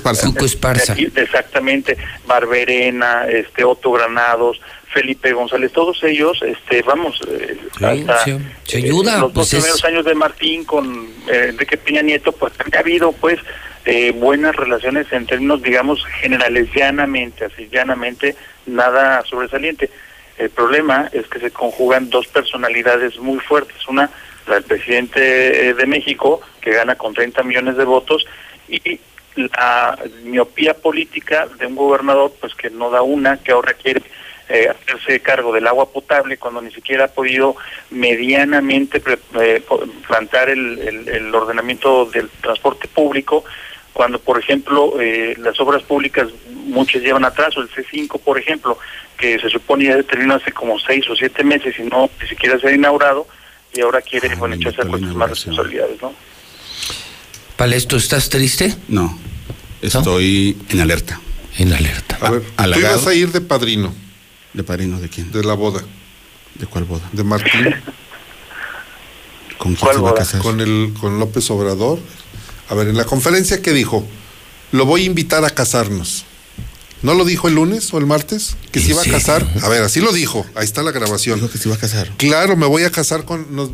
[0.45, 0.95] Esparza.
[1.17, 1.97] Exactamente,
[2.27, 4.61] Barberena, este Otto Granados,
[4.94, 9.50] Felipe González, todos ellos, este, vamos, eh, Sí, hasta sí, se eh, ayuda, los pues
[9.50, 13.40] dos es- primeros años de Martín con eh, Enrique Peña Nieto, pues ha habido pues
[13.84, 19.90] eh, buenas relaciones en términos, digamos, generales, llanamente, así llanamente, nada sobresaliente.
[20.39, 24.08] El problema es que se conjugan dos personalidades muy fuertes, una
[24.47, 28.24] la del presidente eh, de México, que gana con 30 millones de votos,
[28.68, 29.00] y
[29.56, 34.02] la miopía política de un gobernador, pues que no da una, que ahora quiere
[34.48, 37.56] eh, hacerse cargo del agua potable cuando ni siquiera ha podido
[37.90, 39.62] medianamente pre- eh,
[40.06, 43.44] plantar el, el- el ordenamiento del transporte público,
[43.92, 48.78] cuando por ejemplo eh, las obras públicas muchas llevan atraso, el C5 por ejemplo,
[49.16, 52.58] que se supone ya terminó hace como seis o siete meses y no ni siquiera
[52.58, 53.26] se ha inaugurado,
[53.73, 56.12] y ahora quiere bueno, echarse a más responsabilidades, ¿no?
[57.56, 58.74] Palesto, ¿estás triste?
[58.89, 59.16] No,
[59.81, 61.20] estoy en alerta.
[61.56, 62.18] En alerta.
[62.20, 63.94] A ver, tú ibas a ir de padrino.
[64.55, 65.31] ¿De padrino de quién?
[65.33, 65.83] De la boda.
[66.55, 67.08] ¿De cuál boda?
[67.12, 67.50] De Martín.
[69.58, 70.41] ¿Con quién se va a casar?
[70.41, 71.99] Con, el, con López Obrador.
[72.68, 74.07] A ver, en la conferencia que dijo,
[74.73, 76.24] lo voy a invitar a casarnos.
[77.02, 78.57] ¿No lo dijo el lunes o el martes?
[78.73, 79.47] Que se iba a casar.
[79.62, 80.47] A ver, así lo dijo.
[80.55, 81.39] Ahí está la grabación.
[81.39, 82.10] Dijo que se iba a casar.
[82.16, 83.55] Claro, me voy a casar con.
[83.55, 83.70] nos-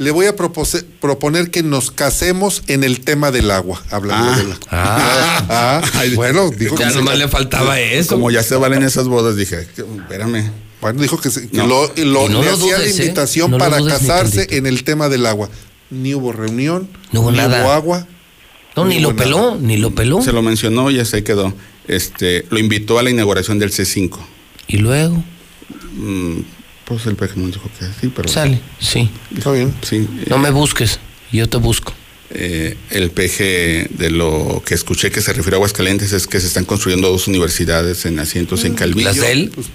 [0.00, 3.82] le voy a propose- proponer que nos casemos en el tema del agua.
[3.90, 4.36] Hablando Ah.
[4.36, 4.58] de la.
[4.70, 8.14] Ah, Ah, bueno, dijo ya que nomás le faltaba eso.
[8.14, 10.50] Como ya se valen esas bodas, dije, espérame.
[10.80, 12.90] Bueno, dijo que, se- que lo, lo- Y no le lo hacía dudes, la ¿eh?
[13.06, 15.50] invitación No para casarse en el tema del agua.
[15.90, 17.62] Ni hubo reunión, No hubo ni nada.
[17.62, 18.06] hubo agua.
[18.76, 19.22] No, ni lo nada.
[19.24, 20.22] peló, ni lo peló.
[20.22, 21.52] Se lo mencionó y ya se quedó.
[21.88, 24.18] Este, lo invitó a la inauguración del C5.
[24.66, 25.22] Y luego
[25.92, 26.40] Mm,
[26.96, 28.28] pues el dijo que sí, pero.
[28.28, 29.08] sale, sí.
[29.36, 29.72] Está bien.
[29.82, 30.06] Sí.
[30.28, 30.98] No me busques,
[31.32, 31.92] yo te busco.
[32.32, 36.46] eh, el PG de lo que escuché que se refiere a Aguascalientes es que se
[36.46, 39.08] están construyendo dos universidades en asientos en Calvillo.
[39.08, 39.52] ¿Las de él?
[39.54, 39.66] Pues,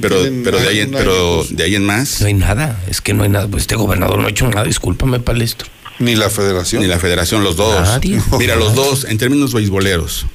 [0.00, 3.00] Pero, pero, de ahí, en- pero pues, de ahí en más, No hay nada, es
[3.00, 3.48] que no hay nada.
[3.48, 5.68] Pues este gobernador no ha hecho nada, discúlpame, Palestro.
[5.98, 6.82] ni la federación.
[6.82, 7.80] ni la federación, los dos.
[7.80, 8.20] Nadie.
[8.38, 10.26] Mira, los dos, en términos beisboleros,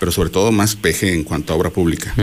[0.00, 2.14] pero sobre todo más PG en cuanto a obra pública.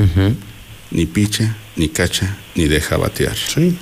[0.91, 3.35] Ni picha, ni cacha, ni deja batear.
[3.35, 3.77] Sí.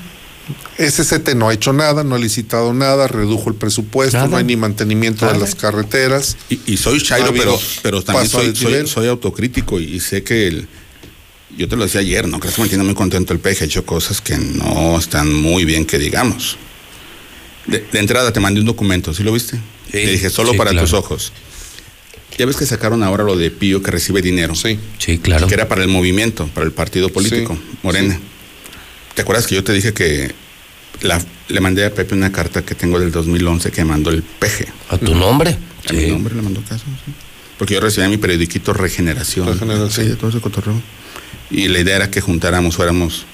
[0.79, 4.29] SCT no ha hecho nada, no ha licitado nada, redujo el presupuesto, Nada.
[4.29, 6.38] no hay ni mantenimiento de las carreteras.
[6.49, 8.88] Y, y soy Ha Chairo, pero, pero también soy, soy, desnivel.
[8.88, 10.67] soy autocrítico y, y sé que el,
[11.57, 12.39] yo te lo decía ayer, ¿no?
[12.39, 15.65] Creo que me tiene muy contento el PG, ha hecho cosas que no están muy
[15.65, 16.57] bien que digamos.
[17.67, 19.59] De, de entrada te mandé un documento, ¿sí lo viste?
[19.91, 20.85] te dije, solo sí, para claro.
[20.85, 21.33] tus ojos.
[22.38, 24.56] Ya ves que sacaron ahora lo de Pío que recibe dinero.
[24.56, 24.80] Sí.
[24.98, 25.48] Sí, claro.
[25.48, 28.17] Que era para el movimiento, para el partido político, Sí, Morena.
[29.14, 30.33] ¿Te acuerdas que yo te dije que
[31.01, 34.67] la- le mandé a Pepe una carta que tengo del 2011 que mandó el peje.
[34.90, 35.58] ¿A tu nombre?
[35.90, 37.11] A mi nombre le mandó caso, sí.
[37.58, 39.48] Porque yo recibía mi periodiquito Regeneración.
[39.48, 39.91] Regeneración.
[40.06, 40.82] Sí, de todo ese cotorreo.
[41.51, 43.25] Y la idea era que juntáramos, fuéramos.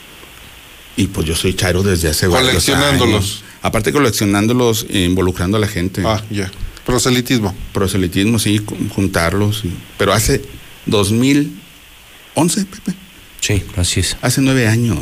[0.98, 3.14] Y pues yo soy Chairo desde hace varios Coleccionándolos.
[3.15, 3.43] años.
[3.61, 6.01] Aparte coleccionándolos, e involucrando a la gente.
[6.06, 6.49] Ah, ya.
[6.85, 7.55] Proselitismo.
[7.73, 8.61] Proselitismo, sí,
[8.93, 9.64] juntarlos.
[9.65, 10.41] y- Pero hace
[10.85, 12.93] 2011, Pepe.
[13.41, 14.17] Sí, así es.
[14.22, 14.97] Hace nueve años.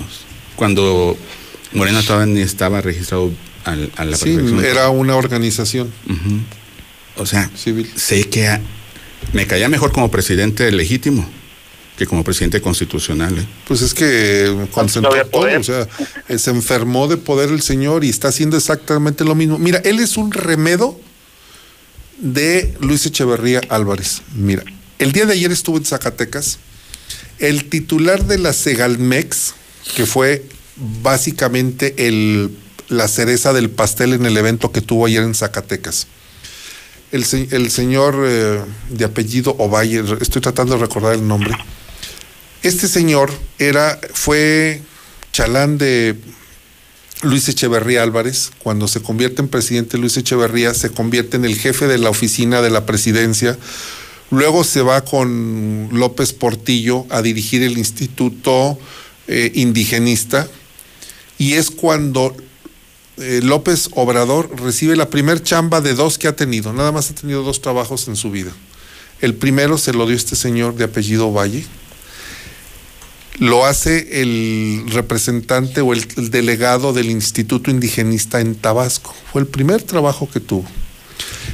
[0.56, 1.18] Cuando
[1.74, 3.32] Morena todavía ni estaba registrado
[3.66, 5.92] al- a la Sí, era una organización.
[7.18, 7.90] O sea, civil.
[7.96, 8.62] sé que a-
[9.34, 11.28] me caía mejor como presidente legítimo
[11.98, 13.38] que como presidente constitucional.
[13.38, 13.46] ¿eh?
[13.68, 15.88] Pues es que concentró todo, o sea,
[16.28, 19.58] eh, se enfermó de poder el señor y está haciendo exactamente lo mismo.
[19.60, 21.00] Mira, él es un remedo
[22.24, 24.22] de Luis Echeverría Álvarez.
[24.34, 24.64] Mira,
[24.98, 26.58] el día de ayer estuvo en Zacatecas,
[27.40, 29.54] el titular de la Segalmex,
[29.96, 30.46] que fue
[31.02, 36.08] básicamente el, la cereza del pastel en el evento que tuvo ayer en Zacatecas.
[37.12, 41.54] El, se- el señor eh, de apellido Ovalle, estoy tratando de recordar el nombre,
[42.64, 43.30] este señor
[43.60, 44.82] era, fue
[45.34, 46.16] chalán de
[47.24, 48.52] Luis Echeverría Álvarez.
[48.60, 52.62] Cuando se convierte en presidente Luis Echeverría, se convierte en el jefe de la oficina
[52.62, 53.58] de la presidencia.
[54.30, 58.78] Luego se va con López Portillo a dirigir el Instituto
[59.28, 60.48] eh, Indigenista.
[61.38, 62.36] Y es cuando
[63.18, 66.74] eh, López Obrador recibe la primer chamba de dos que ha tenido.
[66.74, 68.52] Nada más ha tenido dos trabajos en su vida.
[69.22, 71.66] El primero se lo dio este señor de apellido Valle.
[73.40, 79.14] Lo hace el representante o el, el delegado del Instituto Indigenista en Tabasco.
[79.32, 80.66] Fue el primer trabajo que tuvo.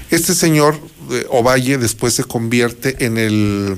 [0.09, 0.79] Este señor
[1.11, 3.77] eh, Ovalle después se convierte en el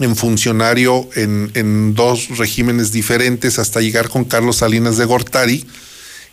[0.00, 5.66] en funcionario en, en dos regímenes diferentes hasta llegar con Carlos Salinas de Gortari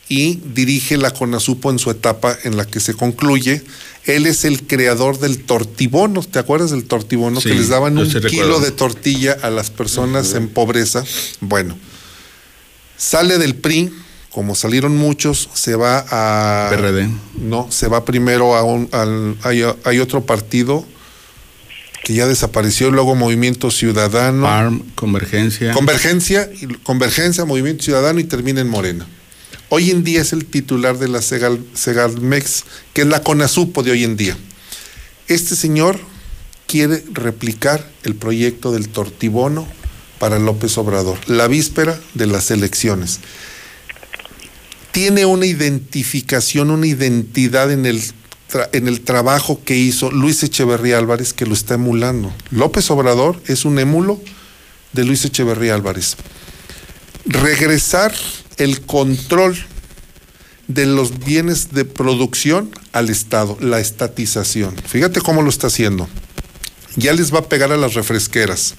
[0.08, 3.64] y dirige la CONASUPO en su etapa en la que se concluye.
[4.06, 7.42] Él es el creador del tortibono, ¿te acuerdas del tortibono?
[7.42, 11.03] Sí, que les daban un sí kilo de tortilla a las personas en pobreza.
[11.42, 11.75] Bueno,
[12.98, 13.92] sale del PRI,
[14.30, 16.69] como salieron muchos, se va a...
[16.69, 17.09] PRD.
[17.42, 18.88] No, se va primero a un...
[18.92, 20.85] al- hay, hay otro partido
[22.03, 24.48] que ya desapareció, luego Movimiento Ciudadano.
[24.48, 25.74] ARM, Convergencia.
[25.74, 26.48] Convergencia,
[26.84, 29.08] Convergencia, Movimiento Ciudadano y termina en Morena.
[29.69, 33.91] Hoy en día es el titular de la Segal, Segalmex, que es la CONASUPO de
[33.91, 34.37] hoy en día.
[35.27, 35.99] Este señor
[36.67, 39.67] quiere replicar el proyecto del tortibono
[40.19, 43.19] para López Obrador, la víspera de las elecciones.
[44.91, 48.01] Tiene una identificación, una identidad en el,
[48.71, 52.31] en el trabajo que hizo Luis Echeverría Álvarez que lo está emulando.
[52.51, 54.21] López Obrador es un émulo
[54.93, 56.17] de Luis Echeverría Álvarez.
[57.25, 58.13] Regresar
[58.57, 59.57] el control
[60.67, 64.75] de los bienes de producción al Estado, la estatización.
[64.87, 66.07] Fíjate cómo lo está haciendo.
[66.97, 68.75] Ya les va a pegar a las refresqueras,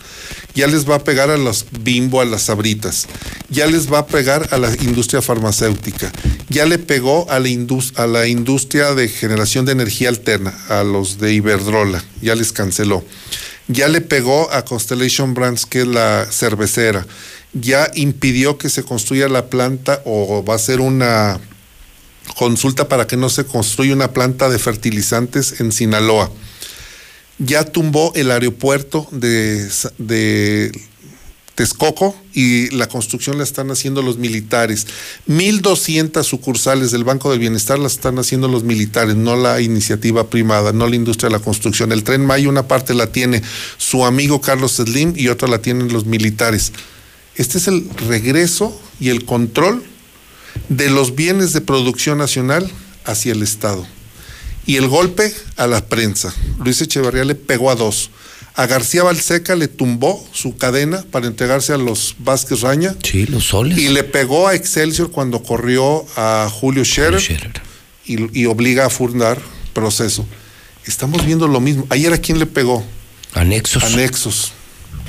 [0.55, 3.07] ya les va a pegar a las bimbo, a las sabritas,
[3.51, 6.11] ya les va a pegar a la industria farmacéutica,
[6.49, 7.49] ya le pegó a la,
[7.97, 13.05] a la industria de generación de energía alterna, a los de Iberdrola, ya les canceló.
[13.69, 17.05] Ya le pegó a Constellation Brands, que es la cervecera,
[17.61, 21.41] ya impidió que se construya la planta o va a ser una
[22.37, 26.31] consulta para que no se construya una planta de fertilizantes en Sinaloa.
[27.39, 29.69] Ya tumbó el aeropuerto de,
[29.99, 30.73] de
[31.55, 34.87] Texcoco y la construcción la están haciendo los militares.
[35.29, 40.73] 1.200 sucursales del Banco del Bienestar las están haciendo los militares, no la iniciativa privada,
[40.73, 41.93] no la industria de la construcción.
[41.93, 43.43] El tren Maya una parte la tiene
[43.79, 46.73] su amigo Carlos Slim y otra la tienen los militares.
[47.37, 49.83] Este es el regreso y el control
[50.69, 52.71] de los bienes de producción nacional
[53.05, 53.87] hacia el Estado.
[54.67, 56.35] Y el golpe a la prensa.
[56.59, 58.11] Luis Echeverría le pegó a dos.
[58.55, 62.97] A García Balseca le tumbó su cadena para entregarse a los Vázquez Raña.
[63.05, 63.79] Sí, los soles.
[63.79, 67.23] Y le pegó a Excelsior cuando corrió a Julio Scherer,
[68.07, 69.41] Y, y obliga a fundar
[69.75, 70.27] proceso.
[70.87, 71.87] Estamos viendo lo mismo.
[71.91, 72.85] Ayer a quién le pegó?
[73.35, 73.85] Anexos.
[73.85, 74.53] Anexos.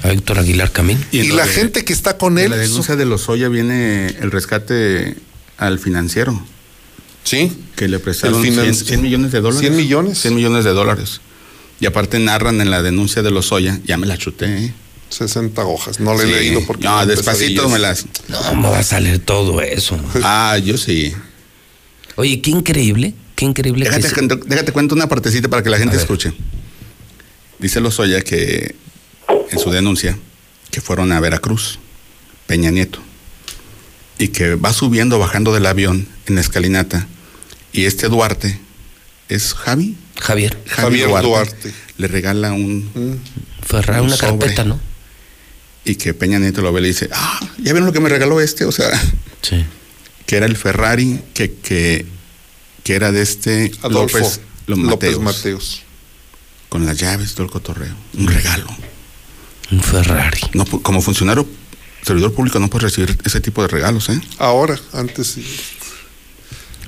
[0.03, 1.03] A Héctor Aguilar Camín.
[1.11, 2.51] Y, la de- gente que está con En él.
[2.51, 5.16] la denuncia de los Oya viene el rescate
[5.58, 6.40] al financiero.
[7.24, 7.51] Sí.
[7.76, 9.59] Que le prestaron El 100, finan- 100 millones de dólares.
[9.61, 10.19] 100 millones.
[10.19, 11.19] 100 millones de dólares.
[11.80, 14.45] Y aparte narran en la denuncia de los Oya, ya me la chuté.
[14.66, 14.74] ¿eh?
[15.09, 16.00] 60 hojas.
[16.00, 16.30] No le Sí.
[16.30, 16.84] he leído porque.
[16.85, 18.06] No, despacito me las.
[18.27, 19.98] No, me va a salir todo eso.
[20.24, 21.14] Ah, yo sí.
[22.16, 25.69] Oye, qué increíble, qué increíble que Déjate, se- cuento- déjate cuento una partecita para que
[25.69, 26.34] la gente escuche.
[27.59, 28.76] Dice Lozoya que
[29.51, 30.17] en su denuncia
[30.72, 31.80] que fueron a Veracruz,
[32.45, 32.99] Peña Nieto,
[34.19, 37.07] y que va subiendo, bajando del avión en la escalinata,
[37.72, 38.59] y este Duarte
[39.30, 39.95] es Javi.
[40.19, 40.57] Javier.
[40.67, 41.74] Javier Duarte.
[41.98, 43.19] Le regala un.
[43.66, 44.38] Ferrari, un una sobre.
[44.40, 44.80] carpeta, ¿no?
[45.85, 48.09] Y que Peña Nieto lo ve y le dice, ah, ¿ya vieron lo que me
[48.09, 48.66] regaló este?
[48.66, 48.90] O sea,
[49.41, 49.64] Sí.
[50.25, 52.06] que era el Ferrari que, que,
[52.83, 55.82] que era de este Adolfo López, Lo- López Mateos, Mateos.
[56.69, 57.95] Con las llaves, todo el cotorreo.
[58.17, 58.67] Un regalo.
[59.72, 60.40] Un Ferrari.
[60.54, 61.48] No, pu- como funcionario,
[62.04, 64.20] servidor público, no puedes recibir ese tipo de regalos, ¿eh?
[64.40, 65.46] Ahora, antes sí.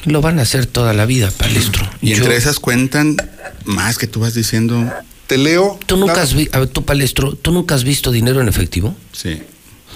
[0.05, 1.87] Lo van a hacer toda la vida, palestro.
[2.01, 3.17] Y Yo- entre esas cuentan
[3.65, 4.89] más que tú vas diciendo.
[5.27, 5.77] Te leo.
[5.85, 8.95] ¿Tú nunca has visto, a ver, tú palestro, ¿tú nunca has visto dinero en efectivo?
[9.11, 9.43] Sí.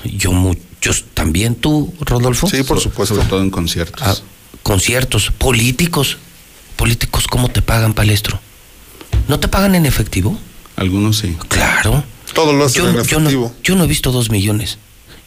[0.03, 2.47] Yo muchos también, tú, Rodolfo.
[2.47, 3.15] Sí, por supuesto.
[3.15, 4.01] Sobre todo en conciertos.
[4.05, 4.15] Ah,
[4.61, 6.17] conciertos, políticos.
[6.75, 8.39] Políticos, ¿cómo te pagan, palestro?
[9.29, 10.37] ¿No te pagan en efectivo?
[10.75, 11.35] Algunos sí.
[11.47, 12.03] Claro.
[12.33, 14.77] Todo lo hacen Yo, en no- yo, no, yo no he visto dos millones.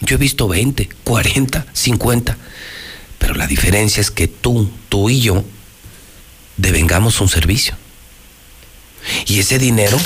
[0.01, 2.37] Yo he visto 20, 40, 50.
[3.19, 5.45] Pero la diferencia es que tú, tú y yo,
[6.57, 7.75] devengamos un servicio.
[9.27, 9.99] Y ese dinero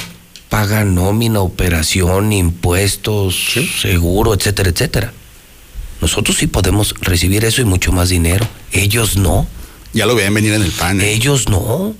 [0.48, 3.36] paga nómina, operación, impuestos,
[3.80, 5.12] seguro, etcétera, etcétera.
[6.00, 8.46] Nosotros sí podemos recibir eso y mucho más dinero.
[8.72, 9.46] Ellos no.
[9.92, 11.00] Ya lo veían venir en el pan.
[11.00, 11.12] ¿eh?
[11.12, 11.94] Ellos no.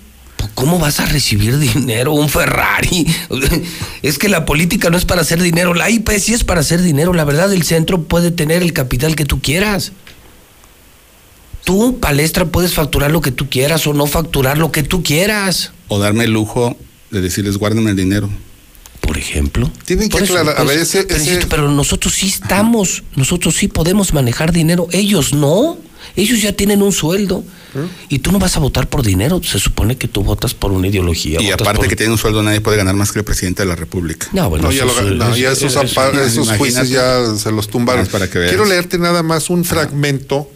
[0.55, 2.13] ¿Cómo vas a recibir dinero?
[2.13, 3.07] Un Ferrari.
[4.03, 5.75] Es que la política no es para hacer dinero.
[5.75, 7.13] La IP sí es para hacer dinero.
[7.13, 9.93] La verdad, el centro puede tener el capital que tú quieras.
[11.65, 15.73] Tú, palestra, puedes facturar lo que tú quieras o no facturar lo que tú quieras.
[15.89, 16.77] O darme el lujo
[17.11, 18.31] de decirles, guárdenme el dinero.
[19.01, 19.71] Por ejemplo.
[19.85, 20.61] Tienen que eso, aclarar.
[20.61, 21.47] A pues, ver, ese.
[21.49, 24.89] pero nosotros sí estamos, nosotros sí podemos manejar dinero.
[24.93, 25.79] Ellos no.
[26.17, 27.45] Ellos ya tienen un sueldo.
[28.09, 29.41] Y tú no vas a votar por dinero.
[29.45, 31.41] Se supone que tú votas por una ideología.
[31.41, 33.69] Y aparte por- que tiene un sueldo, nadie puede ganar más que el presidente de
[33.69, 34.27] la República.
[34.33, 37.69] No, bueno, No, ya, eso lo- es- no, ya eso- esos, juicios ya se los
[37.69, 38.07] tumbaron.
[38.09, 38.51] Para que veas.
[38.51, 40.51] Quiero leerte nada más un fragmento.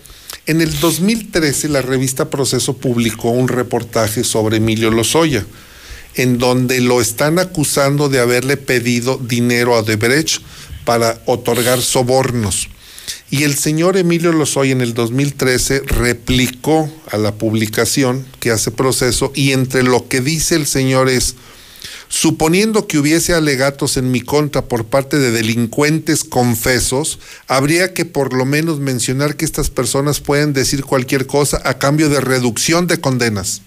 [0.46, 5.46] En el 2013 la revista Proceso publicó un reportaje sobre Emilio Lozoya,
[6.16, 10.42] en donde lo están acusando de haberle pedido dinero a Odebrecht
[10.84, 12.68] para otorgar sobornos.
[13.30, 19.32] Y el señor Emilio Lozoya en el 2013 replicó a la publicación que hace proceso
[19.34, 21.34] y entre lo que dice el señor es,
[22.08, 27.18] suponiendo que hubiese alegatos en mi contra por parte de delincuentes confesos,
[27.48, 32.08] habría que por lo menos mencionar que estas personas pueden decir cualquier cosa a cambio
[32.08, 33.62] de reducción de condenas.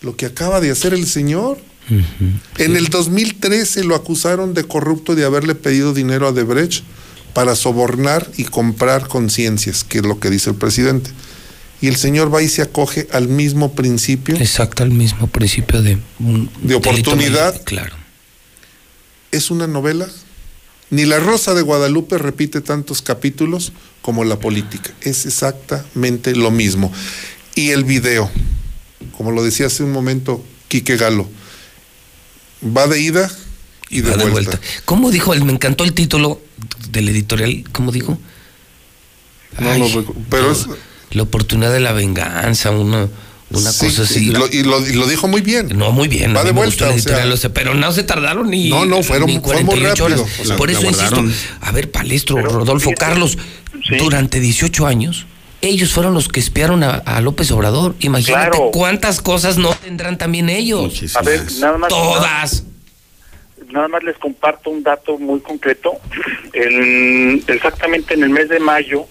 [0.00, 1.58] Lo que acaba de hacer el señor.
[2.58, 6.82] En el 2013 lo acusaron de corrupto de haberle pedido dinero a Debrecht
[7.34, 11.10] para sobornar y comprar conciencias, que es lo que dice el presidente.
[11.80, 15.98] Y el señor va y se acoge al mismo principio Exacto, el mismo principio de
[16.20, 17.62] un de oportunidad.
[17.64, 17.94] Claro.
[19.32, 20.08] ¿Es una novela?
[20.90, 24.92] Ni La Rosa de Guadalupe repite tantos capítulos como la política.
[25.02, 26.92] Es exactamente lo mismo.
[27.54, 28.30] Y el video,
[29.16, 31.28] como lo decía hace un momento Quique Galo,
[32.64, 33.30] va de ida
[33.90, 34.50] y de, Va de vuelta.
[34.52, 34.60] vuelta.
[34.84, 35.34] ¿Cómo dijo?
[35.34, 35.44] él?
[35.44, 36.40] Me encantó el título
[36.90, 37.64] del editorial.
[37.72, 38.18] ¿Cómo dijo?
[39.58, 40.66] No, Ay, no recu- pero es-
[41.10, 43.06] La oportunidad de la venganza, una,
[43.50, 44.28] una Sí, cosa así.
[44.28, 45.78] y lo, y lo- y lo dijo muy bien.
[45.78, 46.34] No, muy bien.
[46.34, 48.68] Va de vuelta, o editorial, sea- o sea, pero no se tardaron ni.
[48.68, 50.22] No, no, fueron- ni fue muy 48 rápido.
[50.24, 50.46] horas.
[50.48, 51.24] La- Por la eso insisto.
[51.60, 53.38] A ver, Palestro, Pero, Rodolfo, Carlos,
[53.88, 53.96] sí.
[53.96, 55.26] durante 18 años.
[55.60, 57.94] Ellos fueron los que espiaron a, a López Obrador.
[58.00, 58.70] Imagínate Claro.
[58.72, 60.82] cuántas cosas no tendrán también ellos.
[60.82, 61.16] Muchísimas.
[61.16, 61.88] A ver, nada más.
[61.88, 62.64] Todas.
[63.74, 65.94] Nada más les comparto un dato muy concreto.
[66.52, 69.04] Exactamente en el mes de mayo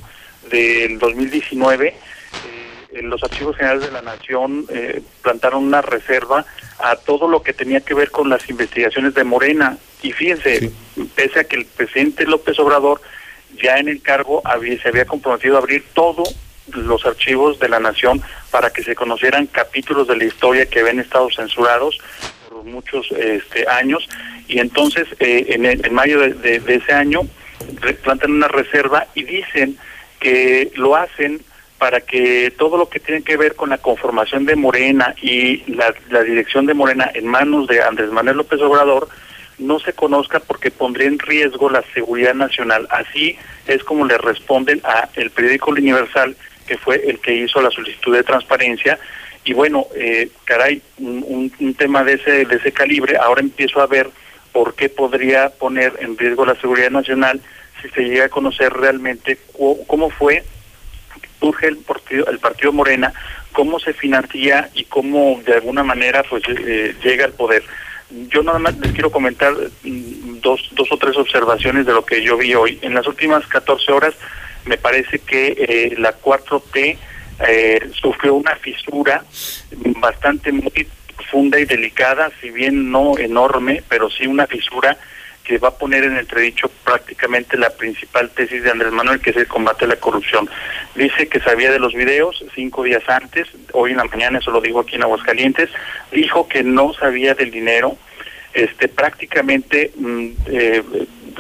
[0.50, 1.94] del 2019, eh,
[2.94, 6.46] en los archivos generales de la Nación eh, plantaron una reserva
[6.80, 9.78] a todo lo que tenía que ver con las investigaciones de Morena.
[10.02, 10.72] Y fíjense,
[11.14, 13.02] pese a que el presidente López Obrador
[13.62, 17.82] ya en el cargo había, se había comprometido a abrir todos los archivos de la
[17.82, 22.00] Nación para que se conocieran capítulos de la historia que habían estado censurados
[22.66, 24.08] muchos este, años
[24.48, 27.22] y entonces eh, en, mayo de, de- ese año
[28.04, 29.78] plantan una reserva y dicen
[30.20, 31.42] que lo hacen
[31.78, 35.94] para que todo lo que tiene que ver con la conformación de Morena y la,
[36.10, 39.10] la dirección de Morena en manos de Andrés Manuel López Obrador
[39.60, 42.88] no se conozca porque pondría en riesgo la seguridad nacional.
[42.90, 46.36] Así es como le responden a el periódico Universal,
[46.68, 48.98] que fue el que hizo la solicitud de transparencia.
[49.46, 54.10] Y bueno, eh, caray, un, tema de ese, de ese calibre, ahora empiezo a ver
[54.52, 57.42] por qué podría poner en riesgo la seguridad nacional
[57.82, 59.38] si se llega a conocer realmente
[59.88, 60.44] cómo fue
[61.44, 63.14] surge el partido, el partido Morena,
[63.52, 67.64] cómo se financia y cómo de alguna manera pues eh, llega al poder.
[68.30, 72.24] Yo nada más les quiero comentar mm, dos, dos o tres observaciones de lo que
[72.24, 72.80] yo vi hoy.
[72.82, 74.14] En las últimas 14 horas
[74.66, 76.98] me parece que eh, la 4T
[77.48, 79.24] eh, sufrió una fisura
[80.00, 84.98] bastante muy profunda y delicada, si bien no enorme, pero sí una fisura
[85.44, 89.36] que va a poner en entredicho prácticamente la principal tesis de Andrés Manuel, que es
[89.36, 90.50] el combate a la corrupción.
[90.96, 94.62] Dice que sabía de los videos cinco días antes, hoy en la mañana, eso lo
[94.62, 95.70] digo aquí en Aguascalientes,
[96.12, 97.98] dijo que no sabía del dinero,
[98.54, 100.84] este prácticamente mm, eh,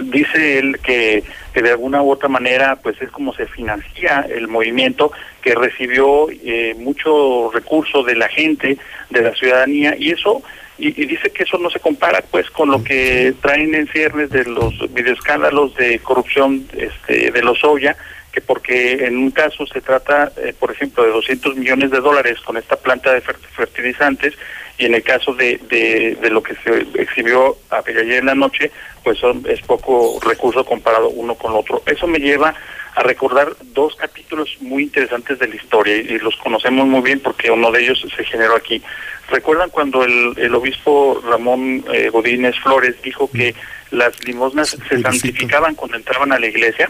[0.01, 1.23] dice él que,
[1.53, 6.27] que, de alguna u otra manera pues es como se financia el movimiento que recibió
[6.29, 8.77] eh, mucho recurso de la gente
[9.09, 10.41] de la ciudadanía y eso
[10.77, 14.45] y, dice que eso no se compara pues con lo que traen en ciernes de
[14.45, 17.95] los videoescándalos de corrupción este de los Oya
[18.31, 22.39] que porque en un caso se trata eh, por ejemplo de 200 millones de dólares
[22.41, 24.33] con esta planta de fertilizantes
[24.77, 28.71] y en el caso de, de, de lo que se exhibió ayer en la noche
[29.03, 32.55] pues son, es poco recurso comparado uno con otro eso me lleva
[32.95, 37.49] a recordar dos capítulos muy interesantes de la historia y, los conocemos muy bien porque
[37.49, 38.83] uno de ellos se generó aquí.
[39.29, 43.55] ¿Recuerdan cuando el, el obispo Ramón eh, Godínez Flores dijo que
[43.91, 46.89] las limosnas se santificaban cuando entraban a la iglesia?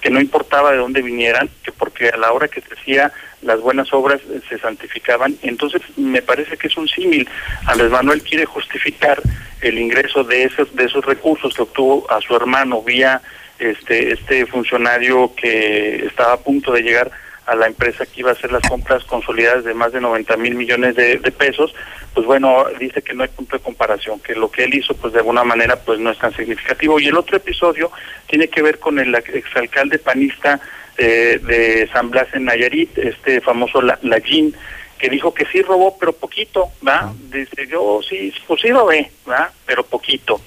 [0.00, 3.12] que no importaba de dónde vinieran, que porque a la hora que se hacía
[3.42, 5.36] las buenas obras se santificaban.
[5.42, 7.28] Entonces, me parece que es un símil.
[7.66, 9.20] Andrés Manuel quiere justificar
[9.60, 13.20] el ingreso de esos de esos recursos que obtuvo a su hermano vía
[13.58, 17.10] este este funcionario que estaba a punto de llegar
[17.46, 20.54] a la empresa que iba a hacer las compras consolidadas de más de 90 mil
[20.54, 21.74] millones de, de, pesos,
[22.14, 25.12] pues bueno, dice que no hay punto de comparación, que lo que él hizo pues
[25.12, 27.00] de alguna manera pues no es tan significativo.
[27.00, 27.90] Y el otro episodio
[28.28, 30.60] tiene que ver con el exalcalde panista
[30.98, 34.54] eh, de San Blas en Nayarit, este famoso Lallín,
[34.98, 37.12] que dijo que sí robó, pero poquito, ¿va?
[37.32, 39.50] Dice, yo sí, pues sí robé, ¿va?
[39.64, 40.40] Pero poquito.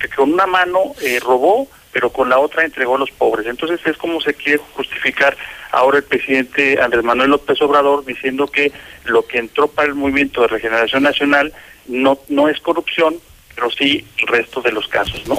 [0.00, 3.46] Que con una mano eh, robó, pero con la otra entregó a los pobres.
[3.46, 5.36] Entonces es como se quiere justificar
[5.72, 8.72] ahora el presidente Andrés Manuel López Obrador diciendo que
[9.04, 11.52] lo que entró para el movimiento de regeneración nacional
[11.86, 13.16] no, no es corrupción,
[13.54, 15.38] pero sí el resto de los casos, ¿no?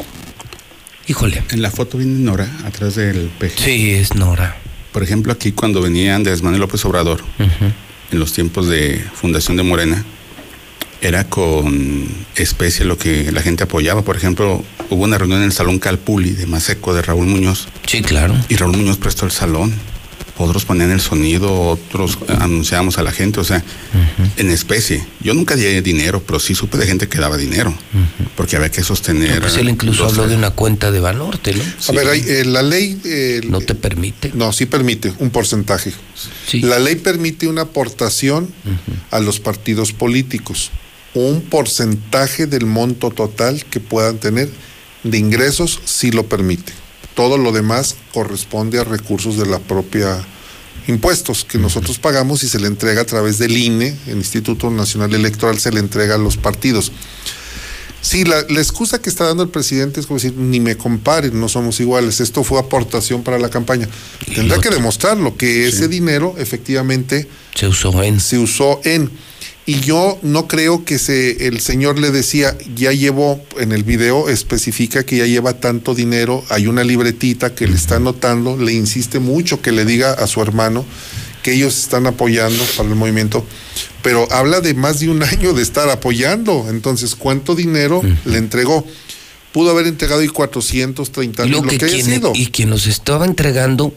[1.09, 1.41] Híjole.
[1.49, 3.57] En la foto viene Nora, atrás del PG.
[3.57, 4.55] Sí, es Nora.
[4.91, 7.73] Por ejemplo, aquí cuando venía Andrés Manuel López Obrador, uh -huh.
[8.11, 10.05] en los tiempos de fundación de Morena,
[11.01, 14.03] era con especie lo que la gente apoyaba.
[14.03, 17.67] Por ejemplo, hubo una reunión en el Salón Calpuli de Maseco de Raúl Muñoz.
[17.87, 18.35] Sí, claro.
[18.47, 19.73] Y Raúl Muñoz prestó el salón.
[20.39, 24.31] Otros ponían el sonido, otros anunciábamos a la gente, o sea, uh -huh.
[24.37, 25.05] en especie.
[25.19, 28.27] Yo nunca di dinero, pero sí supe de gente que daba dinero, uh -huh.
[28.35, 29.35] porque había que sostener.
[29.35, 31.39] No, pues él incluso habló de una cuenta de valor.
[31.43, 31.51] Sí.
[31.89, 32.99] A ver, hay, eh, la ley.
[33.03, 34.31] Eh, no te permite.
[34.33, 35.91] No, sí permite un porcentaje.
[36.47, 36.61] Sí.
[36.61, 38.69] La ley permite una aportación uh
[39.11, 40.71] a los partidos políticos
[41.13, 44.49] un porcentaje del monto total que puedan tener
[45.03, 46.73] de ingresos si lo permite.
[47.19, 50.25] Todo lo demás corresponde a recursos de la propia
[50.87, 55.13] impuestos que nosotros pagamos y se le entrega a través del INE, el Instituto Nacional
[55.13, 56.93] Electoral, se le entrega a los partidos.
[57.99, 61.37] Sí, la, la, excusa que está dando el presidente es como decir, ni me comparen,
[61.37, 63.89] no somos iguales, esto fue aportación para la campaña.
[64.33, 68.21] Tendrá que demostrarlo, que ese dinero efectivamente se usó en.
[68.21, 69.11] Se usó en
[69.69, 74.27] y yo no creo que se el señor le decía ya llevo en el video
[74.27, 79.19] especifica que ya lleva tanto dinero hay una libretita que le está anotando le insiste
[79.19, 80.85] mucho que le diga a su hermano
[81.43, 83.45] que ellos están apoyando para el movimiento
[84.01, 86.67] pero habla de más de un año de estar apoyando.
[86.69, 88.85] Entonces cuánto dinero le entregó
[89.51, 92.31] pudo haber entregado y 430 mil lo, que, que haya quien, sido.
[92.35, 93.93] y quien nos estaba entregando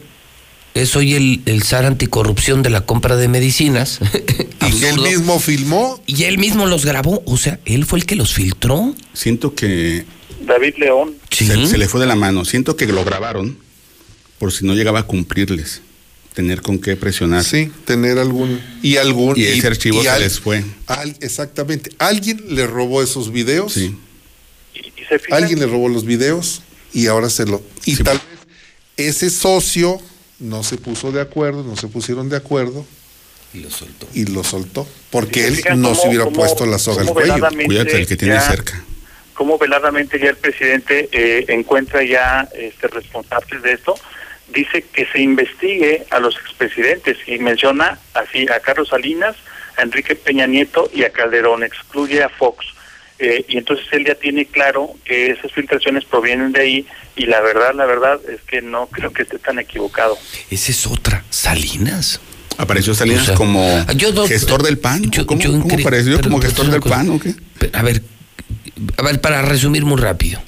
[0.73, 3.99] es hoy el, el SAR anticorrupción de la compra de medicinas.
[4.71, 6.01] y él mismo filmó.
[6.07, 7.21] Y él mismo los grabó.
[7.25, 8.95] O sea, él fue el que los filtró.
[9.13, 10.05] Siento que.
[10.41, 11.15] David León.
[11.29, 11.45] ¿Sí?
[11.45, 12.43] Se, se, le fue de la mano.
[12.43, 13.57] Siento que lo grabaron
[14.39, 15.81] por si no llegaba a cumplirles.
[16.33, 17.43] Tener con qué presionar.
[17.43, 18.59] Sí, tener algún.
[18.81, 19.37] Y algún.
[19.37, 20.63] Y ese archivo y se al, les fue.
[20.87, 21.91] Al, exactamente.
[21.99, 23.73] Alguien le robó esos videos.
[23.73, 23.95] Sí.
[24.73, 27.61] Y, y se Alguien le robó los videos y ahora se lo.
[27.85, 28.03] Y sí.
[28.03, 28.25] tal vez
[28.97, 30.01] ese socio
[30.39, 32.85] no se puso de acuerdo, no se pusieron de acuerdo.
[33.53, 34.07] Y lo soltó.
[34.13, 34.87] Y lo soltó.
[35.11, 37.35] Porque él no cómo, se hubiera cómo, puesto la soga al cuello.
[37.65, 38.83] Cuídate el que tiene ya, cerca.
[39.35, 43.95] Cómo veladamente ya el presidente eh, encuentra ya este, responsables de esto.
[44.49, 49.35] Dice que se investigue a los expresidentes y menciona así a Carlos Salinas,
[49.77, 51.63] a Enrique Peña Nieto y a Calderón.
[51.63, 52.65] Excluye a Fox.
[53.25, 56.85] Eh, y entonces él ya tiene claro que esas filtraciones provienen de ahí
[57.15, 60.17] y la verdad, la verdad es que no creo que esté tan equivocado.
[60.51, 62.19] Esa es otra, Salinas.
[62.57, 65.09] ¿Apareció Salinas o sea, como yo, gestor del PAN?
[65.09, 67.33] Yo, ¿Cómo, yo ¿cómo apareció como gestor del PAN o qué?
[67.71, 68.03] A ver,
[68.97, 70.41] a ver, para resumir muy rápido.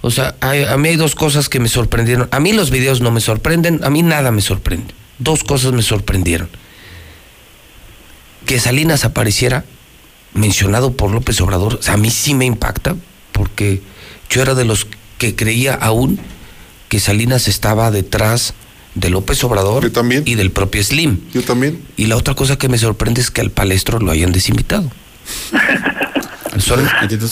[0.00, 2.28] O sea, hay- a mí hay dos cosas que me sorprendieron.
[2.30, 4.94] A mí los videos no me sorprenden, a mí nada me sorprende.
[5.18, 6.48] Dos cosas me sorprendieron.
[8.46, 9.64] Que Salinas apareciera
[10.34, 12.96] mencionado por López Obrador, o sea, a mí sí me impacta,
[13.32, 13.80] porque
[14.30, 14.86] yo era de los
[15.18, 16.18] que creía aún
[16.88, 18.54] que Salinas estaba detrás
[18.94, 19.90] de López Obrador
[20.26, 21.20] y del propio Slim.
[21.32, 21.80] Yo también.
[21.96, 24.90] Y la otra cosa que me sorprende es que al palestro lo hayan desinvitado.
[26.58, 26.82] Solo-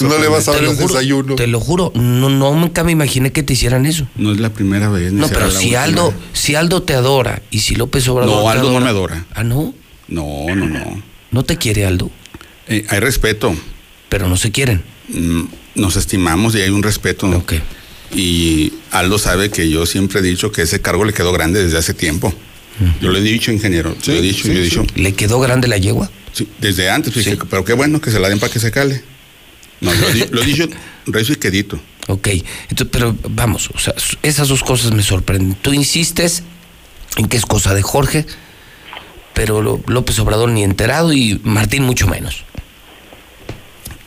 [0.00, 1.34] No le vas a lo el juro, desayuno.
[1.34, 4.06] Te lo juro, no, no, nunca me imaginé que te hicieran eso.
[4.16, 5.12] No es la primera vez.
[5.12, 5.74] No, pero si.
[5.74, 9.26] Aldo, si Aldo te adora y si López Obrador No, te Aldo no me adora.
[9.34, 9.74] Ah, no.
[10.08, 11.02] No, no, no.
[11.30, 12.10] ¿No te quiere Aldo?
[12.70, 13.54] Eh, hay respeto.
[14.08, 14.82] Pero no se quieren.
[15.08, 15.42] Mm,
[15.74, 17.44] Nos estimamos y hay un respeto.
[18.14, 21.76] Y Aldo sabe que yo siempre he dicho que ese cargo le quedó grande desde
[21.78, 22.32] hace tiempo.
[23.02, 23.94] Yo lo he dicho, ingeniero.
[24.06, 24.62] lo he dicho, sí, yo he sí.
[24.62, 24.86] dicho.
[24.94, 26.10] ¿Le quedó grande la yegua?
[26.32, 29.02] Sí, desde antes, dije, pero qué bueno que se la den para que se cale.
[29.80, 30.66] No, lo, he lo he dicho
[31.06, 31.78] recio y quedito.
[32.06, 32.28] Ok,
[32.68, 35.56] entonces, pero vamos, o sea, esas dos cosas me sorprenden.
[35.60, 36.42] Tú insistes
[37.16, 38.24] en que es cosa de Jorge,
[39.34, 42.44] pero López Obrador ni enterado y Martín mucho menos.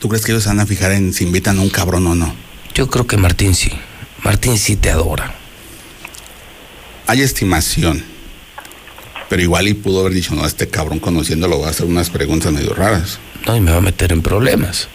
[0.04, 2.14] ¿Tú crees que ellos se van a fijar en si invitan a un cabrón o
[2.14, 2.34] no?
[2.74, 3.70] Yo creo que Martín sí.
[4.22, 5.34] Martín sí te adora.
[7.06, 8.04] Hay estimación.
[9.30, 12.52] Pero igual y pudo haber dicho, no, este cabrón conociéndolo va a hacer unas preguntas
[12.52, 13.18] medio raras.
[13.46, 14.88] No, y me va a meter en problemas.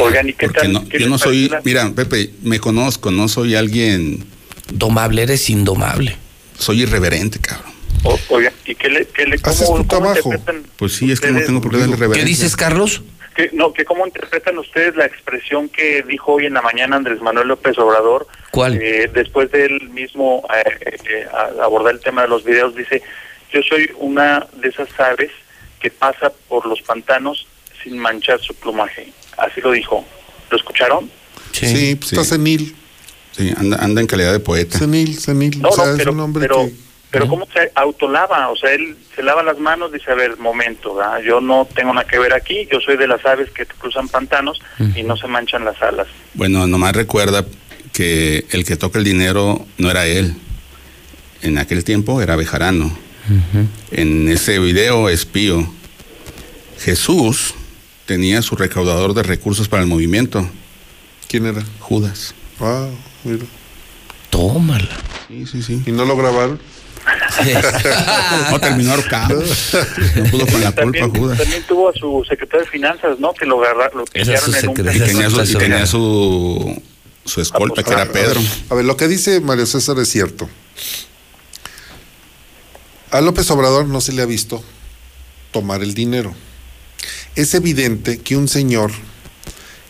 [0.00, 0.72] Oigan, ¿y qué Porque tal?
[0.74, 4.24] no- qué yo no soy, la- mira, Pepe, me conozco, no soy alguien...
[4.72, 6.16] Domable, eres indomable.
[6.56, 7.72] Soy irreverente, cabrón.
[8.04, 10.32] o- oigan, ¿y qué le, qué le Haces tu cómo trabajo.
[10.76, 12.22] Pues sí, es que no tengo por qué darle reverencia.
[12.22, 13.02] ¿Qué dices, Carlos?
[13.32, 17.20] Que, no, que cómo interpretan ustedes la expresión que dijo hoy en la mañana Andrés
[17.20, 18.26] Manuel López Obrador?
[18.50, 18.80] ¿Cuál?
[18.80, 21.26] Eh, después de él mismo eh, eh,
[21.62, 23.02] abordar el tema de los videos, dice,
[23.52, 25.30] yo soy una de esas aves
[25.80, 27.46] que pasa por los pantanos
[27.82, 29.12] sin manchar su plumaje.
[29.36, 30.04] Así lo dijo.
[30.50, 31.10] ¿Lo escucharon?
[31.52, 32.76] Sí, pues está senil.
[33.32, 34.78] Sí, anda, anda en calidad de poeta.
[34.78, 35.60] Senil, senil.
[35.60, 36.72] No, o sea, no, es pero, un hombre pero, que...
[37.12, 38.48] pero ¿cómo se autolava?
[38.48, 41.20] O sea, él se lava las manos, dice, a ver, momento, ¿verdad?
[41.20, 44.58] yo no tengo nada que ver aquí, yo soy de las aves que cruzan pantanos
[44.96, 46.06] y no se manchan las alas.
[46.32, 47.44] Bueno, nomás recuerda
[47.92, 50.34] que el que toca el dinero no era él.
[51.42, 52.96] En aquel tiempo era Bejarano.
[53.90, 55.70] En ese video espío,
[56.78, 57.54] Jesús
[58.06, 60.48] tenía su recaudador de recursos para el movimiento.
[61.28, 61.62] ¿Quién era?
[61.78, 62.34] Judas.
[62.58, 62.88] Ah,
[63.24, 63.44] mira.
[64.30, 64.88] Tómala.
[65.28, 65.82] Sí, sí, sí.
[65.84, 66.58] ¿Y no lo grabaron?
[68.50, 69.42] no terminó ahorcado.
[70.16, 71.38] No pudo con la También, culpa Judas.
[71.38, 73.32] también tuvo a su secretario de Finanzas, ¿no?
[73.34, 76.82] Que lo agarraron, lo su en un Y tenía su, y tenía su,
[77.24, 78.40] su escolta, que era Pedro.
[78.40, 80.48] A ver, a ver, lo que dice Mario César es cierto.
[83.10, 84.62] A López Obrador no se le ha visto
[85.50, 86.34] tomar el dinero.
[87.34, 88.92] Es evidente que un señor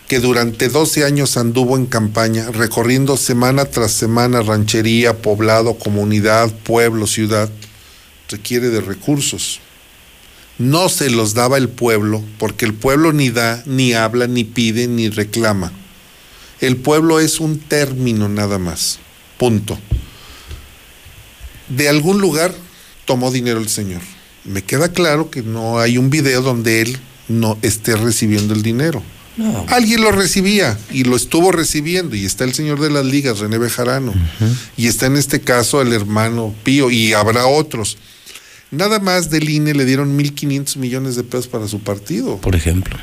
[0.08, 7.06] que durante 12 años anduvo en campaña, recorriendo semana tras semana ranchería, poblado, comunidad, pueblo,
[7.06, 7.50] ciudad,
[8.28, 9.60] requiere de recursos.
[10.58, 14.86] No se los daba el pueblo, porque el pueblo ni da, ni habla, ni pide,
[14.86, 15.72] ni reclama.
[16.60, 18.98] El pueblo es un término nada más.
[19.38, 19.78] Punto.
[21.68, 22.54] De algún lugar
[23.06, 24.02] tomó dinero el señor.
[24.44, 26.98] Me queda claro que no hay un video donde él
[27.28, 29.02] no esté recibiendo el dinero.
[29.36, 29.64] No.
[29.68, 33.58] Alguien lo recibía y lo estuvo recibiendo y está el señor de las ligas, René
[33.58, 34.12] Bejarano,
[34.76, 37.96] y está en este caso el hermano Pío y habrá otros.
[38.70, 42.38] Nada más del INE le dieron 1.500 millones de pesos para su partido.
[42.38, 42.96] Por ejemplo.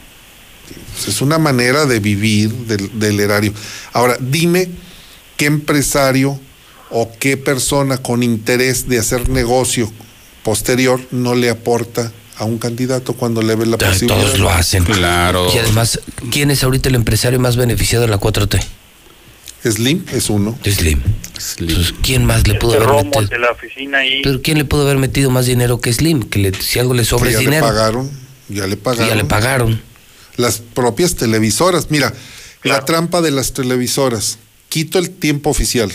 [0.93, 3.53] Pues es una manera de vivir del, del erario.
[3.93, 4.69] Ahora, dime
[5.37, 6.39] qué empresario
[6.89, 9.91] o qué persona con interés de hacer negocio
[10.43, 14.15] posterior no le aporta a un candidato cuando le ve la posibilidad.
[14.19, 14.83] Todos lo hacen.
[14.85, 15.47] Claro.
[15.53, 15.99] Y además,
[16.31, 18.59] ¿quién es ahorita el empresario más beneficiado de la 4T?
[19.63, 20.57] Slim es uno.
[20.63, 21.01] Slim.
[21.59, 23.27] Entonces, ¿quién más le pudo Este haber metido?
[23.27, 24.21] de la oficina ahí.
[24.23, 26.23] Pero ¿quién le pudo haber metido más dinero que Slim?
[26.23, 27.65] Que le- si algo le sobra ya dinero.
[27.65, 28.09] le pagaron,
[28.47, 29.09] ya le pagaron.
[29.09, 29.81] Ya le pagaron.
[30.37, 31.87] Las propias televisoras.
[31.91, 32.13] Mira,
[32.63, 34.37] la trampa de las televisoras.
[34.69, 35.91] Quito el tiempo oficial.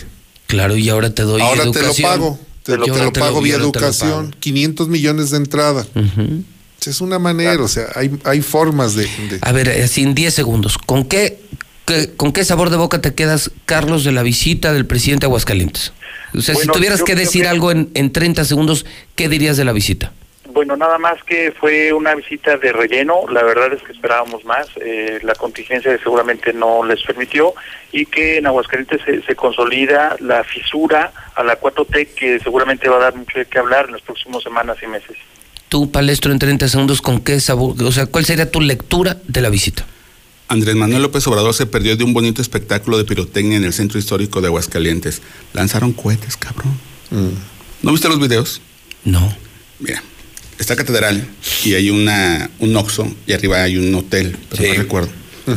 [0.47, 2.10] Claro, y ahora te doy ahora te lo educación.
[2.10, 2.39] pago.
[2.65, 4.34] Te, lo, te lo pago vía educación.
[4.41, 5.86] 500 millones de entrada.
[5.94, 6.43] Ujú.
[6.86, 10.34] Es una manera, o sea, hay, hay formas de, de- A ver, así en 10
[10.34, 10.76] segundos.
[10.76, 11.41] ¿Con qué,
[11.86, 15.93] qué- ¿Con qué sabor de boca te quedas, Carlos, de la visita del presidente Aguascalientes?
[16.34, 18.84] O sea, Bueno, si tuvieras que decir que- algo en, en 30 segundos,
[19.15, 20.12] ¿qué dirías de la visita?
[20.55, 24.68] Bueno, nada más que fue una visita de relleno, la verdad es que esperábamos más,
[24.76, 27.55] eh, la contingencia seguramente no les permitió
[27.91, 32.99] y que en Aguascalientes se, se consolida la fisura a la 4T que seguramente va
[32.99, 35.16] a dar mucho de qué hablar en las próximas semanas y meses.
[35.68, 37.74] Tú, Palestro, en 30 segundos, ¿con qué sabor?
[37.83, 39.84] O sea, ¿cuál sería tu lectura de la visita?
[40.47, 43.99] Andrés Manuel López Obrador se perdió de un bonito espectáculo de pirotecnia en el centro
[43.99, 45.20] histórico de Aguascalientes.
[45.52, 46.78] Lanzaron cohetes, cabrón.
[47.83, 48.62] ¿No viste los videos?
[49.05, 49.34] No.
[49.81, 50.00] Mira,
[50.58, 51.26] esta catedral
[51.65, 55.10] y hay una, un Oxxo y arriba hay un hotel, pero no recuerdo.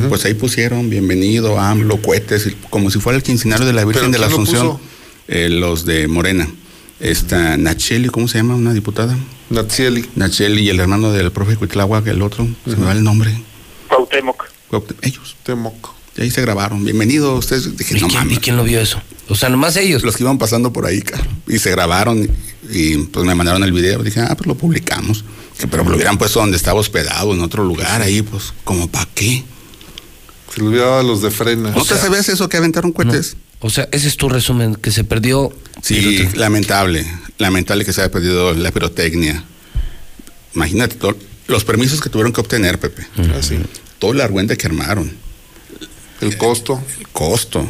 [0.09, 4.11] Pues ahí pusieron bienvenido, AMLO, cohetes, y como si fuera el quincenario de la Virgen
[4.11, 4.79] de la quién lo Asunción.
[5.29, 6.47] Eh, los de Morena.
[6.99, 8.55] Esta Nacheli, ¿cómo se llama?
[8.55, 9.17] Una diputada.
[9.49, 10.05] Nacheli.
[10.15, 13.33] Nacheli y el hermano del profe Cuitláhuac, el otro, se me va el nombre.
[13.87, 14.45] Cuauhtémoc.
[15.01, 15.35] Ellos.
[15.43, 15.93] Temoc.
[16.17, 16.83] Y ahí se grabaron.
[16.83, 17.77] Bienvenido ustedes.
[17.77, 18.37] Dije, no mames.
[18.37, 19.01] ¿Y quién lo vio eso?
[19.29, 20.03] O sea, nomás ellos.
[20.03, 21.27] Los que iban pasando por ahí, cabrón.
[21.47, 24.01] Y se grabaron y, y, pues me mandaron el video.
[24.03, 25.25] Dije, ah, pues lo publicamos.
[25.57, 29.07] Que, pero lo hubieran puesto donde estaba hospedado, en otro lugar, ahí, pues, como para
[29.13, 29.43] qué.
[30.53, 31.71] Se le olvidaba los de frena.
[31.71, 33.35] ¿No te sabías eso que aventaron cohetes?
[33.59, 35.51] O sea, ese es tu resumen, que se perdió.
[35.81, 37.05] Sí, lamentable.
[37.39, 39.43] Lamentable que se haya perdido la pirotecnia.
[40.55, 43.07] Imagínate todo- los permisos que tuvieron que obtener, Pepe.
[43.37, 43.57] Así.
[43.99, 45.11] Todo el argüente que armaron.
[46.21, 46.81] El costo.
[46.99, 47.65] El costo.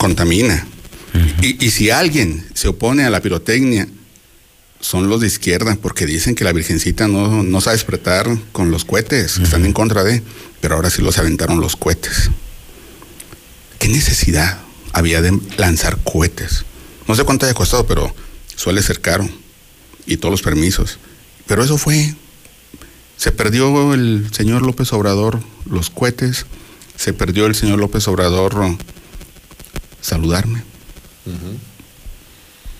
[0.00, 0.66] Contamina.
[1.42, 3.86] y, y si alguien se opone a la pirotecnia,
[4.80, 8.86] son los de izquierda, porque dicen que la Virgencita no, no sabe despertar con los
[8.86, 10.22] cohetes, están en contra de,
[10.62, 12.30] pero ahora sí los aventaron los cohetes.
[13.78, 14.60] ¿Qué necesidad
[14.94, 16.64] había de lanzar cohetes?
[17.06, 18.14] No sé cuánto haya costado, pero
[18.56, 19.28] suele ser caro.
[20.06, 20.98] Y todos los permisos.
[21.46, 22.14] Pero eso fue.
[23.18, 26.46] Se perdió el señor López Obrador los cohetes.
[26.96, 28.78] Se perdió el señor López Obrador
[30.00, 30.62] saludarme.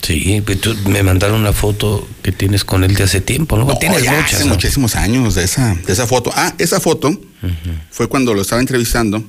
[0.03, 3.65] Sí, pues tú me mandaron una foto que tienes con él de hace tiempo, ¿no?
[3.67, 4.35] No, tienes ya muchas.
[4.35, 4.55] hace ¿no?
[4.55, 6.33] muchísimos años de esa, de esa foto.
[6.35, 7.21] Ah, esa foto
[7.91, 9.23] fue cuando lo estaba entrevistando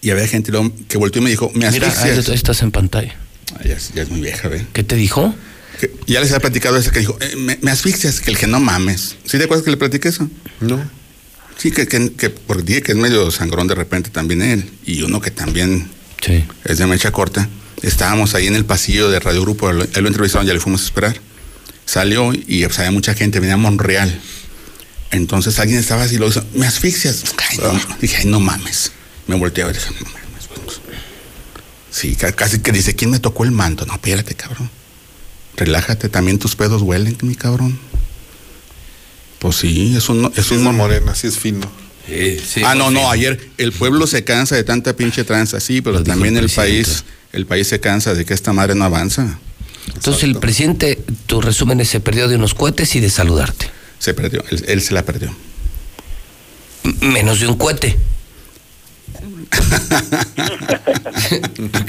[0.00, 0.52] y había gente
[0.88, 2.28] que volteó y me dijo, me Mira, ahí asfixias.
[2.28, 3.14] ahí estás en pantalla.
[3.56, 4.64] Ah, ya, es- ya es muy vieja, ¿ve?
[4.72, 5.34] ¿Qué te dijo?
[5.80, 8.46] Que- ya les había platicado esa que dijo, "Eh, me, me asfixias, que el que
[8.46, 9.16] no mames.
[9.24, 10.28] ¿Sí te acuerdas que le platiqué eso?
[10.60, 10.80] No.
[11.58, 14.70] Sí, que, que, que porque dije que es medio sangrón de repente también él.
[14.86, 15.88] Y uno que también
[16.24, 16.44] Sí.
[16.64, 17.48] es de mecha corta.
[17.82, 20.84] Estábamos ahí en el pasillo de Radio Grupo, él lo entrevistaron, ya le fuimos a
[20.84, 21.20] esperar.
[21.84, 24.20] Salió y pues, había mucha gente, venía a Monreal.
[25.10, 27.24] Entonces alguien estaba así y lo hizo, me asfixias.
[27.50, 27.96] Ay, no.
[28.00, 28.92] Dije, ay, no mames.
[29.26, 30.22] Me volteé a ver, dije, no mames.
[31.90, 33.84] Sí, ca- casi que dice, ¿quién me tocó el manto?
[33.84, 34.70] No, espérate, cabrón.
[35.56, 37.78] Relájate, también tus pedos huelen, mi cabrón.
[39.40, 40.32] Pues sí, es un...
[40.36, 41.70] Es Sí, un es de morena, sí es fino.
[42.64, 46.36] Ah, no, no, ayer el pueblo se cansa de tanta pinche tranza, sí, pero también
[46.36, 49.38] el, país, el país se cansa de que esta madre no avanza.
[49.94, 53.70] Entonces el presidente, tu resumen es se perdió de unos cohetes y de saludarte.
[53.98, 55.34] Se perdió, él, él se la perdió.
[57.00, 57.96] Menos de un cohete.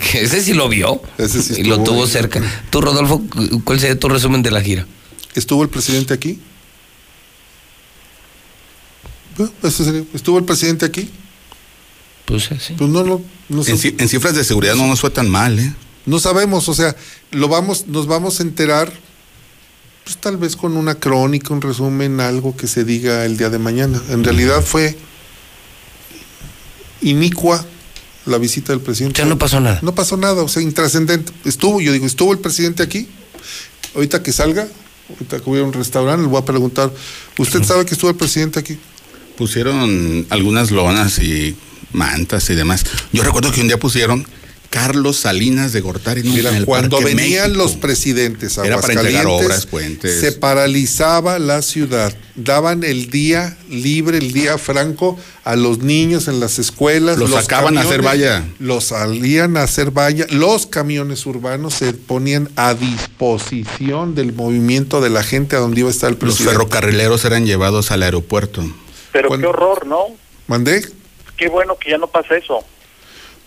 [0.14, 1.01] Ese sí lo vio.
[1.17, 2.42] Ese sí y lo tuvo cerca.
[2.69, 3.24] Tú, Rodolfo,
[3.64, 4.85] ¿cuál sería tu resumen de la gira?
[5.35, 6.40] ¿Estuvo el presidente aquí?
[9.37, 10.03] Bueno, eso sería.
[10.13, 11.09] ¿Estuvo el presidente aquí?
[12.25, 12.75] Pues sí.
[12.77, 15.73] Pues no, no, no En, en cifras de seguridad no nos fue tan mal, ¿eh?
[16.05, 16.95] No sabemos, o sea,
[17.31, 18.91] lo vamos, nos vamos a enterar,
[20.03, 23.59] pues tal vez con una crónica, un resumen, algo que se diga el día de
[23.59, 24.01] mañana.
[24.09, 24.97] En realidad fue
[27.01, 27.65] inicua
[28.25, 29.21] la visita del presidente.
[29.21, 29.79] Ya no pasó nada.
[29.81, 31.31] No pasó nada, o sea, intrascendente.
[31.45, 33.07] Estuvo, yo digo, ¿estuvo el presidente aquí?
[33.95, 34.67] Ahorita que salga,
[35.09, 36.91] ahorita que voy a un restaurante, le voy a preguntar,
[37.37, 38.77] ¿usted sabe que estuvo el presidente aquí?
[39.37, 41.55] Pusieron algunas lonas y
[41.91, 42.85] mantas y demás.
[43.11, 44.25] Yo recuerdo que un día pusieron
[44.69, 46.23] Carlos Salinas de Gortari.
[46.23, 46.33] ¿no?
[46.33, 47.57] Mira, en el cuando Parque venían México.
[47.63, 50.19] los presidentes a Era para entregar obras, puentes.
[50.19, 52.11] se paralizaba la ciudad.
[52.35, 57.19] Daban el día libre, el día franco a los niños en las escuelas.
[57.19, 58.43] Los sacaban a hacer valla.
[58.57, 60.25] Los salían a hacer valla.
[60.31, 65.89] Los camiones urbanos se ponían a disposición del movimiento de la gente a donde iba
[65.89, 66.51] a estar el Los presidente.
[66.51, 68.63] ferrocarrileros eran llevados al aeropuerto.
[69.14, 70.08] Pero qué horror, ¿no?
[70.48, 70.85] ¿Mandé?
[71.38, 72.66] Qué bueno que ya no pasa eso.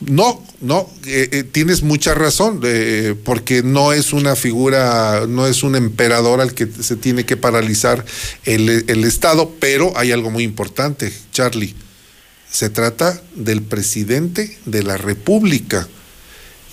[0.01, 5.63] No, no, eh, eh, tienes mucha razón, eh, porque no es una figura, no es
[5.63, 8.05] un emperador al que se tiene que paralizar
[8.45, 11.75] el, el Estado, pero hay algo muy importante, Charlie.
[12.51, 15.89] Se trata del presidente de la República.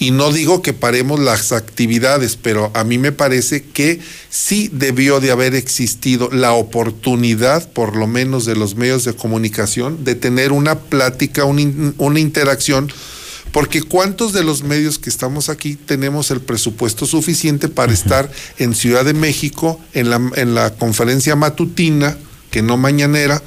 [0.03, 5.21] Y no digo que paremos las actividades, pero a mí me parece que sí debió
[5.21, 10.51] de haber existido la oportunidad, por lo menos de los medios de comunicación, de tener
[10.51, 12.91] una plática, un una interacción,
[13.53, 18.75] porque ¿cuántos de los medios que estamos aquí tenemos el presupuesto suficiente para estar en
[18.75, 22.17] Ciudad de México, en la, en la conferencia matutina,
[22.51, 23.41] que no mañanera,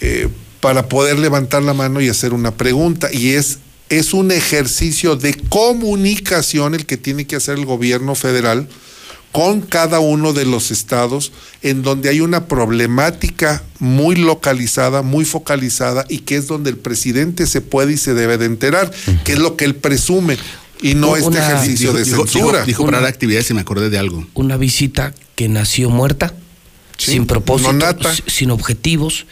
[0.00, 0.28] eh,
[0.62, 3.10] para poder levantar la mano y hacer una pregunta.
[3.12, 3.58] Y es,
[3.88, 8.68] es un ejercicio de comunicación el que tiene que hacer el gobierno federal
[9.32, 16.04] con cada uno de los estados en donde hay una problemática muy localizada, muy focalizada
[16.08, 18.90] y que es donde el presidente se puede y se debe de enterar,
[19.24, 20.36] que es lo que él presume
[20.82, 22.58] y no este Una- ejercicio de Dijo- censura.
[22.60, 24.26] Dijo, dijo parar actividades y me acordé de algo.
[24.34, 26.34] Una visita que nació muerta,
[26.98, 28.14] sin propósito, no nata.
[28.14, 29.24] si- sin objetivos.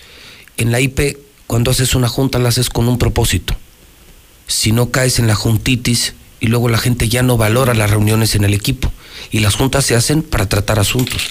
[0.57, 3.55] En la IP, cuando haces una junta, la haces con un propósito.
[4.51, 8.35] Si no caes en la juntitis y luego la gente ya no valora las reuniones
[8.35, 8.93] en el equipo.
[9.31, 11.29] Y las juntas se hacen para tratar asuntos.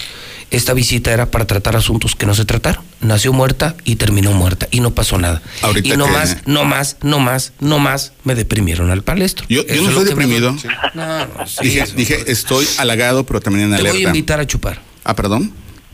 [0.50, 2.82] Esta visita era para tratar asuntos que no se trataron.
[3.00, 5.42] Nació muerta y terminó muerta y no pasó nada.
[5.62, 9.46] Ahorita y no que- más, no más, no más, no más me deprimieron al palestro.
[9.48, 10.56] Yo, yo no estoy me deprimido.
[10.94, 11.94] No, no, sí, dije, eso.
[11.94, 13.96] dije, estoy halagado, pero también en Te alerta.
[13.98, 14.80] voy a invitar a chupar.
[15.04, 15.52] Ah, perdón.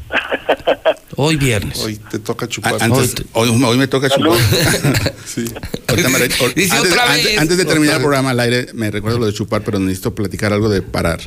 [1.17, 1.79] Hoy viernes.
[1.79, 2.77] Hoy te toca chupar.
[2.81, 4.39] Antes- hoy, hoy me toca chupar.
[5.27, 5.45] Sí.
[5.89, 10.15] Antes, de Otra terminar el programa al aire, me recuerdo lo de chupar, pero necesito
[10.15, 11.21] platicar algo de parar.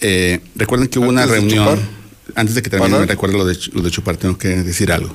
[0.00, 1.64] Eh, recuerden que hubo una ¿Antes de reunión.
[1.76, 1.88] chupar?
[2.36, 3.06] Antes de que termine, ¿Parar?
[3.06, 5.14] me recuerdo lo de, lo de chupar, tengo que decir algo.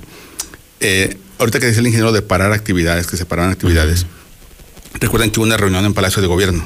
[0.80, 4.06] Eh, ahorita que dice el ingeniero de parar actividades, que se pararon actividades,
[4.93, 6.66] recuerden que hubo una reunión en Palacio de Gobierno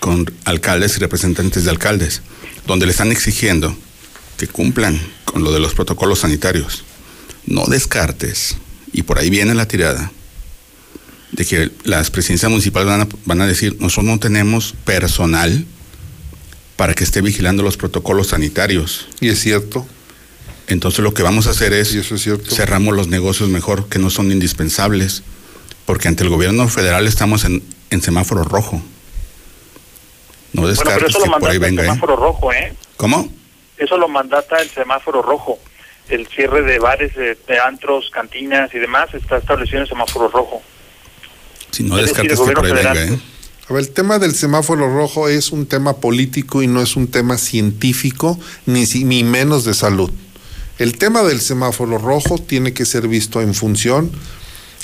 [0.00, 2.22] con alcaldes y representantes de alcaldes,
[2.66, 3.76] donde le están exigiendo
[4.36, 5.00] que cumplan
[5.32, 6.84] con lo de los protocolos sanitarios.
[7.46, 8.56] No descartes,
[8.92, 10.12] y por ahí viene la tirada,
[11.32, 15.64] de que las presidencias municipales van a, van a decir, nosotros no tenemos personal
[16.76, 19.08] para que esté vigilando los protocolos sanitarios.
[19.20, 19.86] Y es cierto.
[20.68, 22.54] Entonces lo que vamos a hacer es, Y eso es cierto.
[22.54, 25.22] cerramos los negocios mejor que no son indispensables,
[25.86, 28.82] porque ante el gobierno federal estamos en, en semáforo rojo.
[30.52, 31.82] No Bueno, pero descartes eso lo que por ahí venga.
[31.82, 31.86] ¿eh?
[31.86, 32.74] semáforo rojo, ¿eh?
[32.96, 33.32] ¿Cómo?
[33.78, 35.58] Eso lo mandata el semáforo rojo.
[36.08, 40.28] El cierre de bares, de, de antros, cantinas y demás está establecido en el semáforo
[40.28, 40.62] rojo.
[41.70, 43.18] Si no Es decir, descartes el que por ahí gobierno venga, federal.
[43.18, 43.22] ¿eh?
[43.68, 47.06] A ver, el tema del semáforo rojo es un tema político y no es un
[47.08, 50.10] tema científico, ni, si- ni menos de salud.
[50.78, 54.10] El tema del semáforo rojo tiene que ser visto en función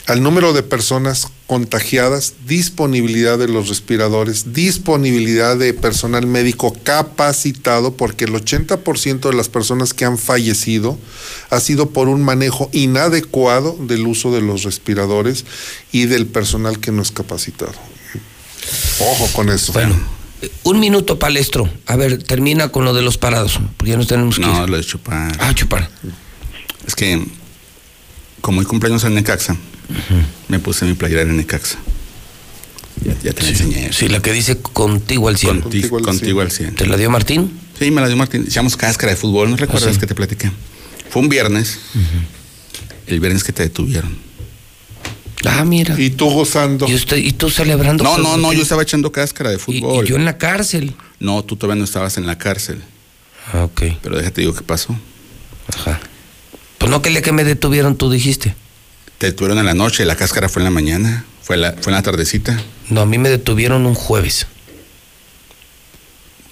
[0.09, 8.25] al número de personas contagiadas, disponibilidad de los respiradores, disponibilidad de personal médico capacitado, porque
[8.25, 10.99] el 80% de las personas que han fallecido
[11.51, 15.45] ha sido por un manejo inadecuado del uso de los respiradores
[15.93, 17.75] y del personal que no es capacitado.
[19.01, 19.75] Ojo con eso.
[19.75, 19.95] Bueno,
[20.63, 21.69] un minuto, palestro.
[21.87, 24.71] A ver, termina con lo de los parados, porque ya nos tenemos que No, ir.
[24.71, 25.37] lo de chupar.
[25.39, 25.91] Ah, chupar.
[26.87, 27.27] Es que,
[28.41, 29.55] como hoy cumpleaños en Necaxa,
[30.49, 31.79] me puse mi playera en Necaxa.
[33.05, 33.93] Ya, ya te la enseñé.
[33.93, 35.61] Sí, la que dice contigo al 100.
[35.61, 36.75] Contigo, al contigo al 100.
[36.75, 37.51] ¿Te la dio Martín?
[37.79, 38.45] Sí, me la dio Martín.
[38.47, 40.01] Echamos cáscara de fútbol, ¿no recuerdas Ah, sí.
[40.01, 40.51] que te platiqué?
[41.11, 41.79] Fue un viernes.
[43.07, 44.17] El viernes que te detuvieron.
[45.45, 45.99] Ah, mira.
[45.99, 46.89] Y tú gozando.
[46.89, 48.03] Y, usted, y tú celebrando.
[48.03, 50.05] No, no, no, yo estaba echando cáscara de Y, fútbol.
[50.05, 50.95] y yo en la cárcel.
[51.21, 52.83] No, tú todavía no estabas en la cárcel.
[53.53, 53.83] Ah, ok.
[54.03, 54.99] Pero déjate digo qué pasó.
[55.75, 56.01] Ajá.
[56.79, 58.55] Pues no que le que me detuvieron, tú dijiste.
[59.19, 61.97] Te detuvieron en la noche, la cáscara fue en la mañana, fue, la, fue en
[61.97, 62.61] la tardecita.
[62.89, 64.47] No, a mí me detuvieron un jueves.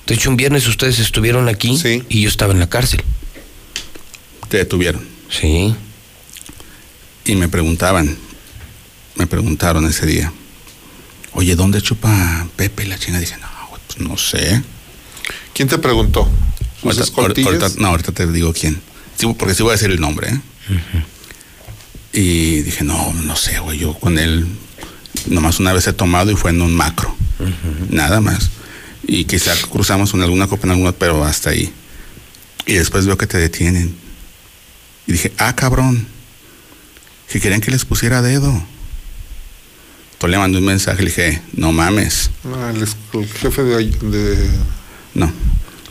[0.06, 2.02] De hecho, un viernes ustedes estuvieron aquí Sí.
[2.08, 3.02] y yo estaba en la cárcel.
[4.48, 5.04] Te detuvieron.
[5.30, 5.74] Sí.
[7.24, 8.16] Y me preguntaban,
[9.16, 10.32] me preguntaron ese día,
[11.32, 12.84] oye, ¿dónde chupa Pepe?
[12.84, 13.48] Y la china dije, no,
[13.88, 14.62] pues no sé.
[15.54, 16.28] ¿Quién te preguntó?
[16.76, 17.48] ¿Sus Ahorita, escoltillas?
[17.62, 18.80] ahorita- no, ahorita te digo quién.
[19.16, 20.40] Sí, porque sí voy a decir el nombre, ¿eh?
[22.16, 24.46] Y dije, no, no sé, güey, yo con él
[25.26, 27.14] nomás una vez he tomado y fue en un macro.
[27.90, 28.48] Nada más.
[29.06, 31.70] Y quizá cruzamos en alguna copa en alguna, pero hasta ahí.
[32.64, 33.94] Y después veo que te detienen.
[35.06, 36.06] Y dije, ah, cabrón.
[37.30, 38.48] Que querían que les pusiera dedo.
[40.14, 42.30] Entonces le mandé un mensaje, le dije, no mames.
[42.46, 44.50] Ah, el, jefe de, de-
[45.12, 45.30] No.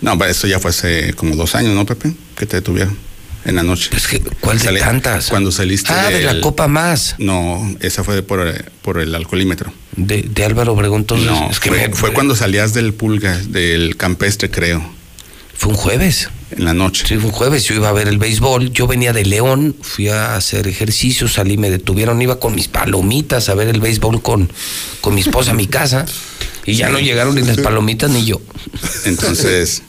[0.01, 2.15] No, pero eso ya fue hace como dos años, ¿no, Pepe?
[2.35, 2.97] Que te detuvieron
[3.45, 3.89] en la noche.
[3.95, 5.27] Es que, ¿cuál de Sale- tantas?
[5.27, 7.15] Cuando saliste Ah, de la Copa Más.
[7.19, 9.71] No, esa fue por, eh, por el alcoholímetro.
[9.95, 11.27] De, de Álvaro Obregón, entonces.
[11.27, 14.83] no, es que fue, me- fue cuando salías del pulga, del campestre, creo,
[15.57, 16.29] Fue un jueves.
[16.51, 17.05] en la noche.
[17.07, 17.63] Sí, fue un jueves.
[17.63, 18.71] Yo iba a ver el béisbol.
[18.71, 22.21] Yo venía de León, fui a hacer ejercicio, salí, me detuvieron.
[22.21, 24.51] Iba con mis palomitas a ver el béisbol con,
[25.01, 26.05] con mi esposa a mi casa.
[26.65, 28.41] Y ya no llegaron ni las palomitas ni yo.
[29.05, 29.81] Entonces,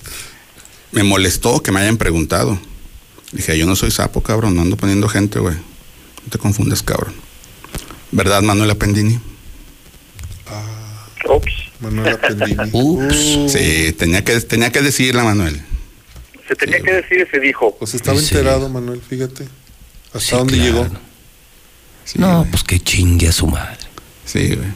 [0.93, 2.59] me molestó que me hayan preguntado.
[3.36, 5.55] Dije, yo no soy sapo, cabrón, no ando poniendo gente, güey.
[5.55, 7.15] No te confundas, cabrón.
[8.12, 9.20] ¿Verdad, Manuel Appendini?
[11.28, 11.52] Ups.
[11.81, 12.70] Manuel Appendini.
[12.73, 13.52] Ups.
[13.52, 15.60] Sí, tenía que, tenía que decirla, Manuel.
[16.48, 17.76] Se tenía que decir y se dijo.
[17.78, 18.26] Pues estaba Sí.
[18.34, 19.48] enterado, Manuel, fíjate.
[20.15, 20.73] ¿Hasta Sí, dónde claro.
[20.84, 20.89] llegó?
[22.05, 22.50] Sí, no, güey.
[22.50, 23.78] pues que chingue a su madre.
[24.24, 24.68] Sí, güey.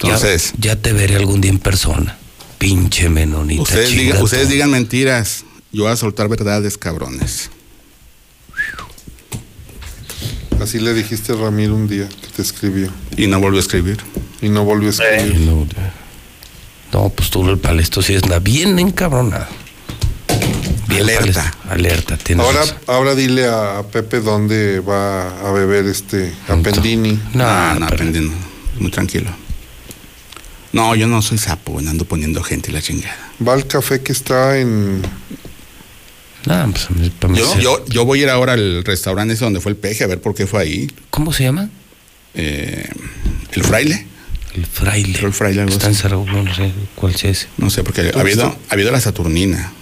[0.00, 2.16] Entonces, Ya, te veré algún día en persona.
[2.58, 3.62] Pinche menonita.
[3.62, 4.24] Ustedes, tú.
[4.24, 5.44] ustedes digan mentiras.
[5.72, 7.50] Yo voy a soltar verdades, cabrones.
[10.62, 12.88] Así le dijiste a Ramiro un día que te escribió.
[13.16, 13.98] Y no volvió a escribir.
[14.40, 15.40] Y no volvió a escribir.
[15.40, 15.66] No,
[16.92, 19.46] no, pues tú el palestro sí está bien encabronado.
[20.86, 21.52] Bien Alerta.
[21.68, 22.16] Alerta.
[22.16, 27.18] tienes Ahora, ahora dile a Pepe dónde va a beber este Appendini.
[27.34, 28.32] No, no, aprendí, no.
[28.78, 29.30] Muy tranquilo.
[30.72, 33.16] No, yo no soy sapo, ando poniendo gente y la chingada.
[33.46, 35.02] Va al café que está en.
[36.46, 37.60] No, pues, para Yo, sí.
[37.60, 40.20] yo, yo voy a ir ahora al restaurante ese donde fue el peje a ver
[40.20, 40.90] por qué fue ahí.
[41.10, 41.68] ¿Cómo se llama?
[42.34, 42.88] Eh,
[43.52, 44.06] el fraile.
[44.54, 45.12] El fraile.
[45.14, 45.94] Creo el fraile algo Está en.
[45.94, 47.46] Zaragoza, no sé cuál sea ese.
[47.56, 49.72] No sé, porque ha ¿Dónde habido, ha habido la Saturnina.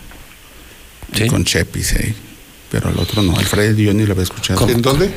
[1.28, 2.14] Con Chepis, eh.
[2.70, 3.38] Pero el otro no.
[3.38, 4.68] El fraile yo ni lo había escuchado.
[4.68, 5.10] ¿En dónde?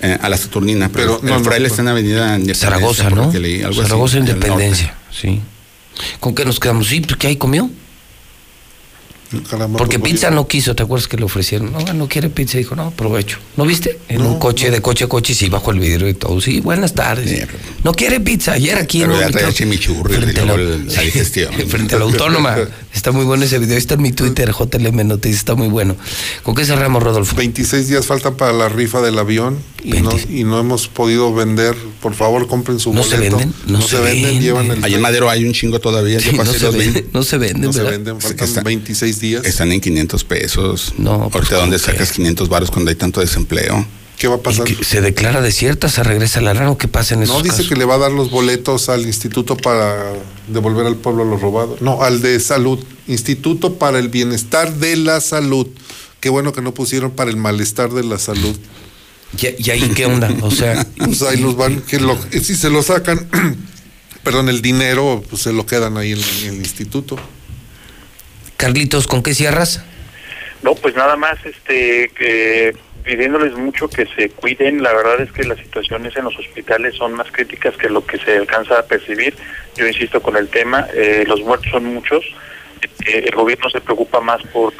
[0.00, 1.72] Eh, a la Saturnina, pero, Pero, no, el no, fraile no.
[1.72, 3.32] está en la avenida Zaragoza, ¿no?
[3.32, 4.18] leí, algo Zaragoza.
[4.18, 5.40] Independencia, sí.
[6.20, 6.86] ¿Con qué nos quedamos?
[6.88, 7.70] Sí, pues, ¿qué ahí comió?
[9.76, 11.70] Porque pizza no quiso, ¿te acuerdas que le ofrecieron?
[11.72, 12.56] No, no quiere pizza.
[12.56, 13.38] Dijo, no, provecho.
[13.56, 13.98] ¿No viste?
[14.08, 14.72] En no, un coche, no.
[14.72, 16.40] de coche a coche, sí, bajo el vidrio y todo.
[16.40, 17.46] Sí, buenas tardes.
[17.84, 18.52] No quiere pizza.
[18.52, 21.52] Ayer aquí pero en ya trae chimichurri, frente, la, la digestión.
[21.68, 22.56] frente a la autónoma.
[22.94, 23.76] Está muy bueno ese video.
[23.76, 25.40] Está en mi Twitter, JLM Noticias.
[25.40, 25.94] Está muy bueno.
[26.42, 27.36] ¿Con qué cerramos, Rodolfo?
[27.36, 31.76] 26 días faltan para la rifa del avión y no, y no, hemos podido vender.
[32.00, 33.16] Por favor, compren su ¿No boleto.
[33.16, 33.54] Se venden?
[33.66, 34.22] No, no se, se venden.
[34.22, 34.42] No, se, venden.
[34.42, 36.18] Llevan Allá en Madero hay un chingo todavía.
[36.18, 37.62] Sí, no, se venden, no se venden.
[37.62, 38.20] No se venden.
[38.20, 39.44] Faltan 26 días.
[39.44, 40.94] Están en 500 pesos.
[40.98, 43.86] No, pues, ¿De dónde sacas 500 varos cuando hay tanto desempleo?
[44.18, 44.66] ¿Qué va a pasar?
[44.82, 45.88] ¿Se declara desierta?
[45.88, 46.76] ¿Se regresa la raro?
[46.76, 49.56] ¿Qué pasa en esos No, dice que le va a dar los boletos al instituto
[49.56, 50.12] para
[50.48, 51.76] devolver al pueblo lo robado.
[51.80, 52.82] No, al de salud.
[53.06, 55.68] Instituto para el bienestar de la salud.
[56.18, 58.56] Qué bueno que no pusieron para el malestar de la salud.
[59.40, 60.34] ¿Y, ahí qué onda?
[60.42, 60.84] O sea.
[60.96, 61.80] pues ahí los van.
[61.82, 63.28] Que lo, si se lo sacan,
[64.24, 67.16] perdón, el dinero, pues se lo quedan ahí en el instituto.
[68.62, 69.82] Carlitos, ¿con qué cierras?
[70.62, 74.82] No, pues nada más, este, que pidiéndoles mucho que se cuiden.
[74.82, 78.18] La verdad es que las situaciones en los hospitales son más críticas que lo que
[78.18, 79.34] se alcanza a percibir.
[79.76, 82.24] Yo insisto con el tema, eh, los muertos son muchos.
[83.06, 84.74] Eh, el gobierno se preocupa más por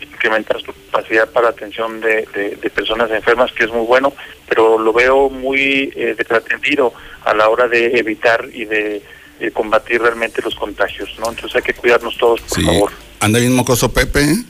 [0.00, 4.12] incrementar su capacidad para atención de, de- de personas enfermas, que es muy bueno,
[4.48, 6.92] pero lo veo muy eh, desatendido
[7.24, 9.02] a la hora de evitar y de,
[9.40, 11.30] de combatir realmente los contagios, ¿no?
[11.30, 12.64] Entonces hay que cuidarnos todos, por Sí.
[12.64, 12.92] favor.
[13.20, 14.44] Anda bien mocoso Pepe, ¿eh?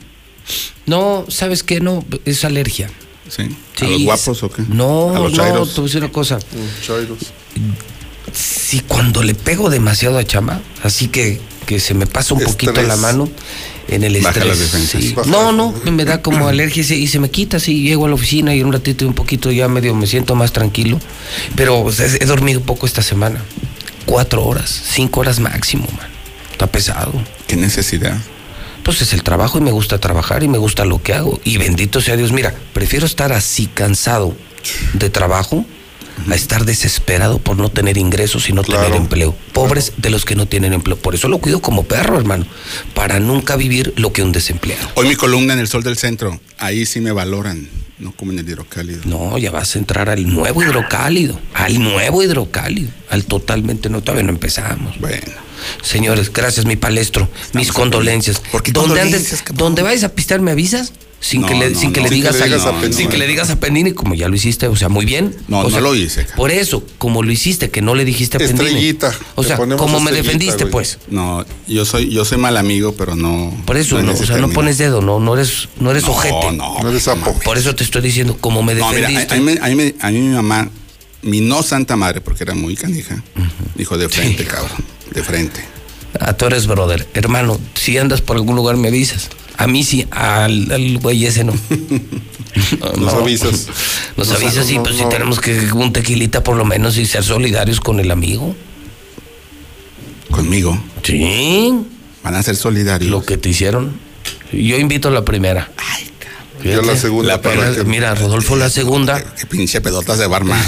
[0.87, 1.81] No, ¿sabes qué?
[1.81, 2.91] No, es alergia.
[3.29, 3.45] Sí.
[3.77, 4.63] Sí, ¿A los guapos o qué?
[4.69, 6.39] No, ¿A los no, te voy a decir una cosa.
[6.87, 7.19] Chairos.
[8.33, 12.81] Sí, cuando le pego demasiado a Chama, así que, que se me pasa un poquito
[12.83, 13.29] la mano
[13.89, 14.47] en el Baja estrés.
[14.49, 15.03] las defensas.
[15.03, 15.13] sí.
[15.15, 18.05] Baja No, no, me da como alergia y se, y se me quita, sí, llego
[18.07, 20.53] a la oficina y en un ratito y un poquito ya medio me siento más
[20.53, 20.99] tranquilo.
[21.57, 23.43] Pero o sea, he dormido poco esta semana.
[24.07, 26.09] Cuatro horas, cinco horas máximo, man.
[26.53, 27.13] Está pesado.
[27.47, 28.17] ¿Qué necesidad?
[28.89, 31.39] Pues es el trabajo y me gusta trabajar y me gusta lo que hago.
[31.44, 34.34] Y bendito sea Dios, mira, prefiero estar así cansado
[34.94, 35.67] de trabajo
[36.26, 39.36] a estar desesperado por no tener ingresos y no tener empleo.
[39.52, 40.97] Pobres de los que no tienen empleo.
[40.97, 42.47] Por eso lo cuido como perro, hermano,
[42.94, 44.89] para nunca vivir lo que un desempleado.
[44.94, 47.68] Hoy mi columna en el Sol del Centro, ahí sí me valoran,
[47.99, 49.02] no como en el hidrocálido.
[49.05, 54.25] No, ya vas a entrar al nuevo hidrocálido, al nuevo hidrocálido, al totalmente no, todavía
[54.25, 54.99] no empezamos.
[54.99, 55.49] Bueno.
[55.83, 58.41] Señores, gracias mi palestro, mis condolencias.
[58.52, 60.93] ¿Por qué donde condolencias, andes, donde vayas a pistear me avisas.
[61.21, 62.09] Sin No, que le, no, sin que no.
[62.09, 62.93] le digas que le a, digas a Penini.
[62.95, 65.35] sin que le digas a Penini, como ya lo hiciste, o sea, muy bien.
[65.49, 66.27] No, O no lo hice.
[66.37, 68.61] Por eso, como lo hiciste, que no le dijiste a Penini.
[68.65, 69.13] Estrellita.
[69.35, 70.71] O sea, como me defendiste, güey.
[70.73, 70.99] pues.
[71.09, 73.53] No, yo soy, yo soy mal amigo, pero no.
[73.67, 76.53] Por eso, no, o sea, no pones dedo, no, no eres, no eres No, ojete.
[76.53, 77.35] no, No eres sapo.
[77.45, 79.35] Por eso te estoy diciendo, como me No, mira, a, defendiste.
[79.35, 80.71] a mí, a mí a mí mi mamá,
[81.23, 83.23] mi no santa madre, porque era muy canija,
[83.75, 84.79] dijo de frente, cabrón,
[85.13, 85.65] de frente.
[86.21, 87.07] A tú eres brother.
[87.15, 89.29] Hermano, si andas por algún lugar me avisas.
[89.59, 91.53] A mí sí, al, al güey ese no.
[92.81, 93.20] No, Nos no.
[93.20, 93.69] avisas.
[94.17, 97.07] Nos Nos- avisas y no, pues si tenemos que un tequilita por lo menos y
[97.07, 98.57] ser solidarios con el amigo.
[100.31, 100.78] Conmigo.
[101.03, 101.73] Sí.
[102.23, 103.11] Van a ser solidarios.
[103.11, 103.93] Lo que te hicieron.
[104.53, 105.70] Yo invito a la primera.
[106.65, 109.23] Yo la segunda La para primera- que- Mira, Rodolfo la segunda.
[109.23, 110.61] Qué pinche pedotas de barman.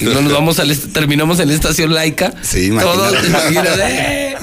[0.00, 2.32] y no nos vamos al terminamos en la estación laica.
[2.42, 2.98] Sí, imagínate.
[2.98, 4.34] Todos, imagínate, eh,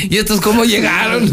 [0.10, 1.30] ¿Y estos cómo llegaron?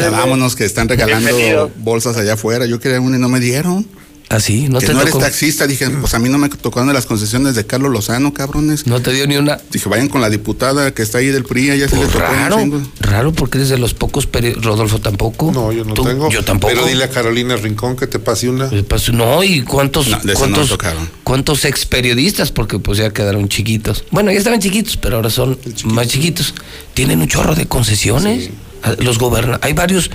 [0.00, 1.70] Ya vámonos, que están regalando Bienvenido.
[1.78, 2.66] bolsas allá afuera.
[2.66, 3.86] Yo quería una y no me dieron.
[4.28, 5.24] Así, no que te no eres tocó.
[5.24, 5.68] taxista.
[5.68, 8.84] Dije, pues a mí no me tocó de las concesiones de Carlos Lozano, cabrones.
[8.86, 9.58] No te dio ni una.
[9.70, 12.24] Dije, vayan con la diputada que está ahí del PRI, ya se le Pues tocó
[12.24, 15.52] un raro, raro porque eres de los pocos peri- Rodolfo tampoco.
[15.52, 16.02] No, yo no ¿Tú?
[16.02, 16.28] tengo.
[16.28, 16.72] Yo tampoco.
[16.74, 18.68] Pero dile a Carolina Rincón que te pase una.
[18.88, 21.08] Pues, no, y cuántos, No, de ese no cuántos, tocaron.
[21.22, 24.04] cuántos ex periodistas, porque pues ya quedaron chiquitos.
[24.10, 26.52] Bueno, ya estaban chiquitos, pero ahora son más chiquitos.
[26.94, 28.50] Tienen un chorro de concesiones.
[28.98, 30.10] Los goberna hay varios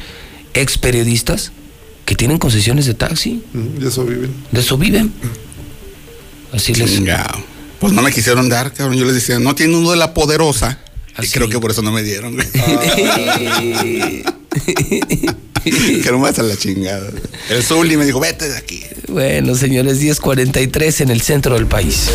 [0.54, 1.52] ex periodistas
[2.12, 3.42] que tienen concesiones de taxi.
[3.54, 4.34] De eso viven.
[4.52, 5.14] De eso viven.
[6.52, 6.92] Así les.
[6.92, 7.42] Chingao.
[7.80, 8.98] Pues no me quisieron dar, cabrón.
[8.98, 10.78] Yo les decía, no tiene uno de la poderosa.
[11.22, 12.36] Y creo que por eso no me dieron.
[12.36, 14.26] que
[16.12, 17.10] no me a la chingada.
[17.50, 18.84] El Zuli me dijo, vete de aquí.
[19.08, 22.10] Bueno, señores, 10.43 en el centro del país.